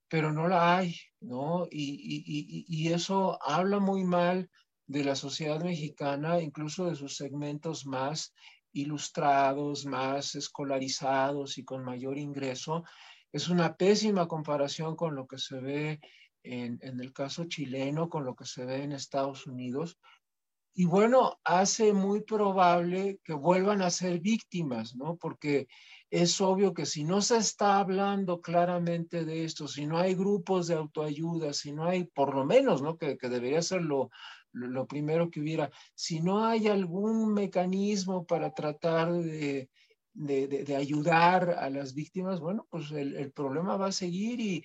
pero 0.09 0.33
no 0.33 0.49
la 0.49 0.79
hay, 0.79 0.97
¿no? 1.21 1.67
Y, 1.71 2.89
eso 2.93 3.39
habla 3.43 3.81
muy 3.81 4.05
mal 4.05 4.49
de 4.87 5.05
la 5.05 5.17
sociedad 5.17 5.61
mexicana, 5.63 6.41
incluso 6.41 6.87
de 6.87 6.95
sus 6.95 7.17
segmentos 7.17 7.87
más 7.87 8.33
ilustrados, 8.77 9.87
más 9.87 10.35
escolarizados 10.35 11.59
y 11.59 11.65
con 11.65 11.85
mayor 11.85 12.19
ingreso. 12.19 12.85
Es 13.33 13.49
una 13.49 13.77
pésima 13.77 14.29
comparación 14.29 14.97
con 14.97 15.15
lo 15.15 15.27
que 15.27 15.39
se 15.39 15.59
ve 15.59 16.01
en, 16.43 16.79
el 17.01 17.13
caso 17.13 17.45
chileno, 17.45 18.09
con 18.09 18.25
lo 18.25 18.37
que 18.37 18.45
se 18.45 18.65
ve 18.65 18.83
en 18.83 18.93
Estados 18.93 19.47
Unidos. 19.47 19.99
Y 20.75 20.85
bueno, 20.85 21.41
hace 21.43 21.95
muy 21.95 22.21
probable 22.21 23.19
que 23.25 23.33
vuelvan 23.33 23.81
a 23.81 23.91
ser 23.91 24.21
víctimas, 24.21 24.95
¿no? 24.95 25.17
Porque 25.17 25.69
es 26.11 26.39
obvio 26.41 26.75
que 26.75 26.85
si 26.85 27.03
no 27.03 27.23
se 27.23 27.39
está 27.39 27.79
hablando 27.79 28.43
claramente 28.43 29.25
de 29.25 29.45
esto, 29.45 29.67
si 29.69 29.87
no 29.87 29.99
hay 29.99 30.15
grupos 30.15 30.67
de 30.67 30.75
autoayuda, 30.75 31.55
si 31.55 31.73
no 31.73 31.87
hay, 31.87 32.05
por 32.05 32.35
lo 32.35 32.45
menos, 32.45 32.83
¿no? 32.83 32.99
Que, 32.99 33.17
debería 33.17 33.63
ser 33.63 33.83
lo, 33.83 34.11
lo, 34.57 34.87
primero 34.87 35.31
que 35.31 35.41
hubiera, 35.41 35.71
si 35.95 36.21
no 36.21 36.45
hay 36.45 36.69
algún 36.69 37.33
mecanismo 37.35 38.27
para 38.27 38.53
tratar 38.53 39.13
de, 39.13 39.69
de, 40.15 40.77
ayudar 40.77 41.51
a 41.51 41.71
las 41.71 41.95
víctimas, 41.95 42.41
bueno, 42.41 42.67
pues 42.71 42.91
el, 42.91 43.17
el, 43.17 43.33
problema 43.33 43.77
va 43.77 43.89
a 43.89 43.93
seguir 43.93 44.41
y 44.41 44.65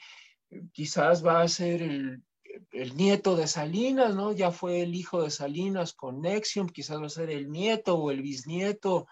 quizás 0.72 1.26
va 1.26 1.42
a 1.42 1.48
ser 1.48 1.82
el, 1.82 2.24
el 2.72 2.96
nieto 2.96 3.36
de 3.36 3.48
Salinas, 3.48 4.16
¿no? 4.16 4.32
Ya 4.32 4.52
fue 4.52 4.82
el 4.82 4.96
hijo 4.96 5.24
de 5.24 5.30
Salinas 5.30 5.94
con 5.94 6.22
Nexium, 6.22 6.68
quizás 6.68 7.02
va 7.02 7.08
a 7.08 7.10
ser 7.10 7.30
el 7.30 7.50
nieto 7.50 7.96
o 7.96 8.12
el 8.12 8.22
bisnieto 8.22 9.08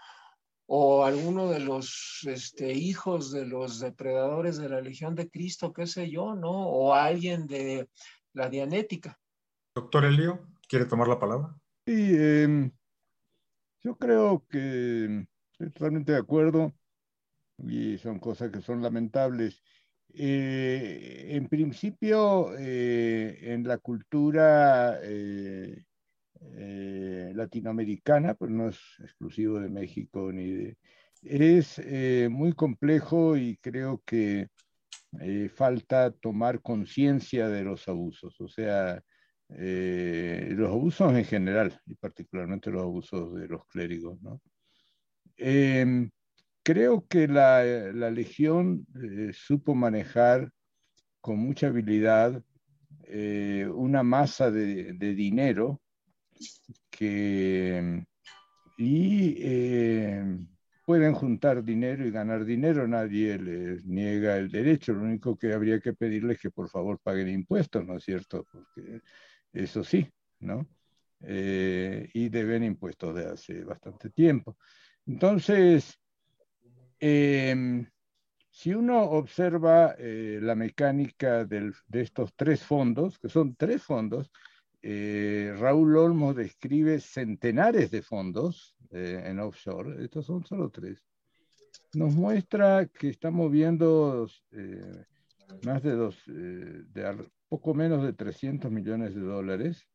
o 0.72 1.04
alguno 1.04 1.50
de 1.50 1.60
los 1.60 2.20
este, 2.28 2.74
hijos 2.74 3.32
de 3.32 3.46
los 3.46 3.80
depredadores 3.80 4.58
de 4.58 4.70
la 4.70 4.82
Legión 4.82 5.16
de 5.16 5.30
Cristo, 5.30 5.74
qué 5.74 5.88
sé 5.88 6.12
yo, 6.12 6.36
¿no? 6.36 6.52
O 6.52 6.94
alguien 6.94 7.48
de 7.48 7.90
la 8.34 8.50
Dianética. 8.50 9.20
Doctor 9.74 10.06
Elio, 10.06 10.48
¿quiere 10.70 10.86
tomar 10.86 11.08
la 11.08 11.20
palabra? 11.20 11.56
Sí, 11.86 12.16
em, 12.16 12.72
yo 13.82 13.98
creo 13.98 14.46
que 14.48 15.26
estoy 15.52 15.72
totalmente 15.72 16.12
de 16.12 16.20
acuerdo 16.20 16.74
y 17.58 17.98
son 17.98 18.20
cosas 18.20 18.52
que 18.52 18.62
son 18.62 18.82
lamentables. 18.82 19.64
Eh, 20.14 21.28
en 21.32 21.48
principio, 21.48 22.56
eh, 22.58 23.54
en 23.54 23.68
la 23.68 23.78
cultura 23.80 25.00
eh, 25.02 25.84
latinoamericana, 27.34 28.36
pero 28.36 28.52
no 28.52 28.70
es 28.70 28.80
exclusivo 29.00 29.60
de 29.60 29.70
México 29.70 30.32
ni 30.32 30.52
de... 30.52 30.78
Es 31.22 31.82
muy 32.30 32.54
complejo 32.54 33.36
y 33.36 33.58
creo 33.58 34.02
que 34.06 34.48
falta 35.54 36.12
tomar 36.12 36.62
conciencia 36.62 37.50
de 37.50 37.64
los 37.64 37.90
abusos, 37.90 38.40
o 38.40 38.48
sea, 38.48 39.04
los 39.50 40.70
abusos 40.70 41.14
en 41.14 41.26
general 41.26 41.82
y 41.86 41.96
particularmente 41.96 42.70
los 42.72 42.84
abusos 42.84 43.34
de 43.36 43.48
los 43.48 43.66
clérigos, 43.68 44.22
¿no? 44.22 44.42
Em, 45.38 46.10
creo 46.64 47.08
que 47.08 47.28
la, 47.28 47.64
la 47.94 48.12
Legión 48.12 48.86
supo 49.34 49.74
manejar 49.74 50.52
con 51.22 51.40
mucha 51.40 51.68
habilidad 51.68 52.44
una 53.74 54.04
masa 54.04 54.52
de, 54.52 54.94
dinero 54.94 55.82
que 56.90 58.06
y 58.78 59.36
eh, 59.40 60.24
pueden 60.86 61.14
juntar 61.14 61.64
dinero 61.64 62.06
y 62.06 62.12
ganar 62.12 62.46
dinero, 62.46 62.88
nadie 62.88 63.38
les 63.38 63.86
niega 63.86 64.38
el 64.38 64.50
derecho, 64.50 64.94
lo 64.94 65.04
único 65.04 65.38
que 65.38 65.54
habría 65.54 65.82
que 65.82 65.94
pedirles 65.94 66.38
es 66.38 66.42
que 66.44 66.52
por 66.52 66.70
favor 66.70 67.00
paguen 67.04 67.30
impuestos, 67.30 67.86
¿no 67.86 67.98
es 67.98 68.04
cierto? 68.06 68.46
Porque 68.50 69.02
eso 69.54 69.84
sí, 69.84 70.08
¿no? 70.40 70.68
Eh, 71.22 72.10
y 72.14 72.30
deben 72.30 72.64
impuestos 72.64 73.14
de 73.16 73.26
hace 73.26 73.64
bastante 73.64 74.10
tiempo. 74.10 74.58
Entonces, 75.06 76.00
em, 77.00 77.86
si 78.50 78.74
uno 78.74 79.02
observa 79.02 79.96
eh, 79.98 80.40
la 80.42 80.56
mecánica 80.56 81.46
de 81.46 81.74
estos 81.92 82.34
tres 82.36 82.64
fondos, 82.64 83.20
que 83.20 83.30
son 83.30 83.56
tres 83.56 83.84
fondos, 83.84 84.32
eh, 84.82 85.54
Raúl 85.60 85.98
Olmo 85.98 86.34
describe 86.34 87.02
centenares 87.02 87.92
de 87.92 88.02
fondos 88.02 88.76
en 88.92 89.40
offshore, 89.40 90.04
estos 90.04 90.26
son 90.26 90.44
solo 90.46 90.72
tres. 90.72 90.98
Nos 91.94 92.16
muestra 92.16 92.88
que 92.88 93.10
estamos 93.10 93.52
viendo 93.52 94.28
más 95.64 95.84
de 95.84 95.92
dos, 95.92 96.18
de 96.26 97.06
poco 97.50 97.74
menos 97.74 98.04
de 98.04 98.14
300 98.14 98.72
millones 98.72 99.16
de 99.16 99.22
dólares. 99.22 99.88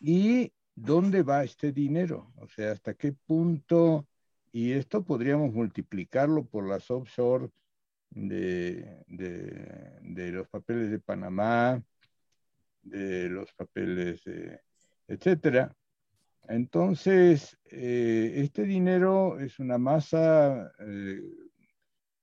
¿Y 0.00 0.52
dónde 0.74 1.22
va 1.22 1.44
este 1.44 1.72
dinero? 1.72 2.32
O 2.36 2.48
sea, 2.48 2.72
¿hasta 2.72 2.94
qué 2.94 3.12
punto? 3.12 4.06
Y 4.52 4.72
esto 4.72 5.04
podríamos 5.04 5.52
multiplicarlo 5.52 6.44
por 6.44 6.68
las 6.68 6.90
offshore 6.90 7.48
de, 8.10 9.02
de 9.06 10.32
los 10.32 10.48
papeles 10.48 10.90
de 10.90 10.98
Panamá, 10.98 11.82
de 12.82 13.28
los 13.28 13.52
papeles, 13.54 14.22
etcétera. 15.08 15.74
Entonces, 16.48 17.56
eh, 17.70 18.32
este 18.36 18.64
dinero 18.64 19.38
es 19.38 19.58
una 19.58 19.78
masa 19.78 20.72
eh, 20.80 21.20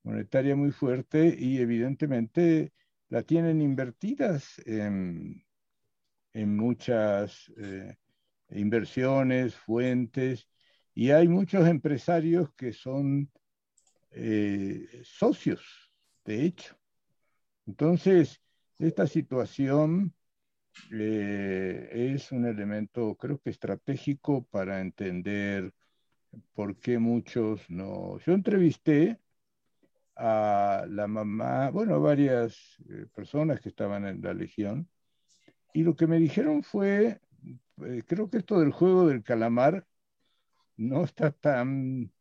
monetaria 0.02 0.54
muy 0.54 0.70
fuerte 0.70 1.34
y 1.38 1.58
evidentemente 1.58 2.72
la 3.10 3.22
tienen 3.22 3.60
invertidas 3.60 4.58
en, 4.64 5.44
en 6.32 6.56
muchas 6.56 7.52
eh, 7.58 7.96
inversiones, 8.50 9.54
fuentes, 9.54 10.48
y 10.94 11.10
hay 11.10 11.28
muchos 11.28 11.68
empresarios 11.68 12.52
que 12.54 12.72
son 12.72 13.30
socios, 15.04 15.92
de 16.24 16.44
hecho. 16.44 16.76
Entonces, 17.66 18.40
esta 18.80 19.06
situación 19.06 20.12
eh, 20.92 21.88
es 22.14 22.32
un 22.32 22.46
elemento, 22.46 23.14
creo 23.16 23.38
que 23.38 23.50
estratégico 23.50 24.44
para 24.46 24.80
entender 24.80 25.72
por 26.54 26.78
qué 26.78 26.98
muchos 26.98 27.68
no. 27.68 28.18
Yo 28.20 28.32
entrevisté 28.32 29.20
a 30.16 30.84
la 30.88 31.06
mamá, 31.06 31.70
bueno, 31.70 32.00
varias 32.00 32.76
eh, 32.88 33.06
personas 33.14 33.60
que 33.60 33.70
estaban 33.70 34.06
en 34.06 34.20
la 34.22 34.34
Legión, 34.34 34.88
y 35.72 35.82
lo 35.82 35.94
que 35.96 36.06
me 36.06 36.18
dijeron 36.18 36.62
fue, 36.62 37.20
eh, 37.84 38.02
creo 38.06 38.28
que 38.30 38.38
esto 38.38 38.60
del 38.60 38.72
juego 38.72 39.06
del 39.08 39.22
calamar 39.22 39.86
no 40.76 41.04
está 41.04 41.30
tan 41.30 42.12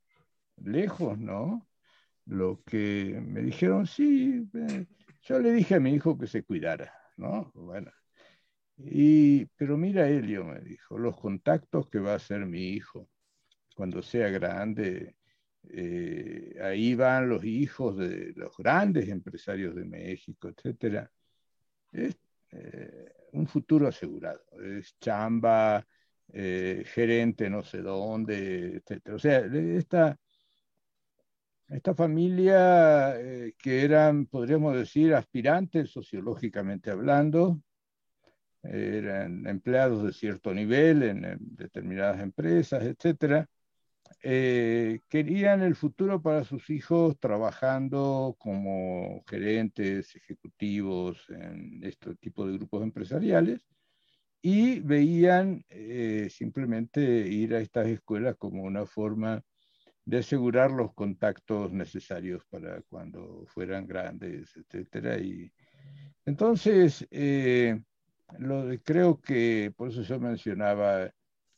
lejos, 0.57 1.17
¿no? 1.17 1.67
Lo 2.25 2.63
que 2.63 3.21
me 3.25 3.41
dijeron, 3.41 3.87
sí, 3.87 4.47
yo 5.23 5.39
le 5.39 5.51
dije 5.53 5.75
a 5.75 5.79
mi 5.79 5.93
hijo 5.93 6.17
que 6.17 6.27
se 6.27 6.43
cuidara, 6.43 6.93
¿no? 7.17 7.51
Bueno, 7.55 7.91
y, 8.77 9.45
pero 9.57 9.77
mira, 9.77 10.07
Helio, 10.07 10.45
me 10.45 10.59
dijo, 10.61 10.97
los 10.97 11.19
contactos 11.19 11.89
que 11.89 11.99
va 11.99 12.13
a 12.13 12.15
hacer 12.15 12.45
mi 12.45 12.69
hijo 12.69 13.09
cuando 13.75 14.01
sea 14.01 14.29
grande, 14.29 15.15
eh, 15.67 16.55
ahí 16.61 16.95
van 16.95 17.29
los 17.29 17.43
hijos 17.43 17.97
de 17.97 18.33
los 18.35 18.55
grandes 18.57 19.09
empresarios 19.09 19.75
de 19.75 19.85
México, 19.85 20.49
etc. 20.49 21.09
un 23.33 23.47
futuro 23.47 23.87
asegurado. 23.87 24.41
Es 24.63 24.97
chamba, 24.99 25.85
gerente 26.31 27.49
no 27.49 27.63
sé 27.63 27.81
dónde, 27.81 28.77
etc. 28.77 29.09
O 29.13 29.19
sea, 29.19 29.39
esta, 29.39 30.17
esta 31.67 31.93
familia 31.93 33.15
que 33.57 33.83
eran, 33.83 34.25
podríamos 34.25 34.75
decir, 34.75 35.13
aspirantes 35.13 35.89
sociológicamente 35.91 36.91
hablando, 36.91 37.61
eran 38.63 39.47
empleados 39.47 40.03
de 40.03 40.13
cierto 40.13 40.53
nivel 40.53 41.03
en, 41.03 41.37
determinadas 41.39 42.19
empresas, 42.21 42.83
etcétera, 42.83 43.47
eh, 44.21 45.01
querían 45.07 45.61
el 45.61 45.75
futuro 45.75 46.21
para 46.21 46.43
sus 46.43 46.69
hijos 46.69 47.17
trabajando 47.19 48.35
como 48.37 49.23
gerentes 49.27 50.15
ejecutivos 50.15 51.29
en 51.29 51.79
este 51.83 52.15
tipo 52.15 52.45
de 52.45 52.57
grupos 52.57 52.83
empresariales 52.83 53.61
y 54.41 54.79
veían 54.79 55.63
eh, 55.69 56.27
simplemente 56.29 57.01
ir 57.01 57.55
a 57.55 57.59
estas 57.59 57.87
escuelas 57.87 58.35
como 58.37 58.63
una 58.63 58.85
forma 58.85 59.43
de 60.05 60.19
asegurar 60.19 60.71
los 60.71 60.93
contactos 60.93 61.71
necesarios 61.71 62.43
para 62.49 62.81
cuando 62.89 63.45
fueran 63.47 63.85
grandes, 63.85 64.55
etcétera. 64.55 65.19
Y 65.19 65.51
entonces, 66.25 67.07
eh, 67.11 67.79
creo 68.83 69.21
que, 69.21 69.71
por 69.75 69.89
eso 69.89 70.01
yo 70.01 70.19
mencionaba 70.19 71.11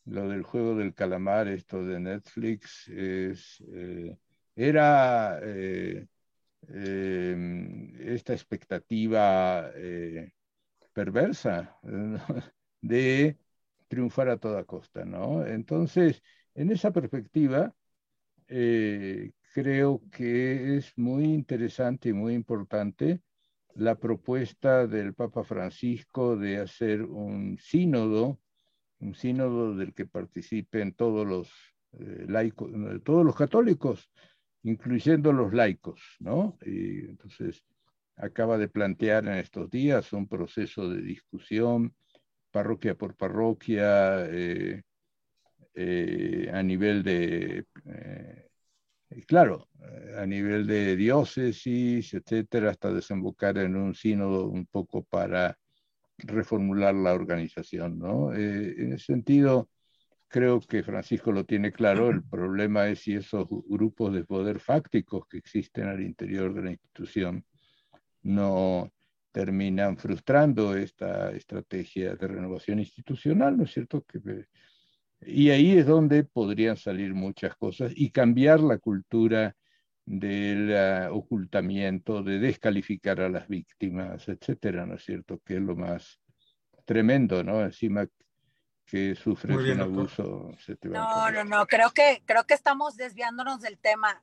lo 0.06 0.28
del 0.30 0.44
juego 0.44 0.76
del 0.76 0.94
calamar, 0.94 1.48
esto 1.48 1.84
de 1.84 2.00
Netflix, 2.00 2.88
es, 2.90 3.64
eh, 3.74 4.18
era 4.56 5.40
eh, 5.44 6.08
em, 6.68 7.96
esta 8.00 8.34
expectativa 8.34 9.72
eh, 9.76 10.32
perversa 10.94 11.78
de 12.82 13.38
triunfar 13.88 14.30
a 14.30 14.38
toda 14.38 14.64
costa, 14.66 15.06
¿no? 15.06 15.46
Entonces, 15.46 16.22
en 16.56 16.72
esa 16.72 16.92
perspectiva, 16.92 17.74
creo 19.54 20.02
que 20.12 20.78
es 20.78 20.98
muy 20.98 21.24
interesante 21.26 22.10
y 22.10 22.14
muy 22.14 22.34
importante 22.34 23.22
la 23.76 23.96
propuesta 23.96 24.88
del 24.88 25.14
Papa 25.14 25.44
Francisco 25.44 26.36
de 26.36 26.58
hacer 26.58 27.04
un 27.04 27.58
sínodo, 27.58 28.40
un 29.02 29.16
sínodo 29.16 29.76
del 29.76 29.94
que 29.94 30.06
participen 30.06 30.94
todos 30.94 31.28
los 31.28 31.50
eh, 31.94 32.26
laicos, 32.28 32.72
todos 33.04 33.26
los 33.26 33.36
católicos, 33.36 34.10
incluyendo 34.64 35.34
los 35.34 35.54
laicos, 35.54 36.02
¿no? 36.20 36.58
Y 36.66 37.10
entonces 37.10 37.64
acaba 38.16 38.58
de 38.58 38.70
plantear 38.70 39.26
en 39.26 39.36
estos 39.36 39.70
días 39.70 40.14
un 40.14 40.28
proceso 40.28 40.90
de 40.90 41.02
discusión 41.02 41.94
parroquia 42.52 42.96
por 42.96 43.16
parroquia 43.16 44.26
eh, 44.28 44.84
eh, 45.74 46.50
a 46.54 46.62
nivel 46.62 47.04
de 47.04 47.66
claro, 49.26 49.68
eh, 49.82 50.16
a 50.18 50.26
nivel 50.26 50.66
de 50.68 50.96
diócesis, 50.96 52.14
etcétera, 52.14 52.72
hasta 52.72 52.94
desembocar 52.94 53.58
en 53.58 53.76
un 53.76 53.94
sínodo 53.94 54.48
un 54.48 54.66
poco 54.66 55.04
para 55.04 55.58
reformular 56.24 56.94
la 56.94 57.14
organización, 57.14 58.00
¿no? 58.00 58.34
Eh, 58.34 58.76
en 58.78 58.94
ese 58.94 59.06
sentido, 59.06 59.70
creo 60.28 60.60
que 60.60 60.84
Francisco 60.84 61.32
lo 61.32 61.46
tiene 61.46 61.72
claro, 61.72 62.10
el 62.10 62.24
problema 62.24 62.88
es 62.88 63.00
si 63.00 63.16
esos 63.16 63.48
grupos 63.68 64.14
de 64.14 64.24
poder 64.24 64.60
fácticos 64.60 65.28
que 65.28 65.38
existen 65.38 65.88
al 65.88 66.02
interior 66.02 66.54
de 66.54 66.64
la 66.64 66.72
institución 66.72 67.46
no 68.24 68.92
terminan 69.32 69.98
frustrando 69.98 70.76
esta 70.76 71.32
estrategia 71.32 72.16
de 72.16 72.28
renovación 72.28 72.80
institucional, 72.80 73.58
¿no 73.58 73.64
es 73.64 73.72
cierto? 73.72 74.04
Que 74.04 74.20
y 75.24 75.52
ahí 75.52 75.78
es 75.78 75.86
donde 75.86 76.24
podrían 76.24 76.78
salir 76.78 77.14
muchas 77.14 77.56
cosas 77.56 77.92
y 77.96 78.10
cambiar 78.10 78.60
la 78.60 78.80
cultura 78.80 79.56
del 80.12 80.76
ah, 80.76 81.10
ocultamiento, 81.12 82.22
de 82.22 82.38
descalificar 82.38 83.22
a 83.22 83.30
las 83.30 83.48
víctimas, 83.48 84.28
etcétera, 84.28 84.86
¿no 84.86 84.96
es 84.96 85.06
cierto? 85.06 85.40
Que 85.46 85.56
es 85.56 85.62
lo 85.62 85.76
más 85.78 86.20
tremendo, 86.84 87.44
¿no? 87.46 87.62
Encima 87.62 88.06
que 88.86 89.16
sufre 89.16 89.56
un 89.56 89.80
abuso. 89.80 90.52
no, 90.82 91.32
no, 91.32 91.44
no, 91.46 91.66
creo 91.66 91.92
que, 91.92 92.22
creo 92.26 92.46
que 92.46 92.54
estamos 92.54 92.98
desviándonos 92.98 93.62
del 93.62 93.78
tema. 93.78 94.22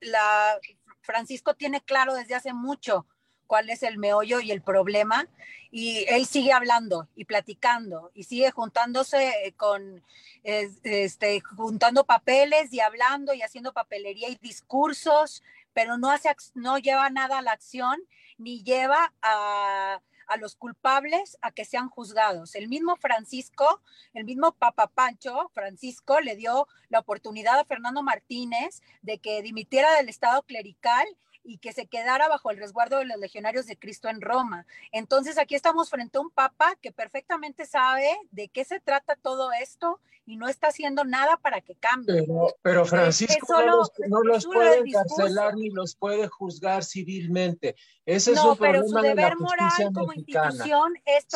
La, 0.00 0.58
Francisco 1.00 1.54
tiene 1.54 1.80
claro 1.80 2.12
desde 2.12 2.34
hace 2.34 2.52
mucho 2.52 3.06
cuál 3.46 3.70
es 3.70 3.82
el 3.82 3.98
meollo 3.98 4.40
y 4.40 4.50
el 4.50 4.62
problema. 4.62 5.28
Y 5.70 6.04
él 6.08 6.26
sigue 6.26 6.52
hablando 6.52 7.08
y 7.16 7.24
platicando 7.24 8.10
y 8.14 8.24
sigue 8.24 8.50
juntándose 8.50 9.54
con, 9.56 10.02
este, 10.44 11.40
juntando 11.40 12.04
papeles 12.04 12.72
y 12.72 12.80
hablando 12.80 13.34
y 13.34 13.42
haciendo 13.42 13.72
papelería 13.72 14.28
y 14.28 14.36
discursos, 14.36 15.42
pero 15.72 15.98
no, 15.98 16.10
hace, 16.10 16.34
no 16.54 16.78
lleva 16.78 17.10
nada 17.10 17.38
a 17.38 17.42
la 17.42 17.52
acción 17.52 18.00
ni 18.38 18.62
lleva 18.62 19.12
a, 19.22 20.00
a 20.26 20.36
los 20.36 20.56
culpables 20.56 21.38
a 21.42 21.50
que 21.50 21.64
sean 21.64 21.88
juzgados. 21.88 22.54
El 22.54 22.68
mismo 22.68 22.96
Francisco, 22.96 23.80
el 24.12 24.24
mismo 24.24 24.52
Papa 24.52 24.86
Pancho, 24.86 25.50
Francisco, 25.54 26.20
le 26.20 26.36
dio 26.36 26.68
la 26.88 27.00
oportunidad 27.00 27.58
a 27.58 27.64
Fernando 27.64 28.02
Martínez 28.02 28.82
de 29.02 29.18
que 29.18 29.42
dimitiera 29.42 29.92
del 29.94 30.08
Estado 30.08 30.42
clerical 30.42 31.06
y 31.44 31.58
que 31.58 31.72
se 31.72 31.86
quedara 31.86 32.28
bajo 32.28 32.50
el 32.50 32.56
resguardo 32.56 32.98
de 32.98 33.04
los 33.04 33.18
legionarios 33.18 33.66
de 33.66 33.76
Cristo 33.76 34.08
en 34.08 34.20
Roma. 34.20 34.66
Entonces 34.92 35.38
aquí 35.38 35.54
estamos 35.54 35.90
frente 35.90 36.18
a 36.18 36.22
un 36.22 36.30
papa 36.30 36.76
que 36.80 36.90
perfectamente 36.90 37.66
sabe 37.66 38.08
de 38.30 38.48
qué 38.48 38.64
se 38.64 38.80
trata 38.80 39.14
todo 39.16 39.52
esto 39.52 40.00
y 40.26 40.36
no 40.36 40.48
está 40.48 40.68
haciendo 40.68 41.04
nada 41.04 41.36
para 41.36 41.60
que 41.60 41.74
cambie. 41.74 42.26
Pero, 42.62 42.86
Francisco 42.86 43.62
no 44.08 44.22
los, 44.22 44.46
puede 44.46 44.78
encarcelar 44.78 45.54
ni 45.54 45.68
los 45.68 45.94
puede 45.96 46.28
juzgar 46.28 46.82
civilmente. 46.82 47.76
Ese 48.06 48.32
es 48.32 48.36
no, 48.36 48.56
pero 48.56 48.86
su 48.88 48.96
deber 48.96 49.36
moral 49.36 49.70
como 49.92 50.12
institución 50.14 50.94
es 51.04 51.26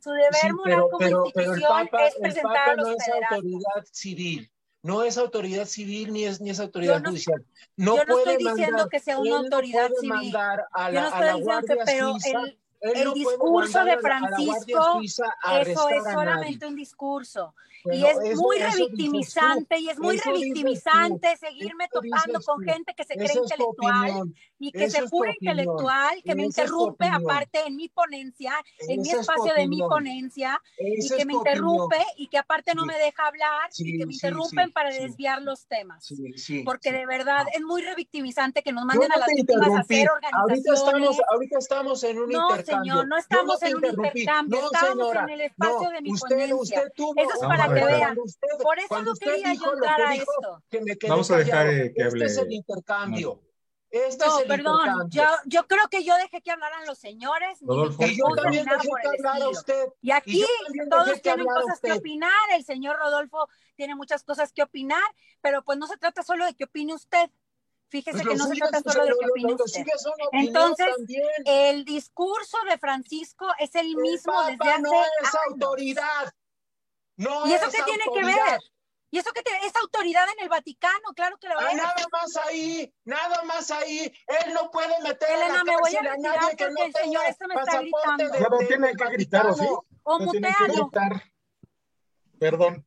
su 0.00 0.10
deber 0.10 0.52
moral 0.54 0.84
como 0.90 1.06
institución 1.06 1.88
es 2.00 2.14
presentar 2.20 2.70
a 2.70 2.74
los 2.74 2.88
no 2.88 2.92
es 2.92 3.08
autoridad 3.08 3.84
civil 3.90 4.50
no 4.86 5.02
es 5.02 5.18
autoridad 5.18 5.66
civil 5.66 6.12
ni 6.12 6.24
es, 6.24 6.40
ni 6.40 6.50
es 6.50 6.60
autoridad 6.60 7.02
judicial. 7.04 7.44
No, 7.76 7.96
yo 7.96 8.04
no 8.04 8.18
estoy 8.18 8.36
diciendo 8.36 8.88
que 8.88 9.00
sea 9.00 9.18
una 9.18 9.38
autoridad 9.38 9.90
civil. 10.00 10.36
A 10.36 10.90
la, 10.90 10.92
yo 10.92 11.00
no 11.00 11.08
estoy 11.08 11.40
diciendo 11.40 11.66
que, 11.66 11.76
pero 11.84 12.16
el, 12.46 12.58
discurso 13.14 13.84
de 13.84 13.98
Francisco, 13.98 15.00
eso 15.02 15.88
es 15.88 16.04
solamente 16.04 16.66
un 16.66 16.76
discurso. 16.76 17.54
y 17.92 18.04
es 18.04 18.36
muy 18.36 18.58
revictimizante 18.58 19.78
y 19.78 19.88
es 19.88 19.98
muy 19.98 20.18
revictimizante 20.18 21.36
seguirme 21.36 21.88
topando 21.88 22.40
con 22.40 22.62
gente 22.64 22.94
que 22.96 23.04
se 23.04 23.14
cree 23.14 23.32
intelectual 23.32 24.34
y 24.58 24.72
que 24.72 24.90
se 24.90 25.06
jura 25.08 25.32
intelectual, 25.38 26.22
que 26.24 26.34
me 26.34 26.44
interrumpe 26.44 27.06
aparte 27.06 27.60
en 27.66 27.76
mi 27.76 27.88
ponencia, 27.88 28.54
en 28.88 29.02
mi 29.02 29.10
espacio 29.10 29.54
de 29.54 29.68
mi 29.68 29.78
ponencia, 29.78 30.60
y 30.78 31.08
que 31.08 31.24
me 31.24 31.34
interrumpe 31.34 31.98
y 32.16 32.26
que 32.28 32.38
aparte 32.38 32.74
no 32.74 32.86
me 32.86 32.98
deja 32.98 33.26
hablar 33.26 33.70
y 33.76 33.98
que 33.98 34.06
me 34.06 34.12
interrumpen 34.12 34.72
para 34.72 34.90
desviar 34.90 35.42
los 35.42 35.66
temas. 35.66 36.12
Porque 36.64 36.92
de 36.92 37.06
verdad 37.06 37.46
es 37.54 37.62
muy 37.62 37.82
revictimizante 37.82 38.62
que 38.62 38.72
nos 38.72 38.84
manden 38.84 39.12
a 39.12 39.18
las 39.18 39.28
víctimas 39.28 39.70
a 39.70 39.80
hacer 39.80 40.08
organizaciones. 40.10 41.18
Ahorita 41.30 41.58
estamos, 41.58 42.02
en 42.04 42.18
un 42.18 42.30
no, 42.30 42.48
señor, 42.66 43.08
no 43.08 43.16
estamos 43.16 43.62
en 43.62 43.76
un 43.76 43.84
intercambio, 43.84 44.70
estamos 44.72 45.14
en 45.14 45.28
el 45.30 45.40
espacio 45.42 45.90
de 45.90 46.02
mi 46.02 46.12
ponencia. 46.12 46.82
eso 46.82 47.14
es 47.16 47.40
para 47.40 47.66
que 47.72 47.84
vean. 47.84 48.16
Por 48.62 48.78
eso 48.78 49.02
no 49.02 49.14
quería 49.14 49.54
yo 49.54 49.72
entrar 49.72 50.00
a 50.00 50.14
esto. 50.14 50.62
Vamos 51.08 51.30
a 51.30 51.36
dejar 51.38 51.68
eh, 51.68 51.92
que 51.94 52.02
hable. 52.02 52.26
Este 52.26 52.40
es 52.40 52.46
el 52.46 52.52
intercambio. 52.52 53.40
Este 53.88 54.26
no, 54.26 54.38
perdón, 54.46 55.08
yo, 55.10 55.24
yo 55.46 55.66
creo 55.66 55.88
que 55.88 56.04
yo 56.04 56.14
dejé 56.16 56.42
que 56.42 56.50
hablaran 56.50 56.84
los 56.86 56.98
señores. 56.98 57.58
y 57.62 58.16
yo 58.16 58.24
también 58.34 58.66
dejé 58.66 58.88
que 59.02 59.08
hablara 59.08 59.48
usted. 59.48 59.88
Y 60.02 60.10
aquí 60.10 60.44
todos 60.90 61.22
tienen 61.22 61.46
cosas 61.46 61.80
que 61.80 61.92
opinar. 61.92 62.32
El 62.54 62.64
señor 62.64 62.98
Rodolfo 62.98 63.48
tiene 63.76 63.94
muchas 63.94 64.24
cosas 64.24 64.52
que 64.52 64.62
opinar, 64.62 65.02
pero 65.40 65.62
pues 65.62 65.78
no 65.78 65.86
se 65.86 65.96
trata 65.96 66.22
solo 66.22 66.44
de 66.44 66.54
que 66.54 66.64
opine 66.64 66.94
usted. 66.94 67.30
Fíjese 67.88 68.22
pues 68.22 68.28
que 68.28 68.34
no 68.36 68.46
se 68.46 68.56
trata 68.56 68.92
solo 68.92 69.04
de 69.04 69.12
que 69.12 69.30
opine 69.30 69.54
usted. 69.54 69.84
Entonces, 70.32 70.88
el 71.44 71.84
discurso 71.84 72.58
de 72.68 72.78
Francisco 72.78 73.46
es 73.58 73.74
el 73.74 73.94
mismo 73.96 74.32
desde 74.44 74.70
hace 74.70 74.82
no 74.82 75.02
es 75.02 75.34
autoridad. 75.48 76.34
No 77.16 77.46
¿Y 77.46 77.52
eso 77.52 77.70
qué 77.70 77.82
tiene 77.84 78.04
que 78.12 78.24
ver? 78.24 78.60
¿Y 79.10 79.18
eso 79.18 79.30
qué 79.32 79.42
tiene? 79.42 79.64
Es 79.64 79.74
autoridad 79.76 80.24
en 80.36 80.42
el 80.42 80.48
Vaticano, 80.48 81.14
claro 81.14 81.38
que 81.38 81.48
lo 81.48 81.54
va 81.54 81.68
a 81.68 81.74
Nada 81.74 81.94
más 82.10 82.36
ahí, 82.48 82.92
nada 83.04 83.42
más 83.44 83.70
ahí. 83.70 84.12
Él 84.26 84.52
no 84.52 84.70
puede 84.70 85.00
meter 85.00 85.28
Elena, 85.30 85.46
en 85.46 85.54
la 85.54 85.64
me 85.64 85.76
voy 85.78 85.96
a 85.96 86.02
retirar 86.02 86.38
porque 86.40 86.64
el 86.64 86.92
señor 86.92 87.24
este 87.28 87.46
me 87.46 87.54
está 87.54 87.80
gritando. 87.80 88.24
Ya 88.38 88.48
no 88.48 88.58
tiene 88.58 88.92
que 88.94 89.04
gritar, 89.10 89.46
¿o 89.46 89.54
sí? 89.54 89.66
O 90.02 90.18
no 90.18 90.26
mutealo. 90.26 90.90
Perdón. 92.38 92.84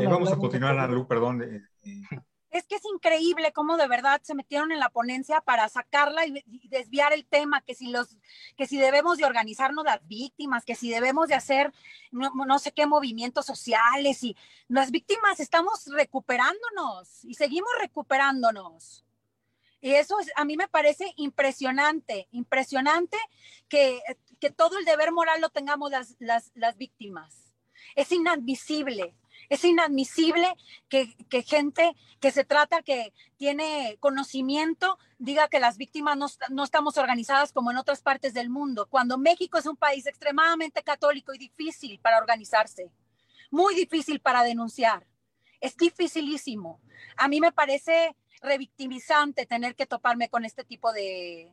Eh, 0.00 0.06
vamos 0.06 0.32
a 0.32 0.36
continuar, 0.36 0.88
Lu, 0.88 1.06
perdón. 1.06 1.42
Eh, 1.42 1.60
eh, 1.82 2.18
es 2.52 2.66
que 2.66 2.76
es 2.76 2.84
increíble 2.84 3.52
cómo 3.52 3.78
de 3.78 3.88
verdad 3.88 4.20
se 4.22 4.34
metieron 4.34 4.72
en 4.72 4.78
la 4.78 4.90
ponencia 4.90 5.40
para 5.40 5.68
sacarla 5.68 6.26
y, 6.26 6.44
desviar 6.68 7.12
el 7.12 7.24
tema, 7.24 7.62
que 7.62 7.74
si 7.74 7.88
los, 7.88 8.16
que 8.56 8.66
si 8.66 8.76
debemos 8.78 9.18
de 9.18 9.24
organizarnos 9.24 9.84
las 9.84 10.06
víctimas, 10.06 10.64
que 10.64 10.74
si 10.74 10.90
debemos 10.90 11.28
de 11.28 11.34
hacer 11.34 11.72
no, 12.10 12.30
no 12.34 12.58
sé 12.58 12.72
qué 12.72 12.86
movimientos 12.86 13.46
sociales 13.46 14.22
y 14.22 14.36
las 14.68 14.90
víctimas 14.90 15.40
estamos 15.40 15.86
recuperándonos 15.86 17.24
y 17.24 17.34
seguimos 17.34 17.70
recuperándonos. 17.80 19.04
Y 19.80 19.94
eso 19.94 20.20
es, 20.20 20.30
a 20.36 20.44
mí 20.44 20.56
me 20.56 20.68
parece 20.68 21.12
impresionante, 21.16 22.28
impresionante 22.30 23.16
que, 23.68 24.00
que 24.38 24.50
todo 24.50 24.78
el 24.78 24.84
deber 24.84 25.10
moral 25.10 25.40
lo 25.40 25.48
tengamos 25.48 25.90
las, 25.90 26.16
las, 26.20 26.52
las 26.54 26.76
víctimas. 26.76 27.54
Es 27.96 28.12
inadmisible, 28.12 29.16
es 29.52 29.64
inadmisible 29.64 30.56
que, 30.88 31.14
gente 31.42 31.94
que 32.20 32.30
se 32.30 32.42
trata, 32.42 32.80
que 32.80 33.12
tiene 33.36 33.98
conocimiento, 34.00 34.98
diga 35.18 35.48
que 35.48 35.60
las 35.60 35.76
víctimas 35.76 36.16
no, 36.16 36.26
no, 36.48 36.64
estamos 36.64 36.96
organizadas 36.96 37.52
como 37.52 37.70
en 37.70 37.76
otras 37.76 38.00
partes 38.00 38.32
del 38.32 38.48
mundo, 38.48 38.88
cuando 38.88 39.18
México 39.18 39.58
es 39.58 39.66
un 39.66 39.76
país 39.76 40.06
extremadamente 40.06 40.82
católico 40.82 41.34
y 41.34 41.38
difícil 41.38 42.00
para 42.00 42.16
organizarse, 42.16 42.90
muy 43.50 43.74
difícil 43.74 44.20
para 44.20 44.42
denunciar. 44.42 45.06
Es 45.60 45.76
dificilísimo. 45.76 46.80
A 47.18 47.28
mí 47.28 47.38
me 47.38 47.52
parece 47.52 48.16
revictimizante 48.40 49.44
tener 49.44 49.76
que 49.76 49.84
toparme 49.84 50.30
con 50.30 50.46
este 50.46 50.64
tipo 50.64 50.94
de, 50.94 51.52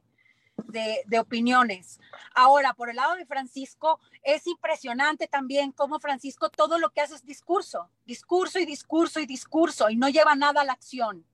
de, 0.67 1.19
opiniones. 1.19 1.99
Ahora, 2.33 2.73
por 2.73 2.89
el 2.89 2.95
lado 2.95 3.15
de 3.15 3.25
Francisco, 3.25 3.99
es 4.23 4.47
impresionante 4.47 5.27
también 5.27 5.71
cómo 5.71 5.99
Francisco 5.99 6.49
todo 6.49 6.77
lo 6.77 6.91
que 6.91 7.01
hace 7.01 7.15
es 7.15 7.25
discurso, 7.25 7.89
discurso 8.05 8.59
y 8.59 8.65
discurso 8.65 9.19
y 9.19 9.25
discurso 9.25 9.89
y 9.89 9.95
no 9.95 10.09
lleva 10.09 10.35
nada 10.35 10.61
a 10.61 10.65
la 10.65 10.73
acción. 10.73 11.25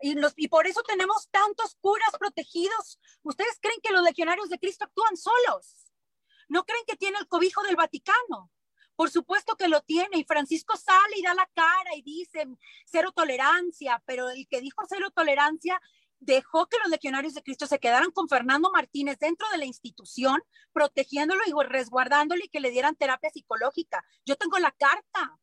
Y, 0.00 0.16
y 0.36 0.48
por 0.48 0.66
eso 0.66 0.82
tenemos 0.82 1.28
tantos 1.30 1.76
curas 1.80 2.10
protegidos. 2.18 2.98
¿Ustedes 3.22 3.58
creen 3.60 3.80
que 3.82 3.92
los 3.92 4.02
legionarios 4.02 4.48
de 4.48 4.58
Cristo 4.58 4.84
actúan 4.84 5.16
solos? 5.16 5.92
¿No 6.48 6.64
creen 6.64 6.84
que 6.86 6.96
tiene 6.96 7.18
el 7.18 7.28
cobijo 7.28 7.62
del 7.62 7.76
Vaticano? 7.76 8.50
Por 9.00 9.10
supuesto 9.10 9.56
que 9.56 9.68
lo 9.68 9.80
tiene 9.80 10.18
y 10.18 10.24
Francisco 10.24 10.76
sale 10.76 11.16
y 11.16 11.22
da 11.22 11.32
la 11.32 11.48
cara 11.54 11.96
y 11.96 12.02
dice 12.02 12.46
cero 12.84 13.12
tolerancia, 13.16 14.02
pero 14.04 14.28
el 14.28 14.46
que 14.46 14.60
dijo 14.60 14.82
cero 14.86 15.10
tolerancia 15.10 15.80
dejó 16.20 16.66
que 16.66 16.78
los 16.78 16.88
legionarios 16.88 17.34
de 17.34 17.42
Cristo 17.42 17.66
se 17.66 17.80
quedaran 17.80 18.10
con 18.10 18.28
Fernando 18.28 18.70
Martínez 18.70 19.18
dentro 19.18 19.48
de 19.50 19.58
la 19.58 19.64
institución, 19.64 20.42
protegiéndolo 20.72 21.40
y 21.46 21.52
resguardándolo 21.66 22.44
y 22.44 22.48
que 22.48 22.60
le 22.60 22.70
dieran 22.70 22.94
terapia 22.94 23.30
psicológica. 23.30 24.04
Yo 24.24 24.36
tengo 24.36 24.58
la 24.58 24.70
carta, 24.70 25.38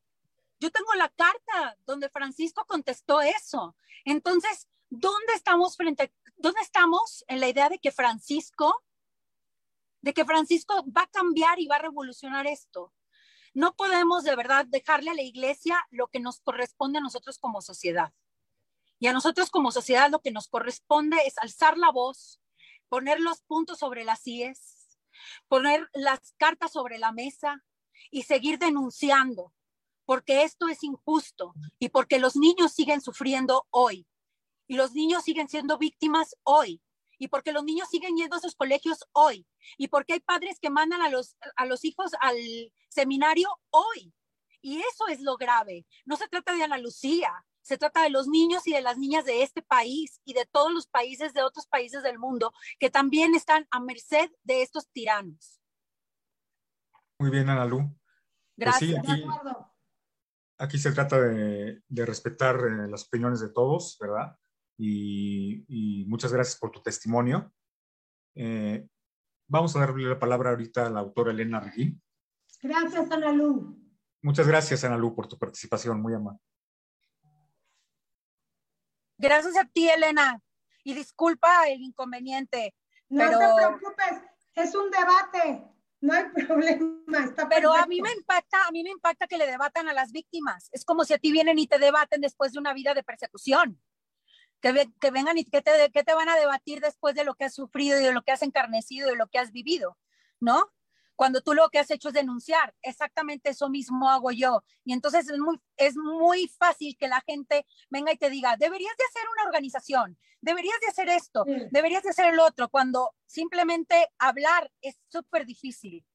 yo 0.59 0.71
tengo 0.71 0.93
la 0.93 1.09
carta 1.09 1.77
donde 1.85 2.09
Francisco 2.09 2.65
contestó 2.65 3.21
eso. 3.21 3.75
Entonces, 4.05 4.67
¿dónde 4.89 5.33
estamos 5.33 5.75
frente, 5.75 6.13
dónde 6.37 6.61
estamos 6.61 7.25
en 7.27 7.39
la 7.39 7.49
idea 7.49 7.69
de 7.69 7.79
que 7.79 7.91
Francisco, 7.91 8.83
de 10.01 10.13
que 10.13 10.25
Francisco 10.25 10.85
va 10.95 11.01
a 11.01 11.07
cambiar 11.07 11.59
y 11.59 11.67
va 11.67 11.77
a 11.77 11.79
revolucionar 11.79 12.45
esto? 12.45 12.93
No 13.55 13.75
podemos 13.75 14.23
de 14.23 14.35
verdad 14.35 14.67
dejarle 14.67 15.09
a 15.09 15.15
la 15.15 15.23
iglesia 15.23 15.83
lo 15.89 16.07
que 16.07 16.19
nos 16.19 16.39
corresponde 16.41 16.99
a 16.99 17.01
nosotros 17.01 17.39
como 17.39 17.61
sociedad. 17.61 18.13
Y 18.99 19.07
a 19.07 19.13
nosotros 19.13 19.49
como 19.49 19.71
sociedad 19.71 20.09
lo 20.09 20.19
que 20.19 20.31
nos 20.31 20.47
corresponde 20.47 21.17
es 21.25 21.37
alzar 21.37 21.77
la 21.77 21.91
voz, 21.91 22.39
poner 22.89 23.19
los 23.19 23.41
puntos 23.41 23.79
sobre 23.79 24.03
las 24.03 24.25
IES, 24.25 24.97
poner 25.47 25.87
las 25.93 26.33
cartas 26.37 26.71
sobre 26.71 26.97
la 26.97 27.11
mesa 27.11 27.63
y 28.11 28.23
seguir 28.23 28.59
denunciando, 28.59 29.53
porque 30.05 30.43
esto 30.43 30.67
es 30.67 30.83
injusto 30.83 31.53
y 31.79 31.89
porque 31.89 32.19
los 32.19 32.35
niños 32.35 32.73
siguen 32.73 33.01
sufriendo 33.01 33.67
hoy 33.69 34.07
y 34.67 34.75
los 34.75 34.93
niños 34.93 35.23
siguen 35.23 35.47
siendo 35.47 35.77
víctimas 35.77 36.35
hoy 36.43 36.81
y 37.19 37.27
porque 37.29 37.51
los 37.51 37.63
niños 37.63 37.89
siguen 37.89 38.15
yendo 38.15 38.35
a 38.35 38.39
sus 38.39 38.55
colegios 38.55 39.05
hoy 39.11 39.45
y 39.77 39.87
porque 39.87 40.13
hay 40.13 40.19
padres 40.19 40.59
que 40.59 40.69
mandan 40.69 41.01
a 41.01 41.09
los, 41.09 41.35
a 41.55 41.65
los 41.65 41.83
hijos 41.83 42.11
al 42.19 42.37
seminario 42.89 43.49
hoy. 43.69 44.13
Y 44.61 44.79
eso 44.79 45.07
es 45.07 45.21
lo 45.21 45.37
grave. 45.37 45.85
No 46.05 46.17
se 46.17 46.27
trata 46.27 46.53
de 46.53 46.63
Ana 46.63 46.77
Lucía, 46.77 47.31
se 47.67 47.77
trata 47.77 48.03
de 48.03 48.09
los 48.09 48.27
niños 48.27 48.65
y 48.65 48.73
de 48.73 48.81
las 48.81 48.97
niñas 48.97 49.25
de 49.25 49.43
este 49.43 49.61
país 49.61 50.21
y 50.23 50.33
de 50.33 50.45
todos 50.45 50.73
los 50.73 50.87
países 50.87 51.33
de 51.33 51.43
otros 51.43 51.67
países 51.67 52.01
del 52.01 52.17
mundo 52.17 52.53
que 52.79 52.89
también 52.89 53.35
están 53.35 53.67
a 53.71 53.81
merced 53.81 54.31
de 54.43 54.61
estos 54.61 54.89
tiranos. 54.89 55.59
Muy 57.19 57.29
bien, 57.29 57.49
Ana 57.49 57.65
Lu. 57.65 57.93
Gracias. 58.55 59.01
Pues 59.03 59.17
sí, 59.17 59.23
aquí, 59.23 59.57
aquí, 60.57 60.77
se 60.77 60.91
trata 60.93 61.19
de, 61.19 61.81
de 61.87 62.05
respetar 62.05 62.55
eh, 62.55 62.87
las 62.87 63.05
opiniones 63.05 63.41
de 63.41 63.49
todos, 63.49 63.97
¿verdad? 63.99 64.37
y, 64.77 65.65
y 65.67 66.05
muchas 66.05 66.31
gracias 66.31 66.57
por 66.57 66.71
tu 66.71 66.81
testimonio. 66.81 67.51
Eh, 68.35 68.87
vamos 69.47 69.75
a 69.75 69.79
darle 69.79 70.07
la 70.07 70.19
palabra 70.19 70.51
ahorita 70.51 70.85
a 70.85 70.89
la 70.89 70.99
autora 70.99 71.31
Elena 71.31 71.59
Regui. 71.59 71.99
Gracias, 72.61 73.11
Ana 73.11 73.31
Lu. 73.31 73.77
Muchas 74.21 74.47
gracias, 74.47 74.83
Ana 74.83 74.97
Lu, 74.97 75.15
por 75.15 75.27
tu 75.27 75.37
participación, 75.37 75.99
muy 76.01 76.13
amable. 76.13 76.39
Gracias 79.17 79.57
a 79.57 79.65
ti, 79.65 79.89
Elena. 79.89 80.41
Y 80.83 80.93
disculpa 80.93 81.67
el 81.67 81.81
inconveniente. 81.81 82.73
No 83.09 83.25
pero... 83.25 83.39
te 83.39 83.55
preocupes, 83.55 84.21
es 84.55 84.75
un 84.75 84.89
debate. 84.91 85.63
No 86.01 86.13
hay 86.13 86.25
problema. 86.47 87.25
Está 87.25 87.49
pero 87.49 87.73
a 87.73 87.85
mí 87.87 88.01
me 88.01 88.11
impacta, 88.11 88.67
a 88.67 88.71
mí 88.71 88.83
me 88.83 88.91
impacta 88.91 89.27
que 89.27 89.37
le 89.37 89.47
debatan 89.47 89.89
a 89.89 89.93
las 89.93 90.11
víctimas. 90.11 90.69
Es 90.71 90.85
como 90.85 91.03
si 91.03 91.13
a 91.13 91.17
ti 91.17 91.31
vienen 91.31 91.59
y 91.59 91.67
te 91.67 91.79
debaten 91.79 92.21
después 92.21 92.53
de 92.53 92.59
una 92.59 92.73
vida 92.73 92.93
de 92.93 93.03
persecución 93.03 93.81
que, 94.61 94.89
que 94.99 95.11
vengan 95.11 95.37
y 95.37 95.45
que 95.45 95.61
te, 95.61 95.91
que 95.91 96.03
te 96.03 96.13
van 96.13 96.29
a 96.29 96.35
debatir 96.35 96.81
después 96.81 97.15
de 97.15 97.23
lo 97.23 97.35
que 97.35 97.45
has 97.45 97.53
sufrido 97.53 97.99
y 97.99 98.03
de 98.03 98.13
lo 98.13 98.21
que 98.21 98.31
has 98.31 98.41
encarnecido 98.41 99.07
y 99.07 99.11
de 99.11 99.17
lo 99.17 99.27
que 99.27 99.39
has 99.39 99.51
vivido, 99.51 99.97
¿no? 100.39 100.71
Cuando 101.17 101.41
tú 101.41 101.55
lo 101.55 101.67
que 101.69 101.79
has 101.79 101.89
hecho 101.89 102.09
es 102.09 102.13
denunciar, 102.13 102.75
exactamente 102.83 103.49
eso 103.49 103.69
mismo 103.69 104.07
hago 104.09 104.31
yo. 104.31 104.63
Y 104.85 104.93
entonces 104.93 105.27
es 105.27 105.39
muy, 105.39 105.59
es 105.75 105.97
muy 105.97 106.47
fácil 106.47 106.95
que 106.97 107.07
la 107.07 107.21
gente 107.21 107.65
venga 107.89 108.13
y 108.13 108.17
te 108.17 108.29
diga, 108.29 108.55
deberías 108.55 108.95
de 108.95 109.03
hacer 109.03 109.27
una 109.33 109.45
organización, 109.45 110.17
deberías 110.41 110.79
de 110.79 110.87
hacer 110.87 111.09
esto, 111.09 111.43
sí. 111.45 111.67
deberías 111.71 112.03
de 112.03 112.11
hacer 112.11 112.31
el 112.31 112.39
otro, 112.39 112.69
cuando 112.69 113.15
simplemente 113.25 114.09
hablar 114.19 114.71
es 114.79 115.01
súper 115.09 115.47
difícil. 115.47 116.05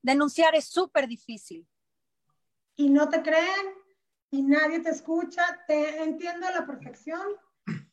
Denunciar 0.00 0.54
es 0.54 0.64
súper 0.64 1.06
difícil. 1.06 1.68
Y 2.74 2.88
no 2.88 3.10
te 3.10 3.22
creen, 3.22 3.66
y 4.30 4.42
nadie 4.42 4.80
te 4.80 4.88
escucha, 4.88 5.44
te 5.68 6.02
entiendo 6.02 6.46
a 6.46 6.52
la 6.52 6.66
perfección, 6.66 7.26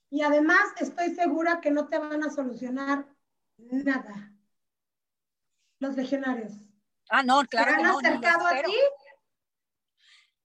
y 0.09 0.21
además 0.21 0.61
estoy 0.77 1.13
segura 1.13 1.59
que 1.59 1.69
no 1.69 1.89
te 1.89 1.99
van 1.99 2.23
a 2.23 2.31
solucionar 2.31 3.05
nada. 3.57 4.33
Los 5.79 5.95
legionarios. 5.95 6.53
Ah, 7.09 7.23
no, 7.23 7.41
claro. 7.45 7.71
¿Se 7.71 7.77
han 7.77 7.83
no, 7.83 7.97
acercado 7.99 8.47
a 8.47 8.61
ti? 8.61 8.73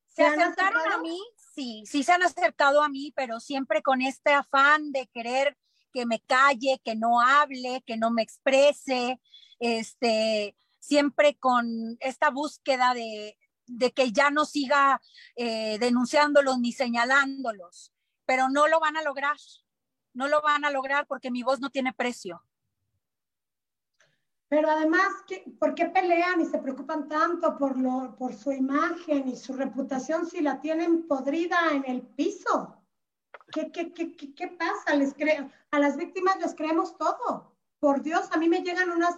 ¿Se, 0.07 0.15
¿Se 0.15 0.25
acercaron 0.25 0.77
acercado? 0.77 0.99
a 0.99 1.03
mí? 1.03 1.21
Sí, 1.55 1.85
sí 1.87 2.03
se 2.03 2.13
han 2.13 2.23
acercado 2.23 2.83
a 2.83 2.89
mí, 2.89 3.13
pero 3.15 3.41
siempre 3.41 3.83
con 3.83 4.03
este 4.03 4.33
afán 4.33 4.93
de 4.93 5.07
querer 5.09 5.57
que 5.93 6.07
me 6.07 6.21
calle, 6.21 6.81
que 6.85 6.97
no 6.97 7.21
hable, 7.21 7.83
que 7.87 7.97
no 7.97 8.11
me 8.11 8.23
exprese, 8.23 9.21
este, 9.61 10.57
siempre 10.81 11.37
con 11.37 11.97
esta 12.01 12.31
búsqueda 12.31 12.95
de, 12.95 13.37
de 13.67 13.93
que 13.93 14.11
ya 14.11 14.31
no 14.31 14.45
siga 14.45 15.01
eh, 15.37 15.79
denunciándolos 15.79 16.59
ni 16.59 16.73
señalándolos 16.73 17.95
pero 18.27 18.49
no 18.49 18.69
lo 18.69 18.81
van 18.81 18.97
a 18.97 19.03
lograr. 19.03 19.37
No 20.13 20.29
lo 20.29 20.41
van 20.43 20.65
a 20.65 20.71
lograr 20.71 21.07
porque 21.07 21.31
mi 21.31 21.43
voz 21.43 21.61
no 21.61 21.71
tiene 21.71 21.93
precio. 21.93 22.43
Pero 24.55 24.71
además, 24.71 25.09
¿por 25.59 25.75
qué 25.75 25.87
pelean 25.87 26.41
y 26.41 26.45
se 26.45 26.59
preocupan 26.59 27.09
tanto 27.09 27.59
por, 27.59 27.77
lo, 27.77 28.15
por 28.17 28.33
su 28.33 28.53
imagen 28.53 29.27
y 29.27 29.35
su 29.35 29.53
reputación 29.53 30.27
si 30.27 30.41
la 30.43 30.61
tienen 30.61 31.09
podrida 31.09 31.57
en 31.73 31.83
el 31.89 32.03
piso? 32.03 32.77
¿Qué, 33.51 33.73
qué, 33.73 33.93
qué, 33.93 34.15
qué, 34.15 34.33
qué 34.33 34.47
pasa? 34.47 34.95
Les 34.95 35.13
a 35.73 35.79
las 35.81 35.97
víctimas 35.97 36.39
les 36.39 36.55
creemos 36.55 36.97
todo. 36.97 37.57
Por 37.81 38.01
Dios, 38.03 38.29
a 38.31 38.39
mí 38.39 38.49
me 38.49 38.63
llegan 38.63 38.91
unos 38.91 39.17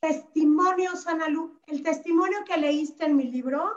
testimonios, 0.00 1.06
Analu. 1.06 1.60
El 1.66 1.82
testimonio 1.82 2.38
que 2.46 2.56
leíste 2.56 3.04
en 3.04 3.16
mi 3.16 3.24
libro, 3.24 3.70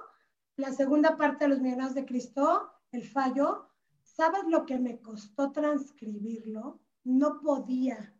la 0.56 0.72
segunda 0.72 1.18
parte 1.18 1.44
de 1.44 1.50
los 1.50 1.60
millonarios 1.60 1.96
de 1.96 2.06
Cristo, 2.06 2.72
el 2.94 3.04
fallo, 3.04 3.68
¿Sabes 4.04 4.44
lo 4.48 4.66
que 4.66 4.78
me 4.78 5.02
costó 5.02 5.52
transcribirlo? 5.52 6.80
No 7.04 7.42
podía, 7.42 8.13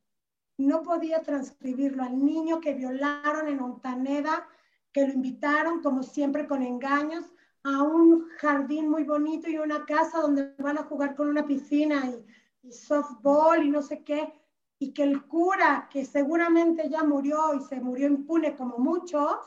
no 0.58 0.84
podía 0.84 1.22
transcribirlo 1.22 2.04
al 2.04 2.24
niño 2.24 2.60
que 2.60 2.74
violaron 2.74 3.48
en 3.48 3.60
Montaneda, 3.60 4.48
que 4.92 5.08
lo 5.08 5.14
invitaron, 5.14 5.82
como 5.82 6.04
siempre, 6.04 6.48
con 6.48 6.62
engaños, 6.62 7.26
a 7.64 7.82
un 7.82 8.28
jardín 8.38 8.90
muy 8.90 9.04
bonito 9.04 9.50
y 9.50 9.58
una 9.58 9.86
casa 9.86 10.20
donde 10.20 10.54
van 10.60 10.78
a 10.78 10.84
jugar 10.84 11.16
con 11.16 11.30
una 11.30 11.46
piscina 11.46 12.06
y, 12.10 12.68
y 12.68 12.72
softball 12.72 13.64
y 13.64 13.70
no 13.70 13.82
sé 13.82 14.04
qué, 14.04 14.34
y 14.80 14.94
que 14.94 15.04
el 15.04 15.26
cura, 15.28 15.88
que 15.92 16.06
seguramente 16.06 16.90
ya 16.90 17.04
murió 17.04 17.54
y 17.54 17.62
se 17.62 17.80
murió 17.80 18.08
impune 18.08 18.56
como 18.56 18.78
muchos, 18.78 19.38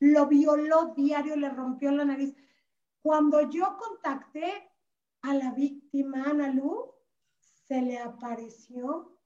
lo 0.00 0.26
violó 0.26 0.92
diario, 0.96 1.36
le 1.36 1.50
rompió 1.50 1.92
la 1.92 2.04
nariz. 2.04 2.34
Cuando 3.02 3.48
yo 3.48 3.76
contacté 3.78 4.68
a 5.22 5.34
la 5.34 5.52
víctima 5.52 6.24
Ana 6.24 6.48
Lu 6.48 6.92
se 7.66 7.80
le 7.82 7.98
apareció 7.98 9.19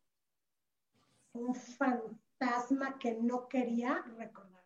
un 1.35 1.55
fantasma 1.55 2.99
que 2.99 3.15
no 3.15 3.49
quería 3.49 4.03
recordar. 4.17 4.65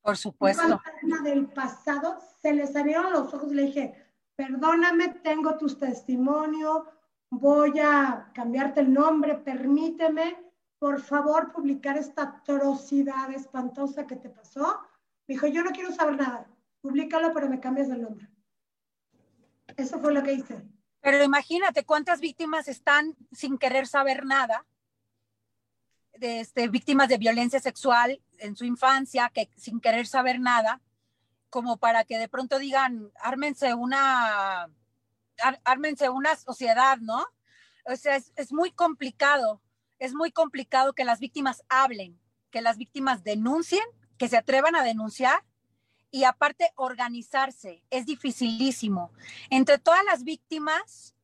Por 0.00 0.16
supuesto. 0.16 0.62
Un 0.64 0.78
fantasma 0.78 1.20
del 1.22 1.46
pasado, 1.48 2.18
se 2.40 2.54
le 2.54 2.66
salieron 2.66 3.12
los 3.12 3.34
ojos 3.34 3.52
y 3.52 3.54
le 3.54 3.62
dije, 3.64 4.06
perdóname, 4.36 5.08
tengo 5.22 5.58
tus 5.58 5.78
testimonios, 5.78 6.84
voy 7.30 7.78
a 7.80 8.30
cambiarte 8.32 8.80
el 8.80 8.92
nombre, 8.92 9.34
permíteme, 9.34 10.36
por 10.78 11.00
favor, 11.00 11.52
publicar 11.52 11.96
esta 11.96 12.22
atrocidad 12.22 13.30
espantosa 13.32 14.06
que 14.06 14.16
te 14.16 14.30
pasó. 14.30 14.80
Me 15.26 15.34
dijo, 15.34 15.46
yo 15.48 15.64
no 15.64 15.70
quiero 15.70 15.92
saber 15.92 16.16
nada, 16.16 16.46
públicalo, 16.80 17.32
pero 17.32 17.48
me 17.48 17.60
cambias 17.60 17.88
el 17.88 18.02
nombre. 18.02 18.28
Eso 19.76 19.98
fue 19.98 20.14
lo 20.14 20.22
que 20.22 20.34
hice. 20.34 20.62
Pero 21.00 21.22
imagínate 21.22 21.84
cuántas 21.84 22.20
víctimas 22.20 22.68
están 22.68 23.16
sin 23.32 23.58
querer 23.58 23.86
saber 23.86 24.24
nada, 24.24 24.64
de 26.18 26.40
este, 26.40 26.68
víctimas 26.68 27.08
de 27.08 27.18
violencia 27.18 27.60
sexual 27.60 28.20
en 28.38 28.56
su 28.56 28.64
infancia, 28.64 29.30
que 29.32 29.50
sin 29.56 29.80
querer 29.80 30.06
saber 30.06 30.40
nada, 30.40 30.80
como 31.50 31.76
para 31.78 32.04
que 32.04 32.18
de 32.18 32.28
pronto 32.28 32.58
digan, 32.58 33.10
ármense 33.20 33.74
una, 33.74 34.68
una 36.12 36.36
sociedad, 36.36 36.98
¿no? 36.98 37.24
O 37.84 37.96
sea, 37.96 38.16
es 38.16 38.52
muy 38.52 38.72
complicado, 38.72 39.62
es 39.98 40.14
muy 40.14 40.32
complicado 40.32 40.92
que 40.92 41.04
las 41.04 41.20
víctimas 41.20 41.62
hablen, 41.68 42.20
que 42.50 42.60
las 42.60 42.76
víctimas 42.76 43.24
denuncien, 43.24 43.84
que 44.18 44.28
se 44.28 44.36
atrevan 44.36 44.76
a 44.76 44.82
denunciar 44.82 45.44
y 46.10 46.24
aparte 46.24 46.72
organizarse. 46.76 47.82
Es 47.90 48.06
dificilísimo. 48.06 49.12
Entre 49.50 49.78
todas 49.78 50.04
las 50.04 50.24
víctimas 50.24 51.14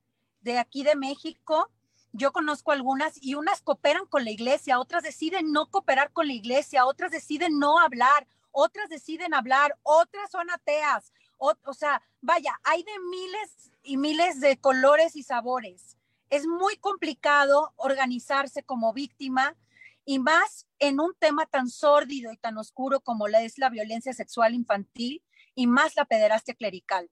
de 0.41 0.59
aquí 0.59 0.83
de 0.83 0.97
México, 0.97 1.71
yo 2.13 2.33
conozco 2.33 2.73
algunas 2.73 3.23
y 3.23 3.35
unas 3.35 3.63
cooperan 3.63 4.07
con 4.07 4.25
la 4.25 4.31
iglesia, 4.31 4.79
otras 4.79 5.03
deciden 5.03 5.53
no 5.53 5.67
cooperar 5.71 6.13
con 6.13 6.27
la 6.27 6.35
iglesia, 6.35 6.85
otras 6.85 7.11
deciden 7.11 7.59
no 7.59 7.79
hablar, 7.79 8.27
otras 8.51 8.89
deciden 8.89 9.35
hablar, 9.35 9.79
otras 9.83 10.31
son 10.31 10.51
ateas. 10.51 11.13
O, 11.39 11.75
sea, 11.75 12.01
vaya, 12.21 12.61
hay 12.63 12.85
de 12.85 12.93
miles 13.11 13.73
y 13.83 13.97
miles 13.97 14.41
de 14.41 14.59
colores 14.59 15.17
y 15.17 15.25
sabores. 15.25 15.97
Es 16.31 16.47
muy 16.47 16.77
complicado 16.77 17.73
organizarse 17.77 18.63
como 18.63 18.93
víctima 18.93 19.57
y 20.05 20.19
más 20.19 20.67
en 20.79 21.01
un 21.01 21.15
tema 21.19 21.47
tan 21.47 21.69
sórdido 21.69 22.33
y 22.33 22.37
tan 22.37 22.59
oscuro 22.59 23.01
como 23.01 23.27
la 23.27 23.43
es 23.43 23.59
la 23.59 23.71
violencia 23.71 24.13
sexual 24.13 24.55
infantil 24.55 25.23
y 25.55 25.67
más 25.67 25.97
la 25.97 26.05
pederastia 26.05 26.55
clerical. 26.55 27.11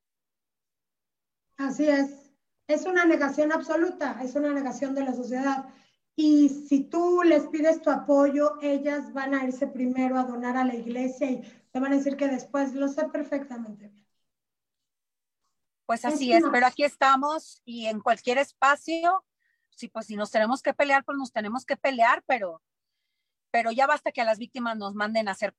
Así 1.56 1.88
es, 1.88 2.29
es 2.70 2.86
una 2.86 3.04
negación 3.04 3.52
absoluta, 3.52 4.18
es 4.22 4.34
una 4.34 4.52
negación 4.52 4.94
de 4.94 5.04
la 5.04 5.14
sociedad. 5.14 5.66
Y 6.16 6.48
si 6.48 6.84
tú 6.84 7.22
les 7.22 7.46
pides 7.48 7.82
tu 7.82 7.90
apoyo, 7.90 8.60
ellas 8.60 9.12
van 9.12 9.34
a 9.34 9.44
irse 9.44 9.66
primero 9.66 10.18
a 10.18 10.24
donar 10.24 10.56
a 10.56 10.64
la 10.64 10.74
iglesia 10.74 11.30
y 11.30 11.40
te 11.70 11.80
van 11.80 11.92
a 11.92 11.96
decir 11.96 12.16
que 12.16 12.28
después 12.28 12.74
lo 12.74 12.88
sé 12.88 13.08
perfectamente. 13.08 13.92
Pues 15.86 16.04
así 16.04 16.32
es, 16.32 16.44
pero 16.52 16.66
aquí 16.66 16.84
estamos 16.84 17.62
y 17.64 17.86
en 17.86 18.00
cualquier 18.00 18.38
espacio, 18.38 19.24
si 19.70 19.88
pues 19.88 20.06
si 20.06 20.14
nos 20.14 20.30
tenemos 20.30 20.62
que 20.62 20.72
pelear, 20.72 21.04
pues 21.04 21.18
nos 21.18 21.32
tenemos 21.32 21.64
que 21.64 21.76
pelear, 21.76 22.22
pero 22.26 22.62
pero 23.50 23.72
ya 23.72 23.88
basta 23.88 24.12
que 24.12 24.20
a 24.20 24.24
las 24.24 24.38
víctimas 24.38 24.76
nos 24.76 24.94
manden 24.94 25.26
a 25.26 25.32
hacer, 25.32 25.54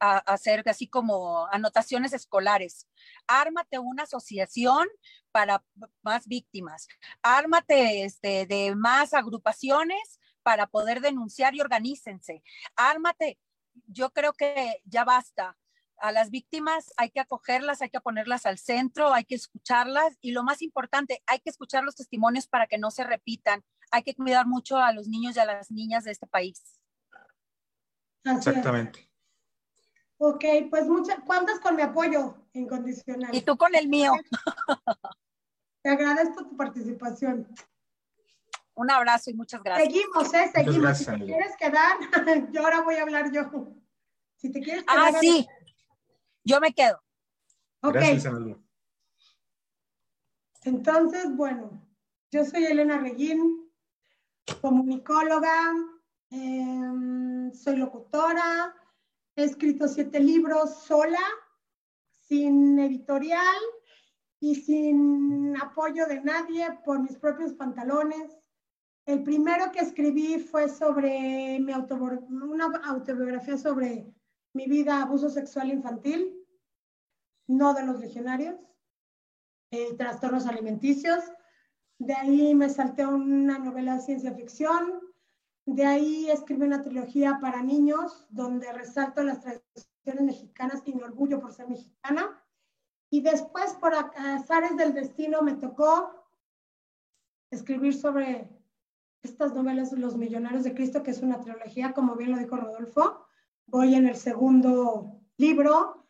a, 0.00 0.18
hacer 0.18 0.62
así 0.68 0.88
como 0.88 1.46
anotaciones 1.48 2.12
escolares. 2.12 2.88
Ármate 3.26 3.78
una 3.78 4.04
asociación 4.04 4.88
para 5.32 5.64
más 6.02 6.26
víctimas. 6.26 6.88
Ármate 7.22 8.04
este, 8.04 8.46
de 8.46 8.74
más 8.74 9.14
agrupaciones 9.14 10.20
para 10.42 10.66
poder 10.66 11.00
denunciar 11.00 11.54
y 11.54 11.60
organícense. 11.60 12.42
Ármate. 12.76 13.38
Yo 13.86 14.10
creo 14.10 14.32
que 14.34 14.80
ya 14.84 15.04
basta. 15.04 15.56
A 15.98 16.12
las 16.12 16.30
víctimas 16.30 16.92
hay 16.96 17.10
que 17.10 17.20
acogerlas, 17.20 17.80
hay 17.80 17.88
que 17.88 18.00
ponerlas 18.00 18.46
al 18.46 18.58
centro, 18.58 19.12
hay 19.12 19.24
que 19.24 19.36
escucharlas 19.36 20.16
y 20.20 20.32
lo 20.32 20.42
más 20.42 20.60
importante, 20.60 21.22
hay 21.26 21.38
que 21.38 21.50
escuchar 21.50 21.84
los 21.84 21.94
testimonios 21.94 22.46
para 22.46 22.66
que 22.66 22.78
no 22.78 22.90
se 22.90 23.04
repitan. 23.04 23.64
Hay 23.90 24.02
que 24.02 24.14
cuidar 24.14 24.46
mucho 24.46 24.76
a 24.76 24.92
los 24.92 25.08
niños 25.08 25.36
y 25.36 25.40
a 25.40 25.44
las 25.44 25.70
niñas 25.70 26.04
de 26.04 26.10
este 26.12 26.26
país. 26.26 26.80
Exactamente. 28.24 29.08
Ok, 30.26 30.42
pues 30.70 30.86
muchas, 30.86 31.18
¿cuántas 31.26 31.60
con 31.60 31.76
mi 31.76 31.82
apoyo 31.82 32.34
incondicional? 32.54 33.34
Y 33.34 33.42
tú 33.42 33.58
con 33.58 33.74
el 33.74 33.88
mío. 33.88 34.10
Te 35.82 35.90
agradezco 35.90 36.46
tu 36.46 36.56
participación. 36.56 37.46
Un 38.72 38.90
abrazo 38.90 39.28
y 39.28 39.34
muchas 39.34 39.62
gracias. 39.62 39.86
Seguimos, 39.86 40.32
¿eh? 40.32 40.50
Seguimos. 40.54 40.96
si 40.96 41.04
te 41.04 41.18
quieres 41.18 41.56
quedar, 41.58 41.98
yo 42.52 42.62
ahora 42.62 42.80
voy 42.80 42.94
a 42.94 43.02
hablar 43.02 43.30
yo. 43.32 43.42
Si 44.36 44.50
te 44.50 44.60
quieres 44.60 44.84
quedar. 44.84 45.14
Ah, 45.14 45.18
sí. 45.20 45.46
Yo 46.42 46.58
me 46.58 46.72
quedo. 46.72 47.02
Ok. 47.82 47.92
Gracias, 47.92 48.34
Entonces, 50.62 51.36
bueno, 51.36 51.86
yo 52.30 52.46
soy 52.46 52.64
Elena 52.64 52.96
Reguín, 52.96 53.70
comunicóloga, 54.62 55.74
Em, 56.34 57.52
soy 57.52 57.76
locutora, 57.76 58.74
he 59.36 59.44
escrito 59.44 59.88
siete 59.88 60.20
libros 60.20 60.84
sola, 60.84 61.20
sin 62.28 62.78
editorial 62.78 63.60
y 64.40 64.54
sin 64.54 65.56
apoyo 65.60 66.06
de 66.06 66.20
nadie 66.20 66.66
por 66.84 67.00
mis 67.00 67.16
propios 67.16 67.52
pantalones. 67.54 68.38
El 69.06 69.22
primero 69.22 69.70
que 69.72 69.80
escribí 69.80 70.38
fue 70.38 70.68
sobre 70.68 71.58
mi 71.60 71.72
una 71.72 72.66
autobiografía 72.84 73.58
sobre 73.58 74.06
mi 74.54 74.66
vida 74.66 75.02
abuso 75.02 75.28
sexual 75.28 75.70
infantil, 75.70 76.34
no 77.46 77.74
de 77.74 77.84
los 77.84 78.00
legionarios, 78.00 78.56
eh, 79.70 79.94
trastornos 79.98 80.46
alimenticios. 80.46 81.24
De 81.98 82.14
ahí 82.14 82.54
me 82.54 82.70
salté 82.70 83.04
una 83.06 83.58
novela 83.58 83.96
de 83.96 84.02
ciencia 84.02 84.32
ficción, 84.32 85.03
de 85.66 85.86
ahí 85.86 86.30
escribí 86.30 86.66
una 86.66 86.82
trilogía 86.82 87.38
para 87.40 87.62
niños 87.62 88.26
donde 88.30 88.72
resalto 88.72 89.22
las 89.22 89.40
tradiciones 89.40 90.22
mexicanas 90.22 90.82
y 90.84 90.94
mi 90.94 91.02
orgullo 91.02 91.40
por 91.40 91.52
ser 91.52 91.68
mexicana. 91.68 92.42
Y 93.10 93.22
después, 93.22 93.72
por 93.74 93.94
azares 93.94 94.76
del 94.76 94.92
destino, 94.92 95.40
me 95.42 95.54
tocó 95.54 96.10
escribir 97.50 97.94
sobre 97.94 98.50
estas 99.22 99.54
novelas 99.54 99.92
Los 99.92 100.16
Millonarios 100.16 100.64
de 100.64 100.74
Cristo, 100.74 101.02
que 101.02 101.12
es 101.12 101.22
una 101.22 101.40
trilogía, 101.40 101.92
como 101.94 102.16
bien 102.16 102.32
lo 102.32 102.38
dijo 102.38 102.56
Rodolfo. 102.56 103.26
Voy 103.66 103.94
en 103.94 104.06
el 104.06 104.16
segundo 104.16 105.20
libro. 105.38 106.06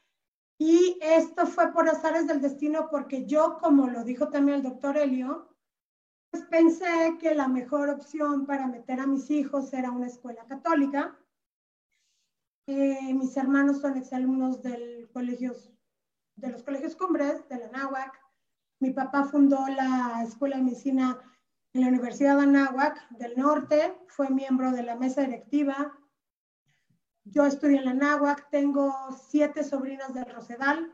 Y 0.59 0.99
esto 1.01 1.47
fue 1.47 1.73
por 1.73 1.89
azares 1.89 2.27
del 2.27 2.41
destino 2.41 2.89
porque 2.91 3.27
yo, 3.27 3.59
como 3.61 3.87
lo 3.89 4.03
dijo 4.03 4.29
también 4.29 4.59
el 4.59 4.63
doctor 4.65 4.97
Helio, 4.97 5.54
pensé 6.43 7.17
que 7.21 7.35
la 7.35 7.49
mejor 7.49 7.91
opción 7.91 8.47
para 8.47 8.67
meter 8.67 9.01
a 9.01 9.07
mis 9.07 9.31
hijos 9.31 9.73
era 9.73 9.91
una 9.91 10.07
escuela 10.07 10.45
católica. 10.47 11.19
Eh, 12.67 13.13
mis 13.15 13.37
hermanos 13.37 13.81
son 13.81 13.97
exalumnos 13.97 14.63
del 14.63 15.09
colegios, 15.13 15.71
de 16.37 16.51
los 16.51 16.63
colegios 16.63 16.97
cumbres 16.97 17.49
de 17.49 17.59
la 17.59 17.69
Náhuac. 17.69 18.21
Mi 18.81 18.91
papá 18.91 19.25
fundó 19.25 19.67
la 19.69 20.23
Escuela 20.27 20.57
de 20.57 20.63
Medicina 20.63 21.19
en 21.73 21.81
la 21.81 21.89
Universidad 21.89 22.37
de 22.37 22.45
Anáhuac 22.45 23.09
del 23.11 23.37
Norte, 23.37 23.97
fue 24.07 24.31
miembro 24.31 24.71
de 24.71 24.83
la 24.83 24.97
mesa 24.97 25.23
directiva. 25.23 25.99
Yo 27.25 27.45
estudié 27.45 27.79
en 27.79 27.85
la 27.85 27.95
Náhuac, 27.95 28.49
tengo 28.51 28.95
siete 29.29 29.65
sobrinas 29.65 30.15
del 30.15 30.27
Rosedal, 30.27 30.93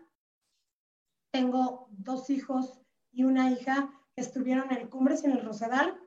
tengo 1.30 1.88
dos 1.90 2.30
hijos 2.30 2.80
y 3.12 3.24
una 3.24 3.50
hija 3.50 3.99
estuvieron 4.20 4.72
en 4.72 4.88
Cumbres 4.88 5.22
y 5.22 5.26
en 5.26 5.32
el 5.32 5.44
Rosedal. 5.44 6.00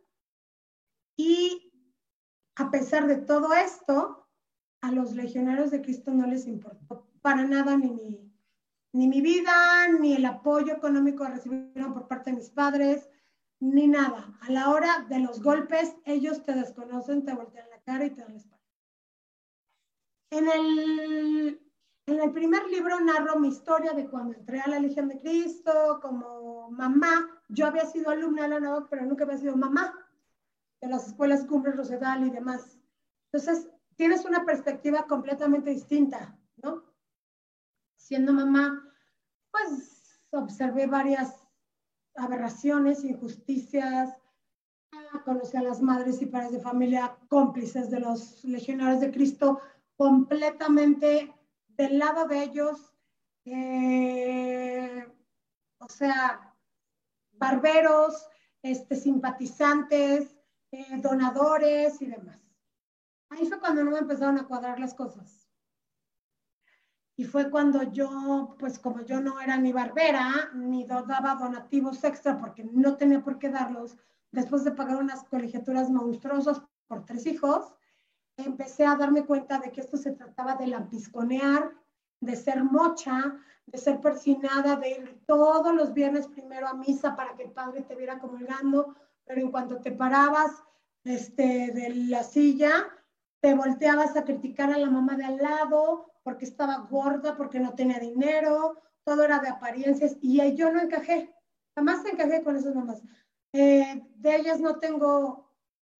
Y 1.18 1.74
a 2.56 2.72
pesar 2.72 3.08
de 3.08 3.18
todo 3.18 3.54
esto, 3.54 4.28
a 4.82 4.92
los 4.92 5.14
legionarios 5.14 5.72
de 5.72 5.82
Cristo 5.82 6.12
no 6.12 6.28
les 6.28 6.46
importó 6.46 7.10
para 7.22 7.46
nada 7.46 7.78
ni 7.78 7.90
mi, 7.90 8.34
ni 8.92 9.08
mi 9.08 9.22
vida, 9.22 9.88
ni 10.00 10.14
el 10.14 10.26
apoyo 10.26 10.74
económico 10.74 11.24
que 11.24 11.32
recibieron 11.32 11.94
por 11.94 12.08
parte 12.08 12.32
de 12.32 12.38
mis 12.38 12.50
padres, 12.50 13.10
ni 13.60 13.88
nada. 13.88 14.38
A 14.42 14.52
la 14.52 14.70
hora 14.70 15.06
de 15.10 15.20
los 15.20 15.42
golpes, 15.42 15.96
ellos 16.06 16.44
te 16.44 16.54
desconocen, 16.54 17.24
te 17.24 17.34
voltean 17.34 17.70
la 17.70 17.82
cara 17.82 18.06
y 18.06 18.10
te 18.10 18.22
dan 18.22 18.34
la 18.34 18.38
espalda. 18.38 18.64
En 20.32 20.48
el, 20.50 21.63
en 22.06 22.20
el 22.20 22.32
primer 22.32 22.66
libro 22.68 23.00
narro 23.00 23.40
mi 23.40 23.48
historia 23.48 23.94
de 23.94 24.10
cuando 24.10 24.34
entré 24.34 24.60
a 24.60 24.68
la 24.68 24.80
Legión 24.80 25.08
de 25.08 25.20
Cristo 25.20 26.00
como 26.02 26.70
mamá 26.72 27.30
yo 27.48 27.66
había 27.66 27.86
sido 27.86 28.10
alumna 28.10 28.44
de 28.44 28.50
la 28.50 28.60
NAVAC, 28.60 28.88
pero 28.90 29.06
nunca 29.06 29.24
había 29.24 29.38
sido 29.38 29.56
mamá 29.56 29.94
de 30.82 30.90
las 30.90 31.08
escuelas 31.08 31.46
Cumbres 31.46 31.78
Rosedal 31.78 32.26
y 32.26 32.30
demás. 32.30 32.78
Entonces, 33.32 33.70
tienes 33.96 34.26
una 34.26 34.44
perspectiva 34.44 35.06
completamente 35.08 35.70
distinta, 35.70 36.38
¿no? 36.62 36.84
Siendo 37.96 38.34
mamá, 38.34 38.92
pues 39.52 40.20
observé 40.32 40.88
varias 40.88 41.48
aberraciones, 42.16 43.04
injusticias. 43.06 44.18
Conocí 45.24 45.56
a 45.56 45.62
las 45.62 45.82
madres 45.82 46.22
y 46.22 46.26
padres 46.26 46.52
de 46.52 46.60
familia 46.60 47.18
cómplices 47.30 47.90
de 47.90 48.00
los 48.00 48.44
legionarios 48.44 49.00
de 49.00 49.12
Cristo, 49.12 49.62
completamente 49.96 51.34
del 51.78 52.00
lado 52.00 52.28
de 52.28 52.44
ellos, 52.44 52.94
eh, 53.46 55.06
o 55.80 55.90
sea, 55.90 56.56
barberos, 57.34 58.28
este, 58.62 58.96
simpatizantes, 58.96 60.38
eh, 60.72 60.98
donadores 60.98 62.02
y 62.02 62.08
demás. 62.08 62.40
Ahí 63.30 63.46
fue 63.48 63.60
cuando 63.60 63.84
no 63.84 63.92
me 63.92 64.00
empezaron 64.00 64.38
a 64.38 64.48
cuadrar 64.48 64.80
las 64.80 64.94
cosas. 64.94 65.50
Y 67.16 67.26
fue 67.26 67.52
cuando 67.52 67.84
yo, 67.84 68.56
pues 68.58 68.80
como 68.80 69.02
yo 69.02 69.20
no 69.22 69.40
era 69.40 69.58
ni 69.58 69.72
barbera, 69.72 70.52
ni 70.56 70.86
daba 70.86 71.36
donativos 71.36 72.04
extra 72.04 72.40
porque 72.40 72.64
no 72.64 72.98
tenía 72.98 73.24
por 73.24 73.38
qué 73.38 73.50
darlos, 73.50 73.98
después 74.32 74.64
de 74.64 74.72
pagar 74.72 74.98
unas 74.98 75.24
colegiaturas 75.26 75.92
monstruosas 75.92 76.62
por 76.88 77.06
tres 77.06 77.28
hijos, 77.28 77.76
empecé 78.38 78.86
a 78.86 78.96
darme 78.96 79.26
cuenta 79.26 79.60
de 79.60 79.72
que 79.72 79.82
esto 79.82 79.98
se 79.98 80.12
trataba 80.12 80.56
de 80.56 80.68
lampisconear, 80.68 81.72
de 82.20 82.36
ser 82.36 82.64
mocha, 82.64 83.38
de 83.66 83.78
ser 83.78 84.00
persinada, 84.02 84.76
de 84.76 84.92
ir 84.92 85.22
todos 85.26 85.74
los 85.74 85.94
viernes 85.94 86.28
primero 86.28 86.68
a 86.68 86.74
misa 86.74 87.16
para 87.16 87.36
que 87.36 87.44
el 87.44 87.52
padre 87.52 87.82
te 87.82 87.96
viera 87.96 88.20
comulgando, 88.20 88.96
pero 89.26 89.42
en 89.42 89.52
cuanto 89.52 89.80
te 89.80 89.92
parabas 89.92 90.64
este, 91.04 91.72
de 91.72 91.90
la 92.10 92.24
silla, 92.24 92.88
te 93.42 93.54
volteabas 93.54 94.16
a 94.16 94.24
criticar 94.24 94.72
a 94.72 94.78
la 94.78 94.90
mamá 94.90 95.16
de 95.16 95.26
al 95.26 95.38
lado 95.38 96.12
porque 96.24 96.46
estaba 96.46 96.78
gorda, 96.90 97.36
porque 97.36 97.60
no 97.60 97.74
tenía 97.74 98.00
dinero, 98.00 98.82
todo 99.04 99.24
era 99.24 99.40
de 99.40 99.50
apariencias 99.50 100.18
y 100.22 100.56
yo 100.56 100.72
no 100.72 100.80
encajé, 100.80 101.34
jamás 101.76 102.06
encajé 102.06 102.42
con 102.44 102.56
esas 102.56 102.74
mamás. 102.74 103.02
Eh, 103.52 104.02
de 104.16 104.36
ellas 104.36 104.60
no 104.62 104.80
tengo, 104.80 105.50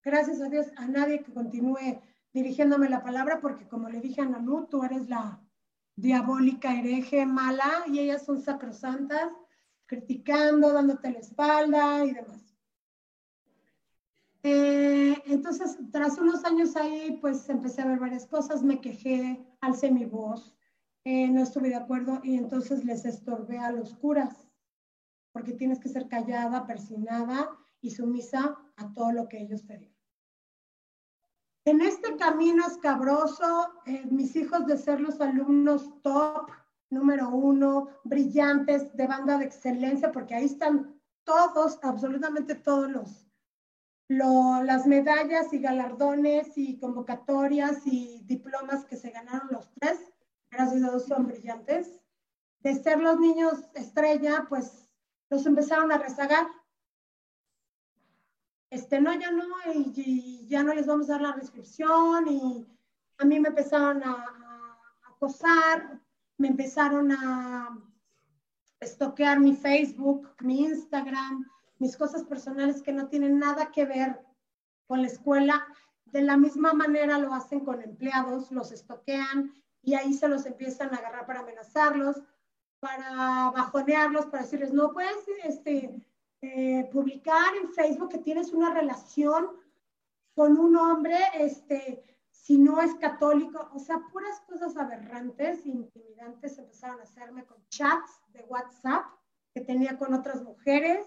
gracias 0.02 0.40
a 0.40 0.48
Dios, 0.48 0.66
a 0.76 0.86
nadie 0.86 1.22
que 1.22 1.32
continúe 1.32 2.00
dirigiéndome 2.34 2.90
la 2.90 3.02
palabra 3.02 3.40
porque 3.40 3.66
como 3.66 3.88
le 3.88 4.02
dije 4.02 4.20
a 4.20 4.26
Nanu, 4.26 4.66
tú 4.66 4.84
eres 4.84 5.08
la, 5.08 5.40
diabólica, 5.96 6.74
hereje, 6.74 7.26
mala, 7.26 7.84
y 7.86 8.00
ellas 8.00 8.24
son 8.24 8.40
sacrosantas, 8.40 9.32
criticando, 9.86 10.72
dándote 10.72 11.10
la 11.10 11.18
espalda 11.18 12.04
y 12.04 12.12
demás. 12.12 12.56
Eh, 14.42 15.16
entonces, 15.26 15.78
tras 15.90 16.18
unos 16.18 16.44
años 16.44 16.76
ahí, 16.76 17.18
pues 17.20 17.48
empecé 17.48 17.82
a 17.82 17.86
ver 17.86 17.98
varias 17.98 18.26
cosas, 18.26 18.62
me 18.62 18.80
quejé, 18.80 19.42
alcé 19.60 19.90
mi 19.90 20.04
voz, 20.04 20.54
eh, 21.04 21.28
no 21.28 21.42
estuve 21.42 21.68
de 21.68 21.76
acuerdo 21.76 22.20
y 22.22 22.36
entonces 22.36 22.84
les 22.84 23.04
estorbé 23.04 23.58
a 23.58 23.70
los 23.70 23.94
curas, 23.94 24.50
porque 25.32 25.52
tienes 25.52 25.80
que 25.80 25.88
ser 25.88 26.08
callada, 26.08 26.66
persinada 26.66 27.50
y 27.80 27.90
sumisa 27.90 28.58
a 28.76 28.92
todo 28.92 29.12
lo 29.12 29.28
que 29.28 29.40
ellos 29.40 29.64
te 29.64 29.78
digan. 29.78 29.93
En 31.66 31.80
este 31.80 32.16
camino 32.16 32.66
escabroso, 32.66 33.72
eh, 33.86 34.04
mis 34.10 34.36
hijos 34.36 34.66
de 34.66 34.76
ser 34.76 35.00
los 35.00 35.18
alumnos 35.22 35.90
top, 36.02 36.50
número 36.90 37.30
uno, 37.30 37.88
brillantes, 38.04 38.94
de 38.94 39.06
banda 39.06 39.38
de 39.38 39.46
excelencia, 39.46 40.12
porque 40.12 40.34
ahí 40.34 40.44
están 40.44 41.00
todos, 41.24 41.78
absolutamente 41.82 42.54
todos 42.54 42.90
los, 42.90 43.26
las 44.08 44.86
medallas 44.86 45.54
y 45.54 45.58
galardones 45.58 46.52
y 46.56 46.78
convocatorias 46.78 47.86
y 47.86 48.22
diplomas 48.26 48.84
que 48.84 48.96
se 48.96 49.10
ganaron 49.10 49.48
los 49.50 49.72
tres, 49.80 50.12
gracias 50.50 50.82
a 50.82 50.90
Dios 50.90 51.06
son 51.06 51.26
brillantes. 51.26 51.98
De 52.60 52.74
ser 52.74 53.00
los 53.00 53.18
niños 53.18 53.70
estrella, 53.74 54.44
pues 54.50 54.90
los 55.30 55.46
empezaron 55.46 55.92
a 55.92 55.98
rezagar 55.98 56.46
este, 58.74 59.00
no, 59.00 59.14
ya 59.14 59.30
no, 59.30 59.44
y, 59.72 60.46
ya 60.48 60.64
no 60.64 60.74
les 60.74 60.86
vamos 60.86 61.08
a 61.08 61.12
dar 61.12 61.22
la 61.22 61.32
restricción 61.32 62.26
y 62.26 62.66
a 63.18 63.24
mí 63.24 63.38
me 63.38 63.48
empezaron 63.48 64.02
a, 64.02 64.26
acosar, 65.08 66.00
me 66.38 66.48
empezaron 66.48 67.12
a 67.12 67.78
estoquear 68.80 69.38
mi 69.38 69.54
Facebook, 69.54 70.28
mi 70.40 70.64
Instagram, 70.64 71.48
mis 71.78 71.96
cosas 71.96 72.24
personales 72.24 72.82
que 72.82 72.92
no 72.92 73.06
tienen 73.06 73.38
nada 73.38 73.70
que 73.70 73.84
ver 73.84 74.20
con 74.88 75.02
la 75.02 75.06
escuela. 75.06 75.64
De 76.06 76.22
la 76.22 76.36
misma 76.36 76.72
manera 76.72 77.18
lo 77.18 77.32
hacen 77.32 77.60
con 77.60 77.80
empleados, 77.80 78.50
los 78.50 78.72
estoquean 78.72 79.54
y 79.82 79.94
ahí 79.94 80.14
se 80.14 80.26
los 80.26 80.46
empiezan 80.46 80.92
a 80.92 80.96
agarrar 80.96 81.26
para 81.26 81.40
amenazarlos, 81.40 82.22
para 82.80 83.52
bajonearlos, 83.54 84.26
para 84.26 84.42
decirles, 84.42 84.72
no 84.72 84.92
puedes, 84.92 85.16
este, 85.44 86.04
eh, 86.44 86.88
publicar 86.92 87.54
en 87.60 87.72
Facebook 87.72 88.10
que 88.10 88.18
tienes 88.18 88.52
una 88.52 88.72
relación 88.74 89.48
con 90.34 90.58
un 90.58 90.76
hombre, 90.76 91.16
este, 91.38 92.04
si 92.30 92.58
no 92.58 92.82
es 92.82 92.94
católico, 92.96 93.70
o 93.72 93.78
sea, 93.78 94.02
puras 94.12 94.40
cosas 94.46 94.76
aberrantes, 94.76 95.64
intimidantes 95.64 96.58
empezaron 96.58 97.00
a 97.00 97.04
hacerme 97.04 97.46
con 97.46 97.56
chats 97.68 98.20
de 98.28 98.42
WhatsApp 98.42 99.06
que 99.54 99.62
tenía 99.62 99.96
con 99.96 100.12
otras 100.12 100.42
mujeres. 100.42 101.06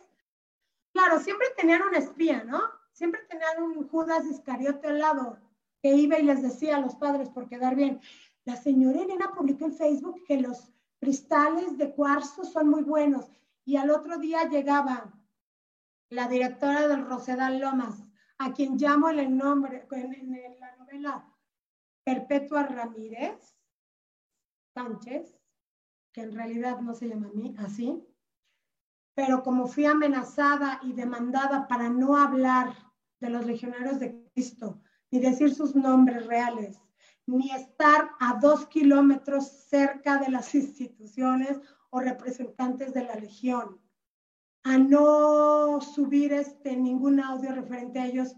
Claro, 0.93 1.19
siempre 1.19 1.47
tenían 1.55 1.83
un 1.83 1.93
espía, 1.93 2.43
¿no? 2.43 2.59
Siempre 2.93 3.21
tenían 3.29 3.61
un 3.61 3.87
Judas 3.87 4.25
Iscariote 4.25 4.87
al 4.87 4.99
lado 4.99 5.37
que 5.83 5.93
iba 5.93 6.17
y 6.17 6.23
les 6.23 6.41
decía 6.41 6.77
a 6.77 6.81
los 6.81 6.95
padres 6.95 7.29
por 7.29 7.47
quedar 7.47 7.75
bien. 7.75 8.01
La 8.45 8.55
señora 8.55 9.01
Elena 9.01 9.31
publicó 9.35 9.65
en 9.65 9.75
Facebook 9.75 10.23
que 10.25 10.41
los 10.41 10.71
cristales 10.99 11.77
de 11.77 11.93
cuarzo 11.93 12.43
son 12.43 12.69
muy 12.69 12.81
buenos 12.81 13.29
y 13.65 13.75
al 13.75 13.91
otro 13.91 14.17
día 14.17 14.49
llegaba 14.49 15.13
la 16.09 16.27
directora 16.27 16.87
del 16.87 17.05
Rosedal 17.05 17.59
Lomas, 17.59 18.03
a 18.37 18.53
quien 18.53 18.77
llamo 18.77 19.09
en 19.09 19.19
el 19.19 19.37
nombre, 19.37 19.87
en, 19.91 20.59
la 20.59 20.75
novela 20.77 21.33
Perpetua 22.03 22.63
Ramírez 22.63 23.57
Sánchez, 24.73 25.37
que 26.13 26.21
en 26.21 26.33
realidad 26.33 26.79
no 26.79 26.93
se 26.93 27.09
llama 27.09 27.31
así, 27.57 28.03
pero 29.15 29.43
como 29.43 29.67
fui 29.67 29.85
amenazada 29.85 30.79
y 30.83 30.93
demandada 30.93 31.67
para 31.67 31.89
no 31.89 32.15
hablar 32.15 32.73
de 33.19 33.29
los 33.29 33.45
legionarios 33.45 33.99
de 33.99 34.29
Cristo, 34.33 34.81
ni 35.11 35.19
decir 35.19 35.53
sus 35.53 35.75
nombres 35.75 36.27
reales, 36.27 36.79
ni 37.25 37.51
estar 37.51 38.11
a 38.19 38.39
dos 38.39 38.67
kilómetros 38.67 39.47
cerca 39.47 40.17
de 40.17 40.29
las 40.29 40.53
instituciones 40.55 41.59
o 41.89 41.99
representantes 41.99 42.93
de 42.93 43.03
la 43.03 43.15
Legión, 43.15 43.81
a 44.67 44.77
no 44.77 45.79
subir 45.79 46.33
este, 46.33 46.75
ningún 46.75 47.21
audio 47.21 47.53
referente 47.53 47.99
a 47.99 48.05
ellos. 48.05 48.35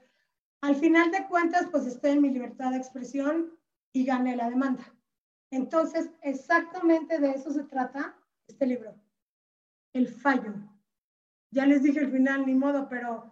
Al 0.61 0.75
final 0.75 1.09
de 1.09 1.25
cuentas, 1.27 1.67
pues 1.71 1.87
estoy 1.87 2.11
en 2.11 2.21
mi 2.21 2.29
libertad 2.29 2.69
de 2.69 2.77
expresión 2.77 3.57
y 3.93 4.05
gané 4.05 4.35
la 4.35 4.47
demanda. 4.47 4.93
Entonces, 5.49 6.11
exactamente 6.21 7.17
de 7.17 7.31
eso 7.31 7.51
se 7.51 7.63
trata 7.63 8.15
este 8.47 8.67
libro, 8.67 8.93
el 9.93 10.07
fallo. 10.07 10.53
Ya 11.51 11.65
les 11.65 11.81
dije 11.81 12.01
al 12.01 12.11
final, 12.11 12.45
ni 12.45 12.53
modo, 12.53 12.87
pero 12.87 13.31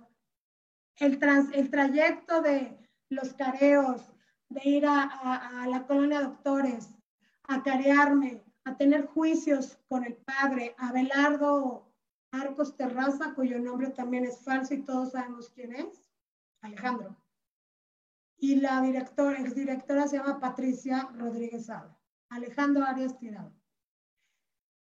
el, 0.95 1.19
trans, 1.19 1.53
el 1.53 1.69
trayecto 1.69 2.41
de 2.41 2.79
los 3.09 3.33
careos, 3.33 4.11
de 4.49 4.67
ir 4.67 4.85
a, 4.87 5.67
la 5.69 5.85
colonia 5.85 6.17
de 6.17 6.25
doctores, 6.25 6.95
a 7.43 7.61
carearme, 7.61 8.43
a 8.65 8.75
tener 8.75 9.05
juicios 9.05 9.77
con 9.87 10.03
el 10.03 10.15
padre, 10.15 10.73
a 10.79 10.91
Belardo 10.91 11.86
Arcos 12.31 12.75
Terraza, 12.75 13.33
cuyo 13.33 13.59
nombre 13.59 13.89
también 13.89 14.25
es 14.25 14.39
falso 14.39 14.73
y 14.73 14.83
todos 14.83 15.11
sabemos 15.11 15.49
quién 15.49 15.73
es, 15.73 16.09
Alejandro. 16.61 17.15
Y 18.37 18.57
la 18.57 18.81
directora, 18.81 19.39
exdirectora 19.39 20.07
se 20.07 20.17
llama 20.17 20.39
Patricia 20.39 21.09
Rodríguez 21.15 21.69
Ada. 21.69 21.97
Alejandro 22.29 22.83
Arias 22.83 23.17
Tirado. 23.17 23.53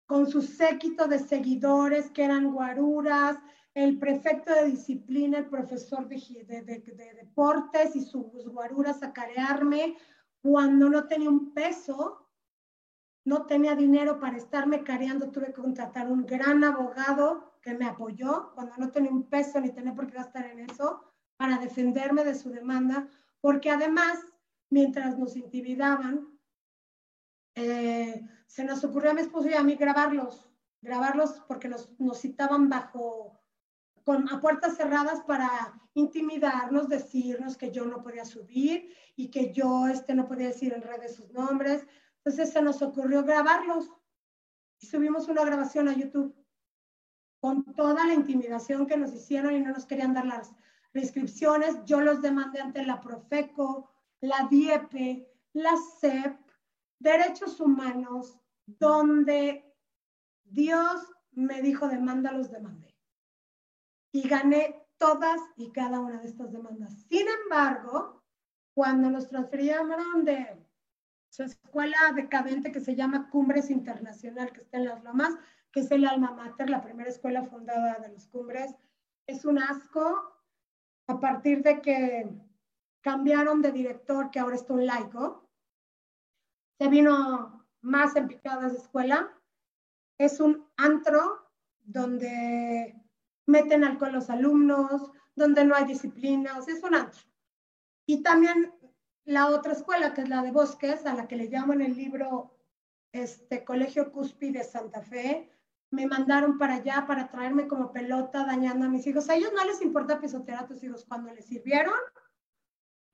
Con 0.06 0.26
su 0.26 0.40
séquito 0.40 1.06
de 1.06 1.18
seguidores 1.18 2.10
que 2.10 2.24
eran 2.24 2.52
guaruras, 2.52 3.38
el 3.74 3.98
prefecto 3.98 4.54
de 4.54 4.66
disciplina, 4.66 5.38
el 5.38 5.50
profesor 5.50 6.08
de, 6.08 6.16
de 6.16 7.14
deportes 7.14 7.94
y 7.94 8.00
sus 8.00 8.48
guaruras 8.48 9.02
a 9.02 9.12
carearme 9.12 9.96
cuando 10.40 10.88
no 10.88 11.06
tenía 11.06 11.28
un 11.28 11.52
peso 11.52 12.25
no 13.26 13.44
tenía 13.44 13.74
dinero 13.74 14.20
para 14.20 14.36
estarme 14.36 14.84
careando, 14.84 15.32
tuve 15.32 15.48
que 15.48 15.60
contratar 15.60 16.08
un 16.10 16.24
gran 16.24 16.62
abogado 16.62 17.58
que 17.60 17.74
me 17.74 17.84
apoyó 17.84 18.52
cuando 18.54 18.76
no 18.76 18.92
tenía 18.92 19.10
un 19.10 19.24
peso 19.24 19.60
ni 19.60 19.70
tenía 19.70 19.94
por 19.94 20.06
qué 20.06 20.14
gastar 20.14 20.46
en 20.46 20.60
eso 20.60 21.02
para 21.36 21.58
defenderme 21.58 22.24
de 22.24 22.36
su 22.36 22.50
demanda, 22.50 23.08
porque 23.40 23.68
además, 23.68 24.20
mientras 24.70 25.18
nos 25.18 25.34
intimidaban, 25.34 26.38
eh, 27.56 28.24
se 28.46 28.64
nos 28.64 28.84
ocurrió 28.84 29.10
a 29.10 29.14
mi 29.14 29.22
esposo 29.22 29.48
y 29.48 29.54
a 29.54 29.64
mí 29.64 29.74
grabarlos, 29.74 30.48
grabarlos 30.80 31.42
porque 31.48 31.66
nos, 31.66 31.98
nos 31.98 32.20
citaban 32.20 32.68
bajo, 32.68 33.40
con, 34.04 34.32
a 34.32 34.40
puertas 34.40 34.76
cerradas 34.76 35.20
para 35.22 35.50
intimidarnos, 35.94 36.88
decirnos 36.88 37.56
que 37.56 37.72
yo 37.72 37.86
no 37.86 38.04
podía 38.04 38.24
subir 38.24 38.94
y 39.16 39.32
que 39.32 39.52
yo 39.52 39.88
este, 39.88 40.14
no 40.14 40.28
podía 40.28 40.46
decir 40.46 40.72
en 40.72 40.82
redes 40.82 41.16
sus 41.16 41.32
nombres, 41.32 41.84
entonces 42.26 42.52
se 42.52 42.60
nos 42.60 42.82
ocurrió 42.82 43.22
grabarlos 43.22 43.88
y 44.80 44.86
subimos 44.86 45.28
una 45.28 45.44
grabación 45.44 45.88
a 45.88 45.94
YouTube. 45.94 46.34
con 47.38 47.62
toda 47.74 48.04
la 48.04 48.14
intimidación 48.14 48.86
que 48.86 48.96
nos 48.96 49.12
hicieron 49.12 49.54
y 49.54 49.60
no 49.60 49.70
nos 49.70 49.86
querían 49.86 50.14
dar 50.14 50.26
las 50.26 50.52
prescripciones. 50.90 51.84
Yo 51.84 52.00
los 52.00 52.20
demandé 52.20 52.60
ante 52.60 52.84
la 52.84 53.00
Profeco, 53.00 53.92
la 54.20 54.48
DIEPE, 54.50 55.30
la 55.52 55.70
CEP, 56.00 56.36
Derechos 56.98 57.60
Humanos, 57.60 58.40
donde 58.66 59.72
Dios 60.42 61.06
me 61.30 61.62
dijo 61.62 61.86
demanda, 61.86 62.32
los 62.32 62.50
demandé. 62.50 62.98
Y 64.10 64.26
gané 64.26 64.84
todas 64.98 65.40
y 65.56 65.70
cada 65.70 66.00
una 66.00 66.18
de 66.18 66.26
estas 66.26 66.50
demandas. 66.50 67.04
Sin 67.08 67.26
embargo, 67.44 68.24
cuando 68.74 69.10
nos 69.10 69.28
transferíamos 69.28 70.24
de 70.24 70.65
su 71.36 71.42
escuela 71.42 71.98
decadente 72.14 72.72
que 72.72 72.80
se 72.80 72.96
llama 72.96 73.28
Cumbres 73.28 73.68
Internacional, 73.68 74.52
que 74.52 74.62
está 74.62 74.78
en 74.78 74.86
Las 74.86 75.04
Lomas, 75.04 75.34
que 75.70 75.80
es 75.80 75.90
el 75.90 76.06
alma 76.06 76.30
mater, 76.30 76.70
la 76.70 76.80
primera 76.80 77.10
escuela 77.10 77.44
fundada 77.44 77.98
de 77.98 78.08
los 78.08 78.26
Cumbres, 78.28 78.74
es 79.26 79.44
un 79.44 79.58
asco 79.58 80.32
a 81.06 81.20
partir 81.20 81.62
de 81.62 81.82
que 81.82 82.26
cambiaron 83.02 83.60
de 83.60 83.70
director, 83.70 84.30
que 84.30 84.38
ahora 84.38 84.56
es 84.56 84.64
un 84.70 84.86
laico, 84.86 85.46
se 86.78 86.88
vino 86.88 87.68
más 87.82 88.16
en 88.16 88.28
picadas 88.28 88.72
de 88.72 88.78
escuela. 88.78 89.30
Es 90.18 90.40
un 90.40 90.66
antro 90.78 91.50
donde 91.84 92.98
meten 93.46 93.84
alcohol 93.84 94.12
los 94.12 94.30
alumnos, 94.30 95.10
donde 95.34 95.64
no 95.64 95.74
hay 95.74 95.84
disciplinas, 95.84 96.66
es 96.68 96.82
un 96.82 96.94
antro. 96.94 97.20
Y 98.06 98.22
también 98.22 98.72
la 99.26 99.48
otra 99.48 99.72
escuela, 99.72 100.14
que 100.14 100.22
es 100.22 100.28
la 100.28 100.42
de 100.42 100.52
Bosques, 100.52 101.04
a 101.04 101.14
la 101.14 101.26
que 101.26 101.36
le 101.36 101.48
llamo 101.48 101.72
en 101.72 101.82
el 101.82 101.96
libro 101.96 102.56
este, 103.12 103.64
Colegio 103.64 104.12
Cuspi 104.12 104.50
de 104.50 104.62
Santa 104.62 105.02
Fe, 105.02 105.50
me 105.90 106.06
mandaron 106.06 106.58
para 106.58 106.74
allá 106.74 107.04
para 107.06 107.28
traerme 107.28 107.66
como 107.66 107.92
pelota 107.92 108.44
dañando 108.44 108.86
a 108.86 108.88
mis 108.88 109.06
hijos. 109.06 109.28
A 109.28 109.34
ellos 109.34 109.52
no 109.54 109.64
les 109.64 109.82
importa 109.82 110.20
pisotear 110.20 110.62
a 110.62 110.66
tus 110.66 110.82
hijos. 110.82 111.04
Cuando 111.04 111.32
les 111.32 111.46
sirvieron, 111.46 111.94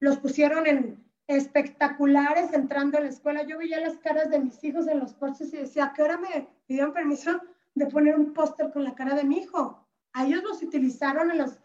los 0.01 0.18
pusieron 0.18 0.66
en 0.66 1.05
espectaculares 1.26 2.52
entrando 2.52 2.98
a 2.98 3.02
la 3.02 3.09
escuela. 3.09 3.44
Yo 3.44 3.59
veía 3.59 3.80
las 3.80 3.97
caras 3.98 4.30
de 4.30 4.40
mis 4.40 4.62
hijos 4.64 4.86
en 4.89 5.01
los 5.01 5.14
porches 5.14 5.52
y 5.52 5.59
decía, 5.59 5.86
¿a 5.86 5.93
qué 5.93 6.02
hora 6.02 6.18
me 6.18 6.48
pidieron 6.66 6.93
permiso 6.93 7.40
de 7.74 7.86
poner 7.86 8.18
un 8.18 8.34
póster 8.34 8.70
con 8.70 8.84
la 8.84 8.94
cara 8.94 9.14
de 9.14 9.24
mi 9.24 9.39
hijo? 9.39 9.86
A 10.12 10.26
ellos 10.26 10.43
los 10.43 10.62
utilizaron 10.62 11.30
en 11.30 11.39
los, 11.39 11.59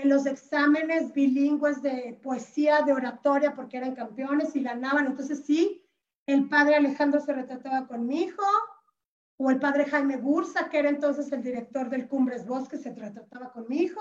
en 0.00 0.08
los 0.08 0.26
exámenes 0.26 1.12
bilingües 1.12 1.82
de 1.82 2.18
poesía, 2.22 2.82
de 2.82 2.92
oratoria, 2.92 3.54
porque 3.54 3.76
eran 3.76 3.94
campeones 3.94 4.56
y 4.56 4.62
ganaban. 4.62 5.06
Entonces 5.06 5.44
sí, 5.44 5.84
el 6.26 6.48
padre 6.48 6.76
Alejandro 6.76 7.20
se 7.20 7.32
retrataba 7.32 7.86
con 7.86 8.06
mi 8.06 8.22
hijo, 8.22 8.42
o 9.36 9.50
el 9.50 9.58
padre 9.58 9.86
Jaime 9.86 10.16
Bursa, 10.16 10.68
que 10.68 10.78
era 10.78 10.90
entonces 10.90 11.32
el 11.32 11.42
director 11.42 11.88
del 11.88 12.08
Cumbres 12.08 12.46
Bosque, 12.46 12.76
se 12.76 12.94
retrataba 12.94 13.52
con 13.52 13.66
mi 13.68 13.78
hijo, 13.78 14.00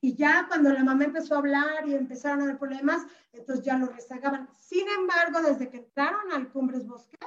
y 0.00 0.14
ya 0.14 0.44
cuando 0.46 0.70
la 0.70 0.84
mamá 0.84 1.04
empezó 1.04 1.34
a 1.34 1.38
hablar 1.38 1.88
y 1.88 1.94
empezaron 1.94 2.40
a 2.40 2.44
haber 2.44 2.58
problemas, 2.58 3.06
entonces 3.32 3.64
ya 3.64 3.78
lo 3.78 3.86
rezagaban. 3.86 4.48
Sin 4.58 4.86
embargo, 4.98 5.40
desde 5.40 5.70
que 5.70 5.78
entraron 5.78 6.30
al 6.32 6.50
Cumbres 6.50 6.86
Bosques, 6.86 7.18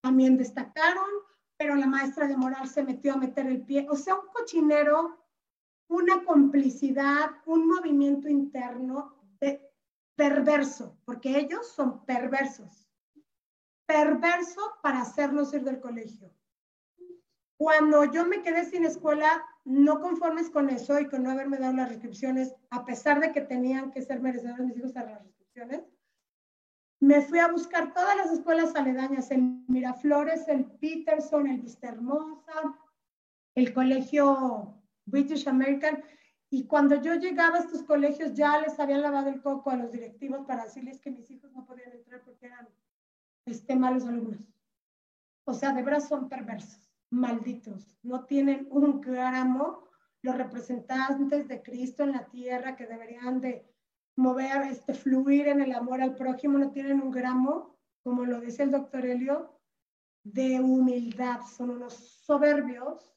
también 0.00 0.36
destacaron, 0.36 1.06
pero 1.56 1.76
la 1.76 1.86
maestra 1.86 2.26
de 2.26 2.36
moral 2.36 2.68
se 2.68 2.82
metió 2.82 3.14
a 3.14 3.18
meter 3.18 3.46
el 3.46 3.62
pie. 3.62 3.86
O 3.88 3.94
sea, 3.94 4.16
un 4.16 4.26
cochinero, 4.32 5.17
una 5.88 6.24
complicidad, 6.24 7.30
un 7.46 7.66
movimiento 7.66 8.28
interno 8.28 9.16
de 9.40 9.60
perverso, 10.14 10.98
porque 11.04 11.38
ellos 11.38 11.66
son 11.68 12.04
perversos. 12.04 12.88
Perverso 13.86 14.60
para 14.82 15.00
hacernos 15.00 15.52
ir 15.54 15.64
del 15.64 15.80
colegio. 15.80 16.30
Cuando 17.56 18.04
yo 18.04 18.24
me 18.26 18.42
quedé 18.42 18.64
sin 18.66 18.84
escuela, 18.84 19.42
no 19.64 20.00
conformes 20.00 20.50
con 20.50 20.68
eso 20.68 21.00
y 21.00 21.08
con 21.08 21.24
no 21.24 21.30
haberme 21.30 21.58
dado 21.58 21.74
las 21.74 21.88
restricciones, 21.88 22.54
a 22.70 22.84
pesar 22.84 23.20
de 23.20 23.32
que 23.32 23.40
tenían 23.40 23.90
que 23.90 24.02
ser 24.02 24.20
merecedores 24.20 24.66
mis 24.66 24.76
hijos 24.76 24.96
a 24.96 25.04
las 25.04 25.22
restricciones, 25.22 25.82
me 27.00 27.20
fui 27.22 27.38
a 27.38 27.50
buscar 27.50 27.92
todas 27.94 28.16
las 28.16 28.30
escuelas 28.30 28.74
aledañas, 28.74 29.30
el 29.30 29.64
Miraflores, 29.68 30.46
el 30.48 30.66
Peterson, 30.66 31.46
el 31.46 31.60
Vista 31.60 31.88
Hermosa, 31.88 32.78
el 33.54 33.72
colegio 33.72 34.77
British 35.08 35.48
American, 35.48 36.02
y 36.50 36.66
cuando 36.66 37.00
yo 37.00 37.14
llegaba 37.14 37.58
a 37.58 37.60
estos 37.60 37.82
colegios 37.82 38.34
ya 38.34 38.58
les 38.60 38.78
habían 38.80 39.02
lavado 39.02 39.28
el 39.28 39.42
coco 39.42 39.70
a 39.70 39.76
los 39.76 39.92
directivos 39.92 40.46
para 40.46 40.64
decirles 40.64 41.00
que 41.00 41.10
mis 41.10 41.30
hijos 41.30 41.52
no 41.52 41.66
podían 41.66 41.92
entrar 41.92 42.22
porque 42.24 42.46
eran 42.46 42.68
este, 43.44 43.76
malos 43.76 44.06
alumnos. 44.06 44.40
O 45.44 45.52
sea, 45.52 45.72
de 45.72 45.82
verdad 45.82 46.00
son 46.00 46.28
perversos 46.28 46.90
malditos, 47.10 47.98
no 48.02 48.24
tienen 48.24 48.68
un 48.70 49.00
gramo 49.00 49.88
los 50.22 50.36
representantes 50.36 51.48
de 51.48 51.62
Cristo 51.62 52.02
en 52.02 52.12
la 52.12 52.26
tierra 52.26 52.76
que 52.76 52.86
deberían 52.86 53.40
de 53.40 53.66
mover, 54.16 54.62
este, 54.62 54.94
fluir 54.94 55.48
en 55.48 55.60
el 55.60 55.72
amor 55.72 56.02
al 56.02 56.16
prójimo, 56.16 56.58
no 56.58 56.70
tienen 56.70 57.00
un 57.00 57.10
gramo, 57.10 57.78
como 58.02 58.24
lo 58.24 58.40
dice 58.40 58.64
el 58.64 58.72
doctor 58.72 59.06
Helio, 59.06 59.58
de 60.24 60.60
humildad, 60.60 61.40
son 61.56 61.70
unos 61.70 61.94
soberbios. 61.94 63.14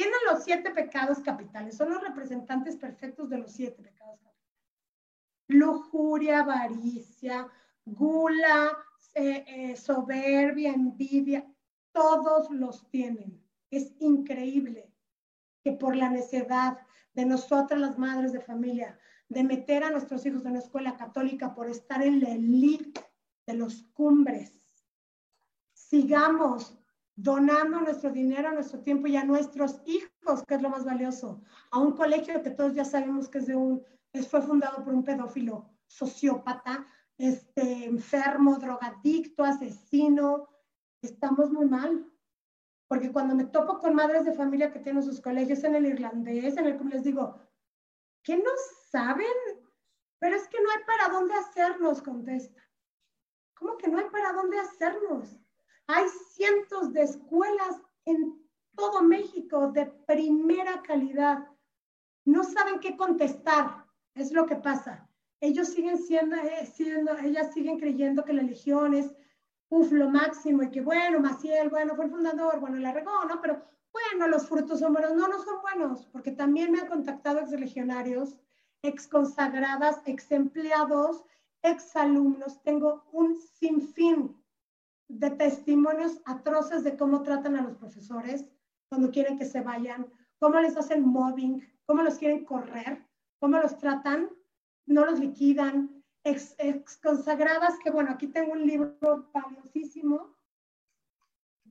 Tienen 0.00 0.18
los 0.32 0.44
siete 0.44 0.70
pecados 0.70 1.18
capitales, 1.18 1.76
son 1.76 1.90
los 1.90 2.00
representantes 2.00 2.74
perfectos 2.74 3.28
de 3.28 3.36
los 3.36 3.52
siete 3.52 3.82
pecados 3.82 4.18
capitales. 4.22 4.56
Lujuria, 5.48 6.40
avaricia, 6.40 7.46
gula, 7.84 8.78
eh, 9.14 9.44
eh, 9.46 9.76
soberbia, 9.76 10.72
envidia, 10.72 11.46
todos 11.92 12.50
los 12.50 12.88
tienen. 12.88 13.44
Es 13.70 13.92
increíble 13.98 14.90
que 15.62 15.72
por 15.72 15.94
la 15.94 16.08
necedad 16.08 16.78
de 17.12 17.26
nosotras 17.26 17.78
las 17.78 17.98
madres 17.98 18.32
de 18.32 18.40
familia, 18.40 18.98
de 19.28 19.44
meter 19.44 19.84
a 19.84 19.90
nuestros 19.90 20.24
hijos 20.24 20.46
en 20.46 20.52
una 20.52 20.60
escuela 20.60 20.96
católica 20.96 21.54
por 21.54 21.68
estar 21.68 22.02
en 22.02 22.20
la 22.20 22.30
elite 22.30 23.04
de 23.46 23.52
los 23.52 23.82
cumbres, 23.92 24.58
sigamos 25.74 26.79
donando 27.22 27.80
nuestro 27.80 28.10
dinero, 28.10 28.50
nuestro 28.52 28.80
tiempo 28.80 29.06
y 29.06 29.16
a 29.16 29.24
nuestros 29.24 29.82
hijos, 29.84 30.42
que 30.46 30.54
es 30.54 30.62
lo 30.62 30.70
más 30.70 30.84
valioso, 30.84 31.42
a 31.70 31.78
un 31.78 31.92
colegio 31.92 32.42
que 32.42 32.50
todos 32.50 32.74
ya 32.74 32.84
sabemos 32.84 33.28
que 33.28 33.38
es 33.38 33.46
de 33.46 33.56
un, 33.56 33.84
fue 34.28 34.40
fundado 34.40 34.82
por 34.82 34.94
un 34.94 35.04
pedófilo 35.04 35.68
sociópata, 35.86 36.86
este, 37.18 37.84
enfermo, 37.84 38.56
drogadicto, 38.56 39.44
asesino, 39.44 40.48
estamos 41.02 41.50
muy 41.50 41.66
mal. 41.66 42.06
Porque 42.88 43.12
cuando 43.12 43.34
me 43.34 43.44
topo 43.44 43.78
con 43.78 43.94
madres 43.94 44.24
de 44.24 44.32
familia 44.32 44.72
que 44.72 44.80
tienen 44.80 45.02
sus 45.02 45.20
colegios 45.20 45.62
en 45.64 45.74
el 45.74 45.86
irlandés, 45.86 46.56
en 46.56 46.66
el 46.66 46.78
que 46.78 46.84
les 46.84 47.04
digo, 47.04 47.38
¿qué 48.22 48.36
no 48.36 48.50
saben? 48.90 49.26
Pero 50.18 50.36
es 50.36 50.48
que 50.48 50.60
no 50.60 50.70
hay 50.70 50.84
para 50.84 51.12
dónde 51.12 51.34
hacernos, 51.34 52.02
contesta. 52.02 52.62
¿Cómo 53.54 53.76
que 53.76 53.88
no 53.88 53.98
hay 53.98 54.08
para 54.10 54.32
dónde 54.32 54.58
hacernos? 54.58 55.39
Hay 55.92 56.06
cientos 56.34 56.92
de 56.92 57.02
escuelas 57.02 57.80
en 58.04 58.40
todo 58.76 59.02
México 59.02 59.72
de 59.72 59.86
primera 60.06 60.80
calidad. 60.82 61.48
No 62.24 62.44
saben 62.44 62.78
qué 62.78 62.96
contestar, 62.96 63.84
es 64.14 64.30
lo 64.30 64.46
que 64.46 64.54
pasa. 64.54 65.08
Ellos 65.40 65.68
siguen 65.68 65.98
siendo, 65.98 66.36
eh, 66.36 66.66
siendo 66.72 67.18
ellas 67.18 67.52
siguen 67.52 67.80
creyendo 67.80 68.24
que 68.24 68.32
la 68.32 68.42
religión 68.42 68.94
es 68.94 69.12
uf, 69.68 69.90
lo 69.90 70.08
máximo, 70.08 70.62
y 70.62 70.70
que 70.70 70.80
bueno, 70.80 71.18
Maciel, 71.18 71.70
bueno, 71.70 71.96
fue 71.96 72.04
el 72.04 72.10
fundador, 72.12 72.60
bueno, 72.60 72.76
la 72.76 72.92
regó, 72.92 73.24
¿no? 73.24 73.40
Pero 73.40 73.60
bueno, 73.92 74.28
los 74.28 74.46
frutos 74.46 74.78
son 74.78 74.92
buenos. 74.92 75.14
No, 75.14 75.26
no 75.26 75.42
son 75.42 75.60
buenos, 75.60 76.06
porque 76.12 76.30
también 76.30 76.70
me 76.70 76.80
han 76.80 76.88
contactado 76.88 77.40
ex 77.40 77.50
legionarios, 77.50 78.38
ex 78.82 79.08
consagradas, 79.08 80.02
ex 80.06 80.30
empleados, 80.30 81.24
ex 81.62 81.96
alumnos. 81.96 82.62
Tengo 82.62 83.08
un 83.10 83.36
sinfín 83.36 84.39
de 85.10 85.30
testimonios 85.30 86.20
atroces 86.24 86.84
de 86.84 86.96
cómo 86.96 87.22
tratan 87.22 87.56
a 87.56 87.62
los 87.62 87.76
profesores 87.76 88.46
cuando 88.88 89.10
quieren 89.10 89.38
que 89.38 89.44
se 89.44 89.60
vayan, 89.60 90.06
cómo 90.38 90.60
les 90.60 90.76
hacen 90.76 91.04
mobbing, 91.04 91.62
cómo 91.84 92.02
los 92.02 92.18
quieren 92.18 92.44
correr, 92.44 93.04
cómo 93.40 93.58
los 93.58 93.76
tratan, 93.78 94.30
no 94.86 95.04
los 95.04 95.18
liquidan, 95.18 96.02
ex, 96.24 96.56
consagradas, 97.02 97.78
que 97.82 97.90
bueno, 97.90 98.10
aquí 98.12 98.28
tengo 98.28 98.52
un 98.52 98.66
libro 98.66 99.30
valiosísimo 99.32 100.36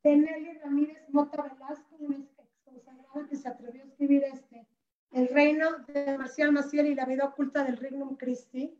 de 0.04 0.18
Nelly 0.18 0.54
Ramírez 0.60 1.10
Mota 1.10 1.42
Velasco, 1.42 1.96
una 2.00 2.18
ex 2.18 2.60
consagrada 2.64 3.28
que 3.28 3.36
se 3.36 3.48
atrevió 3.48 3.84
a 3.84 3.86
escribir 3.86 4.24
este, 4.24 4.68
El 5.12 5.30
reino 5.30 5.80
de 5.88 6.18
Marcial 6.18 6.52
Maciel 6.52 6.88
y 6.88 6.96
la 6.96 7.06
vida 7.06 7.26
oculta 7.26 7.64
del 7.64 7.78
Regnum 7.78 8.16
Christi. 8.16 8.78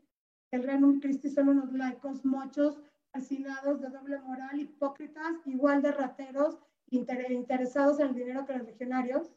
El 0.50 0.64
Regnum 0.64 1.00
Christi 1.00 1.30
son 1.30 1.48
unos 1.48 1.72
laicos 1.72 2.24
mochos, 2.24 2.80
fascinados 3.12 3.80
de 3.80 3.88
doble 3.88 4.18
moral, 4.20 4.58
hipócritas, 4.58 5.46
igual 5.46 5.82
de 5.82 5.92
rateros, 5.92 6.58
interesados 6.90 8.00
en 8.00 8.08
el 8.08 8.14
dinero 8.14 8.44
que 8.44 8.56
los 8.56 8.66
legionarios. 8.66 9.32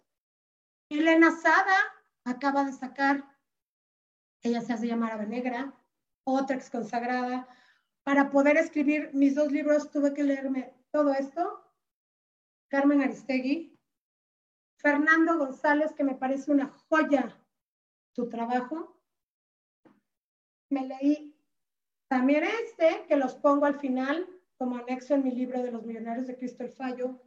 Elena 0.90 1.32
Sada 1.32 1.78
acaba 2.24 2.64
de 2.64 2.74
sacar, 2.74 3.24
ella 4.42 4.62
se 4.62 4.74
hace 4.74 4.88
llamar 4.88 5.14
Ave 5.14 5.28
Negra, 5.28 5.74
otra 6.24 6.56
ex 6.56 6.70
consagrada. 6.70 7.48
Para 8.04 8.30
poder 8.30 8.58
escribir 8.58 9.12
mis 9.14 9.36
dos 9.36 9.52
libros 9.52 9.90
tuve 9.90 10.14
que 10.14 10.24
leerme 10.24 10.74
todo 10.92 11.14
esto. 11.14 11.64
Carmen 12.70 13.02
Aristegui, 13.02 13.80
Fernando 14.78 15.38
González, 15.38 15.94
que 15.94 16.04
me 16.04 16.16
parece 16.16 16.52
una 16.52 16.68
joya 16.68 17.40
tu 18.14 18.30
trabajo. 18.30 19.00
Me 20.70 20.86
leí 20.88 21.33
también 22.14 22.44
este, 22.44 23.06
que 23.08 23.16
los 23.16 23.34
pongo 23.34 23.66
al 23.66 23.80
final 23.80 24.30
como 24.60 24.78
anexo 24.78 25.16
en 25.16 25.24
mi 25.24 25.32
libro 25.32 25.64
de 25.64 25.72
los 25.72 25.84
millonarios 25.84 26.28
de 26.28 26.38
Cristo 26.38 26.64
el 26.64 26.70
Fallo. 26.70 27.20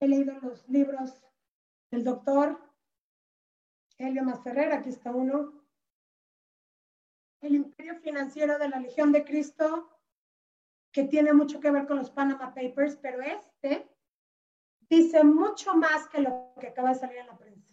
He 0.00 0.08
leído 0.08 0.32
los 0.40 0.66
libros 0.66 1.22
del 1.90 2.04
doctor 2.04 2.58
Helio 3.98 4.24
Masferrer, 4.24 4.72
aquí 4.72 4.88
está 4.88 5.10
uno. 5.10 5.62
El 7.42 7.54
imperio 7.54 7.96
financiero 7.96 8.58
de 8.58 8.70
la 8.70 8.80
Legión 8.80 9.12
de 9.12 9.26
Cristo, 9.26 9.90
que 10.90 11.04
tiene 11.04 11.34
mucho 11.34 11.60
que 11.60 11.70
ver 11.70 11.86
con 11.86 11.98
los 11.98 12.10
Panama 12.10 12.54
Papers, 12.54 12.96
pero 12.96 13.20
este 13.20 13.94
dice 14.88 15.22
mucho 15.22 15.74
más 15.74 16.08
que 16.08 16.22
lo 16.22 16.54
que 16.58 16.68
acaba 16.68 16.94
de 16.94 16.94
salir 16.94 17.18
en 17.18 17.26
la 17.26 17.36
prensa. 17.36 17.68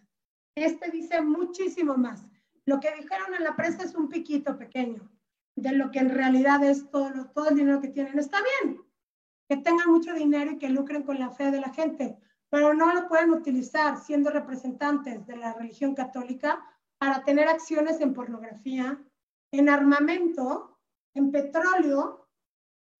Este 0.54 0.90
dice 0.90 1.22
muchísimo 1.22 1.96
más. 1.96 2.28
Lo 2.66 2.78
que 2.78 2.94
dijeron 2.94 3.32
en 3.32 3.44
la 3.44 3.56
prensa 3.56 3.84
es 3.84 3.94
un 3.94 4.10
piquito 4.10 4.58
pequeño 4.58 5.10
de 5.62 5.72
lo 5.72 5.90
que 5.90 5.98
en 5.98 6.10
realidad 6.10 6.62
es 6.62 6.90
todo, 6.90 7.30
todo 7.34 7.48
el 7.48 7.56
dinero 7.56 7.80
que 7.80 7.88
tienen. 7.88 8.18
Está 8.18 8.38
bien 8.62 8.88
que 9.48 9.56
tengan 9.56 9.90
mucho 9.90 10.12
dinero 10.12 10.52
y 10.52 10.58
que 10.58 10.68
lucren 10.68 11.02
con 11.02 11.18
la 11.18 11.30
fe 11.30 11.50
de 11.50 11.60
la 11.60 11.70
gente, 11.70 12.18
pero 12.50 12.74
no 12.74 12.92
lo 12.92 13.08
pueden 13.08 13.30
utilizar 13.30 13.98
siendo 13.98 14.30
representantes 14.30 15.26
de 15.26 15.36
la 15.36 15.54
religión 15.54 15.94
católica 15.94 16.62
para 16.98 17.24
tener 17.24 17.48
acciones 17.48 18.00
en 18.00 18.12
pornografía, 18.12 19.02
en 19.52 19.68
armamento, 19.70 20.78
en 21.14 21.30
petróleo, 21.30 22.28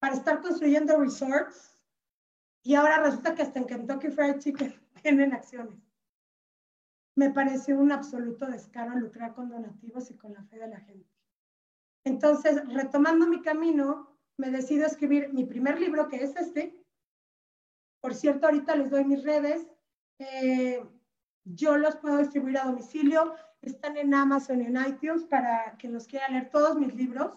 para 0.00 0.14
estar 0.14 0.40
construyendo 0.40 0.98
resorts. 0.98 1.78
Y 2.62 2.74
ahora 2.74 3.02
resulta 3.02 3.34
que 3.34 3.42
hasta 3.42 3.58
en 3.58 3.66
Kentucky 3.66 4.08
Fried 4.08 4.38
Chicken 4.38 4.74
tienen 5.02 5.34
acciones. 5.34 5.78
Me 7.14 7.30
parece 7.30 7.74
un 7.74 7.92
absoluto 7.92 8.46
descaro 8.46 8.98
lucrar 8.98 9.34
con 9.34 9.50
donativos 9.50 10.10
y 10.10 10.16
con 10.16 10.32
la 10.32 10.44
fe 10.44 10.58
de 10.58 10.68
la 10.68 10.80
gente. 10.80 11.17
Entonces, 12.04 12.62
retomando 12.68 13.26
mi 13.26 13.42
camino, 13.42 14.16
me 14.38 14.50
decido 14.50 14.86
escribir 14.86 15.32
mi 15.32 15.44
primer 15.44 15.80
libro, 15.80 16.08
que 16.08 16.22
es 16.22 16.36
este. 16.36 16.80
Por 18.00 18.14
cierto, 18.14 18.46
ahorita 18.46 18.76
les 18.76 18.90
doy 18.90 19.04
mis 19.04 19.22
redes. 19.24 19.66
Eh, 20.18 20.82
yo 21.44 21.76
los 21.76 21.96
puedo 21.96 22.18
distribuir 22.18 22.58
a 22.58 22.64
domicilio. 22.64 23.34
Están 23.62 23.96
en 23.96 24.14
Amazon 24.14 24.62
y 24.62 24.66
en 24.66 24.76
iTunes 24.86 25.24
para 25.24 25.76
que 25.78 25.88
los 25.88 26.06
quiera 26.06 26.28
leer 26.28 26.50
todos 26.50 26.78
mis 26.78 26.94
libros. 26.94 27.32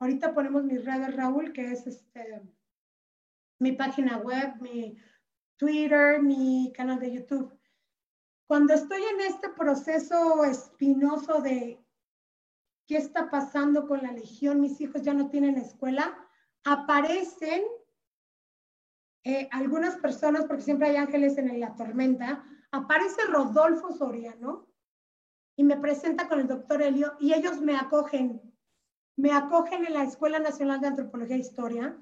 Ahorita 0.00 0.32
ponemos 0.32 0.64
mis 0.64 0.84
redes, 0.84 1.14
Raúl, 1.16 1.52
que 1.52 1.72
es 1.72 1.86
este, 1.86 2.40
mi 3.58 3.72
página 3.72 4.18
web, 4.18 4.54
mi 4.60 4.96
Twitter, 5.56 6.22
mi 6.22 6.72
canal 6.74 6.98
de 7.00 7.12
YouTube. 7.12 7.52
Cuando 8.46 8.72
estoy 8.72 9.02
en 9.02 9.20
este 9.20 9.50
proceso 9.50 10.44
espinoso 10.44 11.40
de 11.42 11.79
qué 12.90 12.96
está 12.96 13.30
pasando 13.30 13.86
con 13.86 14.02
la 14.02 14.10
legión, 14.10 14.60
mis 14.60 14.80
hijos 14.80 15.02
ya 15.02 15.14
no 15.14 15.30
tienen 15.30 15.56
escuela, 15.56 16.12
aparecen 16.64 17.62
eh, 19.22 19.48
algunas 19.52 19.94
personas, 19.98 20.44
porque 20.46 20.64
siempre 20.64 20.88
hay 20.88 20.96
ángeles 20.96 21.38
en 21.38 21.60
la 21.60 21.76
tormenta, 21.76 22.44
aparece 22.72 23.22
Rodolfo 23.28 23.92
Soriano 23.92 24.66
y 25.54 25.62
me 25.62 25.76
presenta 25.76 26.28
con 26.28 26.40
el 26.40 26.48
doctor 26.48 26.82
Helio 26.82 27.14
y 27.20 27.32
ellos 27.32 27.60
me 27.60 27.76
acogen, 27.76 28.42
me 29.14 29.30
acogen 29.30 29.84
en 29.84 29.94
la 29.94 30.02
Escuela 30.02 30.40
Nacional 30.40 30.80
de 30.80 30.88
Antropología 30.88 31.36
e 31.36 31.46
Historia. 31.46 31.96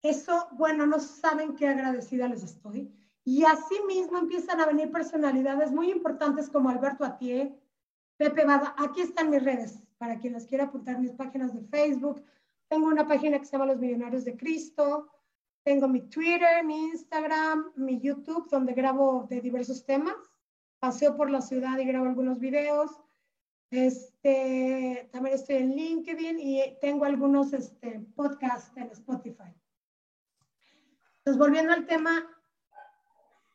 Eso, 0.00 0.46
bueno, 0.52 0.86
no 0.86 1.00
saben 1.00 1.56
qué 1.56 1.66
agradecida 1.66 2.28
les 2.28 2.44
estoy. 2.44 2.88
Y 3.24 3.42
así 3.42 3.80
mismo 3.88 4.18
empiezan 4.18 4.60
a 4.60 4.66
venir 4.66 4.92
personalidades 4.92 5.72
muy 5.72 5.90
importantes 5.90 6.48
como 6.48 6.70
Alberto 6.70 7.04
Atié, 7.04 7.60
Pepe 8.16 8.44
Bada. 8.44 8.76
Aquí 8.78 9.00
están 9.00 9.30
mis 9.30 9.42
redes 9.42 9.83
para 10.04 10.18
quien 10.18 10.34
las 10.34 10.44
quiera 10.44 10.64
apuntar 10.64 10.98
mis 11.00 11.12
páginas 11.12 11.54
de 11.54 11.62
Facebook. 11.62 12.22
Tengo 12.68 12.88
una 12.88 13.08
página 13.08 13.38
que 13.38 13.46
se 13.46 13.52
llama 13.52 13.64
Los 13.64 13.78
Millonarios 13.78 14.26
de 14.26 14.36
Cristo. 14.36 15.10
Tengo 15.62 15.88
mi 15.88 16.02
Twitter, 16.10 16.62
mi 16.62 16.88
Instagram, 16.88 17.72
mi 17.76 17.98
YouTube, 17.98 18.46
donde 18.50 18.74
grabo 18.74 19.26
de 19.30 19.40
diversos 19.40 19.86
temas. 19.86 20.14
Paseo 20.78 21.16
por 21.16 21.30
la 21.30 21.40
ciudad 21.40 21.78
y 21.78 21.86
grabo 21.86 22.04
algunos 22.04 22.38
videos. 22.38 22.90
Este, 23.70 25.08
también 25.10 25.36
estoy 25.36 25.56
en 25.56 25.74
LinkedIn 25.74 26.38
y 26.38 26.60
tengo 26.82 27.06
algunos 27.06 27.54
este, 27.54 28.00
podcasts 28.14 28.76
en 28.76 28.90
Spotify. 28.90 29.54
Entonces, 31.20 31.38
volviendo 31.38 31.72
al 31.72 31.86
tema, 31.86 32.28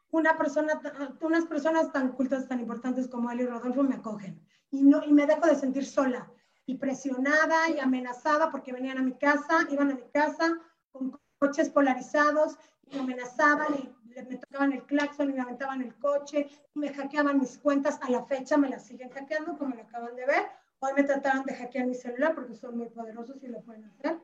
una 0.10 0.36
persona, 0.36 0.82
unas 1.22 1.46
personas 1.46 1.92
tan 1.92 2.14
cultas, 2.14 2.48
tan 2.48 2.60
importantes 2.60 3.08
como 3.08 3.30
él 3.30 3.42
y 3.42 3.46
Rodolfo 3.46 3.84
me 3.84 3.98
acogen 3.98 4.42
y, 4.72 4.82
no, 4.82 5.04
y 5.06 5.14
me 5.14 5.28
dejo 5.28 5.46
de 5.46 5.54
sentir 5.54 5.86
sola 5.86 6.28
y 6.70 6.76
presionada 6.76 7.68
y 7.68 7.80
amenazada 7.80 8.52
porque 8.52 8.72
venían 8.72 9.00
a 9.00 9.02
mi 9.02 9.14
casa, 9.14 9.66
iban 9.72 9.90
a 9.90 9.96
mi 9.96 10.08
casa 10.14 10.56
con 10.92 11.20
coches 11.40 11.68
polarizados 11.68 12.60
y 12.84 12.96
me 12.96 13.02
amenazaban 13.02 13.74
y 13.74 14.22
me 14.22 14.38
tocaban 14.38 14.74
el 14.74 14.86
claxon 14.86 15.32
y 15.32 15.34
me 15.34 15.42
aventaban 15.42 15.82
el 15.82 15.96
coche 15.96 16.48
y 16.76 16.80
me 16.80 16.94
hackeaban 16.94 17.40
mis 17.40 17.58
cuentas. 17.58 17.98
A 18.04 18.12
la 18.12 18.24
fecha 18.26 18.56
me 18.56 18.70
las 18.70 18.86
siguen 18.86 19.10
hackeando, 19.10 19.58
como 19.58 19.74
lo 19.74 19.82
acaban 19.82 20.16
de 20.16 20.28
ver. 20.28 20.44
Hoy 20.78 20.92
me 20.96 21.04
trataron 21.04 21.44
de 21.44 21.56
hackear 21.56 21.88
mi 21.88 21.96
celular 21.96 22.36
porque 22.36 22.54
son 22.54 22.78
muy 22.78 22.90
poderosos 22.90 23.44
y 23.44 23.48
lo 23.48 23.62
pueden 23.62 23.86
hacer. 23.86 24.20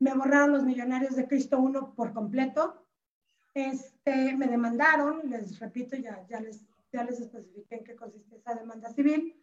Me 0.00 0.12
borraron 0.12 0.54
los 0.54 0.64
millonarios 0.64 1.14
de 1.14 1.28
Cristo 1.28 1.60
1 1.60 1.94
por 1.94 2.12
completo. 2.12 2.84
Este, 3.54 4.34
me 4.36 4.48
demandaron, 4.48 5.20
les 5.30 5.60
repito, 5.60 5.94
ya, 5.96 6.26
ya, 6.26 6.40
les, 6.40 6.66
ya 6.92 7.04
les 7.04 7.20
especifiqué 7.20 7.76
en 7.76 7.84
qué 7.84 7.94
consiste 7.94 8.34
esa 8.34 8.56
demanda 8.56 8.90
civil 8.90 9.40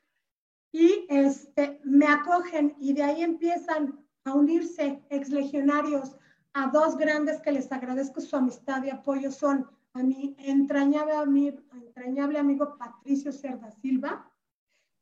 y 0.74 1.06
este, 1.08 1.80
me 1.84 2.08
acogen 2.08 2.76
y 2.80 2.94
de 2.94 3.04
ahí 3.04 3.22
empiezan 3.22 4.04
a 4.26 4.34
unirse 4.34 5.06
exlegionarios 5.10 6.18
a 6.54 6.68
dos 6.68 6.98
grandes 6.98 7.40
que 7.41 7.52
les 7.52 7.72
agradezco 7.72 8.20
su 8.20 8.36
amistad 8.36 8.84
y 8.84 8.90
apoyo 8.90 9.32
son 9.32 9.70
a 9.94 10.02
mi 10.02 10.36
entrañable, 10.40 11.64
entrañable 11.74 12.40
amigo 12.40 12.76
Patricio 12.78 13.32
Cerda 13.32 13.70
Silva 13.70 14.28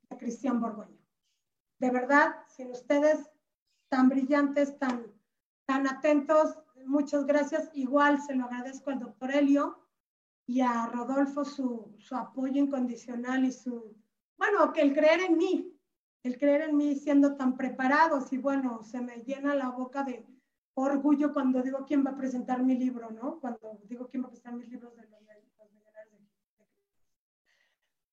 y 0.10 0.14
a 0.14 0.18
Cristian 0.18 0.60
Borgoño. 0.60 1.00
De 1.80 1.90
verdad, 1.90 2.36
sin 2.50 2.70
ustedes 2.72 3.32
tan 3.88 4.10
brillantes, 4.10 4.78
tan, 4.78 5.06
tan 5.66 5.88
atentos, 5.88 6.58
muchas 6.86 7.26
gracias. 7.26 7.70
Igual 7.74 8.22
se 8.22 8.36
lo 8.36 8.46
agradezco 8.46 8.90
al 8.90 9.00
doctor 9.00 9.32
Helio 9.32 9.80
y 10.46 10.60
a 10.60 10.88
Rodolfo 10.88 11.46
su, 11.46 11.96
su 11.98 12.16
apoyo 12.18 12.62
incondicional 12.62 13.46
y 13.46 13.54
su 13.54 14.01
bueno, 14.42 14.74
que 14.74 14.82
el 14.82 14.92
creer 14.92 15.22
en 15.22 15.38
mí, 15.38 15.72
el 16.24 16.40
creer 16.40 16.62
en 16.62 16.76
mí 16.76 16.96
siendo 16.96 17.36
tan 17.36 17.56
preparados 17.56 18.34
y 18.34 18.40
bueno, 18.40 18.82
se 18.82 19.00
me 19.00 19.18
llena 19.18 19.54
la 19.54 19.70
boca 19.70 20.04
de 20.04 20.26
orgullo 20.74 21.32
cuando 21.32 21.62
digo 21.62 21.86
quién 21.86 22.04
va 22.04 22.10
a 22.10 22.18
presentar 22.18 22.64
mi 22.64 22.76
libro, 22.76 23.12
¿no? 23.12 23.40
Cuando 23.40 23.80
digo 23.84 24.08
quién 24.10 24.24
va 24.24 24.28
a 24.28 24.30
presentar 24.30 24.56
mis 24.56 24.68
libros 24.70 24.96
de 24.96 25.04
los, 25.04 25.22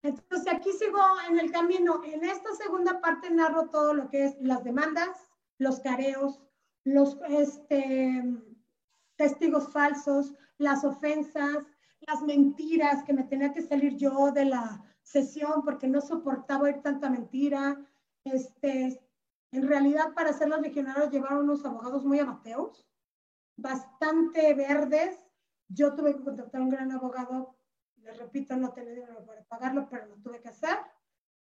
Entonces 0.02 0.52
aquí 0.52 0.70
sigo 0.72 1.00
en 1.30 1.38
el 1.38 1.50
camino. 1.50 2.02
En 2.04 2.22
esta 2.22 2.54
segunda 2.56 3.00
parte 3.00 3.30
narro 3.30 3.70
todo 3.70 3.94
lo 3.94 4.10
que 4.10 4.26
es 4.26 4.36
las 4.42 4.62
demandas, 4.64 5.30
los 5.56 5.80
careos, 5.80 6.42
los 6.84 7.18
este, 7.30 8.22
testigos 9.16 9.72
falsos, 9.72 10.34
las 10.58 10.84
ofensas, 10.84 11.64
las 12.00 12.20
mentiras 12.20 13.02
que 13.04 13.14
me 13.14 13.24
tenía 13.24 13.50
que 13.54 13.62
salir 13.62 13.96
yo 13.96 14.30
de 14.30 14.44
la 14.44 14.84
sesión 15.08 15.62
porque 15.64 15.88
no 15.88 16.00
soportaba 16.00 16.64
oír 16.64 16.82
tanta 16.82 17.08
mentira. 17.08 17.78
Este, 18.24 19.00
en 19.52 19.66
realidad, 19.66 20.12
para 20.14 20.32
ser 20.32 20.48
los 20.48 20.60
legionarios 20.60 21.10
llevaron 21.10 21.44
unos 21.44 21.64
abogados 21.64 22.04
muy 22.04 22.18
amateos, 22.18 22.86
bastante 23.56 24.52
verdes. 24.54 25.18
Yo 25.68 25.94
tuve 25.94 26.14
que 26.14 26.24
contactar 26.24 26.60
a 26.60 26.64
un 26.64 26.70
gran 26.70 26.92
abogado, 26.92 27.56
les 27.96 28.18
repito, 28.18 28.56
no 28.56 28.72
tenía 28.72 28.94
dinero 28.94 29.24
para 29.26 29.44
pagarlo, 29.44 29.88
pero 29.88 30.06
lo 30.06 30.16
tuve 30.16 30.40
que 30.40 30.48
hacer. 30.48 30.78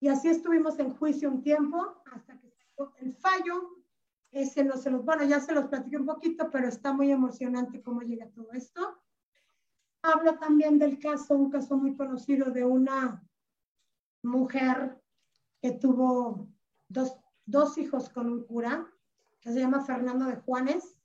Y 0.01 0.09
así 0.09 0.27
estuvimos 0.27 0.77
en 0.79 0.93
juicio 0.93 1.29
un 1.29 1.41
tiempo 1.41 2.03
hasta 2.11 2.37
que 2.37 2.49
salió 2.49 2.93
el 2.97 3.13
fallo. 3.13 3.83
Ese 4.31 4.65
no 4.65 4.75
se 4.75 4.91
los, 4.91 5.03
bueno, 5.05 5.23
ya 5.23 5.39
se 5.39 5.53
los 5.53 5.67
platiqué 5.67 5.95
un 5.97 6.05
poquito, 6.05 6.49
pero 6.51 6.67
está 6.67 6.91
muy 6.91 7.09
emocionante 7.09 7.81
cómo 7.81 8.01
llega 8.01 8.29
todo 8.31 8.51
esto. 8.51 9.01
Hablo 10.01 10.37
también 10.37 10.77
del 10.77 10.99
caso, 10.99 11.35
un 11.35 11.49
caso 11.49 11.77
muy 11.77 11.95
conocido 11.95 12.51
de 12.51 12.65
una 12.65 13.25
mujer 14.25 15.01
que 15.61 15.71
tuvo 15.71 16.49
dos, 16.87 17.17
dos 17.45 17.77
hijos 17.77 18.09
con 18.09 18.29
un 18.29 18.43
cura, 18.45 18.91
que 19.39 19.51
se 19.51 19.59
llama 19.59 19.85
Fernando 19.85 20.25
de 20.25 20.35
Juanes. 20.37 20.97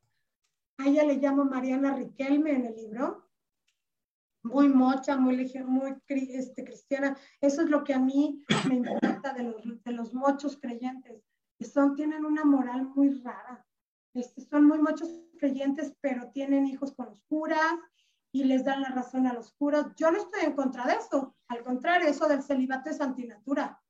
A 0.79 0.89
ella 0.89 1.05
le 1.05 1.17
llamo 1.17 1.45
Mariana 1.45 1.95
Riquelme 1.95 2.53
en 2.53 2.67
el 2.67 2.77
libro. 2.77 3.27
Muy 4.43 4.69
mocha, 4.69 5.19
muy, 5.19 5.53
muy 5.67 5.95
este, 6.09 6.65
cristiana. 6.65 7.17
Eso 7.41 7.63
es 7.63 7.69
lo 7.69 7.85
que 7.85 7.93
a 7.93 7.99
mí 7.99 8.43
me 8.69 8.77
encanta 8.77 9.35
de 9.35 9.43
los, 9.45 9.85
de 9.85 9.93
los 9.93 10.15
mochos 10.15 10.59
creyentes. 10.59 11.23
Son, 11.61 11.95
tienen 11.95 12.25
una 12.25 12.45
moral 12.45 12.87
muy 12.95 13.21
rara. 13.21 13.67
Este, 14.15 14.41
son 14.41 14.65
muy 14.65 14.79
mochos 14.79 15.11
creyentes, 15.39 15.95
pero 16.01 16.31
tienen 16.31 16.67
hijos 16.67 16.95
con 16.95 17.07
los 17.07 17.21
curas 17.25 17.79
y 18.33 18.45
les 18.45 18.65
dan 18.65 18.83
la 18.83 18.91
razón 18.91 19.27
a 19.27 19.33
los 19.33 19.53
curas. 19.53 19.87
Yo 19.97 20.11
no 20.11 20.19
estoy 20.19 20.43
en 20.43 20.55
contra 20.55 20.87
de 20.87 20.95
eso. 20.95 21.37
Al 21.49 21.63
contrario, 21.63 22.09
eso 22.09 22.29
del 22.29 22.43
celibato 22.43 22.91
es 22.91 23.01
antinatura. 23.01 23.83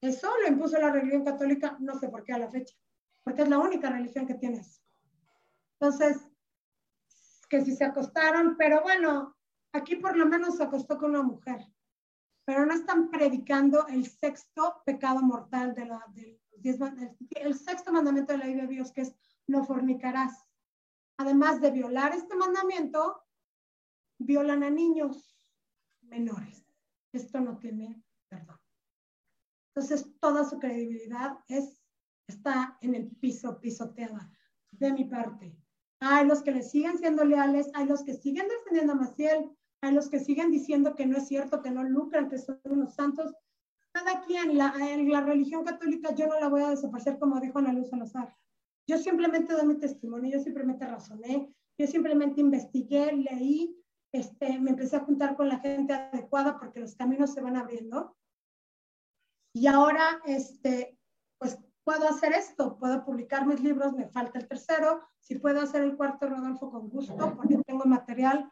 Eso 0.00 0.30
lo 0.42 0.48
impuso 0.48 0.78
la 0.78 0.90
religión 0.90 1.24
católica, 1.24 1.76
no 1.80 1.98
sé 1.98 2.08
por 2.08 2.22
qué 2.22 2.34
a 2.34 2.38
la 2.38 2.50
fecha, 2.50 2.76
porque 3.24 3.42
es 3.42 3.48
la 3.48 3.58
única 3.58 3.88
religión 3.88 4.26
que 4.26 4.34
tienes. 4.34 4.82
Entonces, 5.80 6.28
que 7.48 7.64
si 7.64 7.74
se 7.74 7.84
acostaron, 7.84 8.56
pero 8.56 8.82
bueno, 8.82 9.36
aquí 9.72 9.96
por 9.96 10.16
lo 10.16 10.26
menos 10.26 10.56
se 10.56 10.64
acostó 10.64 10.98
con 10.98 11.10
una 11.10 11.22
mujer, 11.22 11.64
pero 12.44 12.66
no 12.66 12.74
están 12.74 13.08
predicando 13.10 13.86
el 13.88 14.06
sexto 14.06 14.82
pecado 14.84 15.22
mortal 15.22 15.74
de 15.74 15.86
la, 15.86 16.04
del 16.08 16.40
el 17.30 17.54
sexto 17.54 17.92
mandamiento 17.92 18.32
de 18.32 18.38
la 18.38 18.46
ley 18.46 18.54
de 18.54 18.66
Dios, 18.66 18.92
que 18.92 19.02
es 19.02 19.14
no 19.46 19.64
fornicarás. 19.64 20.46
Además 21.18 21.60
de 21.60 21.70
violar 21.70 22.12
este 22.12 22.34
mandamiento, 22.34 23.25
violan 24.18 24.62
a 24.62 24.70
niños 24.70 25.36
menores. 26.02 26.64
Esto 27.12 27.40
no 27.40 27.58
tiene 27.58 28.02
perdón. 28.28 28.58
Entonces, 29.74 30.10
toda 30.20 30.44
su 30.48 30.58
credibilidad 30.58 31.38
es, 31.48 31.82
está 32.26 32.78
en 32.80 32.94
el 32.94 33.08
piso, 33.08 33.60
pisoteada, 33.60 34.30
de 34.72 34.92
mi 34.92 35.04
parte. 35.04 35.56
Hay 36.00 36.26
los 36.26 36.42
que 36.42 36.52
le 36.52 36.62
siguen 36.62 36.98
siendo 36.98 37.24
leales, 37.24 37.70
hay 37.74 37.86
los 37.86 38.02
que 38.02 38.14
siguen 38.14 38.48
defendiendo 38.48 38.92
a 38.92 38.96
Maciel, 38.96 39.50
hay 39.82 39.94
los 39.94 40.08
que 40.08 40.20
siguen 40.20 40.50
diciendo 40.50 40.94
que 40.94 41.06
no 41.06 41.18
es 41.18 41.28
cierto, 41.28 41.62
que 41.62 41.70
no 41.70 41.84
lucran, 41.84 42.28
que 42.28 42.38
son 42.38 42.60
unos 42.64 42.94
santos. 42.94 43.34
Cada 43.92 44.22
quien, 44.24 44.56
la, 44.56 44.74
en 44.78 45.10
la 45.10 45.22
religión 45.22 45.64
católica 45.64 46.14
yo 46.14 46.26
no 46.26 46.38
la 46.38 46.48
voy 46.48 46.62
a 46.62 46.70
desaparecer 46.70 47.18
como 47.18 47.40
dijo 47.40 47.58
Ana 47.58 47.72
Luz 47.72 47.88
Salazar. 47.88 48.34
Yo 48.86 48.98
simplemente 48.98 49.52
doy 49.52 49.66
mi 49.66 49.78
testimonio, 49.78 50.30
yo 50.30 50.40
simplemente 50.42 50.86
razoné, 50.86 51.52
yo 51.78 51.86
simplemente 51.86 52.40
investigué, 52.40 53.12
leí, 53.12 53.76
este, 54.16 54.58
me 54.58 54.70
empecé 54.70 54.96
a 54.96 55.04
juntar 55.04 55.36
con 55.36 55.48
la 55.48 55.58
gente 55.58 55.92
adecuada 55.92 56.58
porque 56.58 56.80
los 56.80 56.94
caminos 56.94 57.32
se 57.32 57.40
van 57.40 57.56
abriendo. 57.56 58.16
Y 59.52 59.66
ahora, 59.66 60.20
este, 60.24 60.98
pues 61.38 61.58
puedo 61.84 62.08
hacer 62.08 62.32
esto, 62.32 62.78
puedo 62.78 63.04
publicar 63.04 63.46
mis 63.46 63.60
libros, 63.60 63.92
me 63.92 64.08
falta 64.08 64.38
el 64.38 64.48
tercero, 64.48 65.02
si 65.20 65.38
puedo 65.38 65.60
hacer 65.60 65.82
el 65.82 65.96
cuarto, 65.96 66.28
Rodolfo, 66.28 66.70
con 66.70 66.88
gusto, 66.88 67.34
porque 67.36 67.58
tengo 67.66 67.84
material, 67.84 68.50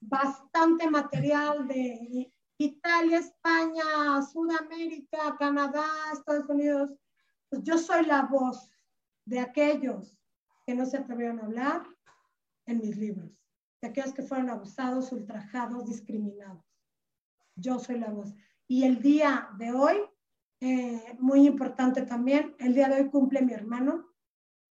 bastante 0.00 0.88
material 0.88 1.66
de 1.66 2.32
Italia, 2.58 3.18
España, 3.18 4.22
Sudamérica, 4.22 5.36
Canadá, 5.38 5.84
Estados 6.12 6.48
Unidos. 6.48 6.94
Pues 7.48 7.62
yo 7.62 7.78
soy 7.78 8.04
la 8.06 8.22
voz 8.22 8.70
de 9.24 9.40
aquellos 9.40 10.16
que 10.66 10.74
no 10.74 10.86
se 10.86 10.98
atrevieron 10.98 11.40
a 11.40 11.44
hablar 11.44 11.82
en 12.66 12.78
mis 12.78 12.96
libros 12.96 13.39
de 13.80 13.88
aquellos 13.88 14.12
que 14.12 14.22
fueron 14.22 14.50
abusados, 14.50 15.12
ultrajados, 15.12 15.86
discriminados. 15.86 16.62
Yo 17.56 17.78
soy 17.78 17.98
la 17.98 18.10
voz. 18.10 18.34
Y 18.68 18.84
el 18.84 19.00
día 19.00 19.50
de 19.58 19.72
hoy, 19.72 19.96
eh, 20.60 21.16
muy 21.18 21.46
importante 21.46 22.02
también, 22.02 22.54
el 22.58 22.74
día 22.74 22.88
de 22.88 23.02
hoy 23.02 23.10
cumple 23.10 23.42
mi 23.42 23.52
hermano 23.52 24.08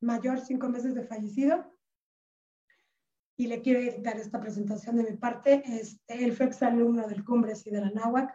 mayor, 0.01 0.39
cinco 0.39 0.69
meses 0.69 0.93
de 0.93 1.03
fallecido. 1.03 1.73
Y 3.35 3.47
le 3.47 3.61
quiero 3.61 3.79
dedicar 3.79 4.17
esta 4.17 4.39
presentación 4.39 4.97
de 4.97 5.11
mi 5.11 5.17
parte. 5.17 5.63
Este, 5.65 6.23
él 6.23 6.33
fue 6.33 6.45
exalumno 6.45 7.07
del 7.07 7.23
Cumbres 7.23 7.65
y 7.65 7.71
de 7.71 7.81
la 7.81 7.89
Náhuac. 7.89 8.33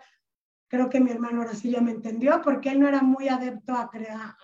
Creo 0.68 0.88
que 0.88 1.00
mi 1.00 1.10
hermano 1.10 1.42
ahora 1.42 1.54
sí 1.54 1.70
ya 1.70 1.80
me 1.80 1.92
entendió, 1.92 2.40
porque 2.42 2.70
él 2.70 2.80
no 2.80 2.88
era 2.88 3.02
muy 3.02 3.28
adepto 3.28 3.74
a, 3.74 3.90
crear, 3.90 4.34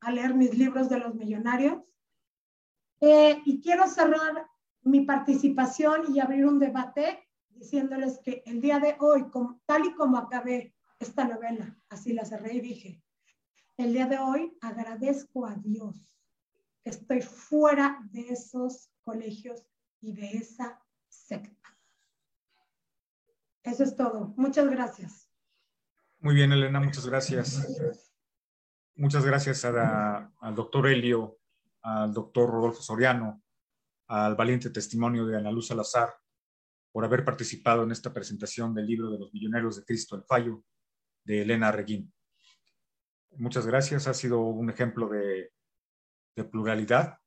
a 0.00 0.10
leer 0.10 0.34
mis 0.34 0.56
libros 0.56 0.88
de 0.88 0.98
los 0.98 1.14
millonarios. 1.14 1.82
Eh, 3.00 3.40
y 3.44 3.60
quiero 3.60 3.86
cerrar 3.88 4.46
mi 4.86 5.00
participación 5.00 6.14
y 6.14 6.20
abrir 6.20 6.46
un 6.46 6.58
debate 6.58 7.28
diciéndoles 7.48 8.20
que 8.20 8.42
el 8.46 8.60
día 8.60 8.78
de 8.78 8.96
hoy, 9.00 9.26
tal 9.66 9.84
y 9.84 9.94
como 9.94 10.16
acabé 10.16 10.74
esta 11.00 11.24
novela, 11.24 11.76
así 11.88 12.12
la 12.12 12.24
cerré 12.24 12.54
y 12.54 12.60
dije, 12.60 13.02
el 13.76 13.92
día 13.92 14.06
de 14.06 14.18
hoy 14.18 14.56
agradezco 14.60 15.46
a 15.46 15.54
Dios 15.56 16.14
que 16.84 16.90
estoy 16.90 17.20
fuera 17.20 17.98
de 18.12 18.28
esos 18.28 18.90
colegios 19.02 19.66
y 20.00 20.12
de 20.12 20.30
esa 20.32 20.80
secta. 21.08 21.76
Eso 23.64 23.82
es 23.82 23.96
todo. 23.96 24.34
Muchas 24.36 24.70
gracias. 24.70 25.28
Muy 26.20 26.36
bien, 26.36 26.52
Elena, 26.52 26.80
muchas 26.80 27.06
gracias. 27.06 27.66
Muchas 28.94 29.24
gracias 29.24 29.64
al 29.64 30.54
doctor 30.54 30.86
Helio, 30.86 31.40
al 31.82 32.14
doctor 32.14 32.50
Rodolfo 32.50 32.82
Soriano, 32.82 33.42
al 34.08 34.36
valiente 34.36 34.70
testimonio 34.70 35.26
de 35.26 35.36
Ana 35.36 35.50
Luz 35.50 35.68
Salazar 35.68 36.14
por 36.92 37.04
haber 37.04 37.24
participado 37.24 37.82
en 37.82 37.92
esta 37.92 38.12
presentación 38.12 38.74
del 38.74 38.86
libro 38.86 39.10
de 39.10 39.18
los 39.18 39.32
millonarios 39.32 39.76
de 39.76 39.84
Cristo, 39.84 40.16
el 40.16 40.24
fallo, 40.24 40.64
de 41.24 41.42
Elena 41.42 41.70
Reguín. 41.70 42.12
Muchas 43.32 43.66
gracias, 43.66 44.06
ha 44.06 44.14
sido 44.14 44.40
un 44.40 44.70
ejemplo 44.70 45.08
de, 45.08 45.52
pluralidad, 46.50 47.18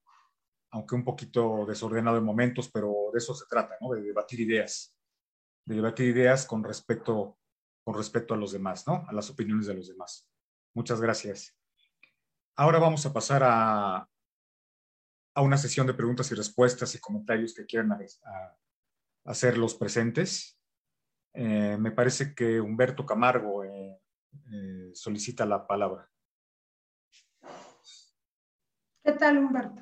aunque 0.71 0.95
un 0.95 1.03
poquito 1.03 1.65
desordenado 1.67 2.17
en 2.17 2.23
momentos, 2.23 2.69
pero 2.71 2.93
de 3.11 3.17
eso 3.17 3.33
se 3.35 3.45
trata, 3.49 3.75
¿no? 3.81 3.91
de 3.91 4.01
debatir 4.01 4.39
ideas, 4.39 4.95
de 5.65 5.75
debatir 5.75 6.07
ideas 6.09 6.45
con 6.45 6.63
respecto, 6.63 7.37
con 7.83 7.95
respecto 7.95 8.33
a 8.33 8.37
los 8.37 8.51
demás, 8.51 8.87
¿no? 8.87 9.05
a 9.07 9.13
las 9.13 9.29
opiniones 9.29 9.67
de 9.67 9.73
los 9.73 9.87
demás. 9.87 10.27
Muchas 10.73 11.01
gracias. 11.01 11.55
Ahora 12.55 12.79
vamos 12.79 13.05
a 13.05 13.13
pasar 13.13 13.41
a, 13.43 14.07
a 15.39 15.41
una 15.41 15.57
sesión 15.57 15.87
de 15.87 15.93
preguntas 15.93 16.29
y 16.33 16.35
respuestas 16.35 16.93
y 16.95 16.99
comentarios 16.99 17.53
que 17.53 17.65
quieran 17.65 17.97
hacer 19.23 19.57
los 19.57 19.73
presentes. 19.73 20.59
Eh, 21.33 21.77
me 21.79 21.91
parece 21.91 22.35
que 22.35 22.59
Humberto 22.59 23.05
Camargo 23.05 23.63
eh, 23.63 24.01
eh, 24.51 24.91
solicita 24.93 25.45
la 25.45 25.65
palabra. 25.65 26.11
¿Qué 29.01 29.13
tal, 29.13 29.37
Humberto? 29.37 29.81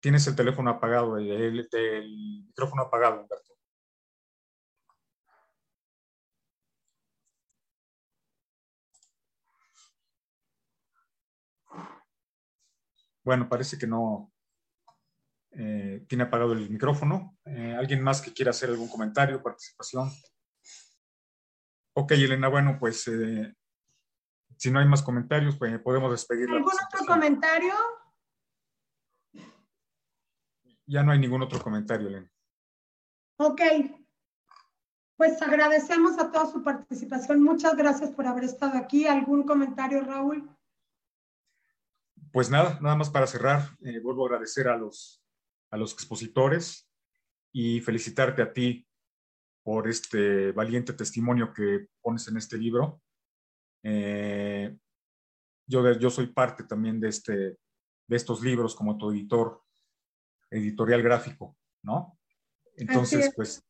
Tienes 0.00 0.26
el 0.26 0.36
teléfono 0.36 0.70
apagado, 0.70 1.18
el, 1.18 1.68
el 1.70 2.44
micrófono 2.46 2.84
apagado, 2.84 3.20
Humberto. 3.20 3.51
Bueno, 13.24 13.48
parece 13.48 13.78
que 13.78 13.86
no 13.86 14.32
eh, 15.52 16.04
tiene 16.08 16.24
apagado 16.24 16.52
el 16.52 16.70
micrófono. 16.70 17.36
Eh, 17.44 17.74
¿Alguien 17.78 18.02
más 18.02 18.20
que 18.20 18.32
quiera 18.32 18.50
hacer 18.50 18.70
algún 18.70 18.88
comentario, 18.88 19.42
participación? 19.42 20.10
Ok, 21.94 22.12
Elena, 22.12 22.48
bueno, 22.48 22.78
pues 22.80 23.06
eh, 23.08 23.54
si 24.56 24.70
no 24.70 24.80
hay 24.80 24.86
más 24.86 25.02
comentarios, 25.02 25.56
pues 25.56 25.78
podemos 25.80 26.10
despedir. 26.10 26.48
¿Algún 26.50 26.72
otro 26.72 27.06
comentario? 27.06 27.74
Ya 30.86 31.02
no 31.02 31.12
hay 31.12 31.18
ningún 31.18 31.42
otro 31.42 31.60
comentario, 31.62 32.08
Elena. 32.08 32.30
Ok. 33.36 33.60
Pues 35.16 35.40
agradecemos 35.42 36.18
a 36.18 36.30
toda 36.30 36.46
su 36.46 36.62
participación. 36.62 37.42
Muchas 37.42 37.76
gracias 37.76 38.10
por 38.10 38.26
haber 38.26 38.44
estado 38.44 38.76
aquí. 38.76 39.06
¿Algún 39.06 39.44
comentario, 39.44 40.00
Raúl? 40.00 40.50
Pues 42.32 42.50
nada, 42.50 42.78
nada 42.80 42.96
más 42.96 43.10
para 43.10 43.26
cerrar, 43.26 43.76
eh, 43.84 44.00
vuelvo 44.00 44.24
a 44.24 44.28
agradecer 44.28 44.68
a 44.68 44.76
los, 44.76 45.22
a 45.70 45.76
los 45.76 45.92
expositores 45.92 46.88
y 47.52 47.80
felicitarte 47.80 48.42
a 48.42 48.52
ti 48.52 48.86
por 49.62 49.88
este 49.88 50.52
valiente 50.52 50.94
testimonio 50.94 51.52
que 51.52 51.88
pones 52.00 52.26
en 52.28 52.38
este 52.38 52.56
libro. 52.56 53.02
Eh, 53.82 54.76
yo, 55.66 55.92
yo 55.92 56.10
soy 56.10 56.28
parte 56.28 56.64
también 56.64 56.98
de, 57.00 57.08
este, 57.08 57.34
de 57.34 58.16
estos 58.16 58.42
libros 58.42 58.74
como 58.74 58.96
tu 58.96 59.10
editor, 59.10 59.62
editorial 60.50 61.02
gráfico, 61.02 61.56
¿no? 61.82 62.18
Entonces, 62.76 63.32
pues, 63.36 63.62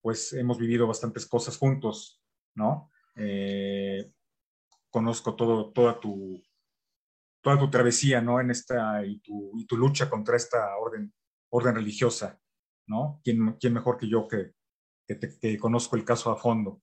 pues 0.00 0.32
hemos 0.34 0.58
vivido 0.58 0.86
bastantes 0.86 1.26
cosas 1.26 1.56
juntos, 1.56 2.22
¿no? 2.54 2.90
Eh, 3.16 4.12
conozco 4.90 5.34
todo, 5.34 5.72
toda 5.72 5.98
tu, 5.98 6.42
toda 7.42 7.58
tu 7.58 7.70
travesía, 7.70 8.20
¿no? 8.20 8.40
En 8.40 8.50
esta, 8.50 9.04
y 9.04 9.18
tu, 9.20 9.52
y 9.58 9.66
tu 9.66 9.76
lucha 9.76 10.10
contra 10.10 10.36
esta 10.36 10.76
orden, 10.76 11.12
orden 11.50 11.74
religiosa, 11.74 12.38
¿no? 12.86 13.20
¿Quién, 13.24 13.56
quién 13.58 13.72
mejor 13.72 13.98
que 13.98 14.08
yo 14.08 14.28
que, 14.28 14.52
que, 15.06 15.14
te, 15.14 15.58
conozco 15.58 15.96
el 15.96 16.04
caso 16.04 16.30
a 16.30 16.36
fondo? 16.36 16.82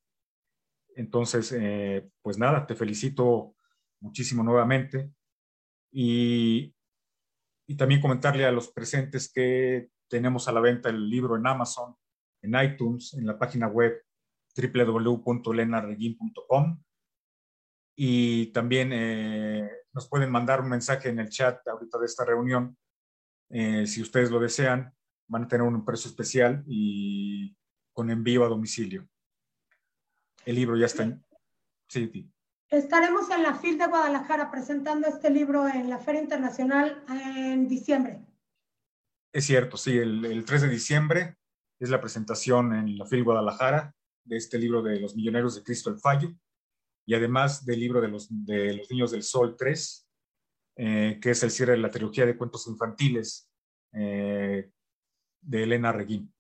Entonces, 0.96 1.52
eh, 1.52 2.10
pues 2.22 2.38
nada, 2.38 2.66
te 2.66 2.76
felicito 2.76 3.56
muchísimo 4.02 4.44
nuevamente 4.44 5.12
y, 5.92 6.74
y 7.68 7.76
también 7.76 8.02
comentarle 8.02 8.46
a 8.46 8.52
los 8.52 8.70
presentes 8.70 9.32
que 9.32 9.92
tenemos 10.10 10.48
a 10.48 10.52
la 10.52 10.62
venta 10.62 10.90
el 10.90 11.08
libro 11.10 11.36
en 11.36 11.46
Amazon, 11.46 11.96
en 12.42 12.56
iTunes, 12.60 13.14
en 13.14 13.28
la 13.28 13.38
página 13.38 13.68
web 13.68 14.04
www.lenarreguin.com 14.56 16.82
y 17.96 18.48
también 18.48 18.90
eh, 18.94 19.70
nos 19.98 20.08
pueden 20.08 20.30
mandar 20.30 20.62
un 20.62 20.70
mensaje 20.70 21.10
en 21.10 21.18
el 21.18 21.28
chat 21.30 21.68
ahorita 21.68 21.98
de 21.98 22.06
esta 22.06 22.24
reunión, 22.24 22.78
eh, 23.50 23.88
si 23.88 24.04
ustedes 24.04 24.30
lo 24.30 24.40
desean, 24.40 24.94
van 25.28 25.46
a 25.46 25.48
tener 25.48 25.66
un 25.66 25.84
precio 25.84 26.08
especial 26.08 26.64
y 26.68 27.58
con 27.94 28.12
envío 28.12 28.46
a 28.46 28.48
domicilio. 28.48 29.10
El 30.46 30.54
libro 30.54 30.78
ya 30.78 30.86
está 30.86 31.02
en... 31.02 31.26
Sí, 31.90 32.32
Estaremos 32.70 33.28
en 33.32 33.42
la 33.42 33.56
FIL 33.56 33.80
de 33.80 33.88
Guadalajara 33.88 34.52
presentando 34.52 35.08
este 35.08 35.32
libro 35.32 35.68
en 35.68 35.90
la 35.90 35.98
Feria 35.98 36.22
Internacional 36.22 37.04
en 37.10 37.68
diciembre. 37.68 38.24
Es 39.34 39.46
cierto, 39.46 39.78
sí, 39.78 39.98
el, 39.98 40.46
3 40.46 40.62
de 40.62 40.70
diciembre 40.70 41.38
es 41.80 41.90
la 41.90 42.00
presentación 42.00 42.76
en 42.76 43.00
la 43.00 43.08
FIL 43.08 43.24
Guadalajara 43.24 43.96
de 44.26 44.38
este 44.38 44.60
libro 44.60 44.84
de 44.84 45.00
Los 45.00 45.16
Millonarios 45.16 45.56
de 45.56 45.64
Cristo 45.64 45.90
el 45.90 45.98
Fallo 45.98 46.30
y 47.08 47.16
además 47.16 47.66
del 47.66 47.80
libro 47.80 48.02
de 48.02 48.10
los, 48.10 48.28
de 48.30 48.74
los 48.76 48.92
Niños 48.92 49.12
del 49.12 49.24
Sol 49.24 49.56
3, 49.58 50.10
eh, 50.76 51.20
que 51.22 51.32
es 51.32 51.42
el 51.42 51.52
cierre 51.52 51.72
de 51.72 51.78
la 51.80 51.90
trilogía 51.90 52.26
de 52.26 52.38
cuentos 52.38 52.68
infantiles 52.68 53.50
eh, 53.94 54.70
de 55.42 55.64
Elena 55.64 55.94
Reguín. 55.94 56.34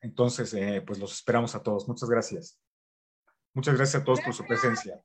Entonces, 0.00 0.54
eh, 0.54 0.80
pues 0.86 1.00
los 1.00 1.12
esperamos 1.12 1.56
a 1.56 1.62
todos. 1.62 1.88
Muchas 1.88 2.08
gracias. 2.08 2.62
Muchas 3.52 3.76
gracias 3.76 4.02
a 4.02 4.04
todos 4.04 4.20
por 4.20 4.32
su 4.32 4.44
presencia. 4.44 5.02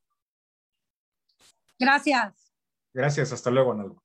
Gracias. 1.80 2.54
Gracias, 2.94 3.34
hasta 3.34 3.50
luego, 3.50 3.72
Analgo. 3.72 4.04